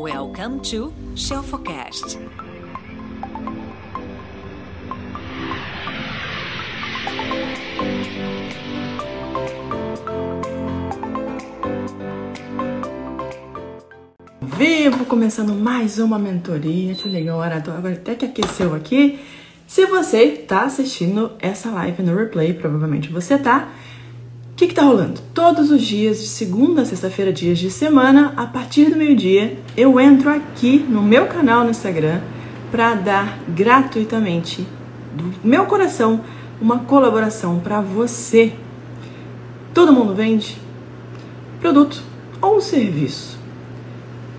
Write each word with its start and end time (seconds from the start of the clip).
Welcome 0.00 0.60
to 0.70 0.94
Shelfocast. 1.16 2.20
Vivo, 14.40 15.04
começando 15.06 15.52
mais 15.52 15.98
uma 15.98 16.16
mentoria. 16.16 16.94
Deixa 16.94 17.08
eu 17.08 17.12
ligar 17.12 17.34
o 17.34 17.40
orador 17.40 17.74
agora 17.74 17.94
até 17.94 18.14
que 18.14 18.24
aqueceu 18.24 18.76
aqui. 18.76 19.18
Se 19.66 19.84
você 19.86 20.22
está 20.22 20.62
assistindo 20.62 21.32
essa 21.40 21.72
live 21.72 22.04
no 22.04 22.16
replay, 22.16 22.54
provavelmente 22.54 23.10
você 23.10 23.36
tá. 23.36 23.68
Que 24.58 24.64
está 24.64 24.82
rolando? 24.82 25.20
Todos 25.32 25.70
os 25.70 25.80
dias, 25.80 26.20
de 26.20 26.26
segunda 26.26 26.82
a 26.82 26.84
sexta-feira, 26.84 27.32
dias 27.32 27.60
de 27.60 27.70
semana, 27.70 28.32
a 28.36 28.44
partir 28.44 28.86
do 28.86 28.96
meio-dia, 28.96 29.56
eu 29.76 30.00
entro 30.00 30.28
aqui 30.28 30.84
no 30.88 31.00
meu 31.00 31.26
canal 31.26 31.62
no 31.62 31.70
Instagram 31.70 32.20
para 32.68 32.96
dar 32.96 33.38
gratuitamente 33.46 34.66
do 35.14 35.32
meu 35.46 35.64
coração 35.66 36.22
uma 36.60 36.80
colaboração 36.80 37.60
para 37.60 37.80
você. 37.80 38.52
Todo 39.72 39.92
mundo 39.92 40.12
vende 40.12 40.58
produto 41.60 42.02
ou 42.42 42.60
serviço. 42.60 43.38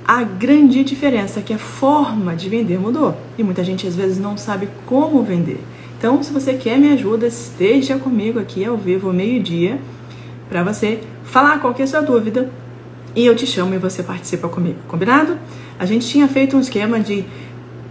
A 0.05 0.21
grande 0.23 0.83
diferença 0.83 1.39
é 1.39 1.43
que 1.43 1.53
a 1.53 1.57
forma 1.57 2.35
de 2.35 2.49
vender 2.49 2.77
mudou 2.77 3.15
e 3.37 3.43
muita 3.43 3.63
gente 3.63 3.87
às 3.87 3.95
vezes 3.95 4.19
não 4.19 4.35
sabe 4.35 4.67
como 4.85 5.23
vender. 5.23 5.63
Então, 5.97 6.21
se 6.21 6.33
você 6.33 6.55
quer 6.55 6.77
me 6.77 6.91
ajuda, 6.91 7.25
esteja 7.25 7.97
comigo 7.97 8.37
aqui 8.37 8.65
ao 8.65 8.75
vivo, 8.75 9.13
meio-dia 9.13 9.79
para 10.49 10.63
você 10.63 10.99
falar 11.23 11.59
qual 11.59 11.73
que 11.73 11.81
é 11.81 11.85
a 11.85 11.87
sua 11.87 12.01
dúvida 12.01 12.49
e 13.15 13.25
eu 13.25 13.35
te 13.35 13.45
chamo 13.45 13.73
e 13.73 13.77
você 13.77 14.03
participa 14.03 14.49
comigo, 14.49 14.79
combinado? 14.87 15.37
A 15.77 15.85
gente 15.85 16.07
tinha 16.07 16.27
feito 16.27 16.57
um 16.57 16.59
esquema 16.59 16.99
de 16.99 17.23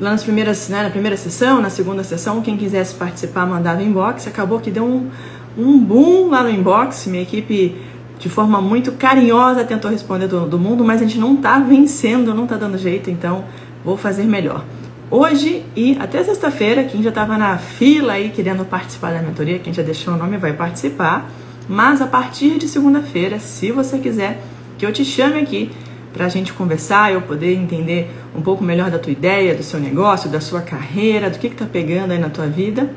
lá 0.01 0.11
nas 0.11 0.23
primeiras, 0.23 0.69
né, 0.69 0.83
na 0.83 0.91
primeira 0.91 1.17
sessão, 1.17 1.61
na 1.61 1.71
segunda 1.71 2.05
sessão, 2.05 2.41
quem 2.43 2.57
quisesse 2.57 2.95
participar 2.95 3.47
mandava 3.47 3.83
inbox, 3.83 4.27
acabou 4.27 4.61
que 4.61 4.71
deu 4.71 4.85
um, 4.85 5.09
um 5.57 5.79
boom 5.79 6.29
lá 6.31 6.43
no 6.43 6.51
inbox, 6.51 7.07
minha 7.07 7.23
equipe 7.23 7.77
de 8.19 8.29
forma 8.29 8.61
muito 8.61 8.93
carinhosa 8.93 9.65
tentou 9.65 9.91
responder 9.91 10.27
do, 10.27 10.47
do 10.47 10.59
mundo, 10.59 10.85
mas 10.85 11.01
a 11.01 11.05
gente 11.05 11.19
não 11.19 11.37
tá 11.37 11.59
vencendo, 11.59 12.35
não 12.35 12.47
tá 12.47 12.57
dando 12.57 12.77
jeito, 12.77 13.11
então 13.11 13.45
vou 13.85 13.97
fazer 13.97 14.25
melhor. 14.25 14.65
Hoje 15.11 15.65
e 15.75 15.97
até 15.99 16.23
sexta-feira, 16.23 16.85
quem 16.85 17.03
já 17.03 17.09
estava 17.09 17.39
na 17.39 17.57
fila 17.57 18.15
aí 18.15 18.29
querendo 18.29 18.65
participar 18.65 19.13
da 19.13 19.23
mentoria, 19.23 19.59
quem 19.59 19.73
já 19.73 19.83
deixou 19.83 20.15
o 20.15 20.17
nome 20.17 20.37
vai 20.37 20.53
participar. 20.53 21.31
Mas 21.69 22.01
a 22.01 22.07
partir 22.07 22.59
de 22.59 22.67
segunda-feira, 22.67 23.39
se 23.39 23.71
você 23.71 23.99
quiser 23.99 24.41
que 24.79 24.87
eu 24.87 24.93
te 24.93 25.05
chame 25.05 25.41
aqui 25.41 25.71
para 26.13 26.25
a 26.25 26.29
gente 26.29 26.53
conversar, 26.53 27.13
eu 27.13 27.21
poder 27.21 27.55
entender 27.55 28.11
um 28.35 28.41
pouco 28.41 28.65
melhor 28.65 28.91
da 28.91 28.99
tua 28.99 29.13
ideia, 29.13 29.55
do 29.55 29.63
seu 29.63 29.79
negócio, 29.79 30.31
da 30.31 30.41
sua 30.41 30.63
carreira, 30.63 31.29
do 31.29 31.39
que 31.39 31.49
está 31.49 31.67
pegando 31.67 32.13
aí 32.13 32.19
na 32.19 32.31
tua 32.31 32.47
vida. 32.47 32.91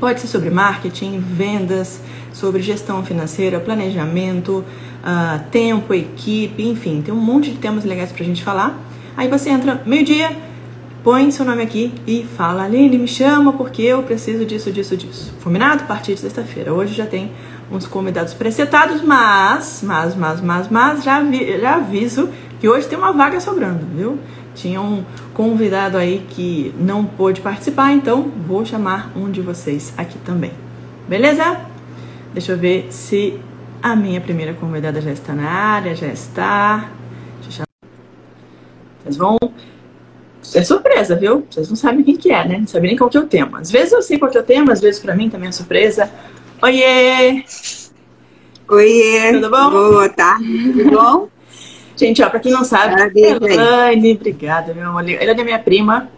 Pode 0.00 0.20
ser 0.20 0.26
sobre 0.26 0.50
marketing, 0.50 1.20
vendas, 1.20 2.00
sobre 2.32 2.60
gestão 2.60 3.04
financeira, 3.04 3.60
planejamento, 3.60 4.64
uh, 5.02 5.40
tempo, 5.50 5.94
equipe, 5.94 6.66
enfim, 6.66 7.02
tem 7.02 7.14
um 7.14 7.20
monte 7.20 7.50
de 7.50 7.58
temas 7.58 7.84
legais 7.84 8.10
para 8.10 8.24
a 8.24 8.26
gente 8.26 8.42
falar. 8.42 8.78
Aí 9.16 9.28
você 9.28 9.50
entra 9.50 9.80
meio-dia, 9.86 10.34
põe 11.04 11.30
seu 11.30 11.44
nome 11.44 11.62
aqui 11.62 11.92
e 12.06 12.26
fala, 12.36 12.64
Aline, 12.64 12.98
me 12.98 13.06
chama 13.06 13.52
porque 13.52 13.82
eu 13.82 14.02
preciso 14.02 14.44
disso, 14.44 14.72
disso, 14.72 14.96
disso. 14.96 15.32
Combinado? 15.44 15.84
A 15.84 15.86
partir 15.86 16.14
de 16.14 16.20
sexta-feira. 16.20 16.72
Hoje 16.72 16.94
já 16.94 17.06
tem 17.06 17.30
uns 17.72 17.86
convidados 17.86 18.34
precetados, 18.34 19.02
mas, 19.02 19.80
mas, 19.82 20.14
mas, 20.14 20.40
mas, 20.40 20.68
mas, 20.68 21.02
já, 21.02 21.20
vi, 21.22 21.58
já 21.58 21.76
aviso 21.76 22.28
que 22.60 22.68
hoje 22.68 22.86
tem 22.86 22.98
uma 22.98 23.12
vaga 23.12 23.40
sobrando, 23.40 23.84
viu? 23.94 24.18
Tinha 24.54 24.80
um 24.80 25.04
convidado 25.32 25.96
aí 25.96 26.24
que 26.28 26.74
não 26.78 27.04
pôde 27.04 27.40
participar, 27.40 27.92
então 27.92 28.30
vou 28.46 28.64
chamar 28.64 29.10
um 29.16 29.30
de 29.30 29.40
vocês 29.40 29.94
aqui 29.96 30.18
também. 30.18 30.52
Beleza? 31.08 31.60
Deixa 32.34 32.52
eu 32.52 32.58
ver 32.58 32.86
se 32.90 33.40
a 33.82 33.96
minha 33.96 34.20
primeira 34.20 34.52
convidada 34.54 35.00
já 35.00 35.10
está 35.10 35.32
na 35.32 35.48
área, 35.48 35.94
já 35.94 36.06
está. 36.06 36.90
Deixa 37.42 37.62
eu 37.62 37.88
Vocês 39.02 39.16
vão. 39.16 39.38
É 40.54 40.62
surpresa, 40.62 41.16
viu? 41.16 41.46
Vocês 41.50 41.68
não 41.68 41.76
sabem 41.76 42.04
quem 42.04 42.16
que 42.16 42.30
é, 42.30 42.46
né? 42.46 42.58
Não 42.58 42.66
sabem 42.66 42.90
nem 42.90 42.98
qual 42.98 43.08
que 43.08 43.16
é 43.16 43.20
o 43.20 43.26
tema. 43.26 43.60
Às 43.60 43.70
vezes 43.70 43.92
eu 43.92 44.02
sei 44.02 44.18
qual 44.18 44.30
que 44.30 44.36
é 44.36 44.40
o 44.40 44.44
tema, 44.44 44.72
às 44.72 44.80
vezes 44.80 45.00
para 45.00 45.14
mim 45.14 45.30
também 45.30 45.48
é 45.48 45.52
surpresa. 45.52 46.10
Oiê! 46.62 47.42
Oiê! 48.68 49.32
Tudo 49.32 49.50
bom? 49.50 49.70
Boa 49.70 50.08
tarde, 50.08 50.72
tudo 50.72 50.90
bom? 50.92 51.28
Gente, 51.96 52.22
ó, 52.22 52.30
pra 52.30 52.38
quem 52.38 52.52
não 52.52 52.62
sabe, 52.62 52.94
Elaine, 53.16 54.12
obrigada, 54.12 54.72
meu 54.72 54.88
amor. 54.90 55.08
Ela 55.10 55.32
é 55.32 55.44
minha 55.44 55.58
prima 55.58 56.08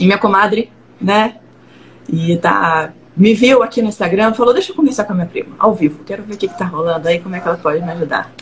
e 0.00 0.04
minha 0.04 0.18
comadre, 0.18 0.72
né? 1.00 1.36
E 2.12 2.36
tá. 2.38 2.92
Me 3.16 3.32
viu 3.32 3.62
aqui 3.62 3.80
no 3.80 3.88
Instagram, 3.88 4.34
falou: 4.34 4.52
deixa 4.52 4.72
eu 4.72 4.76
conversar 4.76 5.04
com 5.04 5.12
a 5.12 5.14
minha 5.14 5.28
prima, 5.28 5.54
ao 5.56 5.72
vivo. 5.72 6.02
Quero 6.04 6.24
ver 6.24 6.34
o 6.34 6.36
que, 6.36 6.48
que 6.48 6.58
tá 6.58 6.64
rolando 6.64 7.06
aí, 7.06 7.20
como 7.20 7.36
é 7.36 7.40
que 7.40 7.46
ela 7.46 7.56
pode 7.56 7.80
me 7.80 7.92
ajudar. 7.92 8.32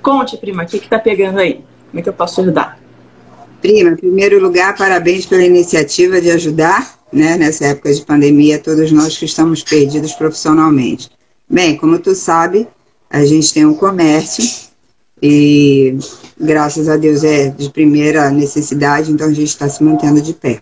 Conte, 0.00 0.36
prima, 0.36 0.62
o 0.62 0.66
que, 0.66 0.78
que 0.78 0.88
tá 0.88 1.00
pegando 1.00 1.40
aí? 1.40 1.64
Como 1.90 1.98
é 1.98 2.02
que 2.02 2.08
eu 2.08 2.12
posso 2.12 2.40
ajudar? 2.40 2.78
Prima, 3.60 3.90
em 3.90 3.96
primeiro 3.96 4.40
lugar, 4.40 4.76
parabéns 4.76 5.26
pela 5.26 5.42
iniciativa 5.42 6.20
de 6.20 6.30
ajudar 6.30 6.97
né, 7.12 7.36
nessa 7.36 7.66
época 7.66 7.92
de 7.92 8.04
pandemia, 8.04 8.58
todos 8.58 8.92
nós 8.92 9.16
que 9.16 9.24
estamos 9.24 9.62
perdidos 9.62 10.12
profissionalmente. 10.12 11.10
Bem, 11.48 11.76
como 11.76 11.98
tu 11.98 12.14
sabe, 12.14 12.68
a 13.10 13.24
gente 13.24 13.52
tem 13.52 13.64
um 13.64 13.74
comércio 13.74 14.68
e 15.22 15.96
graças 16.38 16.88
a 16.88 16.96
Deus 16.96 17.24
é 17.24 17.48
de 17.48 17.70
primeira 17.70 18.30
necessidade, 18.30 19.10
então 19.10 19.26
a 19.26 19.32
gente 19.32 19.48
está 19.48 19.68
se 19.68 19.82
mantendo 19.82 20.20
de 20.20 20.34
pé. 20.34 20.60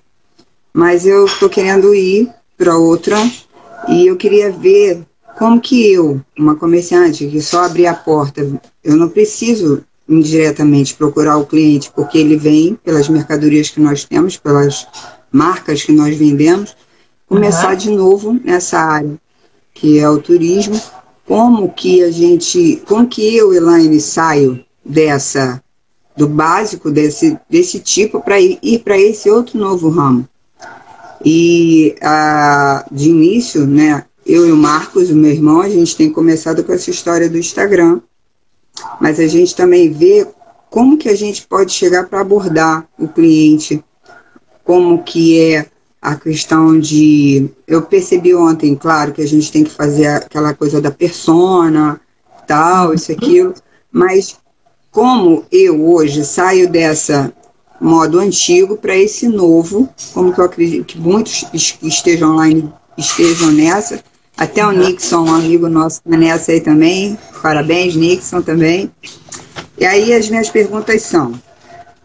Mas 0.73 1.07
eu 1.07 1.27
estou 1.27 1.49
querendo 1.49 1.95
ir 1.95 2.31
para 2.57 2.77
outra 2.77 3.17
e 3.89 4.07
eu 4.07 4.17
queria 4.17 4.51
ver 4.51 5.03
como 5.37 5.61
que 5.61 5.93
eu, 5.93 6.21
uma 6.39 6.57
comerciante 6.57 7.27
que 7.27 7.43
só 7.43 7.65
abrir 7.65 7.87
a 7.87 7.95
porta, 7.95 8.49
eu 8.83 8.97
não 8.97 9.09
preciso 9.09 9.85
indiretamente 10.09 10.95
procurar 10.95 11.37
o 11.37 11.47
cliente, 11.47 11.93
porque 11.95 12.17
ele 12.17 12.37
vem 12.37 12.79
pelas 12.83 13.09
mercadorias 13.09 13.69
que 13.69 13.81
nós 13.81 14.05
temos, 14.05 14.37
pelas 14.37 14.87
marcas 15.37 15.83
que 15.83 15.93
nós 15.93 16.17
vendemos, 16.17 16.75
começar 17.29 17.73
uhum. 17.73 17.77
de 17.77 17.91
novo 17.91 18.41
nessa 18.43 18.79
área, 18.79 19.19
que 19.75 19.99
é 19.99 20.09
o 20.09 20.19
turismo. 20.19 20.81
Como 21.27 21.73
que 21.73 22.03
a 22.03 22.11
gente, 22.11 22.83
como 22.87 23.07
que 23.07 23.37
eu, 23.37 23.53
Elaine, 23.53 24.01
saio 24.01 24.65
dessa, 24.85 25.63
do 26.17 26.27
básico 26.27 26.91
desse, 26.91 27.39
desse 27.51 27.81
tipo 27.81 28.21
para 28.21 28.41
ir, 28.41 28.59
ir 28.63 28.79
para 28.79 28.99
esse 28.99 29.29
outro 29.29 29.59
novo 29.59 29.89
ramo? 29.91 30.27
E 31.25 31.97
a, 32.01 32.87
de 32.91 33.09
início, 33.11 33.67
né, 33.67 34.05
eu 34.25 34.47
e 34.47 34.53
o 34.53 34.57
Marcos, 34.57 35.11
o 35.11 35.17
meu 35.17 35.33
irmão, 35.33 35.61
a 35.61 35.69
gente 35.69 35.97
tem 35.97 36.11
começado 36.11 36.63
com 36.63 36.73
essa 36.73 36.91
história 36.91 37.29
do 37.29 37.39
Instagram, 37.39 38.01
mas 39.01 39.19
a 39.19 39.27
gente 39.27 39.55
também 39.55 39.91
vê 39.91 40.27
como 40.71 40.99
que 40.99 41.09
a 41.09 41.17
gente 41.17 41.47
pode 41.47 41.73
chegar 41.73 42.07
para 42.07 42.21
abordar 42.21 42.87
o 42.99 43.09
cliente, 43.09 43.83
como 44.67 45.03
que 45.03 45.41
é 45.41 45.67
a 46.03 46.17
questão 46.17 46.79
de. 46.79 47.49
Eu 47.67 47.83
percebi 47.83 48.35
ontem, 48.35 48.75
claro, 48.75 49.13
que 49.13 49.23
a 49.23 49.27
gente 49.27 49.51
tem 49.51 49.65
que 49.65 49.71
fazer 49.71 50.09
aquela 50.09 50.53
coisa 50.53 50.81
da 50.81 50.91
persona, 50.91 51.99
tal, 52.47 52.93
isso, 52.93 53.13
aquilo, 53.13 53.55
mas 53.91 54.37
como 54.91 55.45
eu 55.51 55.89
hoje 55.89 56.25
saio 56.25 56.69
dessa 56.69 57.33
modo 57.81 58.19
antigo 58.19 58.77
para 58.77 58.97
esse 58.97 59.29
novo, 59.29 59.89
como 60.13 60.33
que 60.33 60.41
eu 60.41 60.45
acredito 60.45 60.87
que 60.87 60.99
muitos 60.99 61.45
estejam 61.83 62.33
online 62.33 62.73
estejam 62.97 63.53
nessa, 63.53 64.03
até 64.37 64.67
o 64.67 64.73
Nixon, 64.73 65.25
um 65.25 65.35
amigo 65.35 65.69
nosso, 65.69 66.01
está 66.05 66.17
nessa 66.17 66.53
aí 66.53 66.61
também. 66.61 67.19
Parabéns, 67.43 67.95
Nixon, 67.95 68.43
também. 68.43 68.91
E 69.79 69.85
aí 69.85 70.13
as 70.13 70.29
minhas 70.29 70.51
perguntas 70.51 71.03
são: 71.03 71.33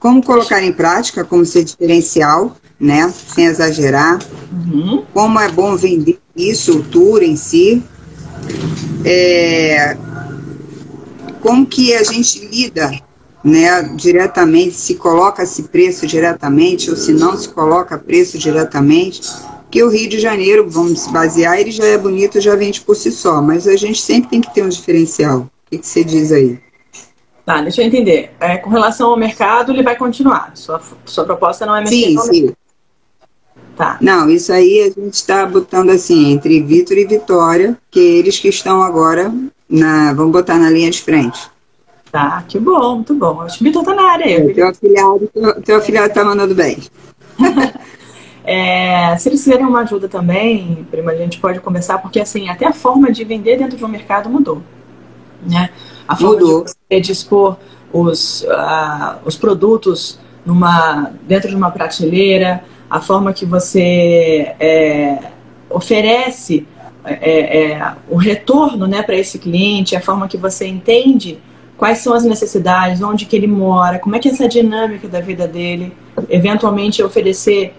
como 0.02 0.22
colocar 0.24 0.64
em 0.64 0.74
prática, 0.74 1.24
como 1.24 1.46
ser 1.46 1.64
diferencial, 1.64 2.58
né? 2.80 3.14
Sem 3.34 3.46
exagerar. 3.46 4.20
Uhum. 4.52 5.06
Como 5.14 5.40
é 5.40 5.48
bom 5.48 5.78
vender 5.78 6.18
isso, 6.36 6.80
o 6.80 6.84
tour 6.84 7.22
em 7.22 7.36
si. 7.36 7.84
É, 9.06 9.96
como 11.40 11.68
que 11.68 11.94
a 11.94 12.04
gente 12.04 12.48
lida 12.48 12.92
né, 13.44 13.84
diretamente, 13.96 14.74
se 14.74 14.96
coloca-se 14.96 15.64
preço 15.64 16.08
diretamente 16.08 16.90
ou 16.90 16.96
se 16.96 17.14
não 17.14 17.38
se 17.38 17.50
coloca 17.50 17.98
preço 17.98 18.40
diretamente. 18.40 19.22
Que 19.70 19.84
o 19.84 19.90
Rio 19.90 20.10
de 20.10 20.20
Janeiro, 20.20 20.68
vamos 20.68 21.02
se 21.02 21.12
basear, 21.12 21.60
ele 21.60 21.72
já 21.72 21.86
é 21.86 21.98
bonito, 21.98 22.42
já 22.42 22.56
vende 22.56 22.82
por 22.82 22.96
si 22.96 23.12
só, 23.12 23.40
mas 23.40 23.68
a 23.68 23.76
gente 23.76 24.02
sempre 24.02 24.32
tem 24.32 24.42
que 24.42 24.54
ter 24.54 24.64
um 24.64 24.70
diferencial. 24.70 25.42
O 25.42 25.50
que, 25.70 25.78
que 25.78 25.88
você 25.88 26.04
diz 26.04 26.32
aí? 26.32 26.60
Tá, 27.52 27.62
deixa 27.62 27.82
eu 27.82 27.86
entender. 27.86 28.32
É, 28.40 28.56
com 28.56 28.70
relação 28.70 29.10
ao 29.10 29.18
mercado, 29.18 29.74
ele 29.74 29.84
vai 29.84 29.98
continuar. 29.98 30.52
Sua, 30.54 30.82
sua 31.04 31.26
proposta 31.26 31.66
não 31.66 31.76
é 31.76 31.82
mexer 31.82 31.96
Sim, 31.96 32.18
sim. 32.20 32.54
Tá. 33.76 33.98
Não, 34.00 34.30
isso 34.30 34.54
aí 34.54 34.80
a 34.80 35.02
gente 35.02 35.16
está 35.16 35.46
botando 35.46 35.90
assim, 35.90 36.32
entre 36.32 36.62
Vitor 36.62 36.98
e 36.98 37.06
Vitória, 37.06 37.78
que 37.90 38.00
eles 38.00 38.40
que 38.40 38.48
estão 38.48 38.82
agora 38.82 39.34
na. 39.70 40.14
Vamos 40.14 40.32
botar 40.32 40.58
na 40.58 40.70
linha 40.70 40.90
de 40.90 41.02
frente. 41.02 41.52
Tá, 42.10 42.42
que 42.48 42.58
bom, 42.58 42.96
muito 42.96 43.14
bom. 43.16 43.42
Acho 43.42 43.58
que 43.58 43.66
o 43.66 43.68
Vitor 43.68 43.84
tá 43.84 43.96
na 43.96 44.12
área. 44.12 44.26
É, 44.26 44.54
teu 44.54 44.70
afiliado, 44.70 45.30
teu, 45.34 45.62
teu 45.62 45.78
afiliado 45.78 46.14
tá 46.14 46.24
mandando 46.24 46.56
bem. 46.56 46.78
É, 48.44 49.16
se 49.18 49.30
eles 49.30 49.44
quiserem 49.44 49.68
uma 49.68 49.82
ajuda 49.82 50.10
também, 50.10 50.86
prima, 50.90 51.12
a 51.12 51.16
gente 51.16 51.40
pode 51.40 51.60
conversar, 51.60 52.00
porque 52.00 52.20
assim, 52.20 52.50
até 52.50 52.66
a 52.66 52.74
forma 52.74 53.12
de 53.12 53.24
vender 53.24 53.56
dentro 53.56 53.78
de 53.78 53.86
um 53.86 53.88
mercado 53.88 54.32
mudou. 54.32 54.64
Né? 55.48 55.70
A 56.12 56.16
forma 56.16 56.40
mudou. 56.40 56.64
de 56.66 56.72
você 56.72 57.00
dispor 57.00 57.58
os, 57.94 58.44
uh, 58.44 59.18
os 59.26 59.38
produtos 59.38 60.20
numa, 60.46 61.12
dentro 61.28 61.50
de 61.50 61.56
uma 61.56 61.72
prateleira, 61.72 62.64
a 62.90 63.00
forma 63.00 63.32
que 63.32 63.46
você 63.46 64.54
é, 64.60 65.20
oferece 65.70 66.68
é, 67.06 67.72
é, 67.72 67.94
o 68.10 68.18
retorno 68.18 68.88
né, 68.88 69.02
para 69.02 69.16
esse 69.16 69.40
cliente, 69.40 69.96
a 69.96 70.02
forma 70.02 70.28
que 70.28 70.38
você 70.38 70.68
entende 70.68 71.40
quais 71.78 72.00
são 72.00 72.14
as 72.14 72.26
necessidades, 72.26 73.02
onde 73.02 73.26
que 73.26 73.36
ele 73.36 73.48
mora, 73.48 73.98
como 73.98 74.16
é 74.16 74.20
que 74.20 74.28
é 74.28 74.32
essa 74.32 74.48
dinâmica 74.48 75.08
da 75.08 75.22
vida 75.22 75.48
dele, 75.48 75.94
eventualmente 76.30 77.02
oferecer 77.02 77.74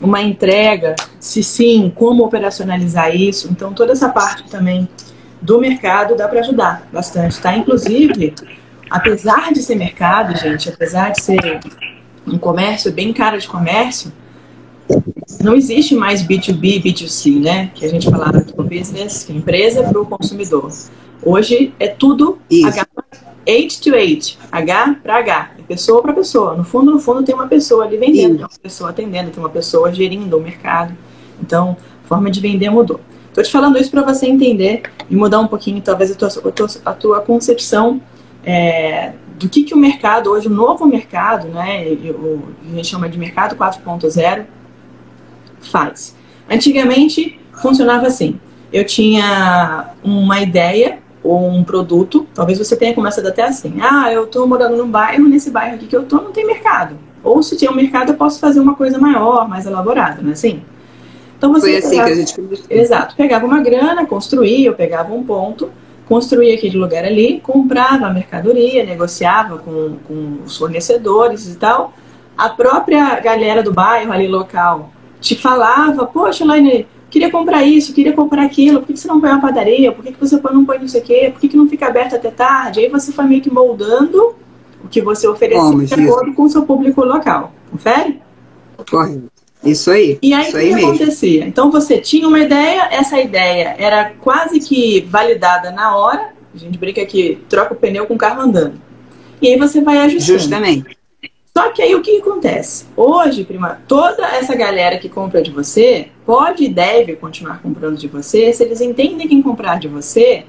uma 0.00 0.20
entrega, 0.20 0.96
se 1.20 1.42
sim, 1.42 1.90
como 1.94 2.24
operacionalizar 2.24 3.14
isso. 3.14 3.48
Então, 3.50 3.72
toda 3.72 3.92
essa 3.92 4.08
parte 4.08 4.50
também 4.50 4.88
do 5.40 5.60
mercado 5.60 6.16
dá 6.16 6.28
para 6.28 6.40
ajudar 6.40 6.86
bastante, 6.92 7.40
tá? 7.40 7.56
Inclusive, 7.56 8.34
apesar 8.90 9.52
de 9.52 9.62
ser 9.62 9.76
mercado, 9.76 10.36
gente, 10.36 10.68
apesar 10.68 11.10
de 11.10 11.20
ser 11.20 11.60
um 12.26 12.38
comércio 12.38 12.92
bem 12.92 13.12
caro 13.12 13.38
de 13.38 13.46
comércio, 13.46 14.12
não 15.42 15.54
existe 15.54 15.94
mais 15.94 16.22
B2B, 16.22 16.82
B2C, 16.82 17.40
né? 17.40 17.70
Que 17.74 17.84
a 17.84 17.88
gente 17.88 18.08
falava 18.08 18.44
no 18.56 18.64
business, 18.64 19.28
empresa 19.28 19.82
para 19.82 20.00
o 20.00 20.06
consumidor. 20.06 20.70
Hoje 21.22 21.74
é 21.78 21.88
tudo 21.88 22.38
H, 22.50 22.86
H 23.48 23.80
to 23.82 23.94
H, 23.94 24.36
H 24.50 24.96
para 25.02 25.18
H 25.18 25.56
pessoa 25.66 26.00
para 26.00 26.12
pessoa. 26.12 26.54
No 26.54 26.64
fundo, 26.64 26.92
no 26.92 26.98
fundo, 26.98 27.22
tem 27.22 27.34
uma 27.34 27.46
pessoa 27.46 27.84
ali 27.84 27.96
vendendo, 27.96 28.32
Sim. 28.32 28.36
tem 28.36 28.44
uma 28.44 28.60
pessoa 28.62 28.90
atendendo, 28.90 29.30
tem 29.30 29.42
uma 29.42 29.50
pessoa 29.50 29.92
gerindo 29.92 30.36
o 30.36 30.40
mercado. 30.40 30.96
Então, 31.40 31.76
a 32.04 32.08
forma 32.08 32.30
de 32.30 32.40
vender 32.40 32.70
mudou. 32.70 33.00
Estou 33.36 33.44
te 33.44 33.52
falando 33.52 33.76
isso 33.76 33.90
para 33.90 34.00
você 34.00 34.26
entender 34.26 34.84
e 35.10 35.14
mudar 35.14 35.40
um 35.40 35.46
pouquinho, 35.46 35.82
talvez, 35.82 36.10
a 36.10 36.14
tua, 36.14 36.28
a 36.28 36.50
tua, 36.50 36.68
a 36.86 36.92
tua 36.94 37.20
concepção 37.20 38.00
é, 38.42 39.12
do 39.38 39.46
que, 39.46 39.62
que 39.62 39.74
o 39.74 39.76
mercado, 39.76 40.30
hoje, 40.30 40.46
o 40.46 40.50
novo 40.50 40.86
mercado, 40.86 41.48
né, 41.48 41.84
o, 41.86 42.40
a 42.64 42.76
gente 42.76 42.88
chama 42.88 43.10
de 43.10 43.18
mercado 43.18 43.54
4.0, 43.54 44.46
faz. 45.60 46.16
Antigamente, 46.48 47.38
funcionava 47.52 48.06
assim. 48.06 48.40
Eu 48.72 48.86
tinha 48.86 49.90
uma 50.02 50.40
ideia 50.40 51.00
ou 51.22 51.46
um 51.46 51.62
produto, 51.62 52.26
talvez 52.32 52.56
você 52.56 52.74
tenha 52.74 52.94
começado 52.94 53.26
até 53.26 53.42
assim, 53.42 53.74
ah, 53.82 54.10
eu 54.10 54.24
estou 54.24 54.48
morando 54.48 54.78
num 54.78 54.90
bairro, 54.90 55.28
nesse 55.28 55.50
bairro 55.50 55.74
aqui 55.74 55.86
que 55.86 55.94
eu 55.94 56.04
estou 56.04 56.22
não 56.22 56.32
tem 56.32 56.46
mercado. 56.46 56.96
Ou 57.22 57.42
se 57.42 57.58
tem 57.58 57.68
um 57.68 57.74
mercado, 57.74 58.12
eu 58.12 58.16
posso 58.16 58.40
fazer 58.40 58.60
uma 58.60 58.76
coisa 58.76 58.98
maior, 58.98 59.46
mais 59.46 59.66
elaborada, 59.66 60.22
não 60.22 60.30
é 60.30 60.32
assim? 60.32 60.62
Então 61.36 61.52
você 61.52 61.68
Foi 61.68 61.76
assim 61.76 61.90
pegava, 61.90 62.06
que 62.06 62.12
a 62.12 62.16
gente 62.16 62.34
começou. 62.34 62.66
Exato, 62.70 63.16
pegava 63.16 63.46
uma 63.46 63.60
grana, 63.60 64.06
construía, 64.06 64.68
eu 64.68 64.74
pegava 64.74 65.12
um 65.12 65.22
ponto, 65.22 65.70
construía 66.08 66.54
aquele 66.54 66.78
lugar 66.78 67.04
ali, 67.04 67.40
comprava 67.40 68.06
a 68.06 68.12
mercadoria, 68.12 68.84
negociava 68.84 69.58
com, 69.58 69.96
com 70.06 70.38
os 70.44 70.56
fornecedores 70.56 71.46
e 71.46 71.56
tal. 71.56 71.92
A 72.36 72.48
própria 72.48 73.18
galera 73.20 73.62
do 73.62 73.72
bairro 73.72 74.12
ali 74.12 74.28
local 74.28 74.90
te 75.20 75.34
falava, 75.34 76.06
poxa, 76.06 76.44
Laine, 76.44 76.86
queria 77.10 77.30
comprar 77.30 77.64
isso, 77.64 77.92
queria 77.92 78.12
comprar 78.12 78.42
aquilo, 78.42 78.80
por 78.80 78.86
que, 78.86 78.96
você 78.96 79.08
não 79.08 79.20
põe 79.20 79.30
uma 79.30 79.40
padaria, 79.40 79.92
por 79.92 80.04
que, 80.04 80.12
você 80.12 80.36
não 80.36 80.64
põe 80.64 80.78
não 80.78 80.88
sei 80.88 81.00
o 81.00 81.04
quê, 81.04 81.30
por 81.32 81.40
que, 81.40 81.48
que 81.48 81.56
não 81.56 81.68
fica 81.68 81.86
aberto 81.86 82.14
até 82.14 82.30
tarde? 82.30 82.80
Aí 82.80 82.88
você 82.88 83.12
foi 83.12 83.24
meio 83.24 83.40
que 83.40 83.50
moldando 83.50 84.34
o 84.84 84.88
que 84.88 85.00
você 85.00 85.26
oferecia 85.26 85.96
de 85.96 86.08
acordo 86.08 86.32
com 86.34 86.42
o 86.42 86.48
seu 86.48 86.64
público 86.64 87.04
local. 87.04 87.52
Confere? 87.70 88.20
Correto. 88.88 89.35
Isso 89.66 89.90
aí. 89.90 90.18
E 90.22 90.32
aí 90.32 90.48
o 90.48 90.52
que 90.52 90.84
acontecia? 90.84 91.44
Então 91.44 91.70
você 91.70 91.98
tinha 91.98 92.26
uma 92.26 92.40
ideia, 92.40 92.88
essa 92.90 93.20
ideia 93.20 93.74
era 93.78 94.12
quase 94.20 94.60
que 94.60 95.00
validada 95.08 95.70
na 95.70 95.96
hora. 95.96 96.32
A 96.54 96.58
gente 96.58 96.78
brinca 96.78 97.04
que 97.04 97.38
troca 97.48 97.74
o 97.74 97.76
pneu 97.76 98.06
com 98.06 98.14
o 98.14 98.18
carro 98.18 98.40
andando. 98.40 98.80
E 99.40 99.48
aí 99.48 99.58
você 99.58 99.80
vai 99.80 99.98
ajustando. 99.98 100.38
Justamente. 100.38 100.96
Só 101.56 101.70
que 101.70 101.80
aí 101.80 101.94
o 101.94 102.02
que 102.02 102.18
acontece? 102.18 102.84
Hoje, 102.94 103.42
prima, 103.42 103.80
toda 103.88 104.26
essa 104.26 104.54
galera 104.54 104.98
que 104.98 105.08
compra 105.08 105.40
de 105.40 105.50
você 105.50 106.08
pode 106.26 106.64
e 106.64 106.68
deve 106.68 107.16
continuar 107.16 107.62
comprando 107.62 107.96
de 107.96 108.08
você 108.08 108.52
se 108.52 108.62
eles 108.62 108.80
entendem 108.82 109.26
que 109.26 109.42
comprar 109.42 109.78
de 109.78 109.88
você 109.88 110.44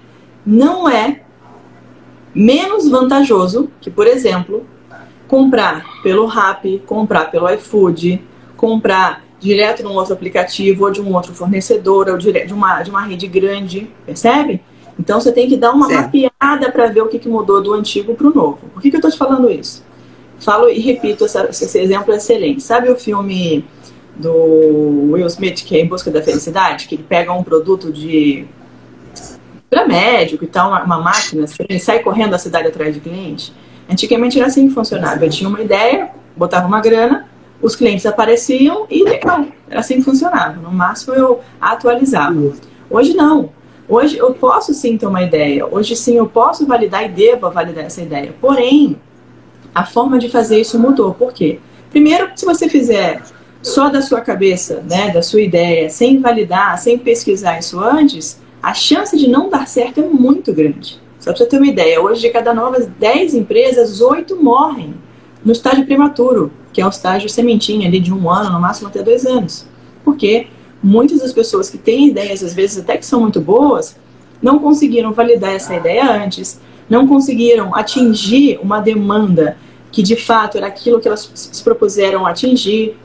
não 0.46 0.88
é 0.88 1.22
menos 2.36 2.90
vantajoso 2.90 3.72
que, 3.80 3.90
por 3.90 4.06
exemplo, 4.06 4.66
comprar 5.28 5.86
pelo 6.04 6.26
Rappi, 6.26 6.82
comprar 6.86 7.32
pelo 7.32 7.50
iFood, 7.52 8.22
comprar 8.58 9.24
direto 9.40 9.84
num 9.84 9.94
outro 9.94 10.14
aplicativo 10.14 10.86
ou 10.86 10.92
de 10.92 11.00
um 11.00 11.14
outro 11.14 11.34
fornecedor 11.34 12.10
ou 12.10 12.18
de 12.18 12.30
uma, 12.52 12.82
de 12.82 12.90
uma 12.90 13.02
rede 13.04 13.28
grande, 13.28 13.90
percebe? 14.06 14.62
Então 15.00 15.22
você 15.22 15.32
tem 15.32 15.48
que 15.48 15.56
dar 15.56 15.72
uma 15.72 15.88
certo. 15.88 16.06
mapeada 16.06 16.72
para 16.72 16.88
ver 16.88 17.02
o 17.02 17.08
que, 17.08 17.20
que 17.20 17.30
mudou 17.30 17.62
do 17.62 17.74
antigo 17.74 18.16
para 18.16 18.28
o 18.28 18.34
novo. 18.34 18.60
Por 18.74 18.82
que, 18.82 18.90
que 18.90 18.96
eu 18.96 19.00
estou 19.00 19.12
te 19.12 19.18
falando 19.18 19.50
isso? 19.50 19.86
Falo 20.40 20.70
e 20.70 20.80
repito 20.80 21.26
essa, 21.26 21.48
esse 21.50 21.80
exemplo 21.80 22.14
é 22.14 22.18
excelente. 22.18 22.62
Sabe 22.62 22.90
o 22.90 22.96
filme 22.96 23.64
do 24.16 25.12
Will 25.12 25.28
Smith, 25.28 25.64
que 25.64 25.76
é 25.76 25.82
Em 25.82 25.88
Busca 25.88 26.10
da 26.10 26.22
Felicidade? 26.22 26.88
Que 26.88 26.96
ele 26.96 27.06
pega 27.08 27.32
um 27.32 27.44
produto 27.44 27.92
de 27.92 28.48
para 29.70 29.86
médico 29.86 30.44
e 30.46 30.48
tal, 30.48 30.70
uma, 30.70 30.84
uma 30.84 31.00
máquina, 31.00 31.44
assim, 31.44 31.64
ele 31.68 31.80
sai 31.80 32.00
correndo 32.00 32.32
da 32.32 32.38
cidade 32.38 32.68
atrás 32.68 32.94
de 32.94 33.02
cliente. 33.02 33.54
Antigamente 33.90 34.38
era 34.38 34.48
assim 34.48 34.68
que 34.68 34.74
funcionava. 34.74 35.26
Eu 35.26 35.30
tinha 35.30 35.50
uma 35.50 35.62
ideia, 35.62 36.10
botava 36.36 36.66
uma 36.68 36.80
grana, 36.80 37.27
os 37.62 37.76
clientes 37.76 38.06
apareciam 38.06 38.86
e 38.90 39.04
legal, 39.04 39.46
era 39.70 39.80
assim 39.80 39.96
que 39.96 40.04
funcionava. 40.04 40.60
No 40.62 40.72
máximo 40.72 41.16
eu 41.16 41.42
atualizava. 41.60 42.36
Hoje 42.90 43.14
não. 43.14 43.50
Hoje 43.90 44.18
eu 44.18 44.34
posso 44.34 44.74
sim 44.74 44.98
ter 44.98 45.08
uma 45.08 45.24
ideia. 45.24 45.66
Hoje 45.66 45.96
sim 45.96 46.18
eu 46.18 46.28
posso 46.28 46.66
validar 46.66 47.06
e 47.06 47.10
devo 47.10 47.50
validar 47.50 47.86
essa 47.86 48.02
ideia. 48.02 48.34
Porém, 48.40 48.98
a 49.74 49.86
forma 49.86 50.20
de 50.20 50.30
fazer 50.30 50.60
isso 50.60 50.80
mudou. 50.80 51.14
Por 51.14 51.34
quê? 51.34 51.60
Primeiro, 51.90 52.30
se 52.36 52.46
você 52.46 52.68
fizer 52.68 53.22
só 53.62 53.90
da 53.90 54.02
sua 54.02 54.22
cabeça, 54.22 54.84
né, 54.88 55.10
da 55.10 55.22
sua 55.22 55.42
ideia, 55.42 55.90
sem 55.90 56.20
validar, 56.20 56.78
sem 56.78 56.98
pesquisar 56.98 57.60
isso 57.60 57.80
antes, 57.80 58.40
a 58.62 58.74
chance 58.74 59.18
de 59.18 59.30
não 59.30 59.50
dar 59.50 59.68
certo 59.68 60.00
é 60.00 60.04
muito 60.04 60.54
grande. 60.54 61.00
Só 61.20 61.32
para 61.32 61.38
você 61.38 61.46
ter 61.46 61.58
uma 61.58 61.68
ideia, 61.68 62.02
hoje 62.02 62.22
de 62.22 62.30
cada 62.30 62.54
novas 62.54 62.88
10 62.88 63.34
empresas, 63.34 64.02
8 64.02 64.36
morrem 64.42 64.96
no 65.44 65.52
estágio 65.52 65.86
prematuro, 65.86 66.52
que 66.78 66.82
é 66.82 66.86
o 66.86 66.90
estágio 66.90 67.28
sementinha 67.28 67.88
ali 67.88 68.00
de 68.00 68.14
um 68.14 68.30
ano, 68.30 68.52
no 68.52 68.62
máximo 68.62 68.88
até 68.88 69.02
dois 69.02 69.26
anos. 69.26 69.66
Porque 70.06 70.46
muitas 70.82 71.22
das 71.22 71.34
pessoas 71.34 71.72
que 71.72 71.78
têm 71.80 72.10
ideias, 72.10 72.44
às 72.44 72.54
vezes 72.54 72.78
até 72.78 72.96
que 72.96 73.04
são 73.04 73.20
muito 73.20 73.42
boas, 73.42 73.98
não 74.40 74.60
conseguiram 74.60 75.12
validar 75.12 75.56
essa 75.56 75.74
ideia 75.74 76.08
antes, 76.24 76.62
não 76.88 77.08
conseguiram 77.08 77.74
atingir 77.74 78.60
uma 78.62 78.80
demanda 78.80 79.58
que 79.92 80.04
de 80.04 80.16
fato 80.16 80.56
era 80.56 80.68
aquilo 80.68 81.00
que 81.00 81.08
elas 81.08 81.28
se 81.34 81.64
propuseram 81.64 82.28
atingir, 82.28 82.96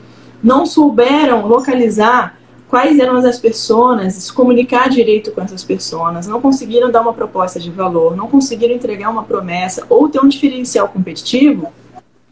não 0.43 0.67
souberam 0.67 1.47
localizar 1.47 2.37
quais 2.69 2.99
eram 2.99 3.15
as 3.15 3.39
pessoas, 3.39 4.13
se 4.13 4.31
comunicar 4.31 4.87
direito 4.87 5.31
com 5.31 5.41
essas 5.41 5.63
pessoas, 5.63 6.27
não 6.27 6.39
conseguiram 6.39 6.91
dar 6.91 7.01
uma 7.01 7.13
proposta 7.13 7.59
de 7.59 7.71
valor, 7.71 8.15
não 8.15 8.27
conseguiram 8.27 8.75
entregar 8.75 9.09
uma 9.09 9.23
promessa 9.23 9.83
ou 9.89 10.07
ter 10.09 10.19
um 10.19 10.27
diferencial 10.27 10.87
competitivo, 10.89 11.73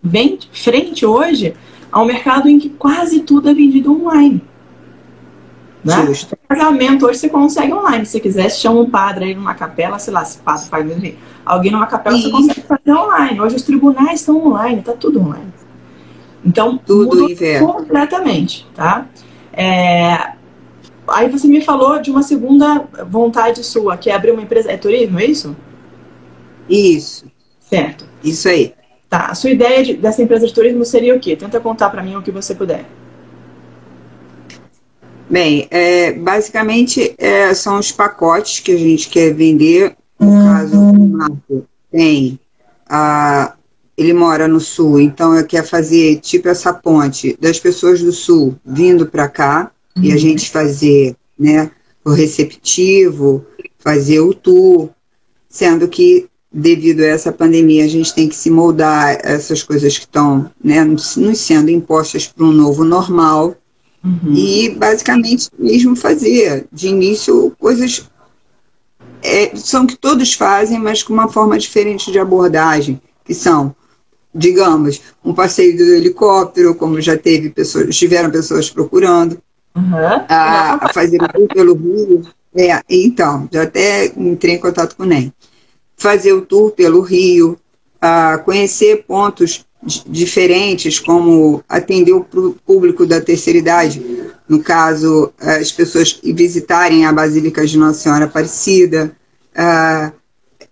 bem 0.01 0.39
frente 0.51 1.05
hoje 1.05 1.53
ao 1.91 2.05
mercado 2.05 2.47
em 2.47 2.57
que 2.57 2.69
quase 2.69 3.21
tudo 3.21 3.49
é 3.49 3.53
vendido 3.53 3.91
online. 3.91 4.41
Né? 5.83 6.05
Justo. 6.05 6.37
Casamento 6.47 7.05
hoje 7.05 7.19
você 7.19 7.29
consegue 7.29 7.73
online. 7.73 8.05
Se 8.05 8.13
você 8.13 8.19
quiser, 8.19 8.49
chama 8.49 8.79
um 8.79 8.89
padre 8.89 9.25
aí 9.25 9.35
numa 9.35 9.55
capela, 9.55 9.97
sei 9.97 10.13
lá, 10.13 10.23
se 10.23 10.37
padre 10.39 10.67
faz. 10.67 10.85
Alguém 11.45 11.71
numa 11.71 11.87
capela 11.87 12.17
você 12.17 12.29
consegue 12.29 12.61
fazer 12.61 12.93
online. 12.93 13.41
Hoje 13.41 13.55
os 13.55 13.63
tribunais 13.63 14.19
estão 14.19 14.45
online, 14.45 14.81
tá 14.81 14.93
tudo 14.93 15.19
online. 15.19 15.51
Então, 16.45 16.77
tudo 16.77 17.27
completamente, 17.59 18.67
tá? 18.75 19.05
É... 19.53 20.33
Aí 21.07 21.29
você 21.29 21.47
me 21.47 21.61
falou 21.61 21.99
de 21.99 22.09
uma 22.09 22.23
segunda 22.23 22.87
vontade 23.07 23.63
sua, 23.63 23.97
que 23.97 24.09
é 24.09 24.15
abrir 24.15 24.31
uma 24.31 24.41
empresa. 24.41 24.71
É 24.71 24.77
turismo, 24.77 25.19
é 25.19 25.25
isso? 25.25 25.55
Isso. 26.69 27.25
Certo. 27.59 28.05
Isso 28.23 28.47
aí. 28.47 28.73
Tá. 29.11 29.25
A 29.25 29.35
sua 29.35 29.49
ideia 29.49 29.83
de, 29.83 29.93
dessa 29.95 30.23
empresa 30.23 30.47
de 30.47 30.53
turismo 30.53 30.85
seria 30.85 31.13
o 31.13 31.19
quê? 31.19 31.35
Tenta 31.35 31.59
contar 31.59 31.89
para 31.89 32.01
mim 32.01 32.15
o 32.15 32.21
que 32.21 32.31
você 32.31 32.55
puder. 32.55 32.85
Bem, 35.29 35.67
é, 35.69 36.13
basicamente 36.13 37.13
é, 37.17 37.53
são 37.53 37.77
os 37.77 37.91
pacotes 37.91 38.61
que 38.61 38.71
a 38.71 38.77
gente 38.77 39.09
quer 39.09 39.33
vender. 39.33 39.97
No 40.17 40.29
uhum. 40.29 40.45
caso, 40.45 40.79
o 40.79 41.07
Marco 41.09 41.67
tem 41.91 42.39
a, 42.87 43.53
ele 43.97 44.13
mora 44.13 44.47
no 44.47 44.61
sul, 44.61 45.01
então 45.01 45.35
eu 45.35 45.45
quero 45.45 45.67
fazer 45.67 46.21
tipo 46.21 46.47
essa 46.47 46.73
ponte 46.73 47.37
das 47.37 47.59
pessoas 47.59 48.01
do 48.01 48.13
sul 48.13 48.55
vindo 48.65 49.05
para 49.05 49.27
cá 49.27 49.71
uhum. 49.93 50.03
e 50.03 50.11
a 50.11 50.13
uhum. 50.13 50.19
gente 50.19 50.49
fazer, 50.49 51.17
né, 51.37 51.69
o 52.05 52.11
receptivo, 52.11 53.45
fazer 53.77 54.21
o 54.21 54.33
tour, 54.33 54.89
sendo 55.49 55.89
que 55.89 56.30
devido 56.51 57.01
a 57.01 57.07
essa 57.07 57.31
pandemia, 57.31 57.85
a 57.85 57.87
gente 57.87 58.13
tem 58.13 58.27
que 58.27 58.35
se 58.35 58.49
moldar 58.49 59.17
essas 59.23 59.63
coisas 59.63 59.97
que 59.97 60.05
estão 60.05 60.51
né, 60.61 60.83
nos 60.83 61.17
sendo 61.35 61.69
impostas 61.69 62.27
para 62.27 62.43
um 62.43 62.51
novo 62.51 62.83
normal. 62.83 63.55
Uhum. 64.03 64.33
E 64.33 64.69
basicamente 64.69 65.47
mesmo 65.57 65.95
fazer 65.95 66.65
de 66.71 66.87
início 66.87 67.55
coisas 67.59 68.09
é, 69.21 69.55
são 69.55 69.85
que 69.85 69.95
todos 69.95 70.33
fazem, 70.33 70.79
mas 70.79 71.03
com 71.03 71.13
uma 71.13 71.27
forma 71.27 71.57
diferente 71.57 72.11
de 72.11 72.17
abordagem, 72.17 72.99
que 73.23 73.33
são, 73.33 73.75
digamos, 74.33 74.99
um 75.23 75.33
passeio 75.33 75.77
do 75.77 75.83
helicóptero, 75.83 76.73
como 76.73 76.99
já 76.99 77.15
teve 77.15 77.51
pessoas, 77.51 77.95
tiveram 77.95 78.31
pessoas 78.31 78.71
procurando, 78.71 79.37
uhum. 79.75 79.95
a, 80.27 80.85
a, 80.85 80.93
fazer 80.93 81.19
o 81.21 81.47
pelo 81.47 81.75
Rio. 81.75 82.23
É, 82.53 82.81
então, 82.89 83.47
já 83.51 83.63
até 83.63 84.07
entrei 84.17 84.55
em 84.55 84.59
contato 84.59 84.97
com 84.97 85.03
o 85.03 85.05
NEM 85.05 85.31
fazer 86.01 86.33
o 86.33 86.41
tour 86.41 86.71
pelo 86.71 87.01
Rio, 87.01 87.55
uh, 87.97 88.43
conhecer 88.43 89.05
pontos 89.07 89.63
diferentes, 90.07 90.99
como 90.99 91.63
atender 91.69 92.11
o 92.13 92.25
público 92.65 93.05
da 93.05 93.21
terceira 93.21 93.59
idade, 93.59 94.03
no 94.49 94.63
caso, 94.63 95.31
as 95.39 95.71
pessoas 95.71 96.19
visitarem 96.23 97.05
a 97.05 97.13
Basílica 97.13 97.65
de 97.65 97.77
Nossa 97.77 97.99
Senhora 97.99 98.25
Aparecida, 98.25 99.15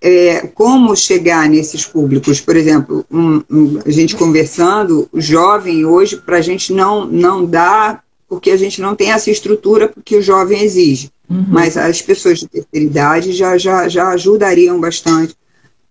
é, 0.02 0.48
como 0.54 0.96
chegar 0.96 1.50
nesses 1.50 1.86
públicos, 1.86 2.40
por 2.40 2.56
exemplo, 2.56 3.06
um, 3.12 3.42
um, 3.50 3.80
a 3.86 3.90
gente 3.90 4.16
conversando, 4.16 5.10
o 5.12 5.20
jovem 5.20 5.86
hoje, 5.86 6.18
para 6.18 6.38
a 6.38 6.42
gente 6.42 6.72
não, 6.72 7.06
não 7.06 7.46
dá, 7.46 8.02
porque 8.30 8.52
a 8.52 8.58
gente 8.58 8.80
não 8.80 8.96
tem 8.96 9.12
essa 9.12 9.32
estrutura 9.32 9.92
que 10.06 10.16
o 10.16 10.22
jovem 10.22 10.62
exige. 10.62 11.12
Uhum. 11.28 11.46
Mas 11.50 11.76
as 11.76 12.02
pessoas 12.02 12.40
de 12.40 12.48
terceira 12.48 12.86
idade 12.86 13.34
já, 13.34 13.58
já, 13.58 13.90
já 13.90 14.10
ajudariam 14.10 14.80
bastante. 14.80 15.36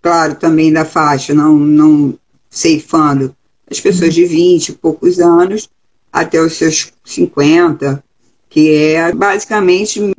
Claro, 0.00 0.36
também 0.36 0.72
da 0.72 0.84
faixa, 0.84 1.34
não, 1.34 1.58
não 1.58 2.16
ceifando. 2.48 3.34
As 3.68 3.80
pessoas 3.80 4.10
uhum. 4.10 4.22
de 4.22 4.24
20 4.26 4.68
e 4.68 4.72
poucos 4.74 5.18
anos 5.18 5.68
até 6.12 6.40
os 6.40 6.54
seus 6.54 6.92
50, 7.04 8.02
que 8.48 8.70
é 8.70 9.12
basicamente 9.12 10.14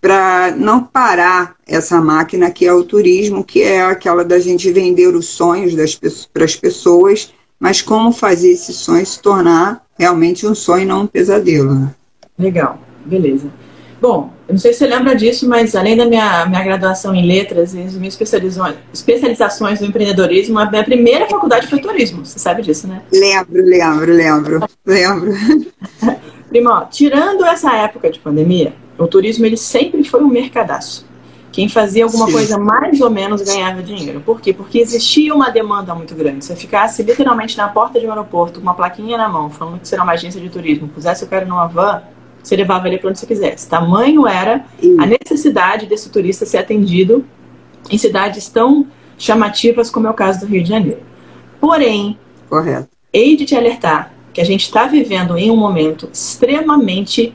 para 0.00 0.52
não 0.56 0.82
parar 0.82 1.54
essa 1.64 2.00
máquina 2.00 2.50
que 2.50 2.66
é 2.66 2.72
o 2.72 2.82
turismo, 2.82 3.44
que 3.44 3.62
é 3.62 3.82
aquela 3.82 4.24
da 4.24 4.38
gente 4.40 4.70
vender 4.72 5.14
os 5.14 5.26
sonhos 5.26 5.74
para 6.32 6.44
as 6.44 6.56
pessoas, 6.56 7.32
mas 7.62 7.80
como 7.80 8.10
fazer 8.10 8.50
esse 8.50 8.72
sonho 8.72 9.06
se 9.06 9.22
tornar 9.22 9.84
realmente 9.96 10.44
um 10.44 10.52
sonho, 10.52 10.84
não 10.84 11.02
um 11.02 11.06
pesadelo. 11.06 11.72
Né? 11.72 11.94
Legal, 12.36 12.76
beleza. 13.06 13.46
Bom, 14.00 14.32
eu 14.48 14.54
não 14.54 14.58
sei 14.58 14.72
se 14.72 14.80
você 14.80 14.88
lembra 14.88 15.14
disso, 15.14 15.48
mas 15.48 15.76
além 15.76 15.96
da 15.96 16.04
minha, 16.04 16.44
minha 16.46 16.64
graduação 16.64 17.14
em 17.14 17.24
letras 17.24 17.72
e 17.72 17.78
as 17.82 17.94
minhas 17.94 18.18
especializações, 18.92 19.80
no 19.80 19.86
empreendedorismo, 19.86 20.58
a 20.58 20.68
minha 20.68 20.82
primeira 20.82 21.28
faculdade 21.28 21.68
foi 21.68 21.78
turismo. 21.78 22.26
Você 22.26 22.40
sabe 22.40 22.62
disso, 22.62 22.88
né? 22.88 23.00
Lembro, 23.12 23.62
lembro, 23.64 24.12
lembro, 24.12 24.68
lembro. 24.84 25.32
Primo, 26.50 26.84
tirando 26.90 27.44
essa 27.44 27.72
época 27.76 28.10
de 28.10 28.18
pandemia, 28.18 28.74
o 28.98 29.06
turismo 29.06 29.46
ele 29.46 29.56
sempre 29.56 30.02
foi 30.02 30.20
um 30.20 30.28
mercadaço. 30.28 31.06
Quem 31.52 31.68
fazia 31.68 32.04
alguma 32.04 32.26
Sim. 32.26 32.32
coisa 32.32 32.58
mais 32.58 33.00
ou 33.02 33.10
menos 33.10 33.42
ganhava 33.42 33.82
dinheiro. 33.82 34.20
Por 34.20 34.40
quê? 34.40 34.54
Porque 34.54 34.78
existia 34.78 35.34
uma 35.34 35.50
demanda 35.50 35.94
muito 35.94 36.14
grande. 36.14 36.44
Se 36.44 36.48
você 36.48 36.56
ficasse 36.56 37.02
literalmente 37.02 37.58
na 37.58 37.68
porta 37.68 38.00
de 38.00 38.06
um 38.06 38.10
aeroporto 38.10 38.58
com 38.58 38.62
uma 38.62 38.74
plaquinha 38.74 39.18
na 39.18 39.28
mão, 39.28 39.50
falando 39.50 39.78
que 39.78 39.86
será 39.86 40.02
uma 40.02 40.12
agência 40.12 40.40
de 40.40 40.48
turismo, 40.48 40.88
pusesse 40.88 41.22
o 41.22 41.26
cara 41.26 41.44
numa 41.44 41.66
van, 41.66 42.02
você 42.42 42.56
levava 42.56 42.88
ele 42.88 42.96
para 42.96 43.10
onde 43.10 43.18
você 43.18 43.26
quisesse. 43.26 43.68
Tamanho 43.68 44.26
era 44.26 44.64
a 44.98 45.06
necessidade 45.06 45.86
desse 45.86 46.08
turista 46.08 46.46
ser 46.46 46.56
atendido 46.56 47.24
em 47.90 47.98
cidades 47.98 48.48
tão 48.48 48.86
chamativas 49.18 49.90
como 49.90 50.06
é 50.06 50.10
o 50.10 50.14
caso 50.14 50.40
do 50.40 50.46
Rio 50.46 50.62
de 50.62 50.70
Janeiro. 50.70 51.00
Porém, 51.60 52.18
Correto. 52.48 52.88
hei 53.12 53.36
de 53.36 53.44
te 53.44 53.54
alertar 53.54 54.12
que 54.32 54.40
a 54.40 54.44
gente 54.44 54.62
está 54.62 54.86
vivendo 54.86 55.36
em 55.36 55.50
um 55.50 55.56
momento 55.56 56.08
extremamente 56.10 57.34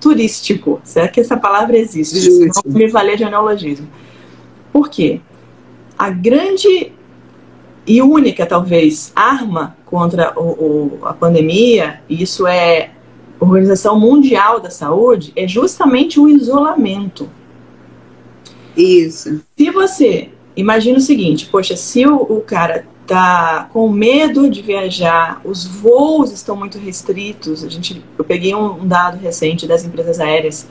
antiturístico. 0.00 0.80
Será 0.82 1.08
que 1.08 1.20
essa 1.20 1.36
palavra 1.36 1.76
existe? 1.76 2.20
Justo. 2.20 2.62
Não 2.64 2.78
me 2.78 2.88
valer 2.88 3.16
de 3.16 3.24
neologismo. 3.24 3.88
Por 4.72 4.88
quê? 4.88 5.20
A 5.98 6.10
grande 6.10 6.92
e 7.86 8.00
única, 8.00 8.46
talvez, 8.46 9.12
arma 9.14 9.76
contra 9.84 10.32
o, 10.38 10.42
o, 10.42 10.98
a 11.02 11.12
pandemia, 11.12 12.00
e 12.08 12.22
isso 12.22 12.46
é 12.46 12.90
Organização 13.38 13.98
Mundial 13.98 14.60
da 14.60 14.70
Saúde 14.70 15.32
é 15.34 15.48
justamente 15.48 16.20
o 16.20 16.28
isolamento. 16.28 17.28
Isso. 18.76 19.42
Se 19.56 19.70
você 19.70 20.30
imagina 20.54 20.98
o 20.98 21.00
seguinte, 21.00 21.46
poxa, 21.46 21.74
se 21.74 22.06
o, 22.06 22.16
o 22.16 22.40
cara 22.42 22.86
tá 23.10 23.68
com 23.72 23.88
medo 23.88 24.48
de 24.48 24.62
viajar, 24.62 25.40
os 25.44 25.66
voos 25.66 26.30
estão 26.30 26.54
muito 26.54 26.78
restritos. 26.78 27.64
A 27.64 27.68
gente, 27.68 28.04
eu 28.16 28.24
peguei 28.24 28.54
um, 28.54 28.82
um 28.82 28.86
dado 28.86 29.18
recente 29.18 29.66
das 29.66 29.84
empresas 29.84 30.20
aéreas 30.20 30.68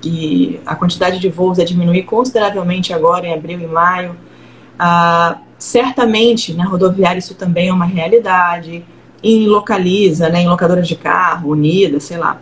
que 0.00 0.58
a 0.64 0.74
quantidade 0.74 1.18
de 1.18 1.28
voos 1.28 1.58
é 1.58 1.64
diminuir 1.64 2.04
consideravelmente 2.04 2.94
agora 2.94 3.26
em 3.26 3.34
abril 3.34 3.60
e 3.60 3.66
maio. 3.66 4.16
Ah, 4.78 5.36
certamente 5.58 6.54
na 6.54 6.64
rodoviária 6.64 7.18
isso 7.18 7.34
também 7.34 7.68
é 7.68 7.72
uma 7.72 7.84
realidade 7.84 8.82
em 9.22 9.46
localiza, 9.46 10.30
né, 10.30 10.42
em 10.42 10.48
locadoras 10.48 10.88
de 10.88 10.96
carro, 10.96 11.50
unida, 11.50 12.00
sei 12.00 12.16
lá. 12.16 12.40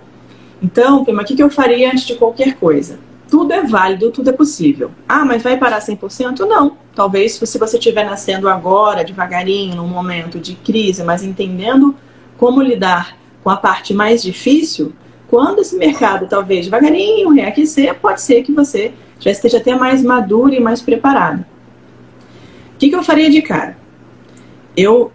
Então, 0.63 1.05
prima, 1.05 1.23
o 1.23 1.25
que, 1.25 1.35
que 1.35 1.43
eu 1.43 1.51
faria 1.51 1.91
antes 1.91 2.07
de 2.07 2.15
qualquer 2.15 2.55
coisa? 2.55 3.01
Tudo 3.35 3.53
é 3.53 3.65
válido, 3.65 4.13
tudo 4.13 4.31
é 4.31 4.33
possível. 4.33 4.93
Ah, 5.09 5.25
mas 5.25 5.43
vai 5.43 5.57
parar 5.57 5.81
100%? 5.81 6.47
Não. 6.47 6.77
Talvez 6.95 7.33
se 7.33 7.59
você 7.59 7.77
estiver 7.77 8.05
nascendo 8.05 8.49
agora, 8.49 9.03
devagarinho, 9.03 9.75
num 9.75 9.89
momento 9.89 10.39
de 10.39 10.55
crise, 10.55 11.03
mas 11.03 11.25
entendendo 11.25 11.97
como 12.39 12.63
lidar 12.63 13.19
com 13.43 13.51
a 13.51 13.57
parte 13.57 13.93
mais 13.93 14.23
difícil, 14.23 14.93
quando 15.27 15.63
esse 15.63 15.75
mercado 15.75 16.29
talvez 16.29 16.67
devagarinho 16.67 17.29
reaquecer, 17.31 17.93
pode 17.97 18.23
ser 18.23 18.45
que 18.45 18.53
você 18.53 18.93
já 19.19 19.33
esteja 19.33 19.59
até 19.59 19.75
mais 19.75 20.01
maduro 20.01 20.55
e 20.55 20.61
mais 20.61 20.81
preparado. 20.81 21.41
O 21.41 22.79
que, 22.79 22.89
que 22.89 22.95
eu 22.95 23.03
faria 23.03 23.29
de 23.29 23.43
cara? 23.43 23.77
Eu 24.77 25.11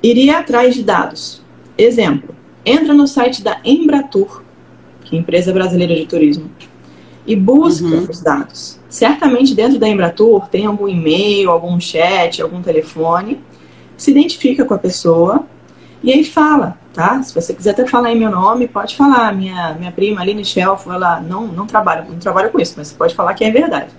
iria 0.00 0.38
atrás 0.38 0.72
de 0.72 0.84
dados. 0.84 1.42
Exemplo, 1.76 2.32
entra 2.64 2.94
no 2.94 3.08
site 3.08 3.42
da 3.42 3.58
Embratur, 3.64 4.44
que 5.02 5.16
é 5.16 5.18
a 5.18 5.20
empresa 5.20 5.52
brasileira 5.52 5.96
de 5.96 6.06
turismo, 6.06 6.48
e 7.26 7.34
busca 7.34 7.86
uhum. 7.86 8.06
os 8.08 8.20
dados. 8.20 8.78
Certamente 8.88 9.54
dentro 9.54 9.78
da 9.78 9.88
Embratur 9.88 10.46
tem 10.48 10.66
algum 10.66 10.86
e-mail, 10.86 11.50
algum 11.50 11.78
chat, 11.80 12.40
algum 12.40 12.62
telefone, 12.62 13.40
se 13.96 14.10
identifica 14.10 14.64
com 14.64 14.74
a 14.74 14.78
pessoa 14.78 15.44
e 16.02 16.12
aí 16.12 16.24
fala, 16.24 16.78
tá? 16.92 17.22
Se 17.22 17.34
você 17.34 17.52
quiser 17.52 17.70
até 17.70 17.86
falar 17.86 18.12
em 18.12 18.18
meu 18.18 18.30
nome, 18.30 18.68
pode 18.68 18.94
falar. 18.94 19.34
Minha, 19.34 19.74
minha 19.78 19.90
prima 19.90 20.20
Aline 20.20 20.44
Shelf, 20.44 20.86
ela 20.88 21.20
não, 21.20 21.46
não 21.46 21.66
trabalha, 21.66 22.06
não 22.08 22.18
trabalha 22.18 22.48
com 22.48 22.60
isso, 22.60 22.74
mas 22.76 22.88
você 22.88 22.94
pode 22.94 23.14
falar 23.14 23.34
que 23.34 23.44
é 23.44 23.50
verdade. 23.50 23.90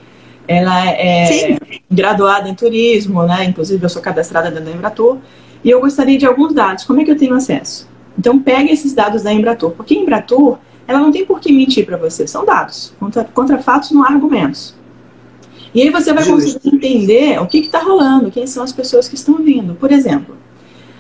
Ela 0.48 0.90
é 0.90 1.26
Sim. 1.26 1.58
graduada 1.92 2.48
em 2.48 2.56
turismo, 2.56 3.24
né? 3.24 3.44
Inclusive 3.44 3.84
eu 3.84 3.90
sou 3.90 4.02
cadastrada 4.02 4.50
dentro 4.50 4.66
da 4.66 4.72
Embratur 4.72 5.18
e 5.64 5.70
eu 5.70 5.82
gostaria 5.82 6.18
de 6.18 6.26
alguns 6.26 6.54
dados. 6.54 6.86
Como 6.86 7.02
é 7.02 7.04
que 7.04 7.12
eu 7.12 7.18
tenho 7.18 7.36
acesso? 7.36 7.90
Então, 8.18 8.40
pegue 8.40 8.72
esses 8.72 8.94
dados 8.94 9.24
da 9.24 9.34
Embratur, 9.34 9.72
porque 9.72 9.94
a 9.94 9.98
Embratur, 9.98 10.58
ela 10.88 11.00
não 11.00 11.12
tem 11.12 11.26
por 11.26 11.40
que 11.40 11.52
mentir 11.52 11.86
para 11.86 11.98
você, 11.98 12.26
são 12.26 12.46
dados. 12.46 12.94
Contra, 13.00 13.26
contra 13.26 13.58
fatos 13.60 13.92
não 13.92 14.04
há 14.04 14.08
argumentos. 14.08 14.74
E 15.74 15.82
aí 15.82 15.90
você 15.90 16.14
vai 16.14 16.24
Justo. 16.24 16.54
conseguir 16.54 16.76
entender 16.76 17.42
o 17.42 17.46
que 17.46 17.60
está 17.60 17.80
rolando, 17.80 18.32
quem 18.32 18.48
são 18.48 18.64
as 18.64 18.72
pessoas 18.72 19.08
que 19.08 19.16
estão 19.16 19.36
vindo. 19.36 19.76
Por 19.76 19.92
exemplo, 19.92 20.36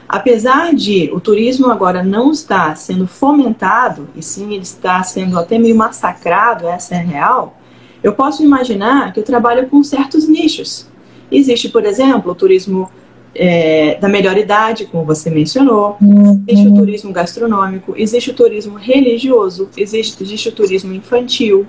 apesar 0.08 0.75
de 0.75 1.10
o 1.13 1.20
turismo 1.20 1.72
agora 1.72 2.03
não 2.03 2.32
estar 2.32 2.75
sendo 2.75 3.08
fomentado, 3.08 4.10
e 4.15 4.22
sim 4.22 4.53
ele 4.53 4.63
está 4.63 5.01
sendo 5.03 5.39
até 5.39 5.58
meio 5.58 5.75
massacrado, 5.75 6.67
essa 6.67 6.96
é 6.96 7.00
real, 7.00 7.58
eu 8.03 8.13
posso 8.13 8.44
imaginar 8.44 9.13
que 9.13 9.20
eu 9.20 9.24
trabalho 9.24 9.67
com 9.67 9.82
certos 9.84 10.27
nichos. 10.27 10.88
Existe, 11.32 11.70
por 11.70 11.86
exemplo, 11.86 12.32
o 12.32 12.36
turismo 12.36 12.89
é, 13.38 13.96
da 14.01 14.10
melhor 14.10 14.36
idade, 14.36 14.88
como 14.88 15.06
você 15.06 15.29
mencionou, 15.29 15.96
uhum. 16.01 16.44
existe 16.48 16.67
o 16.67 16.75
turismo 16.75 17.13
gastronômico, 17.13 17.94
existe 17.96 18.32
o 18.32 18.34
turismo 18.34 18.75
religioso, 18.75 19.70
existe, 19.77 20.22
existe 20.24 20.50
o 20.50 20.51
turismo 20.51 20.91
infantil, 20.91 21.67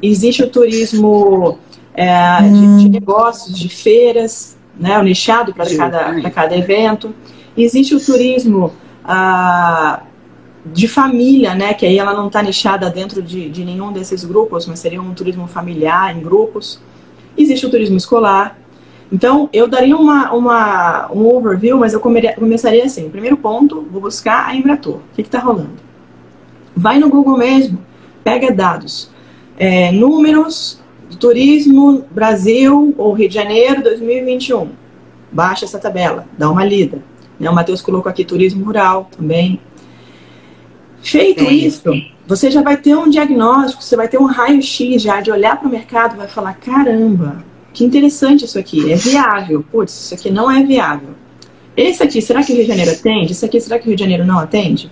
existe 0.00 0.44
o 0.44 0.48
turismo 0.48 1.58
é, 1.92 2.40
de, 2.42 2.50
de, 2.50 2.56
uhum. 2.56 2.88
negócios, 2.88 3.58
de 3.58 3.68
feiras, 3.68 4.56
né, 4.78 4.96
o 4.98 5.02
nichado 5.02 5.52
para 5.52 5.66
cada, 5.76 6.30
cada 6.30 6.56
evento. 6.56 7.12
Existe 7.56 7.94
o 7.96 8.00
turismo 8.00 8.72
ah, 9.04 10.02
de 10.64 10.86
família, 10.86 11.54
né, 11.54 11.74
que 11.74 11.84
aí 11.84 11.98
ela 11.98 12.14
não 12.14 12.28
está 12.28 12.40
nichada 12.42 12.88
dentro 12.88 13.20
de, 13.20 13.50
de 13.50 13.64
nenhum 13.64 13.92
desses 13.92 14.24
grupos, 14.24 14.66
mas 14.66 14.78
seria 14.78 15.02
um 15.02 15.12
turismo 15.12 15.48
familiar, 15.48 16.16
em 16.16 16.20
grupos. 16.20 16.80
Existe 17.36 17.66
o 17.66 17.70
turismo 17.70 17.96
escolar, 17.96 18.61
então, 19.12 19.50
eu 19.52 19.68
daria 19.68 19.94
uma, 19.94 20.32
uma, 20.32 21.12
um 21.12 21.26
overview, 21.26 21.76
mas 21.76 21.92
eu 21.92 22.00
comeria, 22.00 22.34
começaria 22.34 22.82
assim. 22.82 23.10
Primeiro 23.10 23.36
ponto, 23.36 23.86
vou 23.92 24.00
buscar 24.00 24.46
a 24.46 24.56
Embratur. 24.56 24.96
O 24.96 25.02
que 25.14 25.20
está 25.20 25.38
rolando? 25.38 25.74
Vai 26.74 26.98
no 26.98 27.10
Google 27.10 27.36
mesmo, 27.36 27.78
pega 28.24 28.50
dados. 28.50 29.10
É, 29.58 29.92
números 29.92 30.80
Turismo 31.20 32.06
Brasil 32.10 32.94
ou 32.96 33.12
Rio 33.12 33.28
de 33.28 33.34
Janeiro 33.34 33.82
2021. 33.82 34.70
Baixa 35.30 35.66
essa 35.66 35.78
tabela, 35.78 36.26
dá 36.38 36.50
uma 36.50 36.64
lida. 36.64 37.02
Né? 37.38 37.50
O 37.50 37.54
Matheus 37.54 37.82
colocou 37.82 38.08
aqui 38.08 38.24
turismo 38.24 38.64
rural 38.64 39.10
também. 39.14 39.60
Feito 41.02 41.44
isso, 41.44 41.90
você 42.26 42.50
já 42.50 42.62
vai 42.62 42.78
ter 42.78 42.96
um 42.96 43.10
diagnóstico, 43.10 43.82
você 43.82 43.94
vai 43.94 44.08
ter 44.08 44.18
um 44.18 44.24
raio-x 44.24 45.02
já 45.02 45.20
de 45.20 45.30
olhar 45.30 45.58
para 45.58 45.68
o 45.68 45.70
mercado 45.70 46.14
e 46.14 46.18
vai 46.18 46.28
falar: 46.28 46.54
caramba, 46.54 47.44
que 47.72 47.84
interessante 47.84 48.44
isso 48.44 48.58
aqui, 48.58 48.92
é 48.92 48.96
viável. 48.96 49.64
Putz, 49.70 49.92
isso 49.92 50.14
aqui 50.14 50.30
não 50.30 50.50
é 50.50 50.62
viável. 50.62 51.10
Esse 51.76 52.02
aqui, 52.02 52.20
será 52.20 52.42
que 52.42 52.52
o 52.52 52.56
Rio 52.56 52.64
de 52.64 52.68
Janeiro 52.68 52.90
atende? 52.90 53.32
Esse 53.32 53.44
aqui, 53.44 53.60
será 53.60 53.78
que 53.78 53.86
o 53.86 53.88
Rio 53.88 53.96
de 53.96 54.02
Janeiro 54.02 54.24
não 54.24 54.38
atende? 54.38 54.90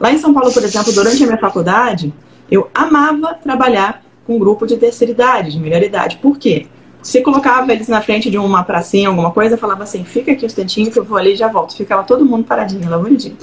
Lá 0.00 0.12
em 0.12 0.18
São 0.18 0.34
Paulo, 0.34 0.52
por 0.52 0.64
exemplo, 0.64 0.92
durante 0.92 1.22
a 1.22 1.26
minha 1.26 1.38
faculdade, 1.38 2.12
eu 2.50 2.68
amava 2.74 3.34
trabalhar 3.34 4.02
com 4.26 4.36
um 4.36 4.38
grupo 4.38 4.66
de 4.66 4.76
terceira 4.76 5.12
idade, 5.12 5.52
de 5.52 5.60
melhor 5.60 5.82
idade. 5.82 6.16
Por 6.16 6.38
quê? 6.38 6.66
Você 7.00 7.20
colocava 7.20 7.72
eles 7.72 7.88
na 7.88 8.00
frente 8.00 8.30
de 8.30 8.38
uma 8.38 8.62
pracinha, 8.64 9.08
alguma 9.08 9.30
coisa, 9.30 9.56
falava 9.56 9.84
assim, 9.84 10.04
fica 10.04 10.32
aqui 10.32 10.44
um 10.44 10.46
instantinho 10.46 10.90
que 10.90 10.98
eu 10.98 11.04
vou 11.04 11.18
ali 11.18 11.32
e 11.32 11.36
já 11.36 11.48
volto. 11.48 11.76
Ficava 11.76 12.02
todo 12.04 12.24
mundo 12.24 12.44
paradinho, 12.44 12.88
lá 12.88 12.98
bonitinho. 12.98 13.36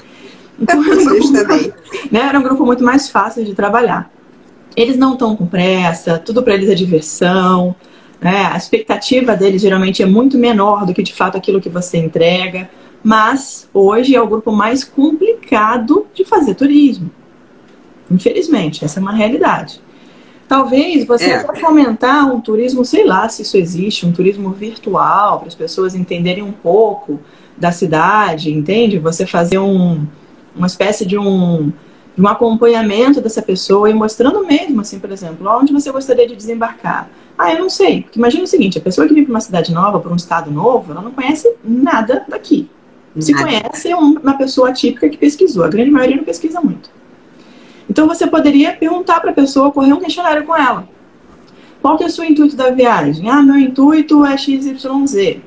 Então, 0.59 0.83
era 0.83 0.99
um, 0.99 1.05
grupo, 1.05 1.31
né, 2.11 2.19
era 2.19 2.39
um 2.39 2.43
grupo 2.43 2.65
muito 2.65 2.83
mais 2.83 3.09
fácil 3.09 3.45
de 3.45 3.53
trabalhar. 3.53 4.11
Eles 4.75 4.97
não 4.97 5.13
estão 5.13 5.35
com 5.35 5.45
pressa, 5.45 6.19
tudo 6.19 6.43
para 6.43 6.53
eles 6.53 6.69
é 6.69 6.75
diversão. 6.75 7.75
Né? 8.21 8.49
A 8.51 8.57
expectativa 8.57 9.35
deles 9.35 9.61
geralmente 9.61 10.03
é 10.03 10.05
muito 10.05 10.38
menor 10.38 10.85
do 10.85 10.93
que 10.93 11.03
de 11.03 11.13
fato 11.13 11.38
aquilo 11.38 11.61
que 11.61 11.69
você 11.69 11.97
entrega. 11.97 12.69
Mas 13.03 13.69
hoje 13.73 14.15
é 14.15 14.21
o 14.21 14.27
grupo 14.27 14.51
mais 14.51 14.83
complicado 14.83 16.05
de 16.13 16.25
fazer 16.25 16.55
turismo. 16.55 17.09
Infelizmente, 18.11 18.83
essa 18.83 18.99
é 18.99 19.01
uma 19.01 19.13
realidade. 19.13 19.81
Talvez 20.47 21.05
você 21.05 21.25
é. 21.25 21.55
fomentar 21.55 22.33
um 22.33 22.41
turismo, 22.41 22.83
sei 22.83 23.05
lá 23.05 23.29
se 23.29 23.43
isso 23.43 23.55
existe, 23.55 24.05
um 24.05 24.11
turismo 24.11 24.49
virtual, 24.49 25.39
para 25.39 25.47
as 25.47 25.53
pessoas 25.53 25.93
entenderem 25.93 26.43
um 26.43 26.51
pouco 26.51 27.19
da 27.55 27.71
cidade, 27.71 28.51
entende? 28.51 28.97
Você 28.97 29.27
fazer 29.27 29.59
um, 29.59 30.07
uma 30.55 30.65
espécie 30.65 31.05
de 31.05 31.19
um, 31.19 31.71
um 32.17 32.27
acompanhamento 32.27 33.21
dessa 33.21 33.43
pessoa 33.43 33.91
e 33.91 33.93
mostrando 33.93 34.43
mesmo, 34.43 34.81
assim, 34.81 34.99
por 34.99 35.11
exemplo, 35.11 35.47
onde 35.47 35.71
você 35.71 35.91
gostaria 35.91 36.27
de 36.27 36.35
desembarcar. 36.35 37.07
Ah, 37.39 37.53
eu 37.53 37.60
não 37.60 37.69
sei. 37.69 38.01
Porque 38.01 38.19
imagina 38.19 38.43
o 38.43 38.48
seguinte, 38.48 38.77
a 38.77 38.81
pessoa 38.81 39.08
que 39.08 39.13
vem 39.13 39.24
para 39.24 39.31
uma 39.31 39.39
cidade 39.39 39.74
nova, 39.74 39.98
para 39.98 40.12
um 40.12 40.15
estado 40.17 40.51
novo, 40.51 40.91
ela 40.91 41.01
não 41.01 41.12
conhece 41.12 41.50
nada 41.63 42.25
daqui. 42.27 42.69
Se 43.17 43.34
conhece 43.34 43.89
é 43.89 43.96
uma 43.96 44.38
pessoa 44.38 44.74
típica 44.74 45.08
que 45.08 45.17
pesquisou. 45.17 45.63
A 45.63 45.69
grande 45.69 45.89
maioria 45.89 46.17
não 46.17 46.25
pesquisa 46.25 46.60
muito. 46.60 46.89
Então 47.89 48.08
você 48.08 48.27
poderia 48.27 48.74
perguntar 48.74 49.22
para 49.22 49.31
a 49.31 49.34
pessoa, 49.34 49.72
correr 49.72 49.93
um 49.93 50.01
questionário 50.01 50.46
com 50.46 50.55
ela. 50.55 50.88
Qual 51.81 51.98
que 51.98 52.03
é 52.03 52.08
o 52.08 52.10
seu 52.10 52.25
intuito 52.25 52.58
da 52.58 52.72
viagem? 52.72 53.29
Ah, 53.29 53.41
meu 53.41 53.58
intuito 53.58 54.25
é 54.25 54.38
XYZ. 54.38 55.38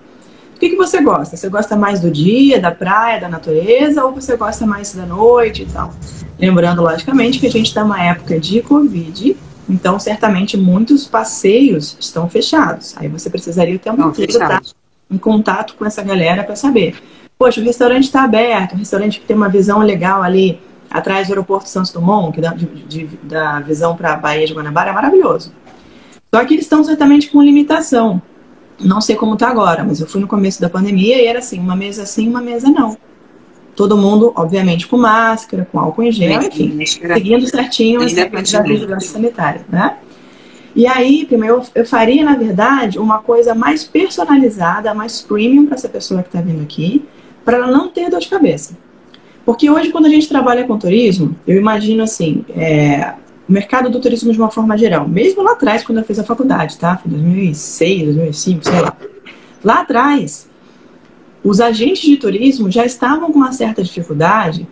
O 0.57 0.59
que, 0.59 0.71
que 0.71 0.77
você 0.77 1.03
gosta? 1.03 1.37
Você 1.37 1.49
gosta 1.51 1.77
mais 1.77 2.01
do 2.01 2.11
dia, 2.11 2.59
da 2.59 2.71
praia, 2.71 3.21
da 3.21 3.29
natureza, 3.29 4.03
ou 4.03 4.13
você 4.13 4.35
gosta 4.35 4.65
mais 4.65 4.95
da 4.95 5.05
noite 5.05 5.63
e 5.63 5.67
tal? 5.67 5.93
Lembrando, 6.39 6.81
logicamente, 6.81 7.39
que 7.39 7.47
a 7.47 7.51
gente 7.51 7.67
está 7.67 7.83
numa 7.83 8.03
época 8.03 8.41
de 8.41 8.63
Covid, 8.63 9.37
então 9.73 9.99
certamente 9.99 10.57
muitos 10.57 11.07
passeios 11.07 11.97
estão 11.99 12.29
fechados. 12.29 12.95
Aí 12.99 13.09
você 13.09 13.31
precisaria 13.31 13.79
ter 13.79 13.91
um 13.91 14.11
estar 14.11 14.61
em 15.11 15.17
contato 15.17 15.75
com 15.77 15.87
essa 15.87 16.03
galera 16.03 16.45
para 16.45 16.55
saber. 16.55 16.97
Poxa, 17.39 17.61
o 17.61 17.65
restaurante 17.65 18.05
está 18.05 18.23
aberto, 18.23 18.75
o 18.75 18.77
restaurante 18.77 19.19
que 19.19 19.27
tem 19.27 19.35
uma 19.35 19.49
visão 19.49 19.79
legal 19.79 20.23
ali 20.23 20.61
atrás 20.91 21.27
do 21.27 21.33
aeroporto 21.33 21.69
Santos 21.69 21.91
Dumont, 21.91 22.35
que 22.35 22.41
dá 22.41 22.53
de, 22.53 22.67
de, 22.67 23.07
da 23.23 23.61
visão 23.61 23.97
para 23.97 24.13
a 24.13 24.17
Baía 24.17 24.47
de 24.47 24.53
Guanabara, 24.53 24.91
é 24.91 24.93
maravilhoso. 24.93 25.53
Só 26.33 26.45
que 26.45 26.55
eles 26.55 26.67
estão 26.67 26.85
certamente 26.85 27.31
com 27.31 27.43
limitação. 27.43 28.21
Não 28.79 29.01
sei 29.01 29.17
como 29.17 29.35
está 29.35 29.49
agora, 29.49 29.85
mas 29.85 30.01
eu 30.01 30.07
fui 30.07 30.21
no 30.21 30.29
começo 30.29 30.61
da 30.61 30.69
pandemia 30.69 31.21
e 31.21 31.27
era 31.27 31.39
assim, 31.39 31.59
uma 31.59 31.75
mesa 31.75 32.05
sim, 32.05 32.29
uma 32.29 32.43
mesa 32.43 32.69
não. 32.69 32.97
Todo 33.75 33.97
mundo, 33.97 34.33
obviamente, 34.37 34.87
com 34.87 34.99
máscara, 34.99 35.67
com 35.71 35.79
álcool 35.79 36.03
em 36.03 36.13
gel, 36.13 36.43
enfim, 36.43 36.85
seguindo 36.85 37.47
certinho 37.47 38.03
as 38.03 38.13
regras 38.13 38.53
da 38.53 38.63
vigilância 38.63 39.11
sanitária, 39.11 39.65
né? 39.69 39.97
E 40.75 40.87
aí, 40.87 41.25
primeiro, 41.27 41.57
eu, 41.57 41.63
eu 41.75 41.87
faria, 41.87 42.25
na 42.25 42.35
verdade, 42.35 42.99
uma 42.99 43.19
coisa 43.19 43.55
mais 43.55 43.85
personalizada, 43.85 44.95
mais 44.95 45.21
premium 45.21 45.67
para 45.67 45.75
essa 45.75 45.89
pessoa 45.89 46.23
que 46.23 46.29
está 46.29 46.41
vindo 46.41 46.63
aqui, 46.63 47.05
para 47.45 47.59
ela 47.59 47.67
não 47.67 47.89
ter 47.89 48.11
dor 48.11 48.21
de 48.21 48.29
cabeça. 48.29 48.77
Porque 49.45 49.69
hoje, 49.69 49.91
quando 49.91 50.07
a 50.07 50.09
gente 50.09 50.29
trabalha 50.29 50.65
com 50.65 50.79
turismo, 50.79 51.37
eu 51.47 51.57
imagino 51.57 52.03
assim, 52.03 52.45
é, 52.51 53.15
o 53.49 53.53
mercado 53.53 53.91
do 53.91 54.01
turismo 54.01 54.33
de 54.33 54.39
uma 54.39 54.51
forma 54.51 54.77
geral, 54.79 55.09
mesmo 55.09 55.43
lá 55.43 55.53
atrás, 55.53 55.85
quando 55.85 55.99
eu 55.99 56.05
fiz 56.05 56.19
a 56.19 56.25
faculdade, 56.25 56.79
tá? 56.79 56.97
Foi 56.97 57.11
2006, 57.11 58.15
2005, 58.15 58.65
sei 58.65 58.81
lá. 58.81 58.97
Lá 59.65 59.81
atrás, 59.81 60.49
os 61.45 61.61
agentes 61.61 62.03
de 62.03 62.17
turismo 62.17 62.71
já 62.71 62.85
estavam 62.85 63.33
com 63.33 63.39
uma 63.39 63.53
certa 63.53 63.83
dificuldade 63.83 64.67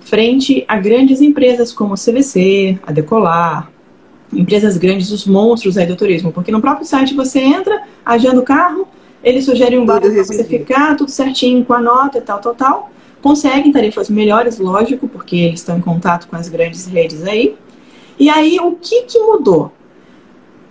frente 0.00 0.64
a 0.68 0.78
grandes 0.78 1.20
empresas 1.20 1.72
como 1.72 1.94
o 1.94 1.96
CVC, 1.96 2.78
a 2.86 2.92
Decolar, 2.92 3.70
empresas 4.32 4.76
grandes, 4.76 5.10
os 5.10 5.26
monstros 5.26 5.78
aí 5.78 5.86
do 5.86 5.96
turismo. 5.96 6.32
Porque 6.32 6.52
no 6.52 6.60
próprio 6.60 6.86
site 6.86 7.14
você 7.14 7.40
entra, 7.40 7.82
agenda 8.04 8.40
o 8.40 8.42
carro, 8.42 8.86
ele 9.22 9.40
sugere 9.40 9.78
um 9.78 9.86
bairro 9.86 10.02
para 10.02 10.24
você 10.24 10.44
ficar, 10.44 10.96
tudo 10.96 11.10
certinho 11.10 11.64
com 11.64 11.72
a 11.72 11.80
nota 11.80 12.18
e 12.18 12.20
tal, 12.20 12.40
tal, 12.40 12.54
tal 12.54 12.90
conseguem 13.24 13.72
tarifas 13.72 14.10
melhores, 14.10 14.58
lógico, 14.58 15.08
porque 15.08 15.34
eles 15.34 15.60
estão 15.60 15.78
em 15.78 15.80
contato 15.80 16.28
com 16.28 16.36
as 16.36 16.46
grandes 16.46 16.84
redes 16.84 17.24
aí. 17.24 17.56
E 18.18 18.28
aí, 18.28 18.60
o 18.60 18.72
que, 18.72 19.04
que 19.04 19.18
mudou? 19.18 19.72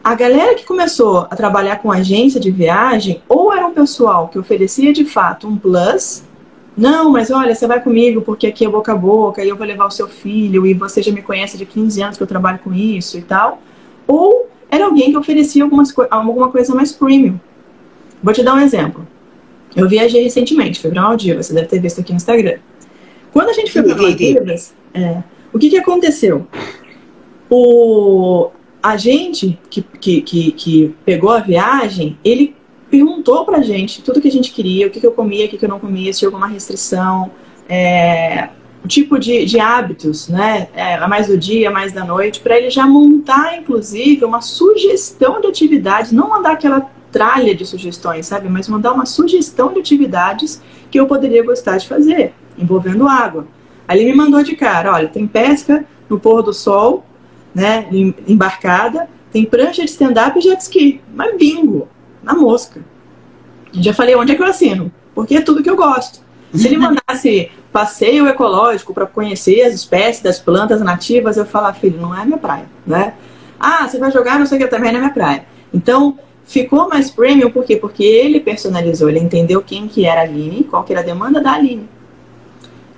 A 0.03 0.15
galera 0.15 0.53
que 0.53 0.65
começou 0.65 1.19
a 1.29 1.35
trabalhar 1.35 1.77
com 1.77 1.89
agência 1.89 2.37
de 2.37 2.51
viagem, 2.51 3.21
ou 3.29 3.53
era 3.53 3.65
um 3.65 3.73
pessoal 3.73 4.27
que 4.27 4.37
oferecia 4.37 4.91
de 4.91 5.05
fato 5.05 5.47
um 5.47 5.55
plus, 5.55 6.23
não, 6.75 7.09
mas 7.09 7.31
olha, 7.31 7.55
você 7.55 7.65
vai 7.65 7.81
comigo 7.81 8.21
porque 8.21 8.47
aqui 8.47 8.65
é 8.65 8.69
boca 8.69 8.91
a 8.91 8.95
boca 8.95 9.45
e 9.45 9.47
eu 9.47 9.55
vou 9.55 9.65
levar 9.65 9.85
o 9.85 9.91
seu 9.91 10.09
filho 10.09 10.65
e 10.65 10.73
você 10.73 11.01
já 11.01 11.11
me 11.11 11.21
conhece 11.21 11.57
de 11.57 11.65
15 11.65 12.01
anos 12.01 12.17
que 12.17 12.23
eu 12.23 12.27
trabalho 12.27 12.59
com 12.59 12.73
isso 12.73 13.17
e 13.17 13.21
tal. 13.21 13.61
Ou 14.05 14.49
era 14.69 14.85
alguém 14.85 15.11
que 15.11 15.17
oferecia 15.17 15.63
algumas, 15.63 15.93
alguma 16.09 16.49
coisa 16.49 16.75
mais 16.75 16.91
premium. 16.91 17.39
Vou 18.21 18.33
te 18.33 18.43
dar 18.43 18.55
um 18.55 18.59
exemplo. 18.59 19.07
Eu 19.73 19.87
viajei 19.87 20.23
recentemente, 20.23 20.81
fui 20.81 20.89
para 20.89 21.01
Maldivas, 21.01 21.45
você 21.45 21.53
deve 21.53 21.67
ter 21.67 21.79
visto 21.79 22.01
aqui 22.01 22.11
no 22.11 22.17
Instagram. 22.17 22.57
Quando 23.31 23.49
a 23.49 23.53
gente 23.53 23.71
foi 23.71 23.83
para 23.83 23.95
Maldivas, 23.95 24.73
é, 24.93 25.23
o 25.53 25.59
que, 25.59 25.69
que 25.69 25.77
aconteceu? 25.77 26.45
O 27.49 28.49
agente 28.83 29.57
que, 29.69 29.81
que, 29.81 30.21
que, 30.21 30.51
que 30.51 30.95
pegou 31.05 31.31
a 31.31 31.39
viagem, 31.39 32.17
ele 32.23 32.53
perguntou 32.91 33.45
pra 33.45 33.61
gente 33.61 34.03
tudo 34.03 34.21
que 34.21 34.27
a 34.27 34.31
gente 34.31 34.51
queria, 34.51 34.85
o 34.85 34.89
que, 34.89 34.99
que 34.99 35.07
eu 35.07 35.13
comia, 35.13 35.45
o 35.45 35.49
que, 35.49 35.57
que 35.57 35.65
eu 35.65 35.69
não 35.69 35.79
comia, 35.79 36.11
se 36.11 36.19
tinha 36.19 36.27
alguma 36.27 36.47
restrição, 36.47 37.31
é, 37.67 38.49
o 38.83 38.87
tipo 38.87 39.17
de, 39.17 39.45
de 39.45 39.59
hábitos, 39.59 40.27
né? 40.27 40.67
É, 40.75 41.07
mais 41.07 41.27
do 41.27 41.37
dia, 41.37 41.71
mais 41.71 41.93
da 41.93 42.03
noite, 42.03 42.41
para 42.41 42.57
ele 42.57 42.69
já 42.69 42.85
montar, 42.85 43.57
inclusive, 43.57 44.25
uma 44.25 44.41
sugestão 44.41 45.39
de 45.39 45.47
atividade, 45.47 46.13
não 46.13 46.29
mandar 46.29 46.51
aquela 46.51 46.81
tralha 47.11 47.55
de 47.55 47.65
sugestões, 47.65 48.25
sabe? 48.25 48.49
Mas 48.49 48.67
mandar 48.67 48.91
uma 48.91 49.05
sugestão 49.05 49.71
de 49.71 49.79
atividades 49.79 50.61
que 50.91 50.99
eu 50.99 51.07
poderia 51.07 51.43
gostar 51.43 51.77
de 51.77 51.87
fazer, 51.87 52.33
envolvendo 52.57 53.07
água. 53.07 53.47
Aí 53.87 53.99
ele 53.99 54.11
me 54.11 54.17
mandou 54.17 54.43
de 54.43 54.55
cara, 54.55 54.93
olha, 54.93 55.07
tem 55.07 55.25
pesca 55.25 55.85
no 56.09 56.19
pôr 56.19 56.43
do 56.43 56.53
sol, 56.53 57.05
né, 57.53 57.87
embarcada, 58.27 59.07
tem 59.31 59.45
prancha 59.45 59.83
de 59.83 59.89
stand-up 59.89 60.37
e 60.37 60.41
jet 60.41 60.61
ski, 60.61 61.01
mas 61.13 61.35
bingo, 61.37 61.87
na 62.21 62.33
mosca. 62.33 62.81
Já 63.73 63.93
falei 63.93 64.15
onde 64.15 64.31
é 64.31 64.35
que 64.35 64.41
eu 64.41 64.47
assino, 64.47 64.91
porque 65.15 65.35
é 65.35 65.41
tudo 65.41 65.63
que 65.63 65.69
eu 65.69 65.75
gosto. 65.75 66.21
Se 66.53 66.67
ele 66.67 66.77
mandasse 66.77 67.51
passeio 67.71 68.27
ecológico 68.27 68.93
para 68.93 69.07
conhecer 69.07 69.63
as 69.63 69.73
espécies 69.73 70.21
das 70.21 70.39
plantas 70.39 70.81
nativas, 70.81 71.37
eu 71.37 71.45
falar, 71.45 71.73
filho, 71.73 71.99
não 71.99 72.15
é 72.15 72.23
minha 72.23 72.37
praia, 72.37 72.65
né? 72.85 73.13
Ah, 73.59 73.87
você 73.87 73.97
vai 73.97 74.11
jogar, 74.11 74.37
não 74.37 74.45
sei 74.45 74.57
o 74.57 74.61
que, 74.61 74.67
também 74.67 74.91
não 74.91 74.97
é 74.97 75.01
minha 75.01 75.13
praia. 75.13 75.45
Então, 75.73 76.17
Ficou 76.45 76.89
mais 76.89 77.09
premium 77.09 77.49
por 77.49 77.63
quê? 77.63 77.77
Porque 77.77 78.03
ele 78.03 78.39
personalizou, 78.39 79.09
ele 79.09 79.19
entendeu 79.19 79.61
quem 79.61 79.87
que 79.87 80.05
era 80.05 80.21
a 80.21 80.23
Aline, 80.23 80.63
qual 80.63 80.83
que 80.83 80.91
era 80.91 81.01
a 81.01 81.05
demanda 81.05 81.41
da 81.41 81.53
Aline. 81.53 81.87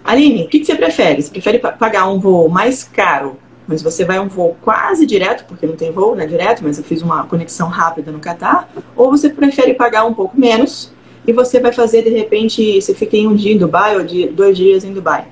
Aline, 0.03 0.43
o 0.43 0.47
que, 0.47 0.59
que 0.59 0.65
você 0.65 0.75
prefere? 0.75 1.21
Você 1.21 1.31
prefere 1.31 1.59
pagar 1.59 2.07
um 2.09 2.19
voo 2.19 2.49
mais 2.49 2.83
caro, 2.83 3.37
mas 3.67 3.82
você 3.82 4.06
vai 4.06 4.19
um 4.19 4.28
voo 4.28 4.56
quase 4.62 5.06
direto, 5.06 5.45
porque 5.45 5.65
não 5.65 5.75
tem 5.75 5.91
voo 5.91 6.15
né, 6.15 6.25
direto, 6.25 6.62
mas 6.63 6.78
eu 6.78 6.84
fiz 6.84 7.01
uma 7.01 7.25
conexão 7.25 7.67
rápida 7.67 8.12
no 8.12 8.19
Catar, 8.19 8.69
ou 8.95 9.10
você 9.10 9.30
prefere 9.30 9.73
pagar 9.73 10.06
um 10.06 10.13
pouco 10.13 10.39
menos 10.39 10.91
e 11.28 11.34
você 11.34 11.60
vai 11.60 11.71
fazer, 11.71 12.04
de 12.04 12.10
repente, 12.10 12.80
você 12.80 12.93
fica 12.93 13.17
em 13.17 13.28
um 13.28 13.36
dia 13.36 13.54
em 13.54 13.58
Dubai 13.58 13.97
ou 13.97 14.06
dois 14.32 14.56
dias 14.56 14.84
em 14.84 14.93
Dubai. 14.93 15.28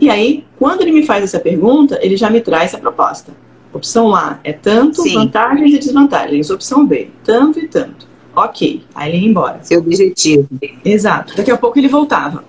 E 0.00 0.08
aí, 0.08 0.44
quando 0.56 0.82
ele 0.82 0.92
me 0.92 1.04
faz 1.04 1.24
essa 1.24 1.40
pergunta, 1.40 1.98
ele 2.00 2.16
já 2.16 2.30
me 2.30 2.40
traz 2.40 2.72
a 2.74 2.78
proposta. 2.78 3.32
Opção 3.72 4.14
A 4.14 4.38
é 4.44 4.52
tanto, 4.52 5.02
Sim. 5.02 5.14
vantagens 5.14 5.74
e 5.74 5.78
desvantagens. 5.78 6.50
Opção 6.50 6.86
B, 6.86 7.08
tanto 7.24 7.58
e 7.58 7.66
tanto. 7.66 8.06
Ok, 8.34 8.82
aí 8.94 9.10
ele 9.10 9.24
ia 9.24 9.28
embora. 9.28 9.58
Seu 9.62 9.80
objetivo. 9.80 10.46
Exato. 10.84 11.36
Daqui 11.36 11.50
a 11.50 11.58
pouco 11.58 11.78
ele 11.78 11.88
voltava. 11.88 12.44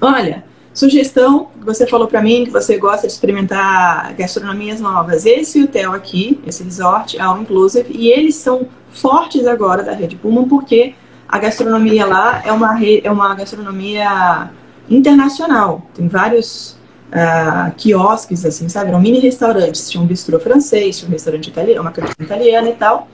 Olha, 0.00 0.44
Sugestão, 0.78 1.48
você 1.60 1.88
falou 1.88 2.06
para 2.06 2.22
mim 2.22 2.44
que 2.44 2.52
você 2.52 2.78
gosta 2.78 3.08
de 3.08 3.12
experimentar 3.12 4.14
gastronomias 4.14 4.80
novas. 4.80 5.26
Esse 5.26 5.64
hotel 5.64 5.92
aqui, 5.92 6.40
esse 6.46 6.62
resort, 6.62 7.18
all 7.18 7.42
inclusive, 7.42 7.92
e 7.92 8.08
eles 8.12 8.36
são 8.36 8.68
fortes 8.92 9.44
agora 9.44 9.82
da 9.82 9.90
rede 9.90 10.14
Pullman 10.14 10.48
porque 10.48 10.94
a 11.28 11.36
gastronomia 11.40 12.06
lá 12.06 12.40
é 12.46 12.52
uma, 12.52 12.78
é 12.84 13.10
uma 13.10 13.34
gastronomia 13.34 14.52
internacional. 14.88 15.82
Tem 15.96 16.06
vários 16.06 16.78
uh, 17.08 17.74
quiosques, 17.76 18.46
assim, 18.46 18.68
sabe? 18.68 18.90
Eram 18.90 19.00
mini 19.00 19.18
restaurantes. 19.18 19.90
Tinha 19.90 20.00
um 20.00 20.06
bistrô 20.06 20.38
francês, 20.38 20.96
tinha 20.96 21.08
um 21.08 21.12
restaurante 21.12 21.48
italiano, 21.48 21.80
uma 21.80 21.90
cantina 21.90 22.24
italiana 22.24 22.68
e 22.68 22.74
tal. 22.74 23.08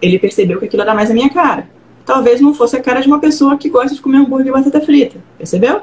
Ele 0.00 0.18
percebeu 0.18 0.58
que 0.58 0.64
aquilo 0.64 0.80
era 0.80 0.94
mais 0.94 1.10
a 1.10 1.12
minha 1.12 1.28
cara. 1.28 1.68
Talvez 2.06 2.40
não 2.40 2.54
fosse 2.54 2.78
a 2.78 2.82
cara 2.82 3.02
de 3.02 3.08
uma 3.08 3.18
pessoa 3.18 3.58
que 3.58 3.68
gosta 3.68 3.94
de 3.94 4.00
comer 4.00 4.16
hambúrguer 4.16 4.46
e 4.46 4.52
batata 4.52 4.80
frita. 4.80 5.18
Percebeu? 5.36 5.82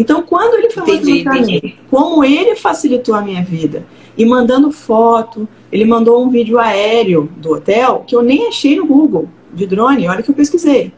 Então, 0.00 0.22
quando 0.22 0.54
ele 0.54 0.70
foi 0.70 0.82
mostrando 0.82 1.22
para 1.24 1.42
mim 1.42 1.74
como 1.90 2.24
ele 2.24 2.56
facilitou 2.56 3.14
a 3.14 3.20
minha 3.20 3.44
vida 3.44 3.84
e 4.16 4.24
mandando 4.24 4.72
foto, 4.72 5.46
ele 5.70 5.84
mandou 5.84 6.24
um 6.24 6.30
vídeo 6.30 6.58
aéreo 6.58 7.30
do 7.36 7.52
hotel 7.52 8.02
que 8.06 8.16
eu 8.16 8.22
nem 8.22 8.48
achei 8.48 8.76
no 8.76 8.86
Google 8.86 9.28
de 9.52 9.66
drone, 9.66 10.08
olha 10.08 10.22
que 10.22 10.30
eu 10.30 10.34
pesquisei. 10.34 10.90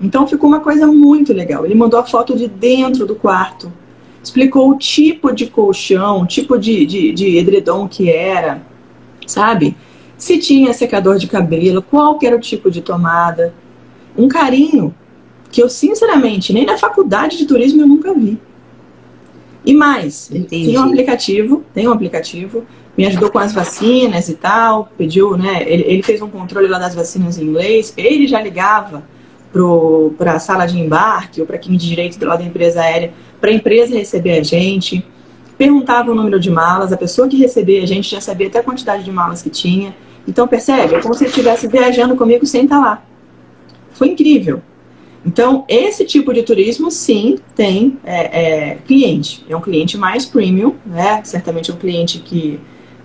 Então 0.00 0.26
ficou 0.26 0.48
uma 0.48 0.60
coisa 0.60 0.86
muito 0.86 1.34
legal. 1.34 1.66
Ele 1.66 1.74
mandou 1.74 2.00
a 2.00 2.04
foto 2.04 2.34
de 2.34 2.48
dentro 2.48 3.04
do 3.04 3.14
quarto, 3.14 3.70
explicou 4.22 4.70
o 4.70 4.78
tipo 4.78 5.32
de 5.32 5.46
colchão, 5.46 6.22
o 6.22 6.26
tipo 6.26 6.56
de, 6.56 6.86
de, 6.86 7.12
de 7.12 7.36
edredom 7.36 7.86
que 7.86 8.10
era, 8.10 8.62
sabe? 9.26 9.76
Se 10.16 10.38
tinha 10.38 10.72
secador 10.72 11.18
de 11.18 11.26
cabelo, 11.26 11.82
qual 11.82 12.18
era 12.22 12.36
o 12.36 12.40
tipo 12.40 12.70
de 12.70 12.80
tomada. 12.80 13.52
Um 14.16 14.28
carinho 14.28 14.94
que 15.50 15.62
eu, 15.62 15.68
sinceramente, 15.68 16.52
nem 16.52 16.64
na 16.64 16.78
faculdade 16.78 17.36
de 17.36 17.46
turismo 17.46 17.82
eu 17.82 17.86
nunca 17.86 18.14
vi. 18.14 18.38
E 19.64 19.74
mais, 19.74 20.30
Entendi. 20.30 20.66
tem 20.66 20.78
um 20.78 20.82
aplicativo, 20.82 21.64
tem 21.74 21.88
um 21.88 21.92
aplicativo, 21.92 22.64
me 22.96 23.06
ajudou 23.06 23.30
com 23.30 23.38
as 23.38 23.52
vacinas 23.52 24.28
e 24.28 24.34
tal, 24.34 24.90
pediu, 24.96 25.36
né? 25.36 25.62
Ele, 25.66 25.84
ele 25.86 26.02
fez 26.02 26.22
um 26.22 26.28
controle 26.28 26.66
lá 26.66 26.78
das 26.78 26.94
vacinas 26.94 27.38
em 27.38 27.44
inglês, 27.44 27.92
ele 27.96 28.26
já 28.26 28.40
ligava 28.40 29.04
para 30.16 30.34
a 30.34 30.38
sala 30.38 30.66
de 30.66 30.78
embarque 30.78 31.40
ou 31.40 31.46
para 31.46 31.58
quem 31.58 31.76
de 31.76 31.88
direito 31.88 32.24
lá 32.24 32.36
da 32.36 32.44
empresa 32.44 32.80
aérea, 32.80 33.12
para 33.40 33.50
a 33.50 33.52
empresa 33.52 33.96
receber 33.96 34.38
a 34.38 34.42
gente, 34.42 35.04
perguntava 35.58 36.10
o 36.10 36.14
número 36.14 36.38
de 36.38 36.50
malas, 36.50 36.92
a 36.92 36.96
pessoa 36.96 37.28
que 37.28 37.36
recebia 37.36 37.82
a 37.82 37.86
gente 37.86 38.10
já 38.10 38.20
sabia 38.20 38.46
até 38.46 38.60
a 38.60 38.62
quantidade 38.62 39.04
de 39.04 39.10
malas 39.10 39.42
que 39.42 39.50
tinha. 39.50 39.94
Então, 40.26 40.46
percebe? 40.46 40.94
É 40.94 41.00
como 41.00 41.14
se 41.14 41.24
ele 41.24 41.30
estivesse 41.30 41.66
viajando 41.66 42.16
comigo 42.16 42.46
sem 42.46 42.64
estar 42.64 42.78
lá. 42.78 43.02
Foi 43.92 44.08
incrível. 44.08 44.62
Então, 45.24 45.64
esse 45.68 46.04
tipo 46.04 46.32
de 46.32 46.42
turismo, 46.42 46.90
sim, 46.90 47.38
tem 47.54 47.98
é, 48.04 48.70
é, 48.70 48.74
cliente. 48.86 49.44
É 49.48 49.56
um 49.56 49.60
cliente 49.60 49.98
mais 49.98 50.24
premium, 50.24 50.74
né? 50.86 51.20
Certamente 51.24 51.70
é 51.70 51.74
um 51.74 51.76
cliente 51.76 52.20
que 52.20 52.58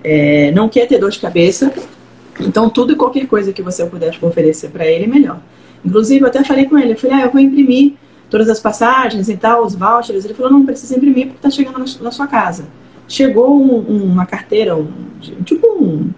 é, 0.03 0.51
não 0.51 0.69
quer 0.69 0.87
ter 0.87 0.97
dor 0.97 1.11
de 1.11 1.19
cabeça. 1.19 1.73
Então, 2.39 2.69
tudo 2.69 2.93
e 2.93 2.95
qualquer 2.95 3.27
coisa 3.27 3.51
que 3.51 3.61
você 3.61 3.85
puder 3.85 4.17
oferecer 4.21 4.69
para 4.69 4.85
ele 4.85 5.05
é 5.05 5.07
melhor. 5.07 5.39
Inclusive, 5.83 6.23
eu 6.23 6.27
até 6.27 6.43
falei 6.43 6.65
com 6.65 6.77
ele, 6.77 6.93
eu 6.93 6.97
falei, 6.97 7.17
ah, 7.17 7.25
eu 7.25 7.31
vou 7.31 7.41
imprimir 7.41 7.93
todas 8.29 8.49
as 8.49 8.59
passagens 8.59 9.27
e 9.27 9.35
tal, 9.35 9.65
os 9.65 9.75
vouchers. 9.75 10.23
Ele 10.23 10.33
falou, 10.33 10.51
não 10.51 10.65
precisa 10.65 10.95
imprimir 10.95 11.27
porque 11.27 11.47
está 11.47 11.49
chegando 11.49 11.79
na 12.01 12.11
sua 12.11 12.27
casa. 12.27 12.65
Chegou 13.07 13.55
um, 13.55 13.79
uma 14.03 14.25
carteira, 14.25 14.75
um, 14.75 14.87
tipo 15.43 15.67
um 15.67 16.09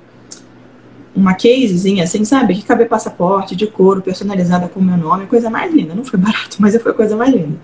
uma 1.17 1.33
casezinha, 1.33 2.03
assim, 2.03 2.23
sabe? 2.23 2.53
Que 2.53 2.61
cabe 2.61 2.85
passaporte 2.85 3.55
de 3.55 3.65
couro 3.65 4.01
personalizada 4.01 4.67
com 4.67 4.79
o 4.79 4.83
meu 4.83 4.95
nome, 4.95 5.25
coisa 5.25 5.49
mais 5.49 5.73
linda. 5.73 5.95
Não 5.95 6.05
foi 6.05 6.19
barato, 6.19 6.57
mas 6.61 6.79
foi 6.81 6.91
a 6.91 6.95
coisa 6.95 7.15
mais 7.15 7.33
linda. 7.33 7.57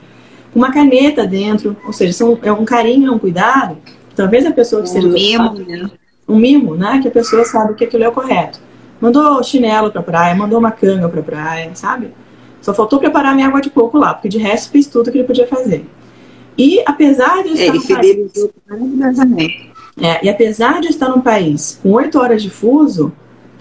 Uma 0.56 0.72
caneta 0.72 1.26
dentro, 1.26 1.78
ou 1.86 1.94
seja, 1.94 2.14
são, 2.14 2.38
é 2.42 2.52
um 2.52 2.66
carinho, 2.66 3.08
é 3.08 3.12
um 3.12 3.20
cuidado. 3.20 3.78
Talvez 4.16 4.46
a 4.46 4.52
pessoa 4.52 4.82
que 4.82 4.90
um 4.90 4.92
seja. 4.92 5.08
Mimo, 5.08 5.54
né? 5.54 5.92
Um 6.28 6.38
mimo, 6.38 6.76
né? 6.76 7.00
Que 7.02 7.08
a 7.08 7.12
pessoa 7.12 7.46
sabe 7.46 7.76
que 7.76 7.86
aquilo 7.86 8.04
é 8.04 8.10
o 8.10 8.12
correto. 8.12 8.60
Mandou 9.00 9.44
chinelo 9.44 9.92
pra 9.92 10.02
praia, 10.02 10.36
mandou 10.36 10.60
uma 10.60 10.72
canga 10.72 11.08
pra 11.10 11.22
praia, 11.22 11.72
sabe? 11.74 12.12
Só 12.62 12.74
faltou 12.74 13.00
preparar 13.00 13.36
minha 13.36 13.48
água 13.48 13.62
de 13.62 13.70
coco 13.70 13.98
lá, 13.98 14.14
porque 14.14 14.30
de 14.30 14.38
resto 14.38 14.72
fez 14.72 14.88
tudo 14.88 15.12
que 15.12 15.18
ele 15.18 15.28
podia 15.28 15.48
fazer. 15.48 15.86
E 16.58 16.82
apesar 16.86 17.44
de 17.44 17.50
estar 17.50 17.66
ele 17.66 17.80
fidelizou 17.80 18.54
país, 18.68 19.74
é, 20.02 20.26
e 20.26 20.30
apesar 20.30 20.80
de 20.80 20.88
estar 20.88 21.10
num 21.10 21.22
país 21.22 21.80
com 21.84 21.92
oito 21.92 22.20
horas 22.20 22.42
de 22.42 22.50
fuso, 22.50 23.12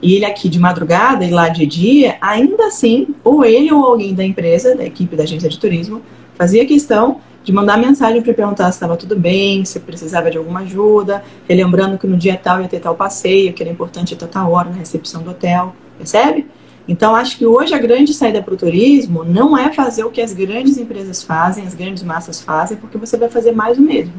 e 0.03 0.17
ele 0.17 0.25
aqui 0.25 0.49
de 0.49 0.59
madrugada 0.59 1.25
e 1.25 1.31
lá 1.31 1.49
de 1.49 1.65
dia, 1.65 2.17
ainda 2.21 2.67
assim, 2.67 3.15
ou 3.23 3.45
ele 3.45 3.73
ou 3.73 3.85
alguém 3.85 4.15
da 4.15 4.25
empresa, 4.25 4.75
da 4.75 4.85
equipe 4.85 5.15
da 5.15 5.23
agência 5.23 5.49
de 5.49 5.59
turismo, 5.59 6.03
fazia 6.35 6.67
questão 6.67 7.21
de 7.45 7.53
mandar 7.53 7.77
mensagem 7.77 8.21
para 8.21 8.35
perguntar 8.35 8.71
se 8.71 8.77
estava 8.77 8.97
tudo 8.97 9.17
bem, 9.17 9.65
se 9.65 9.79
precisava 9.81 10.31
de 10.31 10.39
alguma 10.39 10.61
ajuda, 10.61 11.23
relembrando 11.49 11.99
que 11.99 12.07
no 12.07 12.17
dia 12.17 12.37
tal 12.37 12.61
ia 12.61 12.69
ter 12.69 12.81
tal 12.81 12.95
passeio, 12.95 13.53
que 13.53 13.63
era 13.63 13.71
importante 13.71 14.15
ter 14.15 14.27
tal 14.27 14.51
hora 14.53 14.71
na 14.71 14.77
recepção 14.77 15.23
do 15.23 15.31
hotel, 15.31 15.75
percebe? 15.97 16.47
Então, 16.87 17.15
acho 17.15 17.39
que 17.39 17.47
hoje 17.47 17.75
a 17.75 17.79
grande 17.79 18.13
saída 18.13 18.43
para 18.43 18.55
o 18.55 18.57
turismo 18.57 19.25
não 19.25 19.57
é 19.57 19.73
fazer 19.73 20.05
o 20.05 20.11
que 20.11 20.21
as 20.21 20.33
grandes 20.33 20.77
empresas 20.77 21.23
fazem, 21.23 21.65
as 21.65 21.75
grandes 21.75 22.03
massas 22.03 22.41
fazem, 22.41 22.77
porque 22.77 22.99
você 22.99 23.17
vai 23.17 23.29
fazer 23.29 23.53
mais 23.53 23.79
o 23.79 23.83
mesmo. 23.83 24.15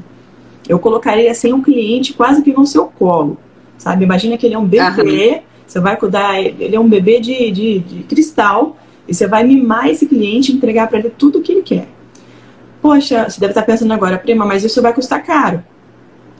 Eu 0.67 0.79
colocaria 0.79 1.29
assim 1.29 1.51
um 1.51 1.61
cliente 1.61 2.13
quase 2.13 2.41
que 2.41 2.53
no 2.53 2.65
seu 2.65 2.85
colo, 2.85 3.37
sabe? 3.77 4.05
Imagina 4.05 4.37
que 4.37 4.45
ele 4.45 4.55
é 4.55 4.57
um 4.57 4.65
bebê, 4.65 5.43
você 5.73 5.79
vai 5.79 5.97
cuidar, 5.97 6.39
ele 6.39 6.75
é 6.75 6.79
um 6.79 6.87
bebê 6.87 7.19
de, 7.19 7.49
de, 7.49 7.79
de 7.79 8.03
cristal, 8.03 8.77
e 9.07 9.13
você 9.13 9.25
vai 9.25 9.43
mimar 9.43 9.89
esse 9.89 10.05
cliente 10.05 10.51
entregar 10.51 10.87
para 10.87 10.99
ele 10.99 11.09
tudo 11.09 11.39
o 11.39 11.41
que 11.41 11.51
ele 11.51 11.63
quer. 11.63 11.87
Poxa, 12.79 13.27
você 13.27 13.39
deve 13.39 13.53
estar 13.53 13.63
pensando 13.63 13.91
agora, 13.91 14.19
prima, 14.19 14.45
mas 14.45 14.63
isso 14.63 14.79
vai 14.83 14.93
custar 14.93 15.23
caro. 15.25 15.63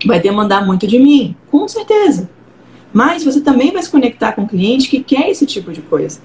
Vai 0.05 0.19
demandar 0.19 0.63
muito 0.63 0.85
de 0.85 0.99
mim. 0.99 1.35
Com 1.49 1.67
certeza. 1.67 2.29
Mas 2.93 3.23
você 3.23 3.41
também 3.41 3.71
vai 3.71 3.81
se 3.81 3.89
conectar 3.89 4.33
com 4.33 4.43
o 4.43 4.47
cliente 4.47 4.87
que 4.87 5.03
quer 5.03 5.27
esse 5.31 5.47
tipo 5.47 5.71
de 5.71 5.81
coisa. 5.81 6.19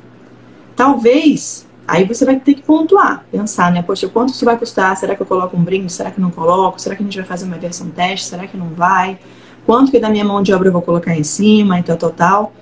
Talvez, 0.77 1.67
aí 1.87 2.05
você 2.05 2.27
vai 2.27 2.39
ter 2.39 2.55
que 2.55 2.63
pontuar, 2.63 3.25
pensar, 3.33 3.73
né? 3.73 3.81
Poxa, 3.81 4.07
quanto 4.07 4.35
isso 4.35 4.45
vai 4.45 4.59
custar? 4.59 4.95
Será 4.99 5.17
que 5.17 5.23
eu 5.23 5.27
coloco 5.27 5.57
um 5.57 5.63
brinde? 5.63 5.91
Será 5.91 6.11
que 6.11 6.21
não 6.21 6.31
coloco? 6.31 6.79
Será 6.79 6.95
que 6.95 7.03
a 7.03 7.07
gente 7.07 7.17
vai 7.17 7.27
fazer 7.27 7.47
uma 7.47 7.57
versão 7.57 7.89
teste? 7.89 8.27
Será 8.27 8.47
que 8.47 8.57
não 8.57 8.69
vai? 8.69 9.19
Quanto 9.65 9.91
que 9.91 9.99
da 9.99 10.11
minha 10.11 10.27
mão 10.27 10.43
de 10.43 10.53
obra 10.53 10.69
eu 10.69 10.73
vou 10.73 10.83
colocar 10.83 11.17
em 11.17 11.25
cima 11.25 11.81
e 11.81 11.83
tal, 11.83 11.97
tal, 11.97 12.11
tal. 12.11 12.53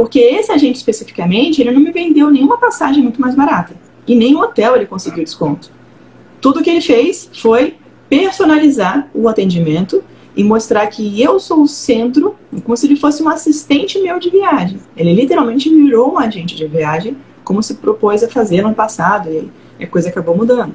Porque 0.00 0.18
esse 0.18 0.50
agente 0.50 0.78
especificamente, 0.78 1.60
ele 1.60 1.72
não 1.72 1.80
me 1.82 1.92
vendeu 1.92 2.30
nenhuma 2.30 2.56
passagem 2.56 3.02
muito 3.02 3.20
mais 3.20 3.34
barata. 3.34 3.74
E 4.06 4.14
nem 4.14 4.34
o 4.34 4.40
hotel 4.40 4.74
ele 4.74 4.86
conseguiu 4.86 5.22
desconto. 5.22 5.70
Tudo 6.40 6.62
que 6.62 6.70
ele 6.70 6.80
fez 6.80 7.28
foi 7.34 7.76
personalizar 8.08 9.10
o 9.12 9.28
atendimento 9.28 10.02
e 10.34 10.42
mostrar 10.42 10.86
que 10.86 11.20
eu 11.20 11.38
sou 11.38 11.60
o 11.60 11.68
centro, 11.68 12.34
como 12.64 12.74
se 12.78 12.86
ele 12.86 12.96
fosse 12.96 13.22
um 13.22 13.28
assistente 13.28 14.00
meu 14.00 14.18
de 14.18 14.30
viagem. 14.30 14.80
Ele 14.96 15.12
literalmente 15.12 15.68
virou 15.68 16.14
um 16.14 16.18
agente 16.18 16.56
de 16.56 16.66
viagem, 16.66 17.14
como 17.44 17.62
se 17.62 17.74
propôs 17.74 18.24
a 18.24 18.28
fazer 18.30 18.62
no 18.62 18.74
passado, 18.74 19.28
e 19.78 19.84
a 19.84 19.86
coisa 19.86 20.08
acabou 20.08 20.34
mudando. 20.34 20.72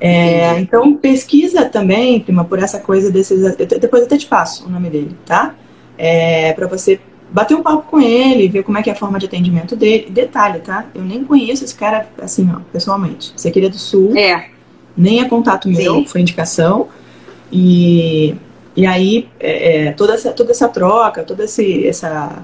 É, 0.00 0.58
então, 0.58 0.96
pesquisa 0.96 1.66
também, 1.66 2.18
prima, 2.18 2.44
por 2.44 2.58
essa 2.58 2.80
coisa 2.80 3.12
desses. 3.12 3.54
Depois 3.56 4.02
eu 4.02 4.06
até 4.06 4.18
te 4.18 4.26
passo 4.26 4.66
o 4.66 4.68
nome 4.68 4.90
dele, 4.90 5.16
tá? 5.24 5.54
É, 5.96 6.52
para 6.52 6.66
você 6.66 7.00
bater 7.30 7.54
um 7.54 7.62
papo 7.62 7.90
com 7.90 8.00
ele, 8.00 8.48
ver 8.48 8.62
como 8.62 8.78
é 8.78 8.82
que 8.82 8.90
é 8.90 8.92
a 8.92 8.96
forma 8.96 9.18
de 9.18 9.26
atendimento 9.26 9.74
dele. 9.76 10.08
Detalhe, 10.10 10.60
tá? 10.60 10.86
Eu 10.94 11.02
nem 11.02 11.24
conheço 11.24 11.64
esse 11.64 11.74
cara 11.74 12.08
assim, 12.20 12.48
ó, 12.54 12.60
pessoalmente. 12.72 13.32
Você 13.36 13.50
queria 13.50 13.70
do 13.70 13.78
Sul. 13.78 14.16
É. 14.16 14.50
Nem 14.96 15.20
é 15.20 15.28
contato 15.28 15.68
meu, 15.68 15.96
Sim. 15.96 16.06
foi 16.06 16.20
indicação. 16.20 16.88
E, 17.52 18.34
e 18.74 18.86
aí, 18.86 19.28
é, 19.38 19.88
é, 19.88 19.92
toda, 19.92 20.14
essa, 20.14 20.32
toda 20.32 20.52
essa 20.52 20.68
troca, 20.68 21.22
toda 21.22 21.44
esse, 21.44 21.86
essa, 21.86 22.42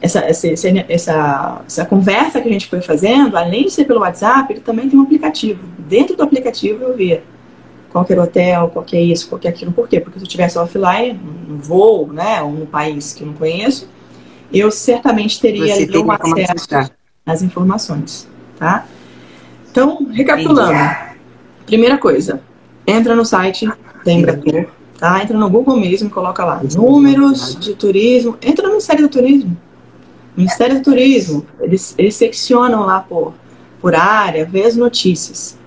essa, 0.00 0.20
essa, 0.20 0.48
essa, 0.88 1.62
essa 1.66 1.84
conversa 1.86 2.40
que 2.40 2.48
a 2.48 2.52
gente 2.52 2.66
foi 2.66 2.80
fazendo, 2.82 3.36
além 3.36 3.64
de 3.64 3.70
ser 3.70 3.84
pelo 3.84 4.00
WhatsApp, 4.00 4.52
ele 4.52 4.60
também 4.60 4.88
tem 4.88 4.98
um 4.98 5.02
aplicativo. 5.02 5.60
Dentro 5.78 6.16
do 6.16 6.22
aplicativo 6.22 6.84
eu 6.84 6.96
via 6.96 7.22
qualquer 7.90 8.18
hotel, 8.18 8.68
qualquer 8.68 9.00
isso, 9.00 9.28
qualquer 9.28 9.48
aquilo. 9.48 9.72
Por 9.72 9.88
quê? 9.88 10.00
Porque 10.00 10.18
se 10.18 10.24
eu 10.24 10.26
estivesse 10.26 10.58
offline, 10.58 11.18
no 11.48 11.58
voo, 11.58 12.12
né, 12.12 12.42
ou 12.42 12.52
no 12.52 12.66
país 12.66 13.14
que 13.14 13.22
eu 13.22 13.28
não 13.28 13.34
conheço, 13.34 13.88
eu 14.52 14.70
certamente 14.70 15.40
teria 15.40 15.74
ali 15.74 15.98
um 15.98 16.10
acesso 16.10 16.92
às 17.24 17.42
informações, 17.42 18.28
tá? 18.58 18.86
Então, 19.70 20.06
recapitulando. 20.10 20.78
Primeira 21.66 21.98
coisa, 21.98 22.40
entra 22.86 23.14
no 23.16 23.24
site 23.24 23.68
da 24.04 24.12
Embratur, 24.12 24.68
tá? 24.98 25.22
Entra 25.22 25.36
no 25.36 25.50
Google 25.50 25.78
mesmo, 25.78 26.08
coloca 26.08 26.44
lá 26.44 26.62
números 26.76 27.56
de 27.56 27.74
turismo, 27.74 28.36
entra 28.40 28.64
no 28.64 28.70
Ministério 28.70 29.02
do 29.02 29.10
Turismo. 29.10 29.56
Ministério 30.36 30.76
do 30.76 30.82
Turismo, 30.82 31.46
eles, 31.60 31.94
eles 31.96 32.14
seccionam 32.14 32.84
lá 32.84 33.00
por, 33.00 33.34
por 33.80 33.94
área, 33.94 34.44
vê 34.44 34.64
as 34.64 34.76
notícias. 34.76 35.58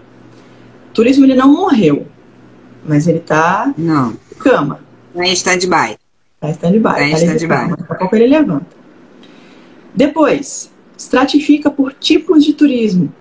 Turismo 1.00 1.24
ele 1.24 1.34
não 1.34 1.48
morreu, 1.54 2.06
mas 2.86 3.08
ele 3.08 3.20
tá 3.20 3.74
não. 3.78 4.18
cama. 4.38 4.82
Tá 5.16 5.26
em 5.26 5.32
stand-by. 5.32 5.98
Tá 6.42 6.50
em 6.50 6.52
stand-by. 6.52 6.84
Tá 6.84 7.04
em 7.04 7.14
stand-by. 7.14 7.70
Daqui 7.70 7.94
a 7.94 7.96
pouco 7.96 8.16
ele 8.18 8.28
levanta. 8.28 8.66
Depois, 9.96 10.70
estratifica 10.98 11.72
por 11.72 11.94
tipos 11.94 12.44
de 12.44 12.52
turismo. 12.52 13.14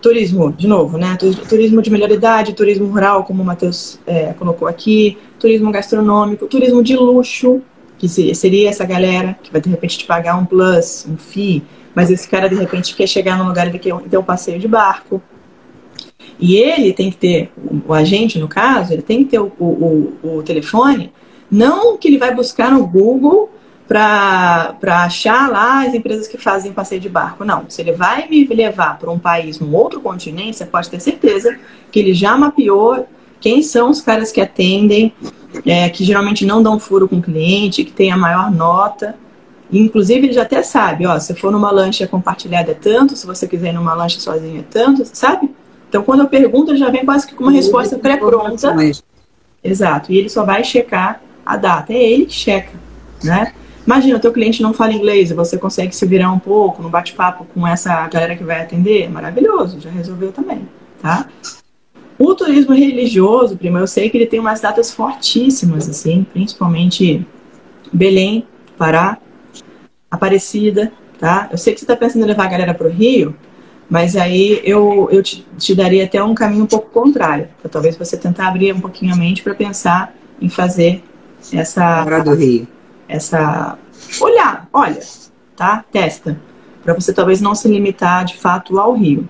turismo, 0.00 0.52
de 0.52 0.68
novo, 0.68 0.96
né? 0.96 1.18
Turismo 1.48 1.82
de 1.82 1.90
melhor 1.90 2.12
idade, 2.12 2.52
turismo 2.52 2.86
rural, 2.86 3.24
como 3.24 3.42
o 3.42 3.44
Matheus 3.44 3.98
é, 4.06 4.32
colocou 4.34 4.68
aqui, 4.68 5.18
turismo 5.40 5.72
gastronômico, 5.72 6.46
turismo 6.46 6.80
de 6.80 6.94
luxo, 6.94 7.60
que 7.98 8.08
seria 8.08 8.68
essa 8.68 8.84
galera 8.84 9.36
que 9.42 9.50
vai 9.50 9.60
de 9.60 9.68
repente 9.68 9.98
te 9.98 10.06
pagar 10.06 10.36
um 10.36 10.44
plus, 10.44 11.04
um 11.10 11.16
FII, 11.16 11.60
mas 11.92 12.08
esse 12.08 12.28
cara 12.28 12.48
de 12.48 12.54
repente 12.54 12.94
quer 12.94 13.08
chegar 13.08 13.36
num 13.36 13.48
lugar 13.48 13.66
e 13.66 13.76
quer 13.80 13.96
ter 14.08 14.16
um 14.16 14.22
passeio 14.22 14.60
de 14.60 14.68
barco. 14.68 15.20
E 16.38 16.56
ele 16.56 16.92
tem 16.92 17.10
que 17.10 17.16
ter, 17.16 17.52
o 17.86 17.92
agente 17.92 18.38
no 18.38 18.48
caso, 18.48 18.92
ele 18.92 19.02
tem 19.02 19.24
que 19.24 19.30
ter 19.30 19.38
o, 19.38 19.52
o, 19.58 20.12
o 20.22 20.42
telefone, 20.42 21.12
não 21.50 21.96
que 21.96 22.08
ele 22.08 22.18
vai 22.18 22.34
buscar 22.34 22.70
no 22.70 22.86
Google 22.86 23.50
para 23.86 25.04
achar 25.04 25.50
lá 25.50 25.84
as 25.86 25.92
empresas 25.92 26.26
que 26.26 26.38
fazem 26.38 26.72
passeio 26.72 27.00
de 27.00 27.08
barco. 27.08 27.44
Não, 27.44 27.64
se 27.68 27.82
ele 27.82 27.92
vai 27.92 28.26
me 28.28 28.44
levar 28.46 28.98
para 28.98 29.10
um 29.10 29.18
país, 29.18 29.60
num 29.60 29.74
outro 29.74 30.00
continente, 30.00 30.56
você 30.56 30.64
pode 30.64 30.88
ter 30.88 30.98
certeza 30.98 31.58
que 31.90 31.98
ele 31.98 32.14
já 32.14 32.36
mapeou 32.36 33.06
quem 33.38 33.62
são 33.62 33.90
os 33.90 34.00
caras 34.00 34.32
que 34.32 34.40
atendem, 34.40 35.12
é, 35.66 35.90
que 35.90 36.04
geralmente 36.04 36.46
não 36.46 36.62
dão 36.62 36.78
furo 36.78 37.06
com 37.06 37.16
o 37.16 37.22
cliente, 37.22 37.84
que 37.84 37.92
tem 37.92 38.10
a 38.10 38.16
maior 38.16 38.50
nota. 38.50 39.14
Inclusive, 39.70 40.26
ele 40.26 40.32
já 40.32 40.42
até 40.42 40.62
sabe, 40.62 41.06
ó, 41.06 41.18
se 41.18 41.34
for 41.34 41.50
numa 41.50 41.70
lancha 41.70 42.06
compartilhada 42.06 42.70
é 42.70 42.74
tanto, 42.74 43.16
se 43.16 43.26
você 43.26 43.48
quiser 43.48 43.70
ir 43.70 43.72
numa 43.72 43.94
lancha 43.94 44.20
sozinho 44.20 44.60
é 44.60 44.64
tanto, 44.70 45.04
sabe? 45.04 45.50
Então, 45.92 46.02
quando 46.02 46.20
eu 46.20 46.26
pergunto, 46.26 46.70
ele 46.70 46.78
já 46.78 46.88
vem 46.88 47.04
quase 47.04 47.26
que 47.26 47.34
com 47.34 47.44
uma 47.44 47.52
resposta 47.52 47.98
pré-pronta. 47.98 48.74
Exato, 49.62 50.10
e 50.10 50.16
ele 50.16 50.30
só 50.30 50.42
vai 50.42 50.64
checar 50.64 51.20
a 51.44 51.54
data. 51.54 51.92
É 51.92 52.02
ele 52.02 52.24
que 52.24 52.32
checa, 52.32 52.72
né? 53.22 53.52
Imagina, 53.86 54.16
o 54.16 54.20
teu 54.20 54.32
cliente 54.32 54.62
não 54.62 54.72
fala 54.72 54.94
inglês 54.94 55.30
e 55.30 55.34
você 55.34 55.58
consegue 55.58 55.94
se 55.94 56.06
virar 56.06 56.32
um 56.32 56.38
pouco 56.38 56.82
no 56.82 56.88
bate-papo 56.88 57.44
com 57.44 57.66
essa 57.66 58.08
galera 58.08 58.34
que 58.34 58.42
vai 58.42 58.62
atender, 58.62 59.10
maravilhoso, 59.10 59.82
já 59.82 59.90
resolveu 59.90 60.32
também, 60.32 60.66
tá? 61.02 61.28
O 62.18 62.34
turismo 62.34 62.74
religioso, 62.74 63.58
prima, 63.58 63.78
eu 63.78 63.86
sei 63.86 64.08
que 64.08 64.16
ele 64.16 64.26
tem 64.26 64.40
umas 64.40 64.62
datas 64.62 64.94
fortíssimas, 64.94 65.90
assim, 65.90 66.24
principalmente 66.32 67.26
Belém, 67.92 68.46
Pará, 68.78 69.18
Aparecida, 70.10 70.90
tá? 71.18 71.48
Eu 71.52 71.58
sei 71.58 71.74
que 71.74 71.80
você 71.80 71.84
está 71.84 71.96
pensando 71.96 72.22
em 72.22 72.28
levar 72.28 72.46
a 72.46 72.50
galera 72.50 72.72
para 72.72 72.86
o 72.86 72.90
Rio, 72.90 73.36
mas 73.88 74.16
aí 74.16 74.60
eu, 74.64 75.08
eu 75.10 75.22
te, 75.22 75.46
te, 75.58 75.74
daria 75.74 76.04
até 76.04 76.22
um 76.22 76.34
caminho 76.34 76.64
um 76.64 76.66
pouco 76.68 76.90
contrário, 76.90 77.48
para 77.60 77.70
talvez 77.70 77.96
você 77.96 78.16
tentar 78.16 78.48
abrir 78.48 78.74
um 78.74 78.80
pouquinho 78.80 79.12
a 79.12 79.16
mente 79.16 79.42
para 79.42 79.54
pensar 79.54 80.14
em 80.40 80.48
fazer 80.48 81.02
essa... 81.52 82.02
Fora 82.04 82.24
do 82.24 82.34
Rio 82.34 82.66
essa 83.12 83.78
olhar, 84.20 84.68
olha, 84.72 85.00
tá? 85.54 85.84
Testa, 85.92 86.40
para 86.82 86.94
você 86.94 87.12
talvez 87.12 87.40
não 87.40 87.54
se 87.54 87.68
limitar 87.68 88.24
de 88.24 88.36
fato 88.38 88.78
ao 88.78 88.94
rio. 88.94 89.28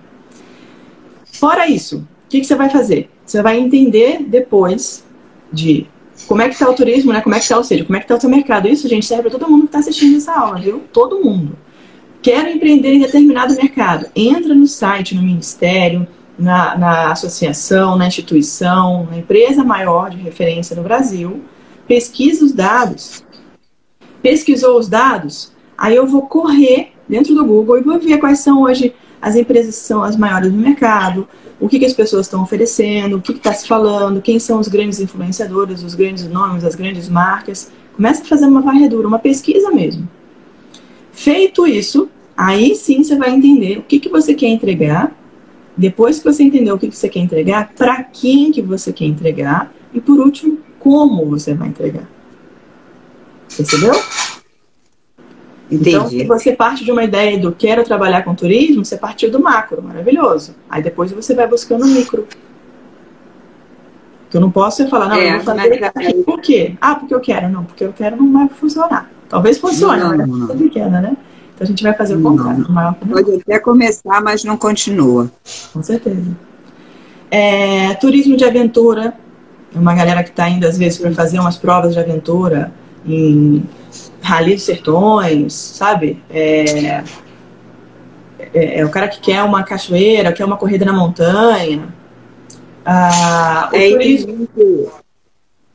Fora 1.33 1.67
isso, 1.67 1.97
o 1.97 2.29
que, 2.29 2.39
que 2.39 2.45
você 2.45 2.55
vai 2.55 2.69
fazer? 2.69 3.09
Você 3.25 3.41
vai 3.41 3.59
entender 3.59 4.23
depois 4.23 5.03
de 5.51 5.87
como 6.27 6.41
é 6.41 6.47
que 6.47 6.53
está 6.53 6.69
o 6.69 6.73
turismo, 6.73 7.11
né? 7.11 7.21
Como 7.21 7.35
é 7.35 7.39
que 7.39 7.43
está, 7.43 7.57
ou 7.57 7.63
seja, 7.63 7.83
como 7.83 7.97
é 7.97 7.99
que 7.99 8.05
está 8.05 8.15
o 8.15 8.21
seu 8.21 8.29
mercado. 8.29 8.67
Isso, 8.67 8.87
gente, 8.87 9.05
serve 9.05 9.23
para 9.23 9.31
todo 9.31 9.49
mundo 9.49 9.61
que 9.61 9.67
está 9.67 9.79
assistindo 9.79 10.17
essa 10.17 10.33
aula, 10.33 10.59
viu? 10.59 10.83
Todo 10.91 11.21
mundo. 11.21 11.57
Quero 12.23 12.49
empreender 12.49 12.93
em 12.93 12.99
determinado 12.99 13.53
mercado. 13.53 14.07
Entra 14.15 14.55
no 14.55 14.65
site, 14.65 15.13
no 15.13 15.21
ministério, 15.21 16.07
na, 16.39 16.75
na 16.75 17.11
associação, 17.11 17.95
na 17.95 18.07
instituição, 18.07 19.05
na 19.11 19.19
empresa 19.19 19.63
maior 19.63 20.09
de 20.09 20.17
referência 20.17 20.75
no 20.75 20.81
Brasil, 20.81 21.43
pesquisa 21.87 22.43
os 22.43 22.51
dados 22.51 23.23
pesquisou 24.23 24.79
os 24.79 24.87
dados, 24.87 25.51
aí 25.77 25.95
eu 25.95 26.07
vou 26.07 26.23
correr 26.23 26.93
dentro 27.07 27.35
do 27.35 27.45
Google 27.45 27.77
e 27.77 27.81
vou 27.81 27.99
ver 27.99 28.17
quais 28.17 28.39
são 28.39 28.61
hoje 28.61 28.95
as 29.21 29.35
empresas 29.35 29.75
que 29.75 29.85
são 29.85 30.01
as 30.01 30.15
maiores 30.15 30.51
do 30.51 30.57
mercado, 30.57 31.27
o 31.59 31.67
que, 31.67 31.77
que 31.77 31.85
as 31.85 31.93
pessoas 31.93 32.25
estão 32.25 32.41
oferecendo, 32.41 33.17
o 33.17 33.21
que 33.21 33.33
está 33.33 33.53
se 33.53 33.67
falando, 33.67 34.21
quem 34.21 34.39
são 34.39 34.59
os 34.59 34.67
grandes 34.67 34.99
influenciadores, 34.99 35.83
os 35.83 35.93
grandes 35.93 36.27
nomes, 36.27 36.63
as 36.63 36.75
grandes 36.75 37.07
marcas. 37.09 37.71
Começa 37.95 38.23
a 38.23 38.25
fazer 38.25 38.45
uma 38.45 38.61
varredura, 38.61 39.07
uma 39.07 39.19
pesquisa 39.19 39.69
mesmo. 39.69 40.09
Feito 41.11 41.67
isso, 41.67 42.09
aí 42.35 42.75
sim 42.75 43.03
você 43.03 43.15
vai 43.15 43.31
entender 43.31 43.79
o 43.79 43.83
que, 43.83 43.99
que 43.99 44.09
você 44.09 44.33
quer 44.33 44.47
entregar. 44.47 45.15
Depois 45.75 46.19
que 46.19 46.25
você 46.25 46.43
entender 46.43 46.71
o 46.71 46.77
que, 46.77 46.87
que 46.87 46.95
você 46.95 47.09
quer 47.09 47.19
entregar, 47.19 47.73
para 47.75 48.03
quem 48.03 48.51
que 48.51 48.61
você 48.61 48.93
quer 48.93 49.05
entregar 49.05 49.73
e 49.93 49.99
por 49.99 50.19
último, 50.19 50.59
como 50.79 51.25
você 51.25 51.53
vai 51.53 51.69
entregar. 51.69 52.07
Percebeu? 53.55 53.93
Entendi. 55.71 55.89
Então, 55.89 56.09
se 56.09 56.23
você 56.25 56.51
parte 56.51 56.83
de 56.83 56.91
uma 56.91 57.03
ideia 57.03 57.39
do 57.39 57.51
quero 57.51 57.83
trabalhar 57.83 58.23
com 58.23 58.35
turismo, 58.35 58.83
você 58.83 58.97
partiu 58.97 59.31
do 59.31 59.39
macro, 59.39 59.81
maravilhoso. 59.81 60.55
Aí 60.69 60.83
depois 60.83 61.11
você 61.11 61.33
vai 61.33 61.47
buscando 61.47 61.85
o 61.85 61.87
micro. 61.87 62.27
Que 64.29 64.37
eu 64.37 64.41
não 64.41 64.51
posso 64.51 64.87
falar, 64.89 65.09
não, 65.09 65.15
é, 65.15 65.29
eu 65.29 65.43
vou 65.43 65.55
fazer 65.55 65.83
aqui, 65.83 66.13
por 66.23 66.41
quê? 66.41 66.75
Ah, 66.81 66.95
porque 66.95 67.13
eu 67.13 67.19
quero. 67.19 67.49
Não, 67.49 67.63
porque 67.63 67.83
eu 67.83 67.93
quero 67.93 68.15
não 68.15 68.31
vai 68.33 68.49
funcionar. 68.49 69.09
Talvez 69.29 69.57
funcione, 69.57 69.99
não, 69.99 70.17
mas 70.17 70.27
não, 70.27 70.51
é 70.51 70.57
pequena, 70.57 71.01
né? 71.01 71.17
A 71.63 71.65
gente 71.65 71.81
vai 71.81 71.93
fazer 71.93 72.15
o 72.15 72.21
contrário. 72.21 72.65
Pode 73.09 73.35
até 73.41 73.57
começar, 73.57 74.21
mas 74.21 74.43
não 74.43 74.57
continua. 74.57 75.31
Com 75.71 75.81
certeza. 75.81 76.37
É, 77.31 77.93
turismo 77.95 78.35
de 78.35 78.43
aventura. 78.43 79.13
Uma 79.73 79.95
galera 79.95 80.23
que 80.23 80.29
está 80.29 80.47
indo, 80.49 80.67
às 80.67 80.77
vezes, 80.77 80.99
para 80.99 81.11
fazer 81.13 81.39
umas 81.39 81.57
provas 81.57 81.93
de 81.93 81.99
aventura 81.99 82.71
em 83.05 83.63
Rally 84.21 84.55
dos 84.55 84.63
Sertões, 84.63 85.53
sabe? 85.53 86.21
É, 86.29 87.01
é, 88.53 88.79
é, 88.79 88.85
o 88.85 88.89
cara 88.89 89.07
que 89.07 89.19
quer 89.21 89.41
uma 89.41 89.63
cachoeira, 89.63 90.33
quer 90.33 90.45
uma 90.45 90.57
corrida 90.57 90.85
na 90.85 90.93
montanha. 90.93 91.87
Ah, 92.85 93.69
o 93.71 93.75
é, 93.75 93.89
turismo... 93.89 94.47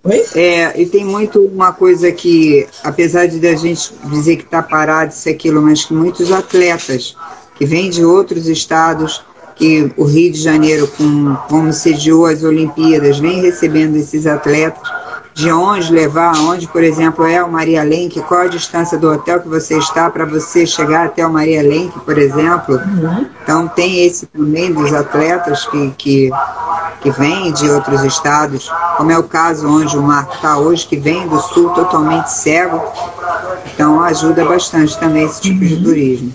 Oi? 0.04 0.24
É, 0.34 0.80
e 0.80 0.87
tem 0.87 1.04
muito 1.04 1.40
uma 1.40 1.72
coisa 1.72 2.11
que, 2.12 2.66
apesar 2.84 3.26
de 3.26 3.44
a 3.46 3.56
gente 3.56 3.92
dizer 4.04 4.37
que 4.37 4.44
está 4.44 4.62
parado 4.62 5.12
isso 5.12 5.28
aquilo, 5.28 5.61
mas 5.61 5.84
que 5.84 5.92
muitos 5.92 6.30
atletas 6.30 7.16
que 7.56 7.66
vêm 7.66 7.90
de 7.90 8.04
outros 8.04 8.46
estados, 8.46 9.24
que 9.56 9.92
o 9.96 10.04
Rio 10.04 10.32
de 10.32 10.40
Janeiro, 10.40 10.87
com, 10.96 11.37
como 11.48 11.72
sediou 11.72 12.26
as 12.26 12.44
Olimpíadas, 12.44 13.18
vem 13.18 13.40
recebendo 13.42 13.96
esses 13.96 14.26
atletas, 14.26 14.88
de 15.34 15.52
onde 15.52 15.92
levar, 15.92 16.37
onde, 16.40 16.66
por 16.66 16.82
exemplo, 16.82 17.24
é 17.24 17.42
o 17.42 17.50
Maria 17.50 17.84
Lenk, 17.84 18.20
qual 18.22 18.42
a 18.42 18.46
distância 18.48 18.98
do 18.98 19.08
hotel 19.08 19.40
que 19.40 19.48
você 19.48 19.78
está 19.78 20.11
para 20.11 20.24
você 20.24 20.66
chegar 20.66 21.06
até 21.06 21.24
o 21.24 21.32
Maria 21.32 21.62
Lenk, 21.62 21.96
por 22.00 22.18
exemplo. 22.18 22.74
Uhum. 22.74 23.26
Então 23.42 23.68
tem 23.68 24.04
esse 24.04 24.26
também 24.26 24.72
dos 24.72 24.92
atletas 24.92 25.64
que, 25.66 25.90
que, 25.96 26.30
que 27.00 27.11
vêm 27.11 27.52
de 27.52 27.70
outros 27.70 28.02
estados, 28.04 28.70
como 28.96 29.11
é 29.11 29.18
o 29.18 29.22
caso 29.22 29.68
onde 29.68 29.96
o 29.96 30.02
Marco 30.02 30.34
está 30.34 30.58
hoje, 30.58 30.87
que 30.87 30.96
vem 30.96 31.26
do 31.28 31.40
sul 31.40 31.70
totalmente 31.70 32.28
cego. 32.28 32.80
Então 33.72 34.02
ajuda 34.02 34.44
bastante 34.44 34.98
também 34.98 35.24
esse 35.24 35.40
tipo 35.40 35.62
uhum. 35.62 35.68
de 35.68 35.82
turismo. 35.82 36.32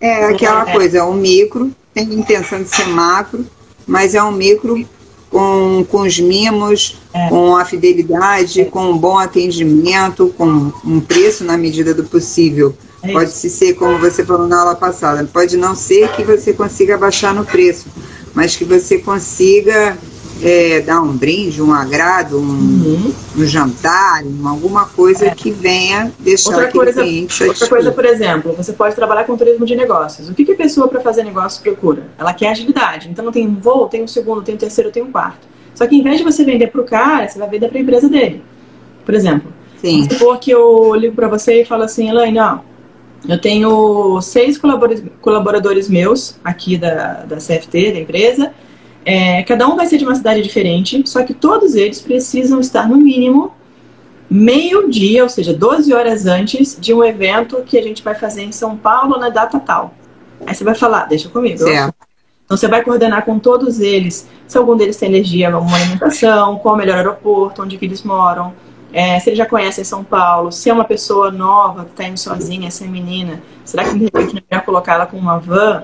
É 0.00 0.26
aquela 0.26 0.68
é. 0.68 0.72
coisa, 0.72 1.04
um 1.04 1.14
micro, 1.14 1.70
tem 1.92 2.12
intenção 2.12 2.62
de 2.62 2.68
ser 2.68 2.86
macro, 2.88 3.46
mas 3.86 4.14
é 4.14 4.22
um 4.22 4.32
micro 4.32 4.84
com, 5.30 5.84
com 5.90 6.02
os 6.02 6.18
mimos, 6.20 6.96
é. 7.12 7.28
com 7.28 7.56
a 7.56 7.64
fidelidade, 7.64 8.60
é. 8.60 8.64
com 8.64 8.90
um 8.90 8.98
bom 8.98 9.18
atendimento, 9.18 10.32
com 10.36 10.72
um 10.84 11.00
preço 11.00 11.44
na 11.44 11.56
medida 11.56 11.94
do 11.94 12.04
possível. 12.04 12.74
É 13.02 13.12
pode 13.12 13.30
ser, 13.32 13.74
como 13.74 13.98
você 13.98 14.24
falou 14.24 14.46
na 14.46 14.60
aula 14.60 14.74
passada, 14.74 15.28
pode 15.30 15.56
não 15.56 15.74
ser 15.74 16.08
que 16.12 16.24
você 16.24 16.52
consiga 16.52 16.96
baixar 16.96 17.34
no 17.34 17.44
preço, 17.44 17.86
mas 18.34 18.56
que 18.56 18.64
você 18.64 18.98
consiga 18.98 19.96
é, 20.42 20.80
dar 20.80 21.00
um 21.00 21.16
brinde, 21.16 21.62
um 21.62 21.72
agrado, 21.72 22.38
um, 22.38 22.42
uhum. 22.42 23.14
um 23.36 23.46
jantar, 23.46 24.22
alguma 24.44 24.86
coisa 24.86 25.26
é. 25.26 25.30
que 25.34 25.50
venha 25.50 26.12
deixar 26.18 26.50
outra 26.50 26.68
aquele 26.68 26.84
coisa, 26.84 27.02
cliente 27.02 27.44
Outra 27.44 27.68
coisa, 27.68 27.92
por 27.92 28.04
exemplo, 28.04 28.52
você 28.52 28.72
pode 28.72 28.94
trabalhar 28.94 29.24
com 29.24 29.36
turismo 29.36 29.64
de 29.64 29.76
negócios. 29.76 30.28
O 30.28 30.34
que, 30.34 30.44
que 30.44 30.52
a 30.52 30.56
pessoa 30.56 30.88
para 30.88 31.00
fazer 31.00 31.22
negócio 31.22 31.62
procura? 31.62 32.08
Ela 32.18 32.34
quer 32.34 32.50
agilidade. 32.50 33.08
Então, 33.08 33.30
tem 33.30 33.46
um 33.46 33.54
voo, 33.54 33.88
tem 33.88 34.02
um 34.02 34.08
segundo, 34.08 34.42
tem 34.42 34.54
um 34.54 34.58
terceiro, 34.58 34.90
tem 34.90 35.02
um 35.02 35.12
quarto. 35.12 35.46
Só 35.74 35.86
que 35.86 35.96
em 35.96 36.02
vez 36.02 36.18
de 36.18 36.24
você 36.24 36.44
vender 36.44 36.68
para 36.68 36.80
o 36.80 36.84
cara, 36.84 37.28
você 37.28 37.38
vai 37.38 37.48
vender 37.48 37.68
para 37.68 37.78
a 37.78 37.82
empresa 37.82 38.08
dele. 38.08 38.42
Por 39.04 39.14
exemplo, 39.14 39.52
Sim. 39.80 40.08
supor 40.08 40.38
que 40.38 40.50
eu 40.50 40.94
ligo 40.94 41.14
para 41.14 41.28
você 41.28 41.62
e 41.62 41.64
falo 41.64 41.82
assim, 41.82 42.08
Elaine, 42.08 42.38
ó, 42.38 42.58
eu 43.28 43.40
tenho 43.40 44.20
seis 44.20 44.60
colaboradores 45.20 45.88
meus 45.88 46.38
aqui 46.44 46.76
da, 46.76 47.24
da 47.24 47.36
CFT, 47.36 47.92
da 47.92 48.00
empresa, 48.00 48.52
é, 49.04 49.42
cada 49.42 49.68
um 49.68 49.76
vai 49.76 49.86
ser 49.86 49.98
de 49.98 50.04
uma 50.04 50.14
cidade 50.14 50.42
diferente, 50.42 51.02
só 51.06 51.22
que 51.22 51.34
todos 51.34 51.74
eles 51.74 52.00
precisam 52.00 52.60
estar 52.60 52.88
no 52.88 52.96
mínimo 52.96 53.52
meio-dia, 54.30 55.22
ou 55.22 55.28
seja, 55.28 55.52
12 55.52 55.92
horas 55.92 56.26
antes 56.26 56.76
de 56.80 56.94
um 56.94 57.04
evento 57.04 57.62
que 57.66 57.78
a 57.78 57.82
gente 57.82 58.02
vai 58.02 58.14
fazer 58.14 58.42
em 58.42 58.52
São 58.52 58.76
Paulo 58.76 59.18
na 59.18 59.28
data 59.28 59.60
tal. 59.60 59.94
Aí 60.46 60.54
você 60.54 60.64
vai 60.64 60.74
falar, 60.74 61.04
deixa 61.04 61.28
comigo. 61.28 61.58
Certo. 61.58 61.94
Então 62.44 62.56
você 62.56 62.68
vai 62.68 62.82
coordenar 62.82 63.24
com 63.24 63.38
todos 63.38 63.80
eles, 63.80 64.28
se 64.46 64.58
algum 64.58 64.76
deles 64.76 64.96
tem 64.96 65.08
energia, 65.08 65.56
uma 65.56 65.76
alimentação, 65.76 66.58
qual 66.58 66.74
o 66.74 66.78
melhor 66.78 66.98
aeroporto, 66.98 67.62
onde 67.62 67.78
que 67.78 67.84
eles 67.84 68.02
moram, 68.02 68.52
é, 68.94 69.18
se 69.18 69.28
eles 69.28 69.38
já 69.38 69.44
conhecem 69.44 69.82
São 69.82 70.04
Paulo, 70.04 70.52
se 70.52 70.70
é 70.70 70.72
uma 70.72 70.84
pessoa 70.84 71.30
nova 71.30 71.84
que 71.84 71.90
está 71.90 72.04
indo 72.04 72.16
sozinha, 72.16 72.68
essa 72.68 72.86
menina, 72.86 73.42
será 73.64 73.82
que 73.84 73.98
de 73.98 74.04
repente 74.04 74.32
não 74.34 74.40
é 74.40 74.44
melhor 74.50 74.64
colocar 74.64 74.94
ela 74.94 75.06
com 75.06 75.18
uma 75.18 75.38
van 75.38 75.82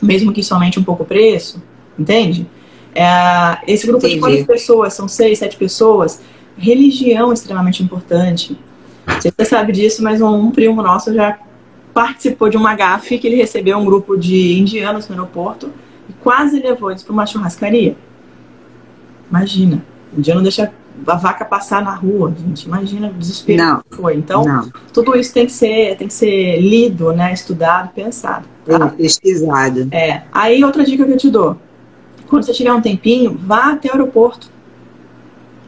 mesmo 0.00 0.32
que 0.32 0.42
somente 0.42 0.78
um 0.78 0.84
pouco 0.84 1.04
preço, 1.04 1.62
entende? 1.98 2.46
É, 2.94 3.58
esse 3.66 3.86
grupo 3.86 4.06
Entendi. 4.06 4.14
de 4.14 4.20
quantas 4.20 4.46
pessoas? 4.46 4.94
São 4.94 5.06
seis, 5.06 5.38
sete 5.38 5.56
pessoas. 5.56 6.20
Religião 6.56 7.30
é 7.30 7.34
extremamente 7.34 7.82
importante. 7.82 8.58
Você 9.06 9.44
sabe 9.44 9.72
disso, 9.72 10.02
mas 10.02 10.20
um, 10.20 10.34
um 10.34 10.50
primo 10.50 10.82
nosso 10.82 11.12
já 11.12 11.38
participou 11.92 12.48
de 12.48 12.56
uma 12.56 12.74
gafe 12.74 13.18
que 13.18 13.26
ele 13.26 13.36
recebeu 13.36 13.78
um 13.78 13.84
grupo 13.84 14.16
de 14.16 14.58
indianos 14.58 15.08
no 15.08 15.14
aeroporto 15.14 15.72
e 16.08 16.12
quase 16.12 16.60
levou 16.60 16.90
eles 16.90 17.02
para 17.02 17.12
uma 17.12 17.26
churrascaria. 17.26 17.96
Imagina, 19.28 19.82
o 20.12 20.18
indiano 20.18 20.42
deixa 20.42 20.72
a 21.06 21.14
vaca 21.14 21.44
passar 21.44 21.82
na 21.82 21.94
rua, 21.94 22.34
gente. 22.36 22.64
Imagina 22.64 23.08
o 23.08 23.14
desespero 23.14 23.62
não, 23.62 23.82
que 23.82 23.96
foi. 23.96 24.16
Então, 24.16 24.44
não. 24.44 24.70
tudo 24.92 25.16
isso 25.16 25.32
tem 25.32 25.46
que 25.46 25.52
ser, 25.52 25.96
tem 25.96 26.08
que 26.08 26.14
ser 26.14 26.60
lido, 26.60 27.12
né, 27.12 27.32
estudado, 27.32 27.90
pensado. 27.94 28.46
Tá? 28.64 28.86
É, 28.86 28.88
pesquisado. 28.90 29.88
É. 29.90 30.22
Aí 30.32 30.62
outra 30.64 30.84
dica 30.84 31.04
que 31.04 31.12
eu 31.12 31.16
te 31.16 31.30
dou. 31.30 31.56
Quando 32.28 32.44
você 32.44 32.52
tiver 32.52 32.72
um 32.72 32.80
tempinho, 32.80 33.36
vá 33.38 33.72
até 33.72 33.88
o 33.88 33.92
aeroporto. 33.92 34.50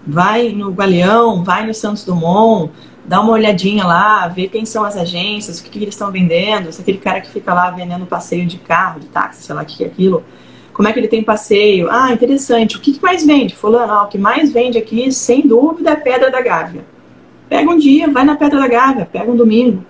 Vai 0.06 0.50
no 0.50 0.72
Galeão, 0.72 1.42
vai 1.44 1.66
no 1.66 1.74
Santos 1.74 2.04
Dumont, 2.04 2.72
dá 3.04 3.20
uma 3.20 3.32
olhadinha 3.32 3.84
lá, 3.84 4.28
vê 4.28 4.48
quem 4.48 4.64
são 4.64 4.84
as 4.84 4.96
agências, 4.96 5.58
o 5.58 5.64
que, 5.64 5.70
que 5.70 5.78
eles 5.78 5.94
estão 5.94 6.10
vendendo, 6.10 6.72
se 6.72 6.80
aquele 6.80 6.98
cara 6.98 7.20
que 7.20 7.30
fica 7.30 7.52
lá 7.52 7.70
vendendo 7.70 8.06
passeio 8.06 8.46
de 8.46 8.58
carro, 8.58 9.00
de 9.00 9.06
táxi, 9.06 9.42
sei 9.42 9.54
lá 9.54 9.62
o 9.62 9.66
que 9.66 9.82
é 9.82 9.86
aquilo, 9.86 10.24
como 10.80 10.88
é 10.88 10.94
que 10.94 10.98
ele 10.98 11.08
tem 11.08 11.22
passeio. 11.22 11.90
Ah, 11.90 12.10
interessante. 12.10 12.78
O 12.78 12.80
que, 12.80 12.94
que 12.94 13.02
mais 13.02 13.22
vende? 13.22 13.54
Fulano, 13.54 13.92
ah, 13.92 14.04
o 14.04 14.08
que 14.08 14.16
mais 14.16 14.50
vende 14.50 14.78
aqui, 14.78 15.12
sem 15.12 15.46
dúvida, 15.46 15.90
é 15.90 15.94
Pedra 15.94 16.30
da 16.30 16.40
Gávea. 16.40 16.86
Pega 17.50 17.70
um 17.70 17.76
dia, 17.76 18.10
vai 18.10 18.24
na 18.24 18.34
Pedra 18.34 18.58
da 18.58 18.66
Gávea, 18.66 19.04
pega 19.04 19.30
um 19.30 19.36
domingo, 19.36 19.84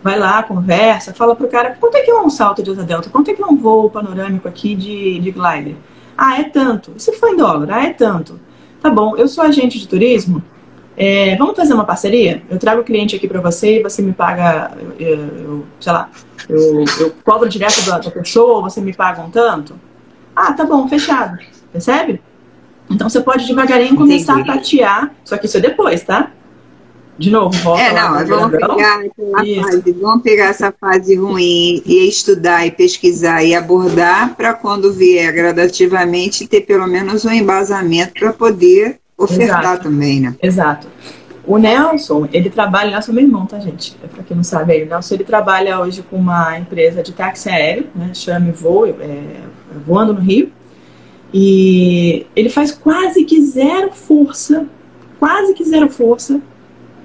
vai 0.00 0.16
lá, 0.16 0.40
conversa, 0.44 1.12
fala 1.12 1.34
pro 1.34 1.48
cara, 1.48 1.76
quanto 1.80 1.96
é 1.96 2.02
que 2.02 2.12
é 2.12 2.14
um 2.14 2.30
salto 2.30 2.62
de 2.62 2.70
asa 2.70 2.84
delta? 2.84 3.10
Quanto 3.10 3.28
é 3.28 3.34
que 3.34 3.42
é 3.42 3.44
um 3.44 3.56
voo 3.56 3.90
panorâmico 3.90 4.46
aqui 4.46 4.76
de, 4.76 5.18
de 5.18 5.32
glider? 5.32 5.74
Ah, 6.16 6.40
é 6.40 6.44
tanto. 6.44 6.92
Se 6.96 7.12
for 7.14 7.30
em 7.30 7.36
dólar, 7.36 7.68
ah, 7.72 7.86
é 7.86 7.92
tanto. 7.92 8.38
Tá 8.80 8.88
bom, 8.88 9.16
eu 9.16 9.26
sou 9.26 9.42
agente 9.42 9.80
de 9.80 9.88
turismo, 9.88 10.40
é, 10.96 11.34
vamos 11.34 11.56
fazer 11.56 11.74
uma 11.74 11.84
parceria? 11.84 12.40
Eu 12.48 12.56
trago 12.56 12.82
o 12.82 12.84
cliente 12.84 13.16
aqui 13.16 13.26
para 13.26 13.40
você 13.40 13.80
e 13.80 13.82
você 13.82 14.00
me 14.00 14.12
paga, 14.12 14.70
eu, 14.96 15.18
eu 15.18 15.66
sei 15.80 15.92
lá, 15.92 16.08
eu, 16.48 16.84
eu 17.00 17.12
cobro 17.24 17.48
direto 17.48 17.84
da, 17.84 17.98
da 17.98 18.12
pessoa, 18.12 18.62
você 18.62 18.80
me 18.80 18.94
paga 18.94 19.22
um 19.22 19.30
tanto? 19.30 19.89
Ah, 20.40 20.54
tá 20.54 20.64
bom, 20.64 20.88
fechado. 20.88 21.38
Percebe? 21.70 22.18
Então 22.90 23.10
você 23.10 23.20
pode 23.20 23.46
devagarinho 23.46 23.94
começar 23.94 24.40
Entendi. 24.40 24.50
a 24.50 24.54
tatear, 24.54 25.14
só 25.22 25.36
que 25.36 25.44
isso 25.44 25.58
é 25.58 25.60
depois, 25.60 26.02
tá? 26.02 26.30
De 27.18 27.30
novo, 27.30 27.54
volta 27.58 27.82
é, 27.82 27.92
não, 27.92 28.26
vamos 28.26 28.50
pegar, 28.58 29.02
fase, 29.34 29.92
vamos 30.00 30.22
pegar 30.22 30.44
essa 30.46 30.72
fase 30.72 31.14
ruim 31.16 31.82
e 31.84 32.08
estudar 32.08 32.66
e 32.66 32.70
pesquisar 32.70 33.44
e 33.44 33.54
abordar 33.54 34.34
para 34.34 34.54
quando 34.54 34.90
vier 34.90 35.30
gradativamente 35.30 36.48
ter 36.48 36.62
pelo 36.62 36.86
menos 36.86 37.26
um 37.26 37.30
embasamento 37.30 38.14
para 38.14 38.32
poder 38.32 38.98
ofertar 39.18 39.60
Exato. 39.60 39.82
também, 39.82 40.20
né? 40.20 40.34
Exato. 40.42 40.88
O 41.46 41.58
Nelson, 41.58 42.26
ele 42.32 42.48
trabalha, 42.48 42.92
Nelson 42.92 43.12
é 43.12 43.14
meu 43.14 43.24
irmão, 43.24 43.44
tá, 43.44 43.58
gente? 43.58 43.94
É 44.02 44.06
pra 44.06 44.22
quem 44.22 44.36
não 44.36 44.44
sabe 44.44 44.72
aí. 44.72 44.84
O 44.84 44.86
Nelson, 44.86 45.14
ele 45.16 45.24
trabalha 45.24 45.78
hoje 45.78 46.02
com 46.02 46.16
uma 46.16 46.58
empresa 46.58 47.02
de 47.02 47.12
táxi 47.12 47.50
aéreo, 47.50 47.86
né? 47.94 48.12
Chame 48.14 48.50
Voo, 48.50 48.86
é, 48.86 48.94
voando 49.86 50.14
no 50.14 50.20
Rio. 50.20 50.50
E 51.32 52.26
ele 52.34 52.48
faz 52.48 52.72
quase 52.72 53.24
que 53.24 53.40
zero 53.40 53.92
força, 53.92 54.66
quase 55.18 55.54
que 55.54 55.64
zero 55.64 55.88
força 55.88 56.40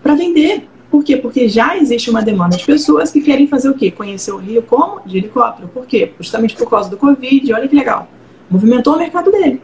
para 0.01 0.15
vender. 0.15 0.67
Por 0.89 1.03
quê? 1.03 1.17
Porque 1.17 1.47
já 1.47 1.77
existe 1.77 2.09
uma 2.09 2.21
demanda 2.21 2.55
de 2.55 2.65
pessoas 2.65 3.11
que 3.11 3.21
querem 3.21 3.47
fazer 3.47 3.69
o 3.69 3.73
quê? 3.73 3.91
Conhecer 3.91 4.31
o 4.31 4.37
Rio 4.37 4.61
como? 4.61 5.01
De 5.05 5.17
helicóptero. 5.17 5.67
Por 5.67 5.85
quê? 5.85 6.13
Justamente 6.17 6.55
por 6.55 6.69
causa 6.69 6.89
do 6.89 6.97
Covid. 6.97 7.53
Olha 7.53 7.67
que 7.67 7.75
legal. 7.75 8.07
Movimentou 8.49 8.95
o 8.95 8.97
mercado 8.97 9.31
dele. 9.31 9.61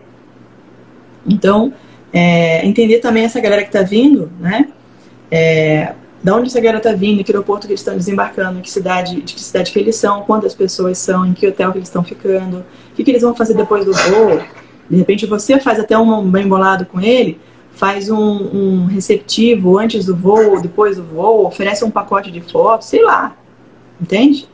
Então, 1.26 1.74
é, 2.12 2.66
entender 2.66 3.00
também 3.00 3.24
essa 3.24 3.40
galera 3.40 3.62
que 3.62 3.70
está 3.70 3.82
vindo, 3.82 4.32
né? 4.40 4.68
É, 5.30 5.94
da 6.24 6.36
onde 6.36 6.48
essa 6.48 6.60
galera 6.60 6.78
está 6.78 6.94
vindo, 6.94 7.22
em 7.22 7.24
que 7.24 7.32
aeroporto 7.32 7.66
que 7.66 7.74
eles 7.74 7.82
estão 7.82 7.96
desembarcando, 7.96 8.60
em 8.60 8.62
que 8.62 8.70
cidade, 8.70 9.22
de 9.22 9.34
que 9.34 9.42
cidade 9.42 9.72
que 9.72 9.80
eles 9.80 9.96
são, 9.96 10.22
quantas 10.22 10.54
pessoas 10.54 10.98
são, 10.98 11.26
em 11.26 11.34
que 11.34 11.48
hotel 11.48 11.72
que 11.72 11.80
eles 11.80 11.88
estão 11.88 12.04
ficando, 12.04 12.60
o 12.60 12.96
que, 12.96 13.04
que 13.04 13.12
eles 13.12 13.24
vão 13.24 13.36
fazer 13.36 13.56
depois 13.56 13.86
do 13.86 13.94
voo. 13.94 14.42
De 14.90 14.98
repente 14.98 15.26
você 15.26 15.60
faz 15.60 15.80
até 15.80 15.98
um 15.98 16.30
bem 16.30 16.48
bolado 16.48 16.86
com 16.86 17.00
ele, 17.00 17.40
faz 17.72 18.10
um, 18.10 18.18
um 18.18 18.86
receptivo 18.86 19.80
antes 19.80 20.06
do 20.06 20.16
voo, 20.16 20.62
depois 20.62 20.98
do 20.98 21.04
voo, 21.04 21.48
oferece 21.48 21.84
um 21.84 21.90
pacote 21.90 22.30
de 22.30 22.42
fotos, 22.42 22.88
sei 22.88 23.04
lá. 23.04 23.36
Entende? 24.00 24.48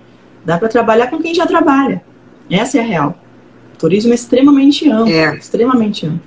Dá 0.45 0.57
para 0.57 0.69
trabalhar 0.69 1.07
com 1.07 1.19
quem 1.19 1.33
já 1.33 1.45
trabalha. 1.45 2.01
Essa 2.49 2.77
é 2.77 2.81
a 2.81 2.83
real. 2.83 3.19
O 3.73 3.77
turismo 3.77 4.11
é 4.11 4.15
extremamente 4.15 4.89
amplo, 4.89 5.13
é. 5.13 5.35
extremamente 5.35 6.05
amplo. 6.05 6.26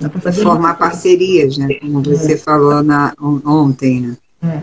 Dá 0.00 0.08
pra 0.08 0.20
fazer 0.20 0.42
Formar 0.42 0.78
parcerias, 0.78 1.58
né? 1.58 1.74
Como 1.80 2.02
você 2.02 2.34
é. 2.34 2.36
falou 2.36 2.82
na, 2.82 3.12
ontem, 3.44 4.00
né? 4.00 4.16
É. 4.42 4.60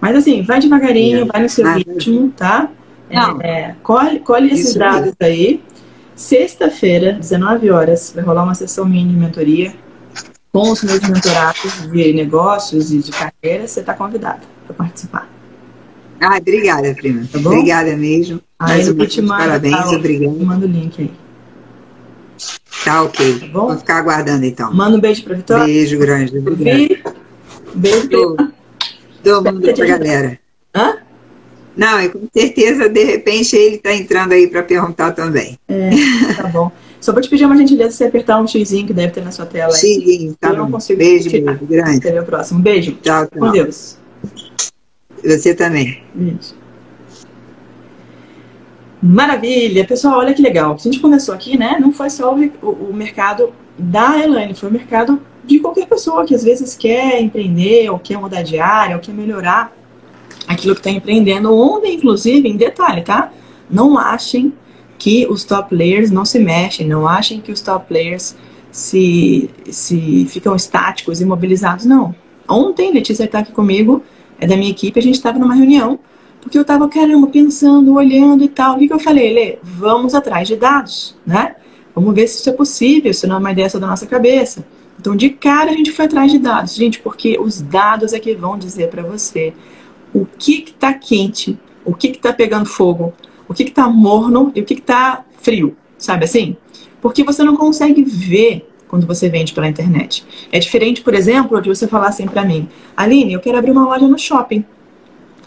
Mas 0.00 0.16
assim, 0.16 0.42
vai 0.42 0.60
devagarinho, 0.60 1.22
é. 1.22 1.24
vai 1.24 1.42
no 1.42 1.48
seu 1.48 1.64
Mas, 1.64 1.82
ritmo, 1.82 2.30
tá? 2.36 2.70
Não. 3.10 3.40
É, 3.40 3.74
colhe, 3.82 4.20
colhe 4.20 4.52
esses 4.52 4.74
dados 4.74 5.14
aí. 5.20 5.62
Sexta-feira, 6.14 7.12
19 7.12 7.70
horas, 7.70 8.12
vai 8.14 8.24
rolar 8.24 8.44
uma 8.44 8.54
sessão 8.54 8.84
mini 8.84 9.10
de 9.12 9.16
mentoria 9.16 9.72
com 10.52 10.72
os 10.72 10.82
meus 10.82 11.00
mentorados 11.00 11.88
de 11.90 12.12
negócios 12.12 12.92
e 12.92 12.98
de 12.98 13.10
carreira. 13.10 13.66
Você 13.66 13.80
está 13.80 13.94
convidado 13.94 14.40
para 14.66 14.74
participar. 14.74 15.28
Ah, 16.20 16.36
obrigada, 16.36 16.92
prima. 16.94 17.24
Tá 17.30 17.38
obrigada 17.38 17.96
mesmo. 17.96 18.40
Aí 18.58 18.84
eu 18.84 19.06
te 19.06 19.22
mando, 19.22 19.44
parabéns, 19.44 19.76
tá, 19.76 19.90
obrigado. 19.90 20.44
Manda 20.44 20.66
o 20.66 20.68
link 20.68 21.00
aí. 21.00 21.10
Tá 22.84 23.02
ok. 23.02 23.40
Tá 23.40 23.46
bom? 23.46 23.66
Vou 23.68 23.76
ficar 23.76 23.98
aguardando 23.98 24.44
então. 24.44 24.72
Manda 24.72 24.96
um 24.96 25.00
beijo 25.00 25.22
pra 25.24 25.34
Vitória. 25.34 25.64
Beijo 25.64 25.98
grande. 25.98 26.38
Vi. 26.38 27.02
Beijo 27.74 28.08
pra 28.08 28.48
Todo 29.22 29.52
mundo 29.52 29.74
pra 29.74 29.86
galera. 29.86 30.38
Hã? 30.74 30.96
Não, 31.76 32.00
e 32.00 32.08
com 32.08 32.26
certeza, 32.32 32.88
de 32.88 33.04
repente, 33.04 33.54
ele 33.54 33.78
tá 33.78 33.94
entrando 33.94 34.32
aí 34.32 34.48
para 34.48 34.62
perguntar 34.64 35.12
também. 35.12 35.56
É, 35.68 35.90
tá 36.36 36.48
bom. 36.48 36.72
Só 37.00 37.12
vou 37.12 37.22
te 37.22 37.28
pedir 37.28 37.44
uma 37.44 37.56
gentileza 37.56 37.92
você 37.92 38.04
apertar 38.06 38.40
um 38.40 38.48
xizinho 38.48 38.84
que 38.86 38.92
deve 38.92 39.12
ter 39.12 39.24
na 39.24 39.30
sua 39.30 39.46
tela. 39.46 39.72
Xizinho, 39.72 40.34
tá 40.40 40.48
Eu 40.48 40.56
bom. 40.56 40.62
não 40.62 40.70
consigo 40.72 40.98
beijo, 40.98 41.30
beijo 41.30 41.58
grande. 41.62 41.98
Até 42.08 42.20
o 42.20 42.24
próximo. 42.24 42.60
Beijo. 42.60 42.92
Tchau, 43.00 43.26
tchau. 43.28 43.38
Com 43.38 43.52
Deus. 43.52 43.96
Você 45.22 45.54
também. 45.54 46.02
Beijo. 46.12 46.57
Maravilha! 49.00 49.86
Pessoal, 49.86 50.18
olha 50.18 50.34
que 50.34 50.42
legal. 50.42 50.74
A 50.74 50.76
gente 50.76 50.98
começou 50.98 51.32
aqui, 51.34 51.56
né? 51.56 51.78
Não 51.80 51.92
foi 51.92 52.10
só 52.10 52.34
o, 52.34 52.68
o 52.68 52.92
mercado 52.92 53.52
da 53.78 54.18
Elaine, 54.18 54.54
foi 54.54 54.68
o 54.68 54.72
mercado 54.72 55.20
de 55.44 55.60
qualquer 55.60 55.86
pessoa 55.86 56.24
que 56.26 56.34
às 56.34 56.42
vezes 56.42 56.76
quer 56.76 57.20
empreender, 57.20 57.88
ou 57.90 57.98
quer 57.98 58.18
mudar 58.18 58.42
de 58.42 58.58
área, 58.58 58.96
ou 58.96 59.00
quer 59.00 59.14
melhorar 59.14 59.72
aquilo 60.48 60.74
que 60.74 60.80
está 60.80 60.90
empreendendo. 60.90 61.54
Ontem, 61.54 61.94
inclusive, 61.94 62.48
em 62.48 62.56
detalhe, 62.56 63.02
tá? 63.02 63.32
Não 63.70 63.96
achem 63.96 64.52
que 64.98 65.26
os 65.28 65.44
top 65.44 65.70
players 65.70 66.10
não 66.10 66.24
se 66.24 66.40
mexem, 66.40 66.88
não 66.88 67.06
achem 67.06 67.40
que 67.40 67.52
os 67.52 67.60
top 67.60 67.86
players 67.86 68.36
se, 68.72 69.48
se 69.70 70.26
ficam 70.28 70.56
estáticos, 70.56 71.20
imobilizados. 71.20 71.84
Não. 71.84 72.14
Ontem, 72.48 72.92
Letícia 72.92 73.24
está 73.24 73.38
aqui 73.38 73.52
comigo, 73.52 74.02
é 74.40 74.46
da 74.46 74.56
minha 74.56 74.70
equipe, 74.70 74.98
a 74.98 75.02
gente 75.02 75.14
estava 75.14 75.38
numa 75.38 75.54
reunião 75.54 76.00
porque 76.48 76.56
eu 76.56 76.62
estava, 76.62 76.88
caramba, 76.88 77.26
pensando, 77.26 77.92
olhando 77.92 78.42
e 78.42 78.48
tal. 78.48 78.76
O 78.76 78.78
que, 78.78 78.88
que 78.88 78.94
eu 78.94 78.98
falei? 78.98 79.34
Lê, 79.34 79.58
vamos 79.62 80.14
atrás 80.14 80.48
de 80.48 80.56
dados, 80.56 81.14
né? 81.26 81.56
Vamos 81.94 82.14
ver 82.14 82.26
se 82.26 82.40
isso 82.40 82.48
é 82.48 82.54
possível, 82.54 83.12
se 83.12 83.26
não 83.26 83.36
é 83.36 83.38
uma 83.38 83.52
ideia 83.52 83.68
só 83.68 83.78
da 83.78 83.86
nossa 83.86 84.06
cabeça. 84.06 84.64
Então, 84.98 85.14
de 85.14 85.28
cara, 85.28 85.70
a 85.70 85.74
gente 85.74 85.92
foi 85.92 86.06
atrás 86.06 86.32
de 86.32 86.38
dados, 86.38 86.74
gente, 86.74 87.00
porque 87.00 87.38
os 87.38 87.60
dados 87.60 88.14
é 88.14 88.18
que 88.18 88.34
vão 88.34 88.56
dizer 88.56 88.88
para 88.88 89.02
você 89.02 89.52
o 90.14 90.24
que 90.24 90.64
está 90.66 90.94
quente, 90.94 91.58
o 91.84 91.94
que 91.94 92.08
está 92.08 92.32
pegando 92.32 92.64
fogo, 92.64 93.12
o 93.46 93.52
que 93.52 93.64
está 93.64 93.86
morno 93.86 94.50
e 94.54 94.62
o 94.62 94.64
que 94.64 94.72
está 94.72 95.26
frio, 95.42 95.76
sabe 95.98 96.24
assim? 96.24 96.56
Porque 97.02 97.22
você 97.22 97.44
não 97.44 97.56
consegue 97.56 98.02
ver 98.02 98.66
quando 98.88 99.06
você 99.06 99.28
vende 99.28 99.52
pela 99.52 99.68
internet. 99.68 100.24
É 100.50 100.58
diferente, 100.58 101.02
por 101.02 101.12
exemplo, 101.12 101.60
de 101.60 101.68
você 101.68 101.86
falar 101.86 102.08
assim 102.08 102.26
para 102.26 102.42
mim, 102.42 102.70
Aline, 102.96 103.34
eu 103.34 103.40
quero 103.40 103.58
abrir 103.58 103.70
uma 103.70 103.84
loja 103.84 104.08
no 104.08 104.18
shopping. 104.18 104.64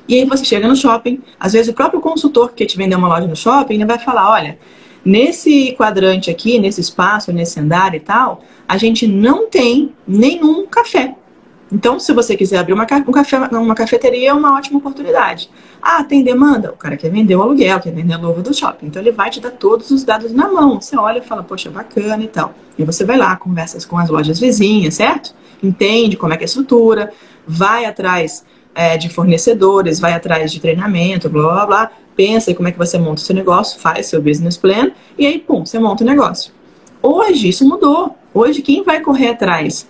E 0.08 0.16
aí 0.16 0.26
você 0.26 0.44
chega 0.44 0.68
no 0.68 0.76
shopping, 0.76 1.22
às 1.40 1.54
vezes 1.54 1.72
o 1.72 1.74
próprio 1.74 2.02
consultor 2.02 2.54
que 2.54 2.66
te 2.66 2.78
vender 2.78 2.96
uma 2.96 3.08
loja 3.08 3.28
no 3.28 3.36
shopping, 3.36 3.76
ele 3.76 3.86
vai 3.86 4.00
falar, 4.00 4.30
olha, 4.32 4.58
nesse 5.06 5.74
quadrante 5.78 6.30
aqui, 6.30 6.60
nesse 6.60 6.82
espaço, 6.82 7.32
nesse 7.32 7.60
andar 7.60 7.96
e 7.96 8.00
tal, 8.00 8.44
a 8.68 8.78
gente 8.78 9.08
não 9.08 9.50
tem 9.50 9.94
nenhum 10.08 10.66
café. 10.68 11.16
Então, 11.72 11.98
se 11.98 12.12
você 12.12 12.36
quiser 12.36 12.58
abrir 12.58 12.74
uma, 12.74 12.84
um 12.84 13.12
café, 13.14 13.38
uma 13.38 13.74
cafeteria, 13.74 14.32
é 14.32 14.34
uma 14.34 14.58
ótima 14.58 14.78
oportunidade. 14.78 15.50
Ah, 15.82 16.04
tem 16.04 16.22
demanda? 16.22 16.72
O 16.72 16.76
cara 16.76 16.98
quer 16.98 17.10
vender 17.10 17.34
o 17.34 17.42
aluguel, 17.42 17.80
quer 17.80 17.94
vender 17.94 18.14
a 18.14 18.18
luva 18.18 18.42
do 18.42 18.54
shopping. 18.54 18.88
Então, 18.88 19.02
ele 19.02 19.14
vai 19.14 19.30
te 19.30 19.40
dar 19.40 19.52
todos 19.52 19.90
os 19.90 20.04
dados 20.04 20.34
na 20.34 20.52
mão. 20.52 20.82
Você 20.82 20.98
olha 20.98 21.20
e 21.20 21.22
fala, 21.22 21.44
poxa, 21.44 21.70
bacana 21.70 22.22
e 22.22 22.28
tal. 22.28 22.54
E 22.78 22.84
você 22.84 23.06
vai 23.06 23.18
lá, 23.18 23.38
conversa 23.38 23.88
com 23.88 23.98
as 23.98 24.10
lojas 24.10 24.38
vizinhas, 24.38 24.96
certo? 24.96 25.34
Entende 25.64 26.18
como 26.18 26.34
é 26.34 26.38
que 26.38 26.44
é 26.44 26.46
a 26.46 26.48
estrutura, 26.48 27.14
vai 27.48 27.86
atrás 27.86 28.44
é, 28.74 28.98
de 28.98 29.10
fornecedores, 29.10 30.00
vai 30.00 30.14
atrás 30.14 30.52
de 30.52 30.60
treinamento, 30.60 31.30
blá 31.30 31.44
blá 31.44 31.66
blá, 31.66 31.92
pensa 32.16 32.54
como 32.54 32.68
é 32.68 32.72
que 32.72 32.78
você 32.78 32.98
monta 32.98 33.22
o 33.22 33.26
seu 33.26 33.36
negócio, 33.36 33.80
faz 33.80 34.08
seu 34.08 34.22
business 34.22 34.58
plan 34.58 34.92
e 35.18 35.26
aí, 35.26 35.40
pum, 35.40 35.66
você 35.66 35.80
monta 35.80 36.04
o 36.04 36.08
negócio. 36.08 36.54
Hoje 37.02 37.50
isso 37.50 37.68
mudou. 37.68 38.16
Hoje 38.34 38.62
quem 38.62 38.84
vai 38.84 39.02
correr 39.02 39.30
atrás 39.30 39.88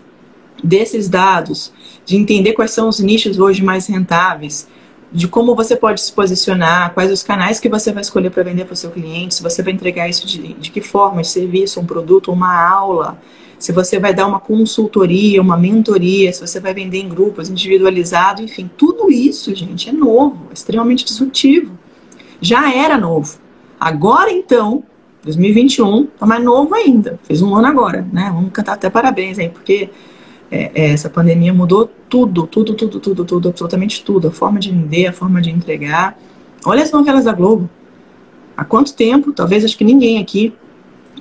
desses 0.63 1.09
dados, 1.09 1.71
de 2.05 2.15
entender 2.15 2.53
quais 2.53 2.71
são 2.71 2.87
os 2.87 2.99
nichos 2.99 3.39
hoje 3.39 3.63
mais 3.63 3.87
rentáveis, 3.87 4.67
de 5.11 5.27
como 5.27 5.55
você 5.55 5.75
pode 5.75 5.99
se 5.99 6.11
posicionar, 6.11 6.93
quais 6.93 7.11
os 7.11 7.21
canais 7.21 7.59
que 7.59 7.67
você 7.67 7.91
vai 7.91 8.01
escolher 8.01 8.29
para 8.29 8.43
vender 8.43 8.65
para 8.65 8.73
o 8.73 8.77
seu 8.77 8.91
cliente, 8.91 9.35
se 9.35 9.43
você 9.43 9.61
vai 9.61 9.73
entregar 9.73 10.07
isso 10.07 10.25
de, 10.25 10.53
de 10.53 10.71
que 10.71 10.81
forma, 10.81 11.21
de 11.21 11.27
serviço, 11.27 11.79
um 11.79 11.85
produto, 11.85 12.31
uma 12.31 12.69
aula, 12.69 13.19
se 13.61 13.71
você 13.71 13.99
vai 13.99 14.11
dar 14.11 14.25
uma 14.25 14.39
consultoria, 14.39 15.39
uma 15.39 15.55
mentoria, 15.55 16.33
se 16.33 16.41
você 16.41 16.59
vai 16.59 16.73
vender 16.73 16.97
em 16.97 17.07
grupos, 17.07 17.47
individualizado, 17.47 18.41
enfim, 18.41 18.67
tudo 18.75 19.11
isso, 19.11 19.53
gente, 19.53 19.87
é 19.87 19.91
novo, 19.91 20.47
é 20.49 20.53
extremamente 20.53 21.05
disruptivo. 21.05 21.77
Já 22.41 22.73
era 22.73 22.97
novo. 22.97 23.37
Agora, 23.79 24.31
então, 24.31 24.83
2021, 25.23 26.07
tá 26.07 26.25
mais 26.25 26.43
novo 26.43 26.73
ainda. 26.73 27.19
Fez 27.21 27.43
um 27.43 27.55
ano 27.55 27.67
agora, 27.67 28.03
né? 28.11 28.31
Vamos 28.33 28.51
cantar 28.51 28.73
até 28.73 28.89
parabéns 28.89 29.37
aí, 29.37 29.49
porque 29.49 29.91
é, 30.49 30.71
é, 30.73 30.89
essa 30.89 31.07
pandemia 31.07 31.53
mudou 31.53 31.87
tudo, 32.09 32.47
tudo, 32.47 32.73
tudo, 32.73 32.99
tudo, 32.99 33.25
tudo, 33.25 33.49
absolutamente 33.49 34.03
tudo. 34.03 34.29
A 34.29 34.31
forma 34.31 34.59
de 34.59 34.71
vender, 34.71 35.05
a 35.05 35.13
forma 35.13 35.39
de 35.39 35.51
entregar. 35.51 36.17
Olha 36.65 36.81
as 36.81 36.91
novelas 36.91 37.25
da 37.25 37.31
Globo. 37.31 37.69
Há 38.57 38.65
quanto 38.65 38.95
tempo, 38.95 39.31
talvez 39.31 39.63
acho 39.63 39.77
que 39.77 39.83
ninguém 39.83 40.17
aqui 40.17 40.51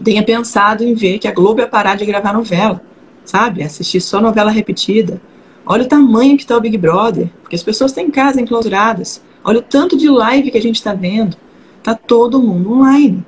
tenha 0.03 0.22
pensado 0.22 0.84
em 0.84 0.94
ver 0.94 1.18
que 1.18 1.28
a 1.28 1.32
Globo 1.32 1.61
ia 1.61 1.66
parar 1.66 1.96
de 1.96 2.05
gravar 2.05 2.32
novela, 2.32 2.80
sabe? 3.24 3.62
Assistir 3.62 4.01
só 4.01 4.20
novela 4.20 4.51
repetida. 4.51 5.20
Olha 5.64 5.84
o 5.84 5.88
tamanho 5.88 6.36
que 6.36 6.42
está 6.42 6.57
o 6.57 6.61
Big 6.61 6.76
Brother, 6.76 7.30
porque 7.42 7.57
as 7.57 7.62
pessoas 7.62 7.92
têm 7.92 8.11
casa 8.11 8.40
enclausuradas. 8.40 9.22
Olha 9.44 9.59
o 9.59 9.62
tanto 9.62 9.96
de 9.96 10.09
live 10.09 10.51
que 10.51 10.59
a 10.59 10.62
gente 10.62 10.76
está 10.76 10.92
vendo. 10.94 11.36
Tá 11.82 11.94
todo 11.94 12.42
mundo 12.42 12.72
online. 12.72 13.24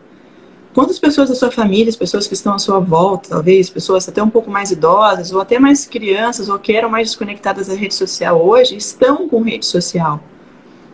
Quantas 0.75 0.99
pessoas 0.99 1.29
da 1.29 1.35
sua 1.35 1.51
família, 1.51 1.91
as 1.91 1.97
pessoas 1.97 2.27
que 2.27 2.33
estão 2.33 2.55
à 2.55 2.59
sua 2.59 2.79
volta, 2.79 3.29
talvez, 3.29 3.69
pessoas 3.69 4.09
até 4.09 4.23
um 4.23 4.31
pouco 4.31 4.51
mais 4.51 4.71
idosas, 4.71 5.31
ou 5.33 5.41
até 5.41 5.59
mais 5.59 5.87
crianças, 5.87 6.49
ou 6.49 6.59
que 6.59 6.73
eram 6.73 6.89
mais 6.89 7.09
desconectadas 7.09 7.67
da 7.67 7.75
rede 7.75 7.95
social 7.95 8.43
hoje, 8.43 8.77
estão 8.77 9.29
com 9.29 9.43
rede 9.43 9.67
social? 9.67 10.19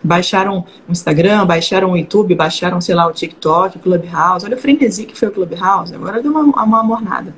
Baixaram 0.03 0.64
o 0.88 0.92
Instagram, 0.92 1.44
baixaram 1.44 1.92
o 1.92 1.96
YouTube, 1.96 2.34
baixaram, 2.34 2.80
sei 2.80 2.94
lá, 2.94 3.07
o 3.07 3.12
TikTok, 3.12 3.78
o 3.78 3.80
Clubhouse. 3.80 4.44
Olha 4.44 4.57
o 4.57 4.61
frenesi 4.61 5.05
que 5.05 5.18
foi 5.18 5.28
o 5.28 5.32
Clubhouse, 5.32 5.94
agora 5.94 6.22
deu 6.22 6.30
uma, 6.30 6.42
uma 6.42 6.82
mornada. 6.82 7.34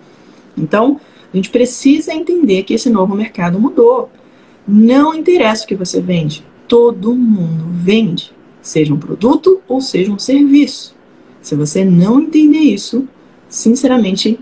Então, 0.56 1.00
a 1.32 1.36
gente 1.36 1.50
precisa 1.50 2.12
entender 2.12 2.64
que 2.64 2.74
esse 2.74 2.90
novo 2.90 3.14
mercado 3.14 3.58
mudou. 3.58 4.10
Não 4.66 5.14
interessa 5.14 5.64
o 5.64 5.66
que 5.68 5.74
você 5.74 6.00
vende, 6.00 6.44
todo 6.68 7.14
mundo 7.14 7.64
vende, 7.72 8.32
seja 8.60 8.92
um 8.92 8.98
produto 8.98 9.60
ou 9.66 9.80
seja 9.80 10.12
um 10.12 10.18
serviço. 10.18 10.94
Se 11.40 11.54
você 11.54 11.84
não 11.84 12.20
entender 12.20 12.58
isso, 12.58 13.08
sinceramente, 13.48 14.38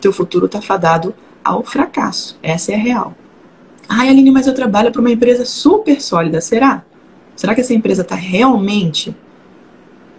teu 0.00 0.12
futuro 0.12 0.46
está 0.46 0.60
fadado 0.60 1.14
ao 1.42 1.64
fracasso. 1.64 2.38
Essa 2.42 2.72
é 2.72 2.74
a 2.74 2.78
real. 2.78 3.14
Ai, 3.88 4.08
Aline, 4.08 4.30
mas 4.30 4.46
eu 4.46 4.54
trabalho 4.54 4.92
para 4.92 5.00
uma 5.00 5.10
empresa 5.10 5.44
super 5.44 6.00
sólida. 6.00 6.40
Será? 6.40 6.84
Será 7.36 7.54
que 7.54 7.60
essa 7.60 7.74
empresa 7.74 8.02
está 8.02 8.14
realmente 8.14 9.14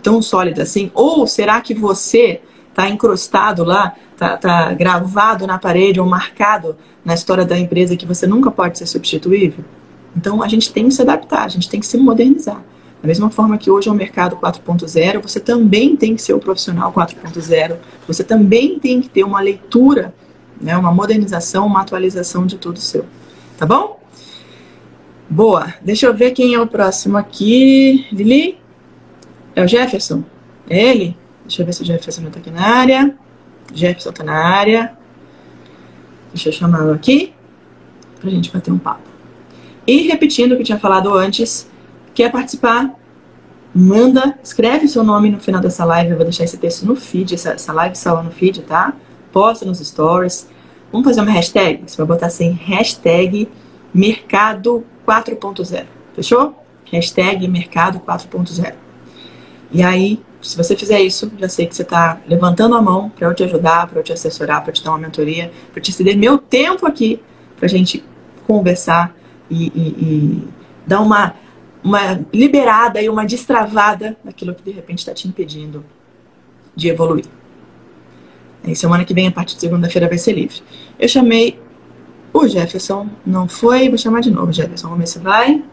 tão 0.03 0.22
sólida 0.22 0.63
assim? 0.63 0.91
Ou 0.93 1.26
será 1.26 1.61
que 1.61 1.74
você 1.74 2.41
está 2.70 2.89
encrustado 2.89 3.63
lá, 3.63 3.95
está 4.13 4.38
tá 4.38 4.74
gravado 4.74 5.47
na 5.47 5.57
parede 5.57 5.99
ou 5.99 6.05
marcado 6.05 6.76
na 7.03 7.13
história 7.13 7.45
da 7.45 7.57
empresa 7.57 7.95
que 7.95 8.05
você 8.05 8.28
nunca 8.28 8.51
pode 8.51 8.78
ser 8.78 8.86
substituível? 8.86 9.63
Então 10.16 10.41
a 10.41 10.47
gente 10.47 10.72
tem 10.72 10.88
que 10.88 10.93
se 10.93 11.01
adaptar, 11.01 11.43
a 11.43 11.47
gente 11.47 11.70
tem 11.70 11.80
que 11.80 11.86
se 11.86 11.97
modernizar. 11.97 12.61
Da 13.01 13.07
mesma 13.07 13.30
forma 13.30 13.57
que 13.57 13.70
hoje 13.70 13.88
é 13.88 13.91
o 13.91 13.95
mercado 13.95 14.36
4.0, 14.38 15.22
você 15.22 15.39
também 15.39 15.95
tem 15.95 16.16
que 16.16 16.22
ser 16.22 16.34
o 16.34 16.39
profissional 16.39 16.91
4.0, 16.91 17.78
você 18.07 18.24
também 18.24 18.80
tem 18.80 19.01
que 19.01 19.09
ter 19.09 19.24
uma 19.24 19.39
leitura, 19.41 20.13
né, 20.59 20.76
uma 20.76 20.91
modernização, 20.91 21.68
uma 21.68 21.82
atualização 21.82 22.45
de 22.45 22.57
tudo 22.57 22.80
seu. 22.80 23.05
Tá 23.57 23.66
bom? 23.66 23.99
Boa. 25.30 25.73
Deixa 25.82 26.05
eu 26.05 26.13
ver 26.13 26.32
quem 26.32 26.53
é 26.53 26.59
o 26.59 26.67
próximo 26.67 27.17
aqui. 27.17 28.07
Lili? 28.11 28.59
É 29.55 29.63
o 29.63 29.67
Jefferson? 29.67 30.23
É 30.69 30.84
ele? 30.84 31.17
Deixa 31.45 31.61
eu 31.61 31.65
ver 31.65 31.73
se 31.73 31.82
o 31.82 31.86
Jefferson 31.86 32.28
está 32.28 32.39
aqui 32.39 32.51
na 32.51 32.61
área. 32.61 33.15
Jefferson 33.73 34.09
está 34.09 34.23
na 34.23 34.36
área. 34.36 34.97
Deixa 36.34 36.49
eu 36.49 36.53
chamá-lo 36.53 36.91
aqui 36.91 37.34
para 38.19 38.30
a 38.30 38.32
gente 38.32 38.51
bater 38.51 38.71
um 38.71 38.78
papo. 38.78 39.09
E 39.88 40.07
repetindo 40.07 40.53
o 40.53 40.55
que 40.55 40.61
eu 40.61 40.65
tinha 40.65 40.80
falado 40.80 41.13
antes, 41.13 41.69
Quer 42.15 42.32
participar? 42.32 42.95
Manda, 43.76 44.39
escreve 44.41 44.88
seu 44.88 45.03
nome 45.03 45.30
no 45.30 45.38
final 45.38 45.59
dessa 45.59 45.84
live. 45.84 46.11
Eu 46.11 46.15
vou 46.15 46.23
deixar 46.23 46.45
esse 46.45 46.57
texto 46.57 46.86
no 46.86 46.95
feed, 46.95 47.34
essa, 47.34 47.51
essa 47.51 47.73
live 47.73 47.93
salva 47.93 48.23
no 48.23 48.32
feed, 48.32 48.61
tá? 48.61 48.93
Posta 49.34 49.65
nos 49.65 49.80
stories. 49.80 50.47
Vamos 50.93 51.05
fazer 51.05 51.19
uma 51.19 51.32
hashtag? 51.32 51.84
Você 51.86 51.97
vai 51.97 52.05
botar 52.05 52.28
assim, 52.28 52.51
hashtag 52.51 53.49
mercado 53.93 54.86
4.0. 55.06 55.86
Fechou? 56.14 56.56
Hashtag 56.91 57.47
mercado 57.47 57.99
4.0. 57.99 58.74
E 59.72 59.84
aí, 59.84 60.22
se 60.41 60.56
você 60.56 60.76
fizer 60.76 61.01
isso, 61.01 61.32
já 61.38 61.49
sei 61.49 61.66
que 61.66 61.76
você 61.76 61.82
está 61.82 62.20
levantando 62.28 62.76
a 62.76 62.82
mão 62.82 63.10
para 63.10 63.28
eu 63.28 63.34
te 63.34 63.43
ajudar, 63.43 63.88
para 63.88 63.99
eu 63.99 64.03
te 64.03 64.14
assessorar, 64.14 64.64
para 64.64 64.72
te 64.72 64.84
dar 64.84 64.91
uma 64.91 64.99
mentoria, 64.99 65.51
para 65.72 65.82
te 65.82 65.91
ceder 65.91 66.18
meu 66.18 66.38
tempo 66.38 66.86
aqui 66.86 67.20
para 67.58 67.66
a 67.66 67.70
gente 67.70 68.03
conversar 68.45 69.16
e, 69.49 69.68
e, 69.68 69.82
e 69.82 70.47
dar 70.86 71.01
uma 71.01 71.34
uma 71.86 72.20
liberada 72.34 72.99
e 72.99 73.08
uma 73.08 73.24
destravada 73.26 74.18
daquilo 74.24 74.56
que 74.56 74.64
de 74.64 74.72
repente 74.72 74.99
está 74.99 75.14
te 75.14 75.28
impedindo 75.28 75.86
de 76.76 76.89
evoluir. 76.89 77.26
Aí 78.64 78.76
semana 78.76 79.06
que 79.06 79.14
vem, 79.14 79.28
a 79.28 79.32
partir 79.32 79.53
de 79.53 79.62
segunda-feira, 79.62 80.10
vai 80.10 80.18
ser 80.18 80.34
livre. 80.34 80.64
Eu 80.97 81.08
chamei 81.08 81.60
o 82.44 82.48
Jefferson, 82.48 83.10
não 83.26 83.48
foi, 83.48 83.90
vou 83.90 83.98
chamar 83.98 84.22
de 84.22 84.32
novo, 84.32 84.52
Jefferson, 84.52 84.90
vamos 84.90 85.04
ver 85.04 85.08
se 85.08 85.20
vai. 85.20 85.64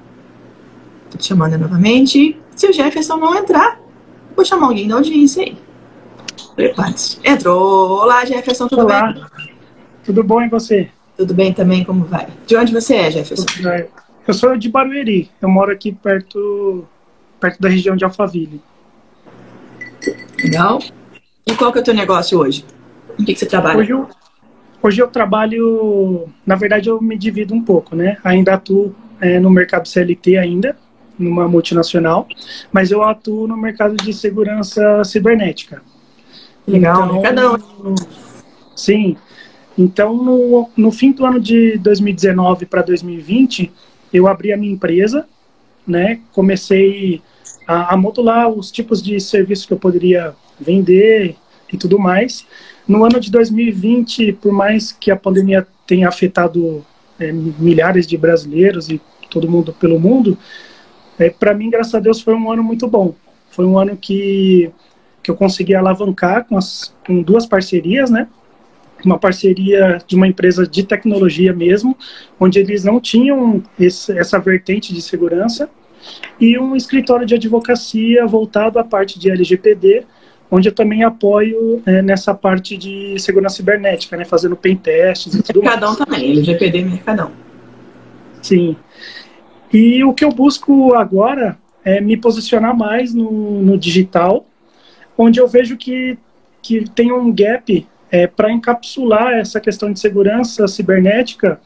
Tô 1.10 1.18
te 1.18 1.26
chamando 1.26 1.58
novamente. 1.58 2.38
Se 2.54 2.66
o 2.68 2.72
Jefferson 2.72 3.16
não 3.16 3.34
entrar, 3.36 3.80
vou 4.34 4.44
chamar 4.44 4.68
alguém 4.68 4.88
da 4.88 4.94
audiência 4.94 5.42
aí. 5.42 5.56
Prepare-se. 6.54 7.18
Entrou. 7.24 8.00
Olá, 8.00 8.24
Jefferson, 8.24 8.68
tudo 8.68 8.82
Olá. 8.82 9.12
bem? 9.12 9.24
Tudo 10.04 10.22
bom 10.22 10.42
e 10.42 10.48
você? 10.48 10.90
Tudo 11.16 11.34
bem 11.34 11.52
também, 11.52 11.84
como 11.84 12.04
vai? 12.04 12.28
De 12.46 12.56
onde 12.56 12.72
você 12.72 12.94
é, 12.94 13.10
Jefferson? 13.10 13.46
Eu 14.26 14.34
sou 14.34 14.56
de 14.56 14.68
Barueri. 14.68 15.30
Eu 15.40 15.48
moro 15.48 15.72
aqui 15.72 15.92
perto, 15.92 16.84
perto 17.40 17.60
da 17.60 17.68
região 17.68 17.96
de 17.96 18.04
Alphaville. 18.04 18.60
Legal. 20.42 20.80
E 21.46 21.54
qual 21.54 21.72
que 21.72 21.78
é 21.78 21.80
o 21.80 21.84
teu 21.84 21.94
negócio 21.94 22.38
hoje? 22.38 22.64
Em 23.18 23.24
que, 23.24 23.34
que 23.34 23.40
você 23.40 23.46
trabalha? 23.46 23.78
Hoje 23.78 23.90
eu, 23.90 24.08
hoje 24.82 25.00
eu 25.00 25.08
trabalho, 25.08 26.28
na 26.46 26.56
verdade 26.56 26.88
eu 26.88 27.00
me 27.00 27.16
divido 27.16 27.54
um 27.54 27.62
pouco, 27.62 27.94
né? 27.94 28.18
Ainda 28.24 28.54
atuo 28.54 28.94
é, 29.20 29.38
no 29.38 29.48
mercado 29.50 29.86
CLT 29.86 30.36
ainda, 30.36 30.76
numa 31.18 31.46
multinacional, 31.46 32.26
mas 32.72 32.90
eu 32.90 33.02
atuo 33.02 33.46
no 33.46 33.56
mercado 33.56 33.96
de 33.96 34.12
segurança 34.12 35.04
cibernética. 35.04 35.82
Legal, 36.66 37.04
então, 37.04 37.12
mercadão. 37.14 37.58
Sim. 38.74 39.16
Então, 39.76 40.16
no, 40.16 40.68
no 40.76 40.90
fim 40.90 41.12
do 41.12 41.24
ano 41.24 41.40
de 41.40 41.78
2019 41.78 42.66
para 42.66 42.82
2020, 42.82 43.72
eu 44.12 44.26
abri 44.26 44.52
a 44.52 44.56
minha 44.56 44.72
empresa, 44.72 45.26
né? 45.86 46.20
Comecei 46.32 47.22
a, 47.66 47.94
a 47.94 47.96
modular 47.96 48.48
os 48.48 48.70
tipos 48.70 49.02
de 49.02 49.18
serviços 49.20 49.66
que 49.66 49.72
eu 49.72 49.78
poderia 49.78 50.34
vender 50.60 51.36
e 51.72 51.76
tudo 51.76 51.98
mais. 51.98 52.46
No 52.86 53.04
ano 53.04 53.18
de 53.18 53.30
2020, 53.30 54.32
por 54.34 54.52
mais 54.52 54.92
que 54.92 55.10
a 55.10 55.16
pandemia 55.16 55.66
tenha 55.86 56.08
afetado 56.08 56.84
é, 57.18 57.32
milhares 57.32 58.06
de 58.06 58.16
brasileiros 58.16 58.88
e 58.88 59.00
todo 59.30 59.50
mundo 59.50 59.72
pelo 59.72 59.98
mundo, 59.98 60.36
é, 61.18 61.30
para 61.30 61.54
mim, 61.54 61.70
graças 61.70 61.94
a 61.94 62.00
Deus, 62.00 62.20
foi 62.20 62.34
um 62.34 62.50
ano 62.50 62.62
muito 62.62 62.86
bom. 62.86 63.14
Foi 63.50 63.64
um 63.64 63.78
ano 63.78 63.96
que, 63.96 64.70
que 65.22 65.30
eu 65.30 65.36
consegui 65.36 65.74
alavancar 65.74 66.44
com, 66.44 66.56
as, 66.56 66.94
com 67.06 67.22
duas 67.22 67.46
parcerias, 67.46 68.10
né? 68.10 68.28
uma 69.04 69.18
parceria 69.18 70.00
de 70.06 70.14
uma 70.14 70.26
empresa 70.26 70.66
de 70.66 70.84
tecnologia 70.84 71.52
mesmo, 71.52 71.96
onde 72.38 72.58
eles 72.58 72.84
não 72.84 73.00
tinham 73.00 73.62
esse, 73.78 74.16
essa 74.16 74.38
vertente 74.38 74.94
de 74.94 75.02
segurança, 75.02 75.68
e 76.40 76.58
um 76.58 76.74
escritório 76.74 77.26
de 77.26 77.34
advocacia 77.34 78.26
voltado 78.26 78.78
à 78.78 78.84
parte 78.84 79.18
de 79.18 79.30
LGPD, 79.30 80.04
onde 80.54 80.68
eu 80.68 80.74
também 80.74 81.02
apoio 81.02 81.82
é, 81.86 82.02
nessa 82.02 82.34
parte 82.34 82.76
de 82.76 83.18
segurança 83.18 83.56
cibernética, 83.56 84.18
né, 84.18 84.24
fazendo 84.26 84.54
pen 84.54 84.76
testes 84.76 85.34
e 85.34 85.42
tudo 85.42 85.62
Mercadão 85.62 85.94
mais. 85.94 85.98
também, 85.98 86.30
LGPD 86.30 86.84
Mercadão. 86.84 87.32
Sim. 88.42 88.76
E 89.72 90.04
o 90.04 90.12
que 90.12 90.22
eu 90.22 90.30
busco 90.30 90.92
agora 90.92 91.58
é 91.82 92.02
me 92.02 92.18
posicionar 92.18 92.76
mais 92.76 93.14
no, 93.14 93.62
no 93.62 93.78
digital, 93.78 94.46
onde 95.16 95.40
eu 95.40 95.48
vejo 95.48 95.78
que, 95.78 96.18
que 96.60 96.84
tem 96.90 97.10
um 97.10 97.32
gap 97.32 97.86
é, 98.10 98.26
para 98.26 98.52
encapsular 98.52 99.32
essa 99.32 99.58
questão 99.58 99.90
de 99.90 99.98
segurança 99.98 100.68
cibernética 100.68 101.58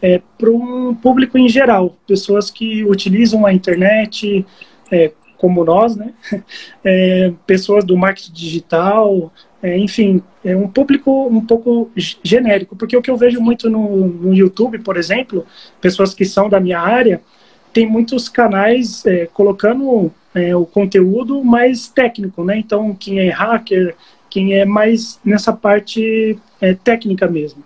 é, 0.00 0.22
para 0.38 0.50
um 0.50 0.94
público 0.94 1.36
em 1.36 1.50
geral, 1.50 1.94
pessoas 2.06 2.50
que 2.50 2.82
utilizam 2.84 3.44
a 3.44 3.52
internet, 3.52 4.46
é, 4.90 5.12
como 5.42 5.64
nós, 5.64 5.96
né? 5.96 6.14
É, 6.84 7.32
pessoas 7.46 7.84
do 7.84 7.96
marketing 7.96 8.32
digital, 8.32 9.32
é, 9.62 9.76
enfim, 9.78 10.22
é 10.44 10.56
um 10.56 10.66
público 10.66 11.28
um 11.28 11.44
pouco 11.44 11.90
genérico, 12.24 12.74
porque 12.74 12.96
o 12.96 13.02
que 13.02 13.10
eu 13.10 13.16
vejo 13.16 13.40
muito 13.40 13.68
no, 13.70 14.08
no 14.08 14.34
YouTube, 14.34 14.78
por 14.80 14.96
exemplo, 14.96 15.44
pessoas 15.80 16.14
que 16.14 16.24
são 16.24 16.48
da 16.48 16.58
minha 16.58 16.80
área, 16.80 17.20
tem 17.72 17.86
muitos 17.86 18.28
canais 18.28 19.04
é, 19.06 19.26
colocando 19.26 20.12
é, 20.34 20.54
o 20.56 20.66
conteúdo 20.66 21.44
mais 21.44 21.88
técnico, 21.88 22.44
né? 22.44 22.58
Então, 22.58 22.94
quem 22.94 23.20
é 23.20 23.30
hacker, 23.30 23.94
quem 24.28 24.54
é 24.54 24.64
mais 24.64 25.20
nessa 25.24 25.52
parte 25.52 26.38
é, 26.60 26.74
técnica 26.74 27.28
mesmo. 27.28 27.62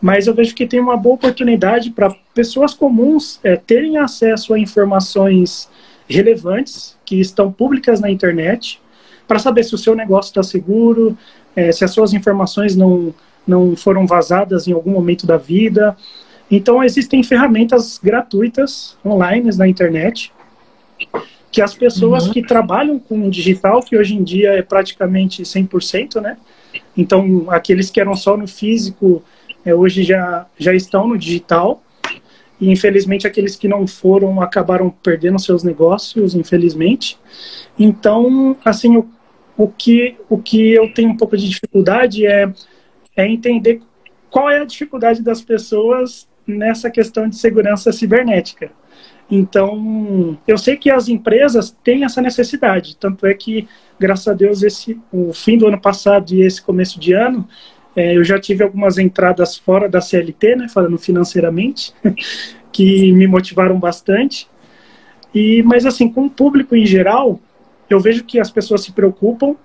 Mas 0.00 0.26
eu 0.26 0.34
vejo 0.34 0.54
que 0.54 0.66
tem 0.66 0.80
uma 0.80 0.96
boa 0.96 1.16
oportunidade 1.16 1.90
para 1.90 2.14
pessoas 2.34 2.74
comuns 2.74 3.40
é, 3.42 3.56
terem 3.56 3.98
acesso 3.98 4.54
a 4.54 4.58
informações 4.58 5.68
relevantes 6.08 6.96
que 7.04 7.20
estão 7.20 7.52
públicas 7.52 8.00
na 8.00 8.10
internet, 8.10 8.80
para 9.26 9.38
saber 9.38 9.64
se 9.64 9.74
o 9.74 9.78
seu 9.78 9.94
negócio 9.94 10.30
está 10.30 10.42
seguro, 10.42 11.16
é, 11.54 11.70
se 11.70 11.84
as 11.84 11.90
suas 11.90 12.12
informações 12.14 12.74
não, 12.74 13.14
não 13.46 13.76
foram 13.76 14.06
vazadas 14.06 14.66
em 14.66 14.72
algum 14.72 14.90
momento 14.90 15.26
da 15.26 15.36
vida. 15.36 15.96
Então, 16.50 16.82
existem 16.82 17.22
ferramentas 17.22 18.00
gratuitas 18.02 18.96
online 19.04 19.50
na 19.56 19.68
internet 19.68 20.32
que 21.50 21.62
as 21.62 21.74
pessoas 21.74 22.26
uhum. 22.26 22.32
que 22.32 22.42
trabalham 22.42 22.98
com 22.98 23.28
digital, 23.30 23.82
que 23.82 23.96
hoje 23.96 24.14
em 24.14 24.22
dia 24.22 24.50
é 24.52 24.62
praticamente 24.62 25.42
100%, 25.42 26.20
né? 26.20 26.36
Então, 26.96 27.46
aqueles 27.48 27.90
que 27.90 28.00
eram 28.00 28.14
só 28.14 28.36
no 28.36 28.46
físico, 28.46 29.22
é, 29.64 29.74
hoje 29.74 30.02
já, 30.02 30.46
já 30.58 30.74
estão 30.74 31.08
no 31.08 31.16
digital. 31.16 31.82
E, 32.60 32.70
infelizmente, 32.70 33.26
aqueles 33.26 33.56
que 33.56 33.68
não 33.68 33.86
foram 33.86 34.40
acabaram 34.40 34.90
perdendo 34.90 35.38
seus 35.38 35.62
negócios, 35.62 36.34
infelizmente. 36.34 37.18
Então, 37.78 38.56
assim, 38.64 38.96
o, 38.96 39.08
o, 39.56 39.68
que, 39.68 40.16
o 40.28 40.38
que 40.38 40.72
eu 40.72 40.92
tenho 40.92 41.10
um 41.10 41.16
pouco 41.16 41.36
de 41.36 41.48
dificuldade 41.48 42.26
é, 42.26 42.52
é 43.16 43.26
entender 43.26 43.80
qual 44.30 44.50
é 44.50 44.60
a 44.60 44.64
dificuldade 44.64 45.22
das 45.22 45.40
pessoas 45.40 46.28
nessa 46.46 46.90
questão 46.90 47.28
de 47.28 47.36
segurança 47.36 47.92
cibernética. 47.92 48.70
Então, 49.30 50.38
eu 50.46 50.56
sei 50.56 50.76
que 50.76 50.90
as 50.90 51.08
empresas 51.08 51.76
têm 51.84 52.04
essa 52.04 52.22
necessidade, 52.22 52.96
tanto 52.96 53.26
é 53.26 53.34
que, 53.34 53.68
graças 54.00 54.26
a 54.26 54.32
Deus, 54.32 54.62
esse, 54.62 54.98
o 55.12 55.34
fim 55.34 55.58
do 55.58 55.66
ano 55.66 55.78
passado 55.78 56.32
e 56.32 56.40
esse 56.40 56.62
começo 56.62 56.98
de 56.98 57.12
ano, 57.12 57.46
é, 57.98 58.16
eu 58.16 58.22
já 58.22 58.38
tive 58.38 58.62
algumas 58.62 58.96
entradas 58.96 59.56
fora 59.56 59.88
da 59.88 60.00
CLT, 60.00 60.54
né, 60.54 60.68
falando 60.68 60.96
financeiramente, 60.96 61.92
que 62.70 63.10
me 63.12 63.26
motivaram 63.26 63.76
bastante. 63.76 64.48
E, 65.34 65.64
mas 65.64 65.84
assim, 65.84 66.08
com 66.08 66.26
o 66.26 66.30
público 66.30 66.76
em 66.76 66.86
geral, 66.86 67.40
eu 67.90 67.98
vejo 67.98 68.22
que 68.22 68.38
as 68.38 68.52
pessoas 68.52 68.84
se 68.84 68.92
preocupam, 68.92 69.56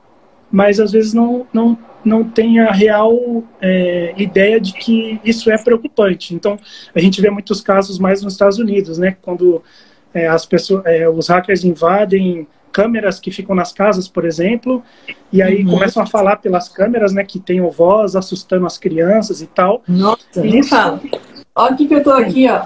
mas 0.51 0.79
às 0.79 0.91
vezes 0.91 1.13
não, 1.13 1.45
não 1.53 1.77
não 2.03 2.21
tem 2.23 2.59
a 2.59 2.69
real 2.71 3.43
é, 3.61 4.13
ideia 4.17 4.59
de 4.59 4.73
que 4.73 5.21
isso 5.23 5.49
é 5.49 5.57
preocupante. 5.57 6.35
Então, 6.35 6.57
a 6.93 6.99
gente 6.99 7.21
vê 7.21 7.29
muitos 7.29 7.61
casos 7.61 7.97
mais 7.97 8.21
nos 8.21 8.33
Estados 8.33 8.57
Unidos, 8.57 8.97
né? 8.97 9.15
Quando 9.21 9.63
é, 10.13 10.27
as 10.27 10.45
pessoas, 10.45 10.85
é, 10.85 11.07
os 11.07 11.29
hackers 11.29 11.63
invadem 11.63 12.45
câmeras 12.73 13.19
que 13.19 13.31
ficam 13.31 13.55
nas 13.55 13.71
casas, 13.71 14.07
por 14.07 14.25
exemplo, 14.25 14.83
e 15.31 15.41
aí 15.41 15.63
uhum. 15.63 15.71
começam 15.71 16.01
a 16.01 16.05
falar 16.07 16.37
pelas 16.37 16.67
câmeras, 16.67 17.13
né? 17.13 17.23
Que 17.23 17.39
tem 17.39 17.61
o 17.61 17.69
voz 17.69 18.15
assustando 18.15 18.65
as 18.65 18.77
crianças 18.77 19.41
e 19.41 19.47
tal. 19.47 19.83
Nossa, 19.87 20.19
e 20.37 20.49
nem 20.49 20.63
fala. 20.63 20.99
Olha 21.55 21.73
o 21.73 21.77
que, 21.77 21.93
eu 21.93 22.03
tô 22.03 22.11
aqui, 22.11 22.47
ó. 22.49 22.63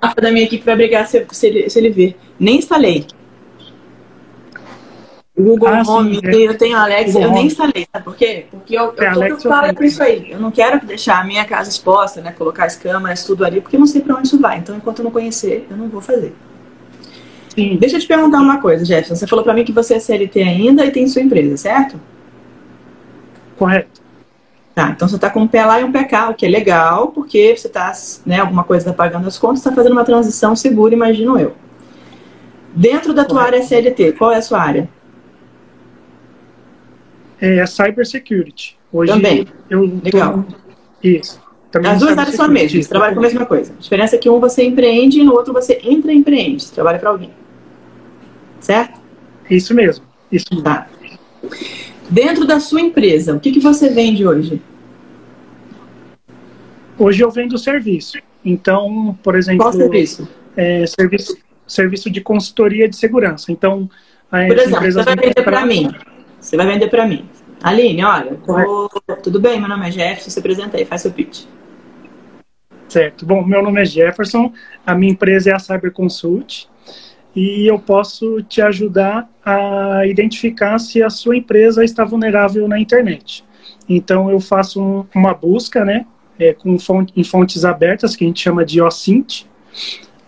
da 0.20 0.32
minha 0.32 0.44
equipe 0.44 0.64
vai 0.64 0.76
brigar 0.76 1.06
se, 1.06 1.24
se, 1.30 1.46
ele, 1.46 1.68
se 1.68 1.78
ele 1.78 1.90
ver. 1.90 2.16
Nem 2.40 2.58
instalei. 2.58 3.06
Google 5.38 5.68
ah, 5.68 5.82
Home, 5.86 6.14
sim, 6.14 6.20
é. 6.24 6.48
eu 6.48 6.56
tenho 6.56 6.78
Google 6.78 7.22
eu 7.22 7.30
nem 7.32 7.46
instalei, 7.46 7.86
sabe 7.92 8.04
por 8.06 8.16
quê? 8.16 8.46
Porque 8.50 8.74
eu, 8.74 8.84
eu 8.84 9.12
tô 9.12 9.20
preocupada 9.20 9.74
com 9.74 9.84
isso 9.84 10.02
aí. 10.02 10.30
Eu 10.30 10.40
não 10.40 10.50
quero 10.50 10.84
deixar 10.86 11.20
a 11.20 11.24
minha 11.24 11.44
casa 11.44 11.68
exposta, 11.68 12.22
né? 12.22 12.32
Colocar 12.32 12.64
as 12.64 12.74
câmeras, 12.74 13.22
tudo 13.22 13.44
ali, 13.44 13.60
porque 13.60 13.76
eu 13.76 13.80
não 13.80 13.86
sei 13.86 14.00
para 14.00 14.14
onde 14.14 14.28
isso 14.28 14.40
vai. 14.40 14.58
Então, 14.58 14.74
enquanto 14.74 15.00
eu 15.00 15.04
não 15.04 15.10
conhecer, 15.10 15.66
eu 15.70 15.76
não 15.76 15.90
vou 15.90 16.00
fazer. 16.00 16.34
Sim. 17.56 17.76
Deixa 17.80 17.96
eu 17.96 18.00
te 18.00 18.06
perguntar 18.06 18.38
uma 18.38 18.60
coisa, 18.60 18.84
Jefferson. 18.84 19.16
Você 19.16 19.26
falou 19.26 19.42
para 19.42 19.54
mim 19.54 19.64
que 19.64 19.72
você 19.72 19.94
é 19.94 19.98
CLT 19.98 20.42
ainda 20.42 20.84
e 20.84 20.90
tem 20.90 21.08
sua 21.08 21.22
empresa, 21.22 21.56
certo? 21.56 21.98
Correto. 23.56 24.02
Tá, 24.74 24.90
então 24.90 25.08
você 25.08 25.16
está 25.16 25.30
com 25.30 25.40
um 25.40 25.48
pé 25.48 25.64
lá 25.64 25.80
e 25.80 25.84
um 25.84 25.90
pé 25.90 26.04
cá, 26.04 26.28
o 26.28 26.34
que 26.34 26.44
é 26.44 26.48
legal, 26.50 27.08
porque 27.08 27.56
você 27.56 27.66
está, 27.66 27.90
né, 28.26 28.40
alguma 28.40 28.62
coisa 28.62 28.90
está 28.90 28.92
pagando 28.92 29.26
as 29.26 29.38
contas, 29.38 29.60
está 29.60 29.72
fazendo 29.72 29.92
uma 29.92 30.04
transição 30.04 30.54
segura, 30.54 30.94
imagino 30.94 31.38
eu. 31.38 31.54
Dentro 32.74 33.14
da 33.14 33.24
tua 33.24 33.38
Correto. 33.38 33.56
área 33.56 33.66
CLT, 33.66 34.12
qual 34.12 34.32
é 34.32 34.36
a 34.36 34.42
sua 34.42 34.60
área? 34.60 34.88
é 37.40 37.64
cybersecurity. 37.66 38.78
Hoje 38.92 39.12
Também. 39.12 39.46
Eu 39.68 39.98
Legal. 40.02 40.42
Tô... 40.42 40.56
Isso. 41.02 41.40
Também 41.70 41.90
As 41.90 42.00
duas 42.00 42.16
áreas 42.16 42.34
são 42.34 42.46
as 42.46 42.50
mesmas, 42.50 42.84
você 42.84 42.88
trabalha 42.88 43.14
com 43.14 43.20
a 43.20 43.22
mesma 43.22 43.46
coisa. 43.46 43.72
A 43.72 43.80
diferença 43.80 44.16
é 44.16 44.18
que 44.18 44.30
um 44.30 44.40
você 44.40 44.64
empreende 44.64 45.20
e 45.20 45.24
no 45.24 45.32
outro 45.32 45.52
você 45.52 45.80
entra 45.82 46.12
e 46.12 46.16
empreende. 46.16 46.62
Você 46.64 46.74
trabalha 46.74 46.98
para 46.98 47.10
alguém. 47.10 47.30
Certo? 48.66 49.00
Isso 49.48 49.72
mesmo. 49.72 50.04
Isso 50.30 50.46
mesmo. 50.50 50.64
Tá. 50.64 50.88
Dentro 52.10 52.44
da 52.44 52.58
sua 52.58 52.80
empresa, 52.80 53.32
o 53.32 53.38
que, 53.38 53.52
que 53.52 53.60
você 53.60 53.90
vende 53.90 54.26
hoje? 54.26 54.60
Hoje 56.98 57.22
eu 57.22 57.30
vendo 57.30 57.56
serviço. 57.58 58.18
Então, 58.44 59.16
por 59.22 59.36
exemplo. 59.36 59.64
Qual 59.64 59.72
serviço? 59.72 60.28
É, 60.56 60.84
serviço, 60.84 61.36
serviço 61.64 62.10
de 62.10 62.20
consultoria 62.20 62.88
de 62.88 62.96
segurança. 62.96 63.52
Então, 63.52 63.88
por 64.28 64.58
exemplo, 64.58 64.84
você 64.84 65.02
vai 65.04 65.14
vender 65.14 65.44
para 65.44 65.64
mim. 65.64 65.94
Você 66.40 66.56
vai 66.56 66.66
vender 66.66 66.88
para 66.88 67.06
mim. 67.06 67.24
Aline, 67.62 68.02
olha, 68.02 68.36
tô... 68.44 68.88
tudo 69.22 69.38
bem? 69.38 69.60
Meu 69.60 69.68
nome 69.68 69.86
é 69.86 69.92
Jefferson, 69.92 70.30
se 70.30 70.38
apresenta 70.40 70.76
aí, 70.76 70.84
faz 70.84 71.02
seu 71.02 71.12
pitch. 71.12 71.44
Certo. 72.88 73.24
Bom, 73.24 73.44
meu 73.44 73.62
nome 73.62 73.80
é 73.80 73.84
Jefferson, 73.84 74.52
a 74.84 74.92
minha 74.92 75.12
empresa 75.12 75.50
é 75.50 75.54
a 75.54 75.58
Cyber 75.60 75.92
Consult 75.92 76.66
e 77.36 77.66
eu 77.70 77.78
posso 77.78 78.42
te 78.42 78.62
ajudar 78.62 79.28
a 79.44 80.06
identificar 80.06 80.78
se 80.78 81.02
a 81.02 81.10
sua 81.10 81.36
empresa 81.36 81.84
está 81.84 82.02
vulnerável 82.02 82.66
na 82.66 82.80
internet. 82.80 83.44
Então, 83.86 84.30
eu 84.30 84.40
faço 84.40 84.82
um, 84.82 85.04
uma 85.14 85.34
busca, 85.34 85.84
né, 85.84 86.06
é, 86.38 86.54
com 86.54 86.78
fonte, 86.78 87.12
em 87.14 87.22
fontes 87.22 87.64
abertas, 87.64 88.16
que 88.16 88.24
a 88.24 88.26
gente 88.26 88.42
chama 88.42 88.64
de 88.64 88.80
OSINT, 88.80 89.44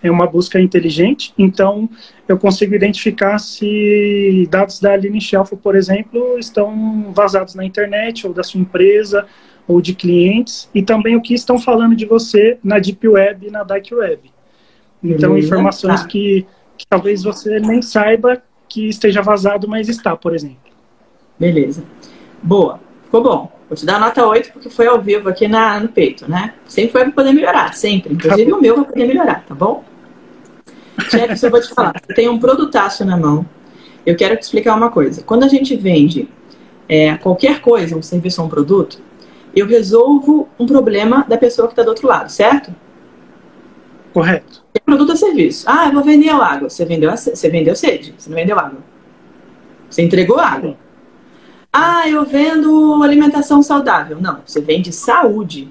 é 0.02 0.10
uma 0.10 0.26
busca 0.26 0.60
inteligente, 0.60 1.32
então 1.36 1.88
eu 2.28 2.38
consigo 2.38 2.74
identificar 2.74 3.38
se 3.38 4.46
dados 4.50 4.78
da 4.78 4.92
Aline 4.92 5.20
Shelf, 5.20 5.52
por 5.56 5.74
exemplo, 5.74 6.38
estão 6.38 7.10
vazados 7.12 7.54
na 7.54 7.64
internet, 7.64 8.26
ou 8.26 8.32
da 8.32 8.42
sua 8.42 8.60
empresa, 8.60 9.26
ou 9.66 9.80
de 9.80 9.94
clientes, 9.94 10.68
e 10.74 10.82
também 10.82 11.16
o 11.16 11.22
que 11.22 11.34
estão 11.34 11.58
falando 11.58 11.96
de 11.96 12.04
você 12.06 12.58
na 12.62 12.78
Deep 12.78 13.08
Web 13.08 13.46
e 13.46 13.50
na 13.50 13.64
Dark 13.64 13.86
Web. 13.90 14.30
Então, 15.02 15.30
Beleza. 15.30 15.46
informações 15.46 16.02
tá. 16.02 16.08
que, 16.08 16.46
que 16.78 16.86
talvez 16.86 17.22
você 17.22 17.58
nem 17.58 17.82
saiba 17.82 18.40
que 18.68 18.88
esteja 18.88 19.20
vazado, 19.20 19.66
mas 19.66 19.88
está, 19.88 20.16
por 20.16 20.34
exemplo. 20.34 20.56
Beleza. 21.38 21.82
Boa. 22.42 22.80
Ficou 23.04 23.22
bom. 23.22 23.52
Vou 23.68 23.76
te 23.76 23.84
dar 23.84 24.00
nota 24.00 24.26
8 24.26 24.52
porque 24.52 24.70
foi 24.70 24.86
ao 24.86 25.00
vivo 25.00 25.28
aqui 25.28 25.46
na, 25.46 25.80
no 25.80 25.88
peito, 25.88 26.30
né? 26.30 26.54
Sempre 26.66 26.92
foi 26.92 27.02
para 27.04 27.12
poder 27.12 27.32
melhorar, 27.32 27.74
sempre. 27.74 28.14
Inclusive 28.14 28.50
tá 28.50 28.56
o 28.56 28.60
meu 28.60 28.76
vai 28.76 28.84
poder 28.86 29.06
melhorar, 29.06 29.44
tá 29.46 29.54
bom? 29.54 29.84
Chefe, 31.10 31.46
eu 31.46 31.50
vou 31.50 31.60
te 31.60 31.68
falar. 31.68 31.92
Você 32.00 32.14
tem 32.14 32.28
um 32.28 32.38
produtaço 32.38 33.04
na 33.04 33.16
mão. 33.16 33.44
Eu 34.06 34.16
quero 34.16 34.36
te 34.36 34.42
explicar 34.42 34.74
uma 34.74 34.90
coisa. 34.90 35.22
Quando 35.22 35.44
a 35.44 35.48
gente 35.48 35.76
vende 35.76 36.28
é, 36.88 37.16
qualquer 37.16 37.60
coisa, 37.60 37.96
um 37.96 38.02
serviço 38.02 38.40
ou 38.40 38.46
um 38.46 38.50
produto, 38.50 39.00
eu 39.54 39.66
resolvo 39.66 40.48
um 40.58 40.66
problema 40.66 41.24
da 41.28 41.36
pessoa 41.36 41.68
que 41.68 41.72
está 41.72 41.82
do 41.82 41.88
outro 41.88 42.08
lado, 42.08 42.30
certo? 42.30 42.74
Correto. 44.12 44.62
Produto 44.88 45.10
ou 45.10 45.16
serviço. 45.16 45.66
Ah, 45.68 45.86
eu 45.88 45.92
vou 45.92 46.02
vender 46.02 46.30
água. 46.30 46.70
Você 46.70 46.82
vendeu, 46.82 47.10
você 47.10 47.50
vendeu 47.50 47.76
sede, 47.76 48.14
você 48.16 48.30
não 48.30 48.36
vendeu 48.36 48.58
água. 48.58 48.78
Você 49.90 50.00
entregou 50.00 50.40
água. 50.40 50.78
Ah, 51.70 52.08
eu 52.08 52.24
vendo 52.24 53.02
alimentação 53.02 53.62
saudável. 53.62 54.16
Não, 54.18 54.40
você 54.46 54.62
vende 54.62 54.90
saúde, 54.90 55.68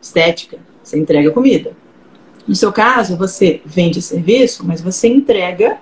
estética. 0.00 0.58
Você 0.84 0.96
entrega 0.96 1.32
comida. 1.32 1.72
No 2.46 2.54
seu 2.54 2.72
caso, 2.72 3.16
você 3.16 3.60
vende 3.66 4.00
serviço, 4.00 4.64
mas 4.64 4.80
você 4.80 5.08
entrega. 5.08 5.78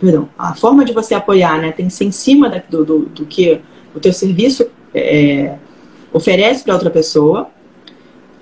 Perdão, 0.00 0.30
a 0.38 0.54
forma 0.54 0.86
de 0.86 0.92
você 0.94 1.14
apoiar 1.14 1.60
né, 1.60 1.70
tem 1.70 1.88
que 1.88 1.92
ser 1.92 2.06
em 2.06 2.10
cima 2.10 2.48
da, 2.48 2.62
do, 2.66 2.82
do, 2.82 2.98
do, 3.00 3.26
que 3.26 3.60
o 3.94 4.00
teu 4.00 4.12
serviço 4.14 4.66
é, 4.94 5.58
oferece 6.14 6.64
para 6.64 6.72
outra 6.72 6.88
pessoa, 6.88 7.50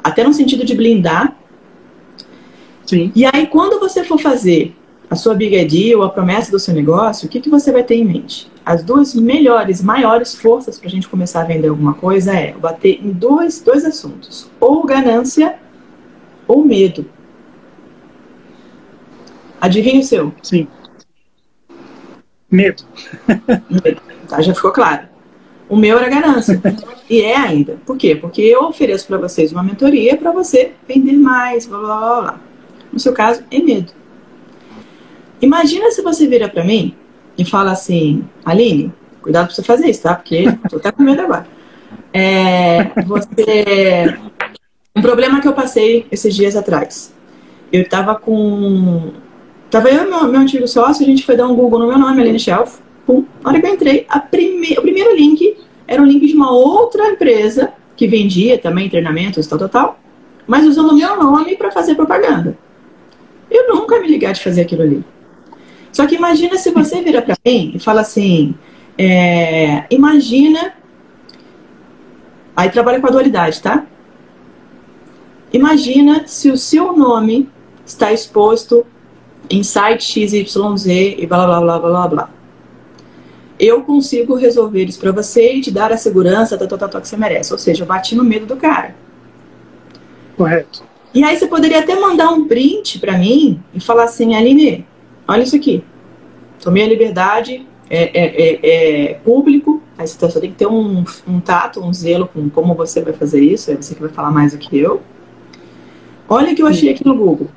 até 0.05 0.23
no 0.23 0.33
sentido 0.33 0.65
de 0.65 0.77
blindar. 0.77 1.37
Sim. 2.93 3.11
E 3.15 3.25
aí, 3.25 3.47
quando 3.47 3.81
você 3.81 4.05
for 4.05 4.19
fazer 4.19 4.77
a 5.09 5.17
sua 5.17 5.35
big 5.35 5.57
idea 5.57 5.97
ou 5.97 6.05
a 6.05 6.11
promessa 6.11 6.51
do 6.51 6.59
seu 6.59 6.75
negócio, 6.75 7.27
o 7.27 7.31
que, 7.31 7.41
que 7.41 7.49
você 7.49 7.73
vai 7.73 7.83
ter 7.83 7.95
em 7.95 8.05
mente? 8.05 8.53
As 8.67 8.85
duas 8.85 9.15
melhores, 9.15 9.83
maiores 9.83 10.35
forças 10.35 10.79
para 10.79 10.89
a 10.89 10.91
gente 10.91 11.09
começar 11.09 11.41
a 11.41 11.45
vender 11.45 11.69
alguma 11.69 11.95
coisa 11.95 12.35
é 12.35 12.53
bater 12.53 13.01
em 13.03 13.11
dois, 13.11 13.63
dois 13.63 13.87
assuntos: 13.87 14.51
ou 14.61 14.85
ganância 14.85 15.57
ou 16.47 16.63
medo. 16.63 17.07
Adivinha 19.59 20.01
o 20.01 20.05
seu? 20.05 20.35
Sim. 20.43 20.69
Medo. 22.51 22.85
Medo. 23.71 24.03
Tá, 24.29 24.43
já 24.43 24.55
ficou 24.55 24.71
claro. 24.71 25.09
O 25.67 25.77
meu 25.77 25.97
era 25.97 26.11
ganância. 26.11 26.61
e 27.09 27.23
é 27.23 27.39
ainda. 27.39 27.79
Por 27.87 27.97
quê? 27.97 28.15
Porque 28.15 28.43
eu 28.43 28.65
ofereço 28.65 29.07
para 29.07 29.17
vocês 29.17 29.51
uma 29.51 29.63
mentoria 29.63 30.15
para 30.15 30.31
você 30.31 30.73
vender 30.87 31.15
mais, 31.15 31.65
blá, 31.67 31.79
blá, 31.79 31.99
blá, 31.99 32.21
blá. 32.21 32.52
No 32.93 32.99
seu 32.99 33.13
caso, 33.13 33.43
é 33.51 33.59
medo. 33.59 33.93
Imagina 35.41 35.91
se 35.91 36.03
você 36.03 36.27
vira 36.27 36.49
para 36.49 36.63
mim 36.63 36.95
e 37.37 37.45
fala 37.45 37.73
assim, 37.73 38.25
Aline, 38.45 38.93
cuidado 39.21 39.47
pra 39.47 39.55
você 39.55 39.63
fazer 39.63 39.89
isso, 39.89 40.03
tá? 40.03 40.15
Porque 40.15 40.45
tô 40.69 40.77
até 40.77 40.93
com 40.93 41.03
medo 41.03 41.23
agora. 41.23 41.47
É, 42.13 42.91
você. 43.07 44.17
Um 44.95 45.01
problema 45.01 45.41
que 45.41 45.49
eu 45.49 45.55
passei 45.55 46.07
esses 46.13 46.35
dias 46.35 46.55
atrás. 46.55 47.13
Eu 47.73 47.89
tava 47.89 48.15
com. 48.15 49.13
Tava 49.71 49.89
eu 49.89 50.07
e 50.07 50.11
meu, 50.11 50.25
meu 50.29 50.41
antigo 50.41 50.69
sócio, 50.69 51.03
a 51.03 51.07
gente 51.07 51.25
foi 51.25 51.35
dar 51.35 51.49
um 51.49 51.55
Google 51.55 51.81
no 51.81 51.89
meu 51.89 51.99
nome, 51.99 52.21
Aline 52.21 52.39
Shelf. 52.39 52.81
Pum. 53.07 53.25
Na 53.43 53.51
hora 53.51 53.61
que 53.61 53.67
eu 53.67 53.75
entrei, 53.75 54.07
prime... 54.31 54.75
o 54.79 54.83
primeiro 54.83 55.17
link 55.17 55.57
era 55.89 56.01
um 56.01 56.05
link 56.05 56.27
de 56.27 56.35
uma 56.35 56.53
outra 56.53 57.09
empresa 57.09 57.73
que 57.97 58.07
vendia 58.07 58.59
também 58.59 58.89
treinamentos, 58.89 59.47
tal, 59.47 59.59
tal, 59.59 59.69
tal, 59.69 60.01
mas 60.47 60.67
usando 60.67 60.91
o 60.91 60.95
meu 60.95 61.17
nome 61.17 61.57
para 61.57 61.71
fazer 61.71 61.95
propaganda. 61.95 62.57
Eu 63.53 63.75
nunca 63.75 64.01
me 64.01 64.09
ligar 64.09 64.33
de 64.33 64.43
fazer 64.43 64.63
aquilo 64.63 64.83
ali. 64.83 65.05
Só 65.93 66.07
que 66.07 66.15
imagina 66.15 66.57
se 66.57 66.71
você 66.71 67.03
vira 67.03 67.21
para 67.21 67.37
mim 67.45 67.73
e 67.75 67.79
fala 67.79 68.01
assim: 68.01 68.55
é, 68.97 69.85
imagina. 69.91 70.75
Aí 72.57 72.71
trabalha 72.71 73.01
com 73.01 73.07
a 73.07 73.11
dualidade, 73.11 73.61
tá? 73.63 73.87
Imagina 75.53 76.27
se 76.27 76.51
o 76.51 76.57
seu 76.57 76.97
nome 76.97 77.49
está 77.85 78.13
exposto 78.13 78.87
em 79.51 79.63
site 79.63 80.03
XYZ 80.03 80.87
e 81.19 81.27
blá 81.27 81.47
blá 81.47 81.61
blá 81.61 81.79
blá 81.79 82.09
blá 82.09 82.31
eu 83.63 83.83
consigo 83.83 84.35
resolver 84.35 84.87
isso 84.87 84.99
para 84.99 85.13
você 85.13 85.53
e 85.53 85.61
te 85.61 85.71
dar 85.71 85.93
a 85.93 85.97
segurança 85.97 86.57
da 86.57 86.67
tua 86.67 87.01
que 87.01 87.07
você 87.07 87.17
merece. 87.17 87.53
Ou 87.53 87.59
seja, 87.59 87.85
eu 87.85 87.87
bati 87.87 88.17
no 88.17 88.25
medo 88.25 88.45
do 88.45 88.57
cara. 88.57 88.93
Correto. 90.37 90.83
E 91.15 91.23
aí 91.23 91.37
você 91.37 91.47
poderia 91.47 91.81
até 91.81 91.95
mandar 91.99 92.31
um 92.31 92.47
print 92.47 92.99
para 92.99 93.19
mim 93.19 93.63
e 93.75 93.81
falar 93.81 94.05
assim, 94.05 94.35
Aline, 94.35 94.87
olha 95.29 95.43
isso 95.43 95.57
aqui. 95.57 95.85
Tomei 96.61 96.85
a 96.85 96.89
liberdade, 96.89 97.67
é, 97.91 98.05
é, 98.05 98.43
é, 98.43 99.11
é 99.11 99.15
público, 99.15 99.83
aí 99.99 100.07
você 100.07 100.31
só 100.31 100.41
tem 100.41 100.51
que 100.51 100.57
ter 100.57 100.67
um, 100.67 101.05
um 101.29 101.41
tato, 101.41 101.81
um 101.81 101.93
zelo 101.93 102.27
com 102.27 102.49
como 102.49 102.75
você 102.75 103.03
vai 103.03 103.13
fazer 103.13 103.43
isso, 103.43 103.71
é 103.71 103.77
você 103.77 103.95
que 103.95 104.01
vai 104.01 104.11
falar 104.11 104.31
mais 104.31 104.53
do 104.53 104.59
que 104.59 104.79
eu. 104.79 105.03
Olha 106.29 106.53
o 106.53 106.55
que 106.55 106.63
eu 106.63 106.67
achei 106.67 106.91
aqui 106.91 107.05
no 107.05 107.15
Google. 107.15 107.49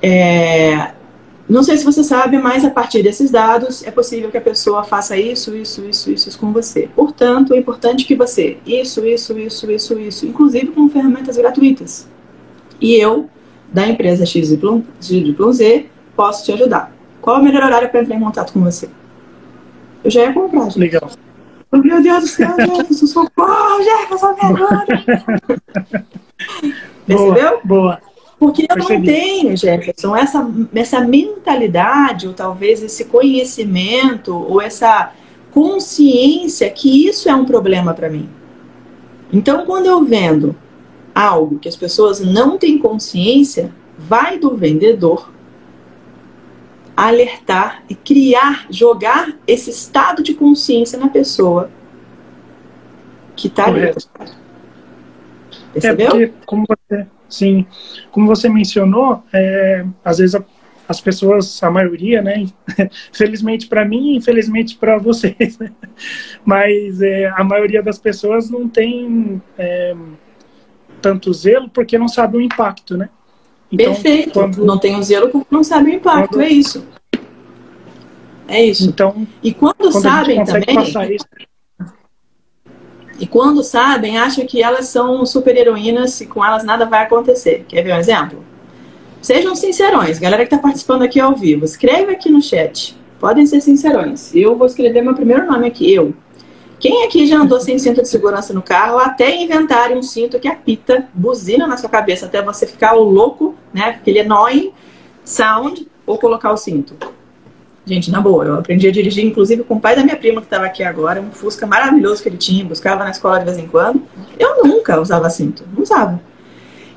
É, 0.00 0.92
não 1.48 1.62
sei 1.62 1.76
se 1.76 1.84
você 1.84 2.02
sabe, 2.02 2.38
mas 2.38 2.64
a 2.64 2.70
partir 2.70 3.02
desses 3.02 3.30
dados 3.30 3.86
é 3.86 3.90
possível 3.90 4.30
que 4.30 4.36
a 4.36 4.40
pessoa 4.40 4.82
faça 4.82 5.16
isso, 5.16 5.54
isso, 5.56 5.84
isso, 5.84 6.10
isso, 6.10 6.38
com 6.38 6.52
você. 6.52 6.88
Portanto, 6.94 7.54
é 7.54 7.58
importante 7.58 8.04
que 8.04 8.16
você, 8.16 8.58
isso, 8.66 9.06
isso, 9.06 9.38
isso, 9.38 9.70
isso, 9.70 9.98
isso, 9.98 10.26
inclusive 10.26 10.68
com 10.68 10.88
ferramentas 10.88 11.36
gratuitas. 11.36 12.08
E 12.80 12.94
eu, 12.94 13.30
da 13.72 13.86
empresa 13.86 14.26
XYZ, 14.26 14.58
posso 16.16 16.44
te 16.44 16.52
ajudar. 16.52 16.92
Qual 17.20 17.36
é 17.36 17.40
o 17.40 17.44
melhor 17.44 17.62
horário 17.62 17.88
para 17.90 18.02
entrar 18.02 18.16
em 18.16 18.20
contato 18.20 18.52
com 18.52 18.60
você? 18.60 18.88
Eu 20.02 20.10
já 20.10 20.22
ia 20.22 20.32
comprar, 20.32 20.64
gente. 20.64 20.78
Legal. 20.80 21.10
Oh, 21.70 21.78
meu 21.78 22.02
Deus 22.02 22.22
do 22.22 22.28
céu, 22.28 22.54
Jefferson, 22.58 23.06
socorro, 23.06 23.82
Jefferson, 23.82 24.34
me. 24.34 24.42
Percebeu? 27.06 27.60
Boa. 27.64 28.00
Porque 28.38 28.64
eu 28.64 28.74
Percebi. 28.74 28.98
não 28.98 29.04
tenho, 29.04 29.56
Jefferson, 29.56 30.14
essa, 30.14 30.50
essa 30.74 31.00
mentalidade, 31.00 32.28
ou 32.28 32.34
talvez 32.34 32.82
esse 32.82 33.06
conhecimento, 33.06 34.34
ou 34.34 34.60
essa 34.60 35.12
consciência 35.52 36.68
que 36.68 37.06
isso 37.06 37.30
é 37.30 37.34
um 37.34 37.46
problema 37.46 37.94
para 37.94 38.10
mim. 38.10 38.28
Então, 39.32 39.64
quando 39.64 39.86
eu 39.86 40.04
vendo 40.04 40.54
algo 41.14 41.58
que 41.58 41.68
as 41.68 41.76
pessoas 41.76 42.20
não 42.20 42.58
têm 42.58 42.78
consciência, 42.78 43.72
vai 43.98 44.38
do 44.38 44.54
vendedor 44.54 45.32
alertar 46.94 47.82
e 47.88 47.94
criar, 47.94 48.66
jogar 48.70 49.34
esse 49.46 49.70
estado 49.70 50.22
de 50.22 50.34
consciência 50.34 50.98
na 50.98 51.08
pessoa 51.08 51.70
que 53.34 53.48
está 53.48 53.66
ali. 53.66 53.94
Percebeu? 55.72 56.06
É 56.06 56.10
porque, 56.10 56.32
como 56.46 56.64
você, 56.66 57.06
Sim, 57.28 57.66
como 58.10 58.26
você 58.26 58.48
mencionou, 58.48 59.22
é, 59.32 59.84
às 60.04 60.18
vezes 60.18 60.34
a, 60.34 60.44
as 60.88 61.00
pessoas, 61.00 61.62
a 61.62 61.70
maioria, 61.70 62.22
né, 62.22 62.46
felizmente 63.12 63.66
para 63.66 63.84
mim, 63.84 64.16
infelizmente 64.16 64.76
para 64.76 64.98
vocês, 64.98 65.58
né? 65.58 65.72
mas 66.44 67.00
é, 67.00 67.26
a 67.28 67.42
maioria 67.42 67.82
das 67.82 67.98
pessoas 67.98 68.48
não 68.48 68.68
tem 68.68 69.42
é, 69.58 69.94
tanto 71.02 71.32
zelo 71.32 71.68
porque 71.68 71.98
não 71.98 72.08
sabe 72.08 72.36
o 72.36 72.40
impacto, 72.40 72.96
né? 72.96 73.08
Então, 73.70 73.94
Perfeito. 73.94 74.32
Quando, 74.32 74.64
não 74.64 74.78
tem 74.78 74.96
o 74.96 75.02
zelo 75.02 75.28
porque 75.28 75.48
não 75.50 75.64
sabe 75.64 75.90
o 75.90 75.94
impacto, 75.94 76.30
quando, 76.30 76.42
é 76.42 76.48
isso. 76.48 76.86
É 78.46 78.64
isso. 78.64 78.88
Então, 78.88 79.26
e 79.42 79.52
quando, 79.52 79.76
quando 79.76 80.00
sabem 80.00 80.44
também. 80.44 80.82
Isso, 81.14 81.26
e 83.18 83.26
quando 83.26 83.62
sabem, 83.62 84.18
acham 84.18 84.46
que 84.46 84.62
elas 84.62 84.86
são 84.88 85.24
super-heroínas 85.24 86.20
e 86.20 86.26
com 86.26 86.44
elas 86.44 86.64
nada 86.64 86.84
vai 86.84 87.02
acontecer. 87.02 87.64
Quer 87.68 87.82
ver 87.82 87.94
um 87.94 87.98
exemplo? 87.98 88.44
Sejam 89.22 89.54
sincerões, 89.54 90.18
galera 90.18 90.46
que 90.46 90.54
está 90.54 90.58
participando 90.58 91.02
aqui 91.02 91.18
ao 91.18 91.34
vivo. 91.34 91.64
Escreve 91.64 92.12
aqui 92.12 92.30
no 92.30 92.42
chat. 92.42 92.96
Podem 93.18 93.46
ser 93.46 93.60
sincerões. 93.60 94.34
Eu 94.34 94.56
vou 94.56 94.66
escrever 94.66 95.02
meu 95.02 95.14
primeiro 95.14 95.46
nome 95.46 95.66
aqui, 95.66 95.92
eu. 95.92 96.14
Quem 96.78 97.04
aqui 97.04 97.26
já 97.26 97.38
andou 97.38 97.58
sem 97.58 97.78
cinto 97.78 98.02
de 98.02 98.08
segurança 98.08 98.52
no 98.52 98.60
carro 98.60 98.98
até 98.98 99.34
inventarem 99.34 99.96
um 99.96 100.02
cinto 100.02 100.38
que 100.38 100.46
apita, 100.46 101.08
buzina 101.14 101.66
na 101.66 101.78
sua 101.78 101.88
cabeça 101.88 102.26
até 102.26 102.42
você 102.42 102.66
ficar 102.66 102.94
o 102.94 103.02
louco, 103.02 103.54
né? 103.72 103.98
Aquele 104.00 104.20
annoying 104.20 104.72
sound, 105.24 105.88
ou 106.06 106.18
colocar 106.18 106.52
o 106.52 106.56
cinto? 106.56 106.94
Gente, 107.88 108.10
na 108.10 108.20
boa, 108.20 108.44
eu 108.44 108.54
aprendi 108.54 108.88
a 108.88 108.90
dirigir, 108.90 109.24
inclusive, 109.24 109.62
com 109.62 109.74
o 109.74 109.80
pai 109.80 109.94
da 109.94 110.02
minha 110.02 110.16
prima 110.16 110.40
que 110.40 110.48
estava 110.48 110.66
aqui 110.66 110.82
agora, 110.82 111.20
um 111.20 111.30
Fusca 111.30 111.68
maravilhoso 111.68 112.20
que 112.20 112.28
ele 112.28 112.36
tinha, 112.36 112.64
buscava 112.64 113.04
na 113.04 113.10
escola 113.10 113.38
de 113.38 113.44
vez 113.44 113.58
em 113.58 113.68
quando. 113.68 114.02
Eu 114.36 114.64
nunca 114.64 115.00
usava 115.00 115.30
cinto, 115.30 115.62
não 115.72 115.84
usava. 115.84 116.20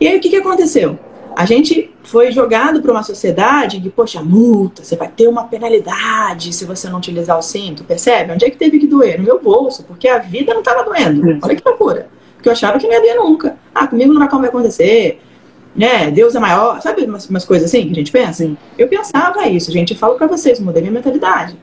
E 0.02 0.08
aí, 0.08 0.18
o 0.18 0.20
que, 0.20 0.30
que 0.30 0.38
aconteceu? 0.38 0.98
A 1.36 1.46
gente 1.46 1.94
foi 2.02 2.32
jogado 2.32 2.82
para 2.82 2.92
uma 2.92 3.04
sociedade 3.04 3.80
que, 3.80 3.90
poxa, 3.92 4.24
multa, 4.24 4.84
você 4.84 4.96
vai 4.96 5.08
ter 5.08 5.28
uma 5.28 5.44
penalidade 5.44 6.52
se 6.52 6.66
você 6.66 6.90
não 6.90 6.98
utilizar 6.98 7.38
o 7.38 7.42
cinto, 7.44 7.84
percebe? 7.84 8.34
Onde 8.34 8.46
é 8.46 8.50
que 8.50 8.58
teve 8.58 8.80
que 8.80 8.88
doer? 8.88 9.20
No 9.20 9.26
meu 9.26 9.40
bolso, 9.40 9.84
porque 9.84 10.08
a 10.08 10.18
vida 10.18 10.56
não 10.56 10.62
estava 10.62 10.84
doendo. 10.84 11.38
Olha 11.44 11.56
que 11.56 11.62
loucura. 11.64 12.10
Porque 12.36 12.50
eu 12.50 12.54
achava 12.54 12.80
que 12.80 12.88
não 12.88 12.94
ia 12.94 13.00
doer 13.02 13.16
nunca. 13.16 13.58
Ah, 13.76 13.88
comigo 13.88 14.12
não 14.12 14.28
vai 14.28 14.50
acontecer 14.50 15.22
né? 15.80 16.12
Deus 16.12 16.36
é 16.36 16.40
maior, 16.40 16.82
sabe 16.82 17.06
umas, 17.06 17.30
umas 17.30 17.46
coisas 17.46 17.70
assim 17.70 17.86
que 17.86 17.92
a 17.94 17.96
gente 17.96 18.12
pensa? 18.12 18.44
Sim. 18.44 18.58
Eu 18.78 18.90
pensava 18.90 19.48
isso, 19.48 19.72
gente, 19.72 19.94
eu 19.94 19.98
falo 19.98 20.16
para 20.16 20.28
vocês, 20.28 20.60
mudei 20.60 20.82
minha 20.82 20.92
mentalidade. 20.92 21.58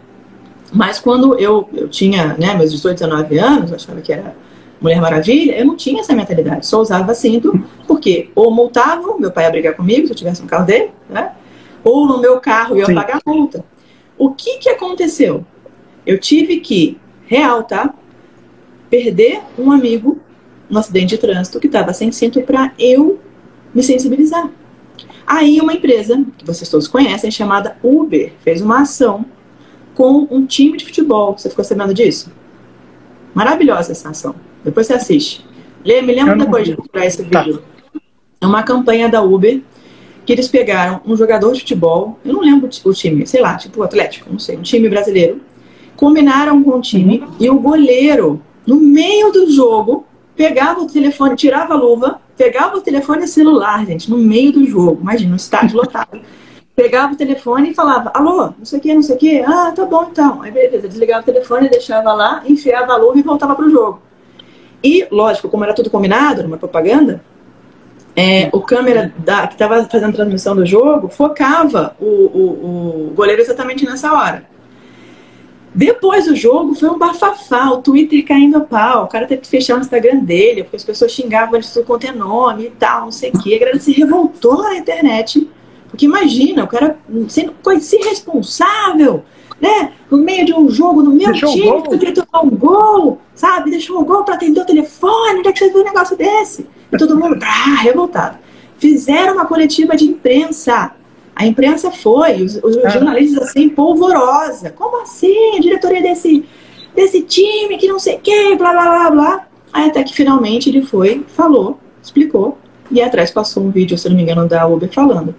Mas 0.72 0.98
quando 0.98 1.38
eu, 1.38 1.68
eu 1.74 1.86
tinha, 1.86 2.34
né, 2.38 2.54
meus 2.54 2.72
18, 2.72 2.96
19 2.96 3.38
anos, 3.38 3.70
eu 3.70 3.76
achava 3.76 4.00
que 4.00 4.10
era 4.10 4.34
Mulher 4.80 5.02
Maravilha, 5.02 5.58
eu 5.58 5.66
não 5.66 5.76
tinha 5.76 6.00
essa 6.00 6.14
mentalidade, 6.14 6.66
só 6.66 6.80
usava 6.80 7.12
cinto, 7.12 7.62
porque 7.86 8.30
ou 8.34 8.50
multavam, 8.50 9.18
meu 9.20 9.30
pai 9.30 9.44
ia 9.44 9.50
brigar 9.50 9.74
comigo 9.74 10.06
se 10.06 10.14
eu 10.14 10.16
tivesse 10.16 10.42
um 10.42 10.46
carro 10.46 10.64
dele, 10.64 10.92
né? 11.10 11.32
Ou 11.84 12.06
no 12.06 12.18
meu 12.18 12.40
carro 12.40 12.74
eu 12.74 12.88
ia 12.88 12.94
pagar 12.94 13.20
multa. 13.26 13.62
O 14.16 14.30
que 14.30 14.56
que 14.56 14.70
aconteceu? 14.70 15.44
Eu 16.06 16.18
tive 16.18 16.60
que, 16.60 16.98
real, 17.26 17.64
tá? 17.64 17.94
Perder 18.88 19.42
um 19.58 19.70
amigo 19.70 20.18
no 20.70 20.78
acidente 20.78 21.08
de 21.08 21.18
trânsito 21.18 21.60
que 21.60 21.66
estava 21.66 21.92
sem 21.92 22.10
cinto 22.10 22.40
para 22.40 22.72
eu 22.78 23.20
me 23.76 23.82
sensibilizar. 23.82 24.50
Aí 25.26 25.60
uma 25.60 25.74
empresa, 25.74 26.24
que 26.38 26.46
vocês 26.46 26.70
todos 26.70 26.88
conhecem, 26.88 27.30
chamada 27.30 27.76
Uber, 27.82 28.32
fez 28.42 28.62
uma 28.62 28.80
ação 28.80 29.26
com 29.94 30.26
um 30.30 30.46
time 30.46 30.78
de 30.78 30.84
futebol. 30.86 31.36
Você 31.36 31.50
ficou 31.50 31.64
sabendo 31.64 31.92
disso? 31.92 32.32
Maravilhosa 33.34 33.92
essa 33.92 34.08
ação. 34.08 34.34
Depois 34.64 34.86
você 34.86 34.94
assiste. 34.94 35.44
Lê, 35.84 36.00
me 36.00 36.14
lembra 36.14 36.36
depois 36.36 36.64
de 36.64 36.74
procurar 36.74 37.04
esse 37.04 37.22
tá. 37.24 37.42
vídeo. 37.42 37.62
É 38.40 38.46
uma 38.46 38.62
campanha 38.62 39.10
da 39.10 39.20
Uber 39.20 39.60
que 40.24 40.32
eles 40.32 40.48
pegaram 40.48 41.00
um 41.06 41.16
jogador 41.16 41.52
de 41.52 41.60
futebol, 41.60 42.18
eu 42.24 42.32
não 42.32 42.40
lembro 42.40 42.68
o 42.84 42.92
time, 42.92 43.24
sei 43.26 43.40
lá, 43.40 43.56
tipo 43.56 43.78
o 43.78 43.82
Atlético, 43.84 44.28
não 44.28 44.40
sei, 44.40 44.56
um 44.56 44.62
time 44.62 44.88
brasileiro, 44.88 45.40
combinaram 45.94 46.60
com 46.64 46.70
o 46.70 46.80
time 46.80 47.20
uhum. 47.20 47.32
e 47.38 47.48
o 47.48 47.60
goleiro, 47.60 48.42
no 48.66 48.80
meio 48.80 49.30
do 49.30 49.48
jogo, 49.48 50.04
pegava 50.36 50.80
o 50.80 50.86
telefone, 50.86 51.34
tirava 51.34 51.74
a 51.74 51.76
luva, 51.76 52.20
pegava 52.36 52.76
o 52.76 52.80
telefone 52.80 53.26
celular, 53.26 53.84
gente, 53.86 54.10
no 54.10 54.18
meio 54.18 54.52
do 54.52 54.66
jogo, 54.66 55.00
imagina, 55.00 55.32
um 55.32 55.36
estádio 55.36 55.76
lotado. 55.76 56.20
Pegava 56.74 57.14
o 57.14 57.16
telefone 57.16 57.70
e 57.70 57.74
falava, 57.74 58.12
alô, 58.14 58.52
não 58.58 58.64
sei 58.64 58.78
o 58.78 58.82
que, 58.82 58.94
não 58.94 59.02
sei 59.02 59.16
o 59.16 59.18
que, 59.18 59.40
ah, 59.40 59.72
tá 59.74 59.86
bom 59.86 60.08
então. 60.10 60.42
Aí 60.42 60.50
beleza, 60.50 60.86
desligava 60.86 61.22
o 61.22 61.24
telefone, 61.24 61.70
deixava 61.70 62.12
lá, 62.12 62.42
enfiava 62.46 62.92
a 62.92 62.96
luva 62.96 63.18
e 63.18 63.22
voltava 63.22 63.54
pro 63.54 63.70
jogo. 63.70 64.02
E, 64.84 65.06
lógico, 65.10 65.48
como 65.48 65.64
era 65.64 65.72
tudo 65.72 65.88
combinado, 65.88 66.42
numa 66.42 66.58
propaganda, 66.58 67.22
é, 68.14 68.50
o 68.52 68.60
câmera 68.60 69.12
da, 69.16 69.46
que 69.46 69.54
estava 69.54 69.84
fazendo 69.84 70.14
transmissão 70.14 70.54
do 70.54 70.66
jogo 70.66 71.08
focava 71.08 71.96
o, 71.98 72.04
o, 72.04 73.08
o 73.08 73.14
goleiro 73.14 73.40
exatamente 73.40 73.86
nessa 73.86 74.12
hora. 74.12 74.44
Depois 75.76 76.24
do 76.24 76.34
jogo 76.34 76.74
foi 76.74 76.88
um 76.88 76.96
bafafá, 76.96 77.70
o 77.70 77.82
Twitter 77.82 78.24
caindo 78.24 78.56
a 78.56 78.60
pau. 78.60 79.04
O 79.04 79.08
cara 79.08 79.26
teve 79.26 79.42
que 79.42 79.48
fechar 79.48 79.76
o 79.76 79.80
Instagram 79.80 80.20
dele, 80.20 80.62
porque 80.62 80.76
as 80.76 80.84
pessoas 80.84 81.12
xingavam 81.12 81.60
de 81.60 81.70
tudo 81.70 81.84
quanto 81.84 82.06
é 82.06 82.12
nome 82.12 82.64
e 82.64 82.70
tal, 82.70 83.02
não 83.02 83.12
sei 83.12 83.28
o 83.28 83.38
quê. 83.38 83.56
A 83.56 83.58
galera 83.58 83.78
se 83.78 83.92
revoltou 83.92 84.62
na 84.62 84.76
internet. 84.76 85.46
Porque 85.90 86.06
imagina, 86.06 86.64
o 86.64 86.66
cara 86.66 86.98
sendo 87.28 87.52
coisa 87.62 87.94
irresponsável, 87.94 89.22
né? 89.60 89.92
No 90.10 90.16
meio 90.16 90.46
de 90.46 90.54
um 90.54 90.70
jogo, 90.70 91.02
no 91.02 91.10
meu 91.10 91.30
Deixou 91.30 91.52
time, 91.52 91.70
gol. 91.70 91.82
podia 91.82 92.14
tomar 92.14 92.42
um 92.42 92.50
gol, 92.50 93.20
sabe? 93.34 93.70
Deixou 93.70 94.00
um 94.00 94.04
gol 94.04 94.24
para 94.24 94.36
atender 94.36 94.58
o 94.58 94.64
telefone, 94.64 95.40
onde 95.40 95.48
é 95.48 95.52
que 95.52 95.58
você 95.58 95.68
viu 95.68 95.82
um 95.82 95.84
negócio 95.84 96.16
desse? 96.16 96.66
E 96.90 96.96
todo 96.96 97.18
mundo, 97.18 97.36
ah, 97.44 97.82
revoltado. 97.82 98.38
Fizeram 98.78 99.34
uma 99.34 99.44
coletiva 99.44 99.94
de 99.94 100.06
imprensa. 100.06 100.92
A 101.36 101.46
imprensa 101.46 101.90
foi, 101.90 102.42
os, 102.42 102.56
os 102.62 102.78
Ah. 102.78 102.88
jornalistas 102.88 103.50
assim, 103.50 103.68
polvorosa. 103.68 104.70
Como 104.70 105.02
assim? 105.02 105.56
A 105.58 105.60
diretoria 105.60 106.00
desse, 106.00 106.46
desse 106.94 107.20
time 107.22 107.76
que 107.76 107.86
não 107.86 107.98
sei 107.98 108.16
o 108.16 108.20
que, 108.20 108.56
blá 108.56 108.72
blá 108.72 108.84
blá 108.84 109.10
blá. 109.10 109.46
Aí 109.70 109.90
até 109.90 110.02
que 110.02 110.14
finalmente 110.14 110.70
ele 110.70 110.80
foi, 110.82 111.24
falou, 111.28 111.78
explicou. 112.02 112.56
E 112.90 113.02
atrás 113.02 113.30
passou 113.30 113.64
um 113.64 113.70
vídeo, 113.70 113.98
se 113.98 114.08
não 114.08 114.16
me 114.16 114.22
engano, 114.22 114.48
da 114.48 114.66
Uber 114.66 114.90
falando. 114.90 115.34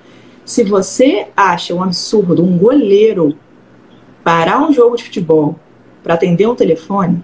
Se 0.45 0.63
você 0.63 1.27
acha 1.35 1.73
um 1.73 1.81
absurdo 1.81 2.43
um 2.43 2.57
goleiro 2.57 3.35
parar 4.23 4.61
um 4.61 4.71
jogo 4.71 4.95
de 4.97 5.03
futebol 5.03 5.55
para 6.03 6.13
atender 6.13 6.47
um 6.47 6.55
telefone, 6.55 7.23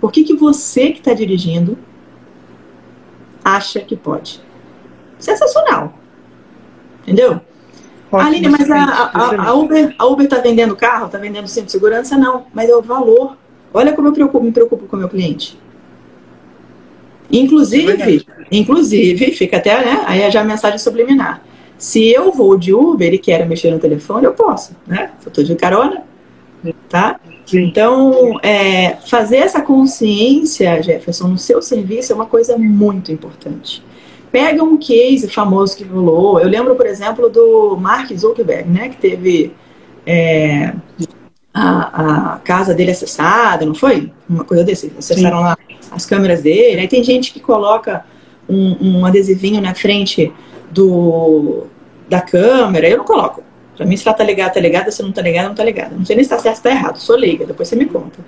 por 0.00 0.12
que, 0.12 0.22
que 0.22 0.34
você 0.34 0.92
que 0.92 0.98
está 0.98 1.12
dirigindo 1.14 1.76
acha 3.44 3.80
que 3.80 3.96
pode? 3.96 4.40
Sensacional. 5.18 5.94
Entendeu? 7.02 7.40
Ótimo, 8.12 8.28
Aline, 8.28 8.48
mas 8.48 8.70
a, 8.70 8.76
a- 8.84 9.48
a- 9.48 9.54
Uber, 9.54 9.94
a 9.98 10.06
Uber 10.06 10.28
tá 10.28 10.38
vendendo 10.38 10.76
carro, 10.76 11.08
tá 11.08 11.16
vendendo 11.18 11.48
cinto 11.48 11.66
de 11.66 11.72
segurança? 11.72 12.16
Não, 12.16 12.44
mas 12.52 12.68
é 12.68 12.76
o 12.76 12.82
valor. 12.82 13.36
Olha 13.72 13.92
como 13.94 14.08
eu 14.08 14.12
preocupo- 14.12 14.44
me 14.44 14.52
preocupo 14.52 14.86
com 14.86 14.96
o 14.96 14.98
meu 14.98 15.08
cliente. 15.08 15.58
Inclusive, 17.30 17.86
Verdade. 17.86 18.26
inclusive, 18.50 19.30
fica 19.32 19.56
até, 19.56 19.82
né? 19.84 20.02
Aí 20.06 20.20
é 20.20 20.30
já 20.30 20.42
a 20.42 20.44
mensagem 20.44 20.78
subliminar. 20.78 21.42
Se 21.78 22.10
eu 22.12 22.30
vou 22.30 22.56
de 22.58 22.74
Uber 22.74 23.12
e 23.14 23.18
quero 23.18 23.46
mexer 23.48 23.70
no 23.70 23.78
telefone, 23.78 24.26
eu 24.26 24.34
posso, 24.34 24.76
né? 24.86 25.10
Se 25.18 25.28
eu 25.40 25.44
de 25.44 25.54
carona, 25.56 26.02
tá? 26.88 27.18
Sim. 27.46 27.64
Então, 27.64 28.38
é, 28.42 28.96
fazer 29.08 29.38
essa 29.38 29.60
consciência, 29.62 30.82
Jefferson, 30.82 31.28
no 31.28 31.38
seu 31.38 31.60
serviço 31.62 32.12
é 32.12 32.14
uma 32.14 32.26
coisa 32.26 32.56
muito 32.58 33.10
importante. 33.10 33.82
Pega 34.32 34.64
um 34.64 34.78
case 34.78 35.28
famoso 35.28 35.76
que 35.76 35.84
rolou. 35.84 36.40
Eu 36.40 36.48
lembro, 36.48 36.74
por 36.74 36.86
exemplo, 36.86 37.28
do 37.28 37.76
Mark 37.76 38.10
Zuckerberg, 38.16 38.68
né? 38.68 38.88
Que 38.88 38.96
teve 38.96 39.52
é, 40.06 40.72
a, 41.52 42.34
a 42.34 42.38
casa 42.38 42.72
dele 42.72 42.92
acessada, 42.92 43.66
não 43.66 43.74
foi? 43.74 44.10
Uma 44.28 44.42
coisa 44.42 44.64
desse. 44.64 44.90
Acessaram 44.98 45.40
lá 45.40 45.56
as 45.90 46.06
câmeras 46.06 46.40
dele. 46.42 46.80
Aí 46.80 46.88
tem 46.88 47.04
gente 47.04 47.30
que 47.30 47.40
coloca 47.40 48.06
um, 48.48 49.00
um 49.00 49.06
adesivinho 49.06 49.60
na 49.60 49.74
frente 49.74 50.32
do, 50.70 51.66
da 52.08 52.22
câmera. 52.22 52.88
Eu 52.88 52.98
não 52.98 53.04
coloco. 53.04 53.42
Pra 53.76 53.84
mim, 53.84 53.96
se 53.96 54.08
ela 54.08 54.16
tá 54.16 54.24
ligada, 54.24 54.54
tá 54.54 54.60
ligada. 54.60 54.90
Se 54.90 55.02
não 55.02 55.12
tá 55.12 55.20
ligada, 55.20 55.48
não 55.48 55.54
tá 55.54 55.64
ligada. 55.64 55.94
Não 55.94 56.06
sei 56.06 56.16
nem 56.16 56.24
se 56.24 56.30
tá 56.30 56.38
certo 56.38 56.56
ou 56.56 56.62
tá 56.62 56.70
errado. 56.70 56.96
Sou 56.96 57.16
leiga. 57.16 57.44
Depois 57.44 57.68
você 57.68 57.76
me 57.76 57.84
conta. 57.84 58.18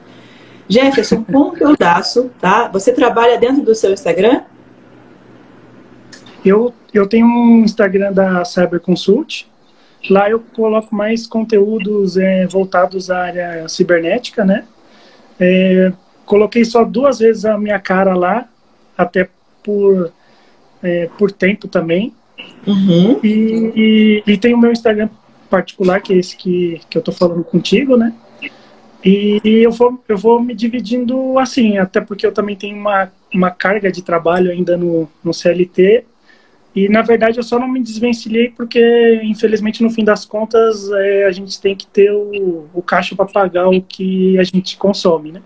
Jefferson, 0.68 1.24
conteúdaço, 1.24 2.30
tá? 2.40 2.68
Você 2.68 2.92
trabalha 2.92 3.38
dentro 3.38 3.62
do 3.62 3.74
seu 3.74 3.92
Instagram? 3.92 4.42
Eu, 6.44 6.74
eu 6.92 7.06
tenho 7.06 7.26
um 7.26 7.64
Instagram 7.64 8.12
da 8.12 8.44
Cyber 8.44 8.80
Consult. 8.80 9.46
Lá 10.10 10.28
eu 10.28 10.40
coloco 10.40 10.94
mais 10.94 11.26
conteúdos 11.26 12.16
é, 12.16 12.46
voltados 12.46 13.10
à 13.10 13.22
área 13.22 13.68
cibernética, 13.68 14.44
né? 14.44 14.64
É, 15.40 15.92
coloquei 16.26 16.64
só 16.64 16.84
duas 16.84 17.18
vezes 17.18 17.44
a 17.44 17.56
minha 17.58 17.78
cara 17.78 18.14
lá, 18.14 18.46
até 18.96 19.28
por, 19.62 20.12
é, 20.82 21.08
por 21.18 21.32
tempo 21.32 21.66
também. 21.66 22.12
Uhum. 22.66 23.18
E, 23.22 23.72
e, 23.74 24.22
e 24.26 24.36
tem 24.36 24.52
o 24.52 24.58
meu 24.58 24.72
Instagram 24.72 25.08
particular, 25.48 26.00
que 26.00 26.12
é 26.12 26.16
esse 26.16 26.36
que, 26.36 26.80
que 26.90 26.98
eu 26.98 27.02
tô 27.02 27.12
falando 27.12 27.44
contigo, 27.44 27.96
né? 27.96 28.12
E, 29.04 29.40
e 29.44 29.62
eu, 29.62 29.70
vou, 29.70 30.02
eu 30.08 30.16
vou 30.16 30.40
me 30.40 30.54
dividindo 30.54 31.38
assim, 31.38 31.76
até 31.76 32.00
porque 32.00 32.26
eu 32.26 32.32
também 32.32 32.56
tenho 32.56 32.76
uma, 32.76 33.12
uma 33.32 33.50
carga 33.50 33.92
de 33.92 34.02
trabalho 34.02 34.50
ainda 34.50 34.76
no, 34.76 35.08
no 35.22 35.34
CLT. 35.34 36.04
E 36.74 36.88
na 36.88 37.02
verdade 37.02 37.38
eu 37.38 37.42
só 37.42 37.58
não 37.58 37.68
me 37.68 37.80
desvencilhei 37.80 38.50
porque, 38.50 39.20
infelizmente, 39.22 39.82
no 39.82 39.90
fim 39.90 40.04
das 40.04 40.24
contas, 40.24 40.90
é, 40.90 41.24
a 41.24 41.30
gente 41.30 41.60
tem 41.60 41.76
que 41.76 41.86
ter 41.86 42.10
o, 42.10 42.66
o 42.74 42.82
caixa 42.82 43.14
para 43.14 43.26
pagar 43.26 43.68
o 43.68 43.80
que 43.80 44.36
a 44.38 44.44
gente 44.44 44.76
consome, 44.76 45.30
né? 45.30 45.42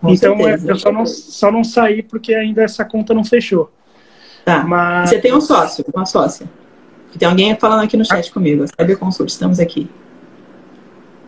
Com 0.00 0.10
então 0.10 0.34
é, 0.40 0.58
certeza. 0.58 0.70
eu 0.70 0.76
só 0.76 0.92
não, 0.92 1.06
só 1.06 1.50
não 1.50 1.64
saí 1.64 2.02
porque 2.02 2.34
ainda 2.34 2.62
essa 2.62 2.84
conta 2.84 3.14
não 3.14 3.24
fechou. 3.24 3.70
Tá. 4.44 4.62
Mas 4.62 5.10
Você 5.10 5.18
tem 5.18 5.34
um 5.34 5.40
sócio, 5.40 5.84
uma 5.94 6.06
sócia. 6.06 6.46
Tem 7.18 7.26
alguém 7.26 7.56
falando 7.56 7.82
aqui 7.84 7.96
no 7.96 8.04
chat 8.04 8.30
comigo. 8.30 8.64
Cyber 8.66 8.98
Consult, 8.98 9.30
estamos 9.30 9.58
aqui. 9.58 9.88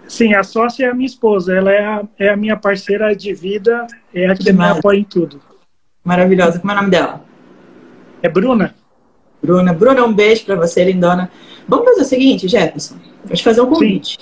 Sim, 0.06 0.34
a 0.34 0.42
sócia 0.42 0.86
é 0.86 0.90
a 0.90 0.94
minha 0.94 1.06
esposa, 1.06 1.54
ela 1.54 1.70
é 1.70 1.84
a, 1.84 2.02
é 2.18 2.28
a 2.30 2.36
minha 2.36 2.56
parceira 2.56 3.14
de 3.14 3.32
vida, 3.32 3.86
é 4.12 4.26
a 4.26 4.34
que 4.34 4.44
me 4.44 4.50
demais. 4.50 4.78
apoia 4.78 4.98
em 4.98 5.04
tudo. 5.04 5.40
Maravilhosa. 6.04 6.58
Como 6.58 6.70
é 6.70 6.74
o 6.74 6.78
nome 6.78 6.90
dela? 6.90 7.24
É 8.22 8.28
Bruna? 8.28 8.74
Bruna. 9.42 9.72
Bruna, 9.72 10.04
um 10.04 10.12
beijo 10.12 10.44
pra 10.44 10.56
você, 10.56 10.84
lindona. 10.84 11.30
Vamos 11.68 11.86
fazer 11.86 12.02
o 12.02 12.04
seguinte, 12.04 12.48
Jefferson. 12.48 12.96
Vou 13.24 13.36
te 13.36 13.42
fazer 13.42 13.60
um 13.60 13.66
convite. 13.66 14.18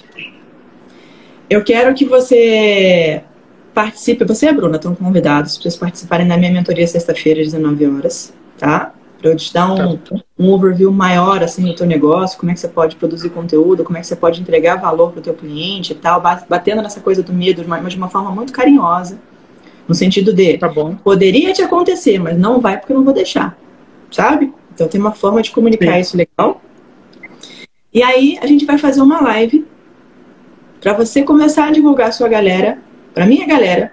Eu 1.49 1.63
quero 1.65 1.95
que 1.95 2.05
você 2.05 3.23
participe. 3.73 4.25
Você 4.25 4.47
e 4.47 4.49
a 4.49 4.53
Bruna 4.53 4.77
estão 4.77 4.95
convidados 4.95 5.55
para 5.55 5.63
vocês 5.63 5.77
participarem 5.77 6.27
da 6.29 6.37
minha 6.37 6.53
mentoria 6.53 6.87
sexta-feira, 6.87 7.41
às 7.41 7.47
19 7.53 7.87
horas, 7.87 8.35
tá? 8.59 8.93
Para 9.21 9.31
eu 9.31 9.37
te 9.37 9.53
dar 9.53 9.73
um, 9.73 9.97
Tá. 9.97 10.15
um 10.39 10.51
overview 10.53 10.93
maior 10.93 11.43
assim 11.43 11.65
do 11.65 11.75
teu 11.75 11.87
negócio, 11.87 12.39
como 12.39 12.51
é 12.53 12.55
que 12.55 12.61
você 12.61 12.69
pode 12.69 12.95
produzir 12.97 13.31
conteúdo, 13.31 13.83
como 13.83 13.97
é 13.99 14.01
que 14.01 14.07
você 14.07 14.15
pode 14.15 14.41
entregar 14.41 14.77
valor 14.77 15.11
para 15.11 15.19
o 15.19 15.23
teu 15.23 15.35
cliente 15.35 15.93
e 15.93 15.97
tal, 15.97 16.21
ba- 16.21 16.45
batendo 16.49 16.83
nessa 16.83 17.01
coisa 17.01 17.21
do 17.23 17.33
medo, 17.33 17.65
mas 17.67 17.85
de 17.93 17.97
uma 17.99 18.09
forma 18.09 18.31
muito 18.31 18.53
carinhosa, 18.53 19.19
no 19.89 19.95
sentido 19.95 20.33
de 20.33 20.57
Tá 20.59 20.69
bom. 20.69 20.95
poderia 20.97 21.53
te 21.53 21.63
acontecer, 21.63 22.19
mas 22.21 22.39
não 22.39 22.61
vai 22.61 22.79
porque 22.79 22.93
eu 22.93 22.97
não 22.97 23.05
vou 23.05 23.13
deixar, 23.15 23.59
sabe? 24.11 24.53
Então 24.79 24.87
tem 24.87 25.01
uma 25.01 25.11
forma 25.11 25.43
de 25.43 25.51
comunicar 25.51 25.95
Sim. 25.95 25.99
isso 25.99 26.17
legal. 26.17 26.63
E 27.93 28.01
aí 28.01 28.39
a 28.41 28.47
gente 28.47 28.65
vai 28.65 28.79
fazer 28.79 29.01
uma 29.01 29.21
live 29.21 29.67
para 30.81 30.93
você 30.93 31.25
começar 31.25 31.67
a 31.67 31.73
divulgar 31.73 32.11
a 32.11 32.13
sua 32.13 32.29
galera, 32.29 32.79
para 33.13 33.27
minha 33.27 33.45
galera, 33.45 33.93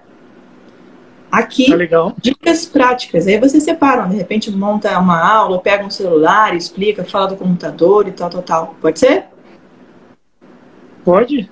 aqui 1.31 1.71
Tá 1.71 1.75
legal. 1.75 2.13
dicas 2.21 2.67
práticas. 2.67 3.25
Aí 3.25 3.39
você 3.39 3.59
separa, 3.59 4.03
de 4.03 4.15
repente 4.15 4.51
monta 4.51 4.99
uma 4.99 5.19
aula, 5.19 5.59
pega 5.59 5.83
um 5.83 5.89
celular, 5.89 6.55
explica, 6.55 7.03
fala 7.03 7.29
do 7.29 7.35
computador 7.35 8.07
e 8.07 8.11
tal, 8.11 8.29
tal, 8.29 8.43
tal. 8.43 8.75
Pode 8.79 8.99
ser? 8.99 9.23
Pode? 11.03 11.49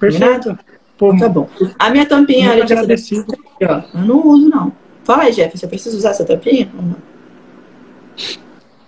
Perfeito. 0.00 0.58
Pô, 0.96 1.14
Tá 1.18 1.28
bom. 1.28 1.46
A 1.78 1.90
minha 1.90 2.06
tampinha, 2.06 2.48
muito 2.48 2.62
a 2.62 2.66
gente 2.66 2.72
agradecido. 2.72 3.36
Eu 3.60 3.82
não 3.92 4.26
uso, 4.26 4.48
não. 4.48 4.72
Fala 5.04 5.24
aí, 5.24 5.32
Jeff, 5.32 5.58
você 5.58 5.66
precisa 5.66 5.94
usar 5.94 6.10
essa 6.10 6.24
tampinha? 6.24 6.70
não? 6.74 7.12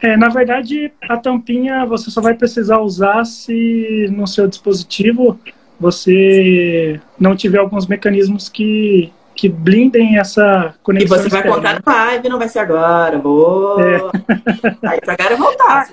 É, 0.04 0.16
na 0.18 0.28
verdade, 0.28 0.92
a 1.08 1.16
tampinha 1.16 1.86
você 1.86 2.10
só 2.10 2.20
vai 2.20 2.34
precisar 2.34 2.78
usar 2.80 3.24
se 3.24 4.06
no 4.12 4.26
seu 4.26 4.46
dispositivo 4.46 5.38
você 5.80 7.00
não 7.18 7.34
tiver 7.34 7.58
alguns 7.58 7.86
mecanismos 7.86 8.48
que, 8.48 9.10
que 9.34 9.48
blindem 9.48 10.18
essa 10.18 10.74
E 10.76 10.82
conexão. 10.82 11.16
você 11.18 11.28
vai 11.28 11.40
externa. 11.40 11.56
contar 11.56 11.82
no 11.92 11.98
live, 11.98 12.28
não 12.28 12.38
vai 12.38 12.48
ser 12.48 12.58
agora. 12.58 13.18
Boa. 13.18 14.12
Aí 14.84 15.00
pra 15.00 15.16
galera 15.16 15.36
voltar. 15.36 15.88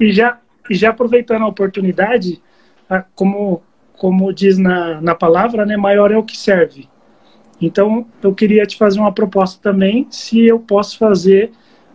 E 0.00 0.10
já, 0.12 0.38
e 0.70 0.74
já 0.74 0.90
aproveitando 0.90 1.42
a 1.42 1.46
oportunidade, 1.48 2.40
a- 2.88 3.04
como, 3.14 3.62
como 3.98 4.32
diz 4.32 4.56
na, 4.58 5.00
na 5.00 5.14
palavra, 5.14 5.66
né, 5.66 5.76
maior 5.76 6.10
é 6.10 6.16
o 6.16 6.22
que 6.24 6.36
serve. 6.36 6.88
Então, 7.60 8.06
eu 8.22 8.34
queria 8.34 8.64
te 8.66 8.76
fazer 8.76 8.98
uma 8.98 9.12
proposta 9.12 9.60
também, 9.62 10.06
se 10.10 10.44
eu 10.46 10.58
posso 10.58 10.98
fazer 10.98 11.52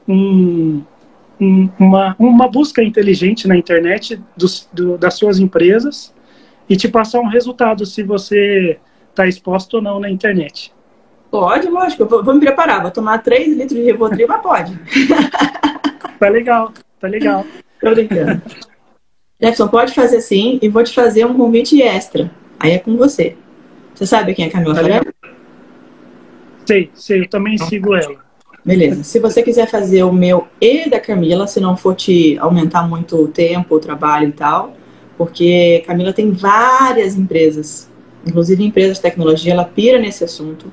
um- 0.07 0.81
uma, 1.39 2.15
uma 2.19 2.47
busca 2.47 2.83
inteligente 2.83 3.47
na 3.47 3.55
internet 3.55 4.21
dos, 4.35 4.67
do- 4.73 4.97
das 4.97 5.13
suas 5.15 5.39
empresas 5.39 6.13
e 6.69 6.75
te 6.75 6.87
passar 6.87 7.19
um 7.19 7.27
resultado 7.27 7.85
se 7.85 8.03
você 8.03 8.77
está 9.09 9.27
exposto 9.27 9.75
ou 9.75 9.81
não 9.81 9.99
na 9.99 10.09
internet. 10.09 10.73
Pode, 11.31 11.67
lógico. 11.69 12.03
Eu 12.03 12.07
vou, 12.07 12.23
vou 12.23 12.33
me 12.33 12.39
preparar. 12.39 12.81
Vou 12.81 12.91
tomar 12.91 13.19
3 13.19 13.47
litros 13.49 13.79
de 13.79 13.83
Rivotril, 13.83 14.27
mas 14.27 14.41
pode. 14.41 14.79
Tá 16.19 16.27
legal, 16.27 16.73
tá 16.99 17.07
legal. 17.07 17.45
Tô 17.79 17.91
brincando. 17.91 18.41
Jefferson, 19.41 19.67
pode 19.69 19.93
fazer 19.93 20.19
sim. 20.19 20.59
E 20.61 20.67
vou 20.67 20.83
te 20.83 20.93
fazer 20.93 21.23
um 21.25 21.33
convite 21.33 21.81
extra. 21.81 22.29
Aí 22.59 22.71
é 22.71 22.77
com 22.79 22.97
você. 22.97 23.37
Você 23.95 24.05
sabe 24.05 24.33
quem 24.33 24.45
é 24.45 24.49
Camila 24.49 24.75
Tá 24.75 24.81
Farel? 24.81 25.03
Sei, 26.65 26.91
sei, 26.93 27.21
eu 27.21 27.29
também 27.29 27.57
sigo 27.57 27.95
ela. 27.95 28.17
Beleza. 28.75 29.03
Se 29.03 29.19
você 29.19 29.41
quiser 29.41 29.69
fazer 29.69 30.03
o 30.03 30.11
meu 30.11 30.47
e 30.61 30.89
da 30.89 30.99
Camila, 30.99 31.47
se 31.47 31.59
não 31.59 31.75
for 31.75 31.95
te 31.95 32.37
aumentar 32.39 32.87
muito 32.87 33.15
o 33.15 33.27
tempo, 33.27 33.75
o 33.75 33.79
trabalho 33.79 34.29
e 34.29 34.31
tal, 34.31 34.75
porque 35.17 35.83
Camila 35.85 36.13
tem 36.13 36.31
várias 36.31 37.15
empresas 37.15 37.89
inclusive 38.25 38.63
empresas 38.63 38.97
de 38.97 39.01
tecnologia, 39.01 39.53
ela 39.53 39.65
pira 39.65 39.99
nesse 39.99 40.23
assunto. 40.23 40.71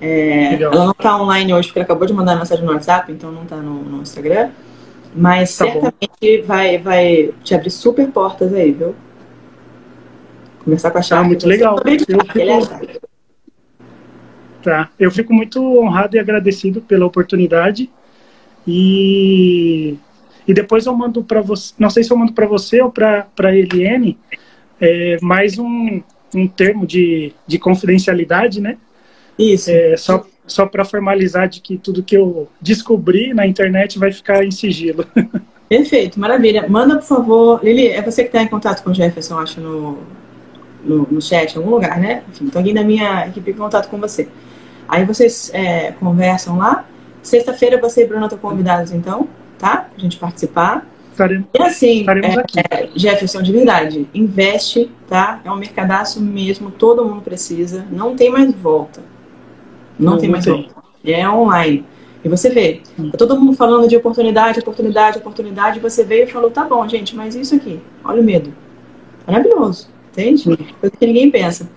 É, 0.00 0.54
ela 0.54 0.84
não 0.84 0.92
está 0.92 1.20
online 1.20 1.52
hoje 1.52 1.68
porque 1.68 1.78
ela 1.78 1.84
acabou 1.84 2.06
de 2.06 2.12
mandar 2.12 2.36
mensagem 2.36 2.64
no 2.64 2.72
WhatsApp, 2.72 3.12
então 3.12 3.30
não 3.30 3.42
está 3.42 3.56
no, 3.56 3.82
no, 3.82 4.02
Instagram. 4.02 4.50
Mas 5.14 5.56
tá 5.56 5.64
certamente 5.64 6.42
vai, 6.42 6.78
vai 6.78 7.34
te 7.42 7.54
abrir 7.54 7.70
super 7.70 8.08
portas 8.08 8.52
aí, 8.54 8.72
viu? 8.72 8.94
Conversar 10.64 10.90
com 10.90 10.98
a 10.98 11.02
Chave. 11.02 11.24
Ah, 11.24 11.26
muito 11.26 11.46
legal. 11.46 11.76
Eu 11.84 11.98
fico... 11.98 13.09
Tá. 14.62 14.90
Eu 14.98 15.10
fico 15.10 15.32
muito 15.32 15.60
honrado 15.78 16.16
e 16.16 16.18
agradecido 16.18 16.80
pela 16.80 17.06
oportunidade. 17.06 17.90
E, 18.66 19.96
e 20.46 20.52
depois 20.52 20.86
eu 20.86 20.94
mando 20.94 21.24
para 21.24 21.40
você, 21.40 21.72
não 21.78 21.88
sei 21.88 22.04
se 22.04 22.12
eu 22.12 22.16
mando 22.16 22.32
para 22.32 22.46
você 22.46 22.82
ou 22.82 22.90
para 22.90 23.26
a 23.38 23.56
Eliane, 23.56 24.18
é, 24.80 25.18
mais 25.22 25.58
um, 25.58 26.02
um 26.34 26.46
termo 26.46 26.86
de, 26.86 27.32
de 27.46 27.58
confidencialidade, 27.58 28.60
né? 28.60 28.76
Isso. 29.38 29.70
É, 29.70 29.96
só 29.96 30.24
só 30.50 30.66
para 30.66 30.84
formalizar 30.84 31.48
de 31.48 31.60
que 31.60 31.78
tudo 31.78 32.02
que 32.02 32.16
eu 32.16 32.48
descobri 32.60 33.32
na 33.32 33.46
internet 33.46 33.98
vai 33.98 34.12
ficar 34.12 34.44
em 34.44 34.50
sigilo. 34.50 35.06
Perfeito, 35.68 36.18
maravilha. 36.18 36.68
Manda, 36.68 36.96
por 36.96 37.04
favor. 37.04 37.60
Lili, 37.62 37.86
é 37.86 38.02
você 38.02 38.22
que 38.22 38.28
está 38.28 38.42
em 38.42 38.48
contato 38.48 38.82
com 38.82 38.90
o 38.90 38.94
Jefferson, 38.94 39.38
acho, 39.38 39.60
no, 39.60 39.98
no, 40.84 41.06
no 41.08 41.22
chat, 41.22 41.54
em 41.54 41.58
algum 41.58 41.70
lugar, 41.70 42.00
né? 42.00 42.24
Enfim, 42.28 42.46
então 42.46 42.60
alguém 42.60 42.74
da 42.74 42.82
minha 42.82 43.28
equipe 43.28 43.52
em 43.52 43.54
contato 43.54 43.88
com 43.88 43.98
você. 43.98 44.28
Aí 44.90 45.04
vocês 45.04 45.52
é, 45.54 45.92
conversam 45.92 46.58
lá. 46.58 46.84
Sexta-feira 47.22 47.80
você 47.80 48.02
e 48.02 48.06
Bruno 48.08 48.24
estão 48.24 48.38
convidados, 48.38 48.90
então, 48.90 49.28
tá? 49.56 49.88
Pra 49.88 50.02
gente 50.02 50.16
participar. 50.16 50.84
Estaremos, 51.12 51.46
e 51.54 51.62
assim, 51.62 52.06
é, 52.08 52.84
é, 52.84 52.90
Jefferson, 52.96 53.40
de 53.40 53.52
verdade, 53.52 54.08
investe, 54.12 54.90
tá? 55.08 55.40
É 55.44 55.50
um 55.50 55.56
mercadaço 55.56 56.20
mesmo, 56.20 56.72
todo 56.72 57.04
mundo 57.04 57.22
precisa, 57.22 57.86
não 57.88 58.16
tem 58.16 58.30
mais 58.30 58.52
volta. 58.52 59.00
Não, 59.96 60.14
não 60.14 60.18
tem 60.18 60.28
mais 60.28 60.44
tem. 60.44 60.54
volta. 60.54 60.74
É 61.04 61.28
online. 61.28 61.84
E 62.24 62.28
você 62.28 62.50
vê, 62.50 62.82
tá 63.12 63.16
todo 63.16 63.38
mundo 63.38 63.56
falando 63.56 63.86
de 63.86 63.96
oportunidade, 63.96 64.58
oportunidade, 64.58 65.18
oportunidade, 65.18 65.78
e 65.78 65.80
você 65.80 66.02
veio 66.02 66.24
e 66.24 66.26
falou, 66.26 66.50
tá 66.50 66.64
bom, 66.64 66.86
gente, 66.88 67.14
mas 67.14 67.36
isso 67.36 67.54
aqui, 67.54 67.80
olha 68.04 68.20
o 68.20 68.24
medo. 68.24 68.52
Maravilhoso, 69.24 69.88
entende? 70.10 70.44
Coisa 70.80 70.96
que 70.96 71.06
ninguém 71.06 71.30
pensa. 71.30 71.70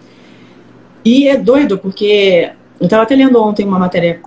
E 1.05 1.27
é 1.27 1.37
doido, 1.37 1.77
porque 1.77 2.51
eu 2.83 2.87
estava 2.87 3.03
até 3.03 3.15
lendo 3.15 3.41
ontem 3.41 3.65
uma 3.65 3.79
matéria, 3.79 4.19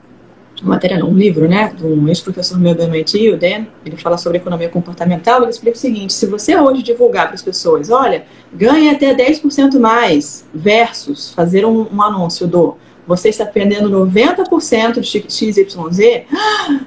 uma 0.62 0.76
matéria 0.76 0.98
não, 0.98 1.10
um 1.10 1.14
livro, 1.14 1.46
né, 1.46 1.74
de 1.76 1.84
um 1.84 2.08
ex-professor 2.08 2.58
meu 2.58 2.74
do 2.74 2.84
MIT, 2.84 3.28
o 3.28 3.36
Dan, 3.36 3.66
ele 3.84 3.98
fala 3.98 4.16
sobre 4.16 4.38
economia 4.38 4.70
comportamental, 4.70 5.42
ele 5.42 5.50
explica 5.50 5.76
o 5.76 5.78
seguinte, 5.78 6.14
se 6.14 6.24
você 6.24 6.56
hoje 6.56 6.82
divulgar 6.82 7.26
para 7.26 7.34
as 7.34 7.42
pessoas, 7.42 7.90
olha, 7.90 8.24
ganha 8.54 8.92
até 8.92 9.14
10% 9.14 9.78
mais, 9.78 10.46
versus 10.54 11.34
fazer 11.34 11.66
um, 11.66 11.86
um 11.92 12.00
anúncio 12.00 12.46
do 12.46 12.76
você 13.06 13.28
está 13.28 13.44
perdendo 13.44 13.90
90% 13.90 15.00
de 15.00 15.06
XYZ, 15.06 16.24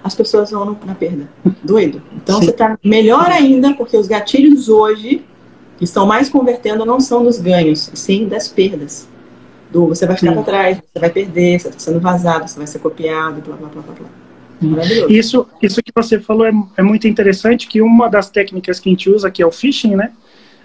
as 0.04 0.16
pessoas 0.16 0.50
vão 0.50 0.76
na 0.86 0.96
perda. 0.96 1.30
Doido. 1.64 2.02
Então 2.14 2.40
Sim. 2.40 2.46
você 2.46 2.52
está 2.52 2.78
melhor 2.84 3.30
ainda, 3.30 3.76
porque 3.76 3.96
os 3.96 4.08
gatilhos 4.08 4.68
hoje 4.68 5.24
que 5.78 5.86
estão 5.86 6.08
mais 6.08 6.28
convertendo 6.30 6.84
não 6.84 7.00
são 7.00 7.24
dos 7.24 7.38
ganhos, 7.38 7.92
sim 7.94 8.28
das 8.28 8.50
perdas 8.50 9.08
do 9.72 9.88
você 9.88 10.06
vai 10.06 10.18
ficar 10.18 10.34
para 10.34 10.44
trás, 10.44 10.78
você 10.78 11.00
vai 11.00 11.10
perder, 11.10 11.60
você 11.60 11.68
está 11.68 11.80
sendo 11.80 12.00
vazado, 12.00 12.48
você 12.48 12.58
vai 12.58 12.68
ser 12.68 12.80
copiado, 12.80 13.42
blá, 13.42 13.56
blá, 13.56 13.70
blá, 13.70 13.82
blá, 13.82 13.96
blá. 13.96 14.08
Isso, 15.08 15.48
isso 15.62 15.82
que 15.82 15.92
você 15.96 16.20
falou 16.20 16.46
é, 16.46 16.52
é 16.78 16.84
muito 16.84 17.08
interessante, 17.08 17.68
que 17.68 17.82
uma 17.82 18.10
das 18.10 18.30
técnicas 18.30 18.80
que 18.80 18.90
a 18.90 18.92
gente 18.92 19.10
usa, 19.10 19.32
que 19.32 19.42
é 19.42 19.46
o 19.46 19.52
phishing, 19.52 19.96
né? 19.96 20.12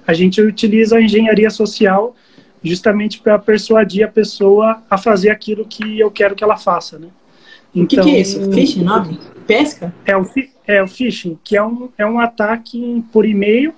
A 0.06 0.12
gente 0.12 0.40
utiliza 0.40 0.96
a 0.96 1.00
engenharia 1.00 1.48
social 1.48 2.14
justamente 2.62 3.20
para 3.20 3.38
persuadir 3.38 4.04
a 4.04 4.08
pessoa 4.08 4.82
a 4.90 4.98
fazer 4.98 5.30
aquilo 5.30 5.64
que 5.64 6.00
eu 6.00 6.10
quero 6.10 6.34
que 6.34 6.42
ela 6.42 6.56
faça, 6.56 6.98
né? 6.98 7.08
Então, 7.74 7.84
o 7.84 7.86
que, 7.86 8.10
que 8.10 8.16
é 8.16 8.20
isso? 8.20 8.52
Phishing, 8.52 8.82
nome? 8.82 9.18
Pesca? 9.46 9.94
É 10.04 10.16
o, 10.16 10.28
é 10.66 10.82
o 10.82 10.88
phishing, 10.88 11.38
que 11.44 11.56
é 11.56 11.62
um, 11.62 11.88
é 11.98 12.06
um 12.06 12.18
ataque 12.18 13.04
por 13.12 13.26
e-mail, 13.26 13.74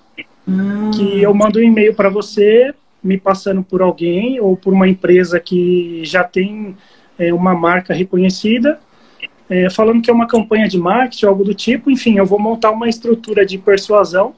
hum. 0.47 0.91
que 0.93 1.23
eu 1.23 1.35
mando 1.35 1.59
um 1.59 1.63
e-mail 1.63 1.95
para 1.95 2.09
você, 2.09 2.75
me 3.07 3.19
passando 3.19 3.63
por 3.63 3.81
alguém 3.81 4.41
ou 4.41 4.57
por 4.57 4.73
uma 4.73 4.89
empresa 4.89 5.39
que 5.39 6.03
já 6.05 6.25
tem 6.25 6.77
é, 7.19 7.33
uma 7.33 7.55
marca 7.55 7.95
reconhecida, 7.95 8.79
é, 9.49 9.71
falando 9.71 10.03
que 10.03 10.11
é 10.11 10.13
uma 10.13 10.27
campanha 10.27 10.69
de 10.69 10.79
marketing, 10.79 11.27
algo 11.27 11.45
do 11.45 11.55
tipo. 11.55 11.91
Enfim, 11.91 12.19
eu 12.19 12.27
vou 12.27 12.39
montar 12.39 12.71
uma 12.71 12.89
estrutura 12.89 13.47
de 13.47 13.57
persuasão 13.59 14.35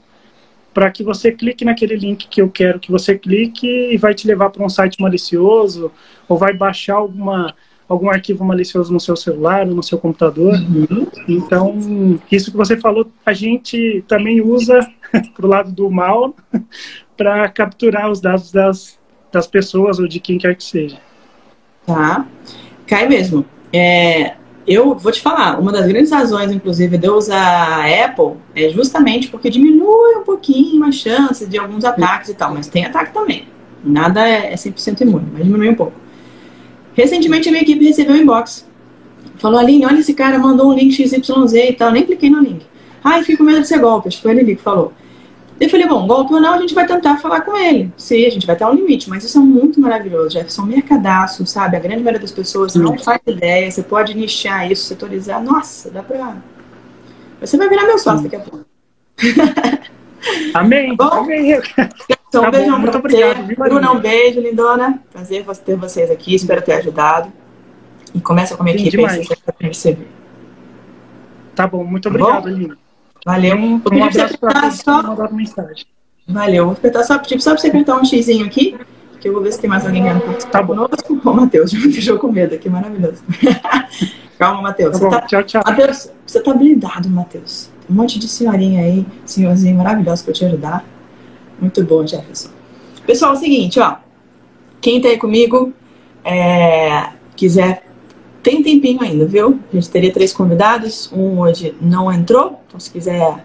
para 0.73 0.91
que 0.91 1.03
você 1.03 1.33
clique 1.33 1.65
naquele 1.65 1.97
link 1.97 2.29
que 2.29 2.41
eu 2.41 2.51
quero 2.51 2.79
que 2.79 2.91
você 2.91 3.19
clique 3.19 3.67
e 3.67 3.97
vai 3.97 4.15
te 4.15 4.27
levar 4.27 4.51
para 4.51 4.65
um 4.65 4.69
site 4.69 5.01
malicioso 5.01 5.91
ou 6.29 6.37
vai 6.37 6.53
baixar 6.53 6.97
alguma 6.97 7.55
algum 7.89 8.11
arquivo 8.11 8.45
malicioso 8.45 8.93
no 8.93 9.01
seu 9.01 9.17
celular 9.17 9.67
ou 9.67 9.75
no 9.75 9.83
seu 9.83 9.99
computador. 9.99 10.55
Uhum. 10.55 11.07
Então, 11.27 12.21
isso 12.31 12.51
que 12.51 12.57
você 12.57 12.77
falou, 12.77 13.11
a 13.25 13.33
gente 13.33 14.05
também 14.07 14.41
usa 14.41 14.87
para 15.35 15.47
o 15.47 15.49
lado 15.49 15.73
do 15.73 15.91
mal 15.91 16.35
para 17.17 17.49
capturar 17.49 18.11
os 18.11 18.21
dados 18.21 18.53
das, 18.53 18.99
das 19.33 19.47
pessoas 19.47 19.99
ou 19.99 20.07
de 20.07 20.21
quem 20.21 20.39
quer 20.39 20.55
que 20.55 20.63
seja. 20.63 20.99
Tá. 21.87 22.27
Cai 22.87 23.09
mesmo. 23.09 23.45
É, 23.73 24.35
eu 24.67 24.95
vou 24.95 25.11
te 25.11 25.21
falar, 25.21 25.59
uma 25.59 25.73
das 25.73 25.87
grandes 25.87 26.11
razões, 26.11 26.53
inclusive, 26.53 26.99
de 26.99 27.07
eu 27.07 27.15
usar 27.15 27.41
a 27.41 28.05
Apple 28.05 28.35
é 28.55 28.69
justamente 28.69 29.29
porque 29.29 29.49
diminui 29.49 30.17
um 30.17 30.25
pouquinho 30.25 30.85
a 30.85 30.93
chance 30.93 31.47
de 31.47 31.59
alguns 31.59 31.85
ataques 31.85 32.29
e 32.29 32.35
tal, 32.35 32.53
mas 32.53 32.67
tem 32.67 32.85
ataque 32.85 33.15
também. 33.15 33.49
Nada 33.83 34.29
é 34.29 34.55
100% 34.55 35.01
imune, 35.01 35.29
mas 35.33 35.45
diminui 35.45 35.71
um 35.71 35.75
pouco. 35.75 36.08
Recentemente 36.99 37.49
a 37.49 37.53
minha 37.53 37.63
equipe 37.63 37.85
recebeu 37.85 38.17
um 38.17 38.19
inbox. 38.19 38.67
Falou, 39.37 39.61
Aline, 39.61 39.87
olha 39.87 40.01
esse 40.01 40.13
cara, 40.15 40.37
mandou 40.37 40.73
um 40.73 40.75
link 40.75 40.93
XYZ 40.93 41.55
e 41.55 41.73
tal, 41.73 41.93
nem 41.93 42.05
cliquei 42.05 42.29
no 42.29 42.41
link. 42.41 42.67
Ai, 43.05 43.23
fico 43.23 43.39
com 43.39 43.45
medo 43.45 43.61
de 43.61 43.69
ser 43.69 43.79
golpe, 43.79 44.09
acho 44.09 44.17
que 44.17 44.23
foi 44.25 44.33
ele 44.33 44.57
que 44.57 44.61
falou. 44.61 44.93
Eu 45.61 45.71
falei, 45.71 45.87
bom, 45.87 46.07
golpe 46.09 46.35
ou 46.35 46.41
não, 46.41 46.55
a 46.55 46.59
gente 46.59 46.75
vai 46.75 46.87
tentar 46.87 47.19
falar 47.19 47.43
com 47.43 47.57
ele. 47.57 47.93
Sim, 47.97 48.27
a 48.27 48.31
gente 48.31 48.47
vai 48.47 48.57
ter 48.57 48.65
um 48.65 48.75
limite, 48.75 49.09
mas 49.09 49.23
isso 49.23 49.39
é 49.39 49.41
muito 49.41 49.81
maravilhoso, 49.81 50.31
Jefferson. 50.31 50.63
Mercadaço, 50.63 51.47
sabe? 51.47 51.77
A 51.77 51.81
grande 51.81 52.03
maioria 52.03 52.21
das 52.21 52.33
pessoas 52.33 52.75
não 52.75 52.99
faz 52.99 53.21
ideia, 53.27 53.71
você 53.71 53.83
pode 53.83 54.17
nichar 54.17 54.71
isso, 54.71 54.85
setorizar. 54.85 55.41
Nossa, 55.43 55.91
dá 55.91 56.03
pra. 56.03 56.37
Você 57.41 57.57
vai 57.57 57.69
virar 57.69 57.87
meu 57.87 57.99
sócio 57.99 58.25
daqui 58.25 58.37
a 58.37 58.41
pouco. 58.41 58.67
Amém. 60.55 60.97
Bom, 60.97 61.05
Amém. 61.05 61.61
Então, 62.29 62.43
tá 62.43 62.49
um 62.49 62.51
beijão 62.51 62.79
muito 62.79 62.99
obrigado. 62.99 63.47
Bruna, 63.57 63.93
um 63.93 64.01
beijo, 64.01 64.41
lindona. 64.41 65.03
Prazer 65.11 65.45
ter 65.65 65.77
vocês 65.77 66.11
aqui, 66.11 66.35
espero 66.35 66.63
ter 66.63 66.75
ajudado. 66.75 67.33
E 68.15 68.21
começa 68.21 68.57
com 68.57 68.63
a 68.63 68.65
minha 68.65 68.79
Sim, 68.79 68.87
equipe 68.87 69.05
aí, 69.05 69.75
você 69.75 69.99
Tá 71.55 71.67
bom, 71.67 71.85
muito 71.85 72.09
obrigado, 72.09 72.45
tá 72.45 72.49
Aline. 72.49 72.73
Valeu. 73.25 73.57
Um, 73.57 73.83
um 73.93 74.05
abraço 74.05 74.39
para 74.39 74.71
só... 74.71 75.03
mandar 75.03 75.33
mensagem. 75.33 75.85
Valeu. 76.27 76.67
Vou 76.67 76.75
apertar 76.75 77.03
só, 77.05 77.19
tipo, 77.19 77.43
só 77.43 77.51
para 77.51 77.61
você 77.61 77.69
apertar 77.69 78.01
um 78.01 78.05
xizinho 78.05 78.47
aqui, 78.47 78.79
que 79.21 79.29
eu 79.29 79.33
vou 79.33 79.43
ver 79.43 79.53
se 79.53 79.61
tem 79.61 79.69
mais 79.69 79.85
alguém 79.85 80.03
querendo 80.03 80.21
participar 80.21 80.61
tá 80.61 80.67
conosco. 80.67 81.21
Ô, 81.25 81.33
Matheus, 81.33 81.71
já 81.73 81.79
me 81.79 81.89
deixou 81.89 82.19
com 82.19 82.31
medo 82.31 82.55
aqui, 82.55 82.69
maravilhoso. 82.69 83.23
Calma, 84.39 84.63
Matheus. 84.63 84.99
Tá, 85.01 85.09
tá 85.09 85.21
Tchau, 85.23 85.43
tchau. 85.43 85.63
Matheus, 85.67 86.11
você 86.25 86.41
tá 86.41 86.55
blindado, 86.55 87.09
Matheus. 87.09 87.71
Um 87.91 87.95
monte 87.95 88.19
de 88.19 88.29
senhorinha 88.29 88.83
aí, 88.83 89.07
senhorzinho 89.25 89.77
maravilhoso 89.77 90.25
para 90.25 90.35
te 90.35 90.45
ajudar. 90.45 90.85
Muito 91.61 91.83
bom, 91.85 92.07
Jefferson. 92.07 92.51
Pessoal, 93.07 93.33
é 93.33 93.37
o 93.37 93.39
seguinte, 93.39 93.81
ó. 93.81 93.97
Quem 94.81 95.01
tá 95.01 95.09
aí 95.09 95.19
comigo, 95.19 95.73
é, 96.25 97.11
quiser 97.35 97.89
tem 98.43 98.63
tempinho 98.63 99.03
ainda, 99.03 99.27
viu? 99.27 99.61
A 99.71 99.77
gente 99.77 99.91
teria 99.91 100.13
três 100.13 100.33
convidados, 100.33 101.13
um 101.13 101.41
hoje 101.41 101.77
não 101.81 102.11
entrou, 102.11 102.61
então 102.67 102.79
se 102.79 102.91
quiser 102.91 103.45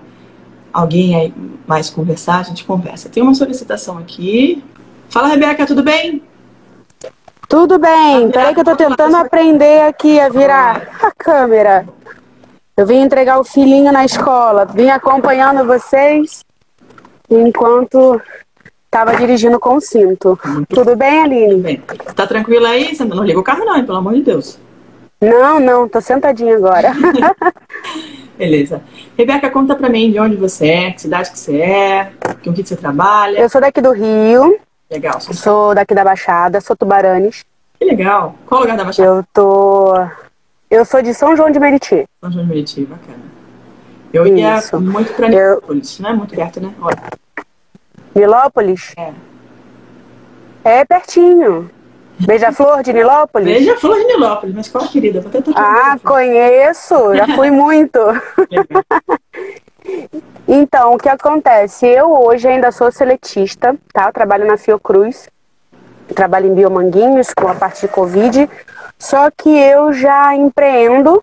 alguém 0.71 1.15
aí 1.15 1.33
mais 1.67 1.89
conversar, 1.89 2.39
a 2.39 2.43
gente 2.43 2.63
conversa. 2.63 3.09
Tem 3.09 3.21
uma 3.21 3.35
solicitação 3.35 3.97
aqui. 3.97 4.63
Fala, 5.09 5.27
Rebeca, 5.27 5.65
tudo 5.65 5.83
bem? 5.83 6.23
Tudo 7.49 7.77
bem. 7.77 8.31
Peraí 8.31 8.53
que 8.53 8.61
eu 8.61 8.63
tô 8.63 8.75
tentando 8.75 9.17
aprender 9.17 9.81
aqui 9.81 10.19
a 10.19 10.29
virar 10.29 10.97
a 11.01 11.11
câmera. 11.11 11.85
Eu 12.75 12.87
vim 12.87 13.01
entregar 13.01 13.39
o 13.39 13.43
filhinho 13.43 13.91
na 13.91 14.05
escola, 14.05 14.65
vim 14.65 14.89
acompanhando 14.89 15.67
vocês 15.67 16.43
enquanto 17.37 18.21
estava 18.85 19.15
dirigindo 19.15 19.59
com 19.59 19.75
o 19.75 19.81
cinto. 19.81 20.39
Tudo 20.69 20.95
bem, 20.95 21.23
Aline? 21.23 21.49
Tudo 21.49 21.63
bem. 21.63 21.81
Tá 22.15 22.27
tranquila 22.27 22.69
aí? 22.69 22.95
Você 22.95 23.03
não 23.03 23.23
liga 23.23 23.39
o 23.39 23.43
carro 23.43 23.65
não, 23.65 23.75
hein? 23.75 23.85
pelo 23.85 23.97
amor 23.97 24.13
de 24.13 24.21
Deus. 24.21 24.59
Não, 25.19 25.59
não, 25.59 25.87
tô 25.87 26.01
sentadinha 26.01 26.55
agora. 26.55 26.91
Beleza. 28.37 28.81
Rebeca, 29.17 29.49
conta 29.49 29.75
pra 29.75 29.89
mim 29.89 30.11
de 30.11 30.19
onde 30.19 30.35
você 30.35 30.67
é, 30.67 30.91
que 30.91 31.01
cidade 31.01 31.31
que 31.31 31.39
você 31.39 31.57
é, 31.59 32.11
com 32.43 32.49
o 32.49 32.53
que 32.53 32.63
você 32.63 32.75
trabalha. 32.75 33.39
Eu 33.39 33.49
sou 33.49 33.61
daqui 33.61 33.81
do 33.81 33.91
Rio. 33.91 34.59
Legal. 34.91 35.21
Sou, 35.21 35.33
sou 35.33 35.75
daqui 35.75 35.95
da 35.95 36.03
Baixada, 36.03 36.59
sou 36.59 36.75
Tubaranes. 36.75 37.45
Que 37.79 37.85
legal. 37.85 38.35
Qual 38.45 38.61
lugar 38.61 38.75
da 38.75 38.83
Baixada? 38.83 39.07
Eu 39.07 39.23
tô... 39.33 39.93
Eu 40.69 40.83
sou 40.83 41.01
de 41.01 41.13
São 41.13 41.35
João 41.37 41.51
de 41.51 41.59
Meriti. 41.59 42.05
São 42.19 42.31
João 42.31 42.43
de 42.43 42.49
Meriti, 42.49 42.81
bacana. 42.81 43.23
Eu 44.11 44.27
ia 44.27 44.57
Isso. 44.57 44.79
muito 44.79 45.13
pra 45.13 45.29
Nilópolis, 45.29 45.99
eu... 45.99 46.03
não 46.03 46.09
é 46.09 46.13
muito 46.13 46.35
perto, 46.35 46.59
né? 46.59 46.73
Olha. 46.81 47.22
Nilópolis? 48.15 48.93
É. 48.97 49.11
É 50.63 50.85
pertinho. 50.85 51.69
Beija-Flor 52.19 52.83
de 52.83 52.93
Nilópolis? 52.93 53.47
Beija-Flor 53.53 53.97
de 53.97 54.05
Nilópolis, 54.05 54.55
mas 54.55 54.69
qual 54.69 54.87
querida? 54.87 55.19
Vou 55.19 55.31
tentar 55.31 55.51
Ah, 55.55 55.97
conheço, 56.03 57.15
já 57.15 57.27
fui 57.35 57.49
muito. 57.51 57.99
então, 60.47 60.93
o 60.93 60.97
que 60.97 61.09
acontece? 61.09 61.85
Eu 61.87 62.11
hoje 62.11 62.47
ainda 62.47 62.71
sou 62.71 62.91
seletista, 62.91 63.75
tá? 63.91 64.07
Eu 64.07 64.13
trabalho 64.13 64.45
na 64.45 64.57
Fiocruz, 64.57 65.27
trabalho 66.15 66.47
em 66.47 66.53
Biomanguinhos 66.53 67.33
com 67.33 67.47
a 67.47 67.55
parte 67.55 67.81
de 67.81 67.87
Covid, 67.87 68.49
só 68.97 69.29
que 69.31 69.49
eu 69.49 69.91
já 69.91 70.35
empreendo 70.35 71.21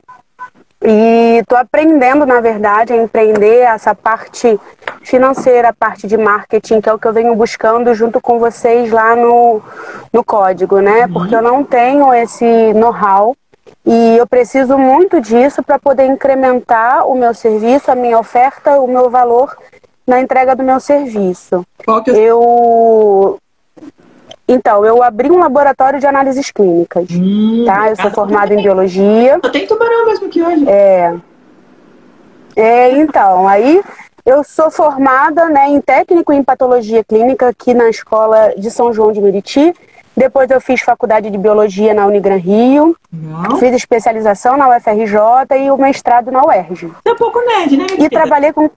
e 0.83 1.39
estou 1.41 1.59
aprendendo, 1.59 2.25
na 2.25 2.41
verdade, 2.41 2.93
a 2.93 2.97
empreender 2.97 3.61
essa 3.61 3.95
parte 3.95 4.59
financeira, 5.03 5.69
a 5.69 5.75
parte 5.75 6.07
de 6.07 6.17
marketing, 6.17 6.81
que 6.81 6.89
é 6.89 6.93
o 6.93 6.99
que 6.99 7.07
eu 7.07 7.13
venho 7.13 7.35
buscando 7.35 7.93
junto 7.95 8.21
com 8.21 8.39
vocês 8.39 8.91
lá 8.91 9.15
no, 9.15 9.61
no 10.13 10.25
código, 10.25 10.81
né? 10.81 11.05
Uhum. 11.05 11.13
Porque 11.13 11.35
eu 11.35 11.43
não 11.43 11.63
tenho 11.63 12.15
esse 12.15 12.73
know-how 12.73 13.37
e 13.85 14.17
eu 14.17 14.27
preciso 14.27 14.79
muito 14.79 15.21
disso 15.21 15.63
para 15.63 15.79
poder 15.79 16.07
incrementar 16.07 17.07
o 17.07 17.15
meu 17.15 17.35
serviço, 17.35 17.91
a 17.91 17.95
minha 17.95 18.19
oferta, 18.19 18.81
o 18.81 18.89
meu 18.89 19.11
valor 19.11 19.57
na 20.07 20.21
entrega 20.21 20.57
do 20.57 20.63
meu 20.63 20.81
serviço. 20.81 21.65
Qual 21.85 22.03
que 22.03 22.11
é... 22.11 22.15
Eu 22.15 23.39
então, 24.53 24.85
eu 24.85 25.01
abri 25.01 25.31
um 25.31 25.39
laboratório 25.39 26.01
de 26.01 26.07
análises 26.07 26.51
clínicas. 26.51 27.07
Hum, 27.13 27.65
tá? 27.65 27.89
Eu 27.89 27.97
sou 27.97 28.11
formada 28.11 28.53
em 28.53 28.61
biologia. 28.61 29.39
Eu 29.41 29.53
tenho 29.53 29.69
tubarão 29.69 30.07
mesmo 30.07 30.29
que 30.29 30.43
hoje. 30.43 30.69
É. 30.69 31.15
É, 32.57 32.93
então, 32.99 33.47
aí 33.47 33.81
eu 34.27 34.43
sou 34.43 34.69
formada 34.69 35.49
né, 35.49 35.69
em 35.69 35.81
técnico 35.81 36.33
em 36.33 36.43
patologia 36.43 37.05
clínica 37.05 37.49
aqui 37.49 37.73
na 37.73 37.89
escola 37.89 38.53
de 38.57 38.73
São 38.73 38.93
João 38.93 39.13
de 39.13 39.21
Meriti. 39.21 39.73
Depois 40.17 40.51
eu 40.51 40.61
fiz 40.61 40.81
faculdade 40.81 41.31
de 41.31 41.39
biologia 41.39 41.95
na 41.95 42.07
Unigran 42.07 42.37
Rio. 42.37 42.97
Não. 43.13 43.57
Fiz 43.57 43.73
especialização 43.73 44.57
na 44.57 44.69
UFRJ 44.69 45.57
e 45.65 45.71
o 45.71 45.77
mestrado 45.77 46.33
na 46.33 46.45
UERJ. 46.45 46.89
Você 46.89 47.09
é 47.09 47.15
pouco 47.15 47.41
nerd, 47.41 47.77
né? 47.77 47.87
E 47.99 48.09
trabalhei 48.09 48.53
com 48.53 48.69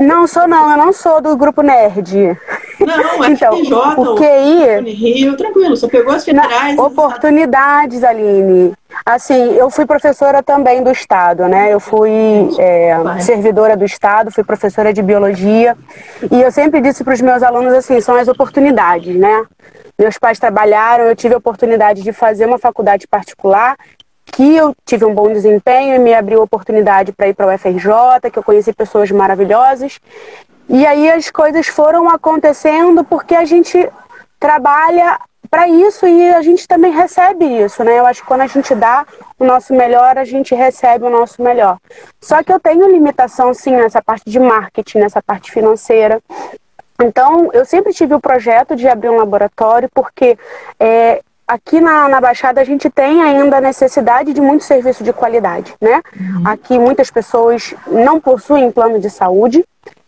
não 0.00 0.26
sou 0.26 0.48
não, 0.48 0.70
eu 0.70 0.76
não 0.78 0.92
sou 0.92 1.20
do 1.20 1.36
grupo 1.36 1.60
nerd. 1.62 2.36
Não, 2.80 3.24
é 3.24 3.28
então, 3.30 3.54
o 3.54 4.14
QI, 4.14 4.90
Rio, 4.92 5.36
tranquilo, 5.36 5.76
você 5.76 5.86
pegou 5.86 6.14
as 6.14 6.24
federais. 6.24 6.78
Oportunidades, 6.78 8.02
Aline. 8.02 8.72
Assim, 9.04 9.54
eu 9.54 9.70
fui 9.70 9.86
professora 9.86 10.42
também 10.42 10.82
do 10.82 10.90
Estado, 10.90 11.46
né? 11.46 11.72
Eu 11.72 11.78
fui 11.78 12.10
é, 12.58 12.96
servidora 13.20 13.76
do 13.76 13.84
Estado, 13.84 14.30
fui 14.30 14.42
professora 14.42 14.92
de 14.92 15.02
biologia. 15.02 15.76
E 16.30 16.40
eu 16.40 16.50
sempre 16.50 16.80
disse 16.80 17.04
para 17.04 17.14
os 17.14 17.20
meus 17.20 17.42
alunos 17.42 17.72
assim, 17.74 18.00
são 18.00 18.16
as 18.16 18.26
oportunidades, 18.26 19.14
né? 19.14 19.44
Meus 19.98 20.16
pais 20.16 20.38
trabalharam, 20.38 21.04
eu 21.04 21.14
tive 21.14 21.34
a 21.34 21.38
oportunidade 21.38 22.02
de 22.02 22.12
fazer 22.12 22.46
uma 22.46 22.58
faculdade 22.58 23.06
particular 23.06 23.76
que 24.32 24.56
eu 24.56 24.74
tive 24.84 25.04
um 25.04 25.14
bom 25.14 25.32
desempenho 25.32 25.94
e 25.94 25.98
me 25.98 26.14
abriu 26.14 26.42
oportunidade 26.42 27.12
para 27.12 27.28
ir 27.28 27.34
para 27.34 27.46
o 27.46 27.54
UFRJ, 27.54 28.30
que 28.32 28.38
eu 28.38 28.42
conheci 28.42 28.72
pessoas 28.72 29.10
maravilhosas. 29.10 30.00
E 30.68 30.86
aí 30.86 31.10
as 31.10 31.30
coisas 31.30 31.66
foram 31.66 32.08
acontecendo 32.08 33.04
porque 33.04 33.34
a 33.34 33.44
gente 33.44 33.90
trabalha 34.38 35.18
para 35.50 35.66
isso 35.68 36.06
e 36.06 36.32
a 36.32 36.40
gente 36.42 36.66
também 36.68 36.92
recebe 36.92 37.44
isso, 37.44 37.82
né? 37.82 37.98
Eu 37.98 38.06
acho 38.06 38.22
que 38.22 38.28
quando 38.28 38.42
a 38.42 38.46
gente 38.46 38.72
dá 38.74 39.04
o 39.38 39.44
nosso 39.44 39.74
melhor, 39.74 40.16
a 40.16 40.24
gente 40.24 40.54
recebe 40.54 41.04
o 41.04 41.10
nosso 41.10 41.42
melhor. 41.42 41.78
Só 42.20 42.42
que 42.42 42.52
eu 42.52 42.60
tenho 42.60 42.88
limitação, 42.88 43.52
sim, 43.52 43.72
nessa 43.72 44.00
parte 44.00 44.30
de 44.30 44.38
marketing, 44.38 44.98
nessa 44.98 45.20
parte 45.20 45.50
financeira. 45.50 46.20
Então, 47.02 47.50
eu 47.52 47.64
sempre 47.64 47.92
tive 47.92 48.14
o 48.14 48.20
projeto 48.20 48.76
de 48.76 48.86
abrir 48.86 49.08
um 49.08 49.16
laboratório, 49.16 49.88
porque 49.92 50.38
é, 50.78 51.20
aqui 51.50 51.80
na, 51.80 52.08
na 52.08 52.20
Baixada 52.20 52.60
a 52.60 52.64
gente 52.64 52.88
tem 52.88 53.22
ainda 53.22 53.56
a 53.56 53.60
necessidade 53.60 54.32
de 54.32 54.40
muito 54.40 54.62
serviço 54.62 55.02
de 55.02 55.12
qualidade, 55.12 55.74
né? 55.80 56.00
Uhum. 56.18 56.42
Aqui 56.44 56.78
muitas 56.78 57.10
pessoas 57.10 57.74
não 57.88 58.20
possuem 58.20 58.70
plano 58.70 59.00
de 59.00 59.10
saúde, 59.10 59.64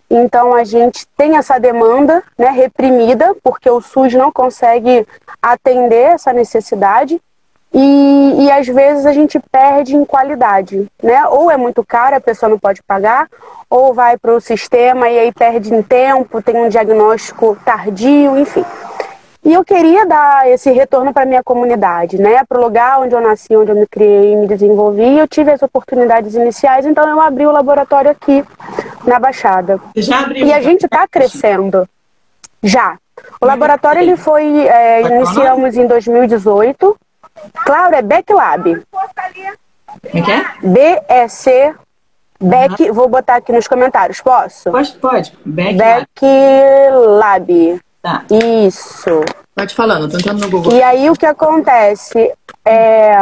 então 0.08 0.54
a 0.54 0.62
gente 0.62 1.04
tem 1.16 1.36
essa 1.36 1.58
demanda 1.58 2.22
né, 2.38 2.50
reprimida, 2.50 3.34
porque 3.42 3.68
o 3.68 3.80
SUS 3.80 4.14
não 4.14 4.30
consegue 4.30 5.06
atender 5.40 6.14
essa 6.14 6.32
necessidade. 6.32 7.20
E, 7.74 8.44
e 8.44 8.50
às 8.50 8.66
vezes 8.66 9.06
a 9.06 9.14
gente 9.14 9.40
perde 9.50 9.96
em 9.96 10.04
qualidade, 10.04 10.86
né? 11.02 11.26
Ou 11.28 11.50
é 11.50 11.56
muito 11.56 11.82
caro, 11.82 12.14
a 12.14 12.20
pessoa 12.20 12.50
não 12.50 12.58
pode 12.58 12.82
pagar, 12.82 13.26
ou 13.70 13.94
vai 13.94 14.18
para 14.18 14.34
o 14.34 14.40
sistema 14.42 15.08
e 15.08 15.18
aí 15.18 15.32
perde 15.32 15.74
em 15.74 15.82
tempo, 15.82 16.42
tem 16.42 16.54
um 16.54 16.68
diagnóstico 16.68 17.56
tardio, 17.64 18.38
enfim. 18.38 18.62
E 19.44 19.52
eu 19.52 19.64
queria 19.64 20.06
dar 20.06 20.48
esse 20.48 20.70
retorno 20.70 21.12
para 21.12 21.26
minha 21.26 21.42
comunidade, 21.42 22.16
né? 22.16 22.44
Para 22.48 22.60
o 22.60 22.62
lugar 22.62 23.00
onde 23.00 23.12
eu 23.14 23.20
nasci, 23.20 23.56
onde 23.56 23.72
eu 23.72 23.76
me 23.76 23.88
criei 23.88 24.32
e 24.32 24.36
me 24.36 24.46
desenvolvi. 24.46 25.18
Eu 25.18 25.26
tive 25.26 25.50
as 25.50 25.60
oportunidades 25.62 26.34
iniciais, 26.34 26.86
então 26.86 27.08
eu 27.08 27.20
abri 27.20 27.44
o 27.44 27.50
laboratório 27.50 28.10
aqui 28.10 28.44
na 29.04 29.18
Baixada. 29.18 29.80
Já 29.96 30.20
abriu? 30.20 30.46
E 30.46 30.52
a 30.52 30.62
gente 30.62 30.84
está 30.84 31.08
crescendo. 31.08 31.88
Já. 32.62 32.96
O 33.40 33.46
laboratório 33.46 34.00
ele 34.00 34.16
foi 34.16 34.44
é, 34.66 35.02
iniciamos 35.02 35.76
em 35.76 35.88
2018. 35.88 36.96
Claro, 37.64 37.96
é 37.96 38.02
Backlab. 38.02 38.82
Como 40.10 40.30
é? 40.30 40.46
BEC 40.62 41.74
Beck, 42.40 42.80
uhum. 42.80 42.92
vou 42.92 43.08
botar 43.08 43.36
aqui 43.36 43.52
nos 43.52 43.68
comentários, 43.68 44.20
posso? 44.20 44.70
Pode, 44.70 44.92
pode. 44.94 45.32
Backlab. 45.44 46.10
Tá. 48.02 48.24
Isso. 48.66 49.20
Pode 49.54 49.74
falando, 49.74 50.10
tô 50.10 50.16
entrando 50.16 50.40
no 50.40 50.50
Google. 50.50 50.72
E 50.72 50.82
aí 50.82 51.08
o 51.08 51.14
que 51.14 51.24
acontece 51.24 52.32
é. 52.64 53.12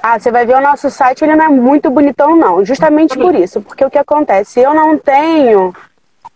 Ah, 0.00 0.18
você 0.18 0.30
vai 0.30 0.46
ver 0.46 0.56
o 0.56 0.60
nosso 0.60 0.88
site, 0.90 1.24
ele 1.24 1.34
não 1.34 1.44
é 1.46 1.48
muito 1.48 1.90
bonitão, 1.90 2.36
não. 2.36 2.64
Justamente 2.64 3.18
por 3.18 3.34
isso. 3.34 3.60
Porque 3.60 3.84
o 3.84 3.90
que 3.90 3.98
acontece? 3.98 4.60
Eu 4.60 4.72
não 4.74 4.96
tenho 4.96 5.74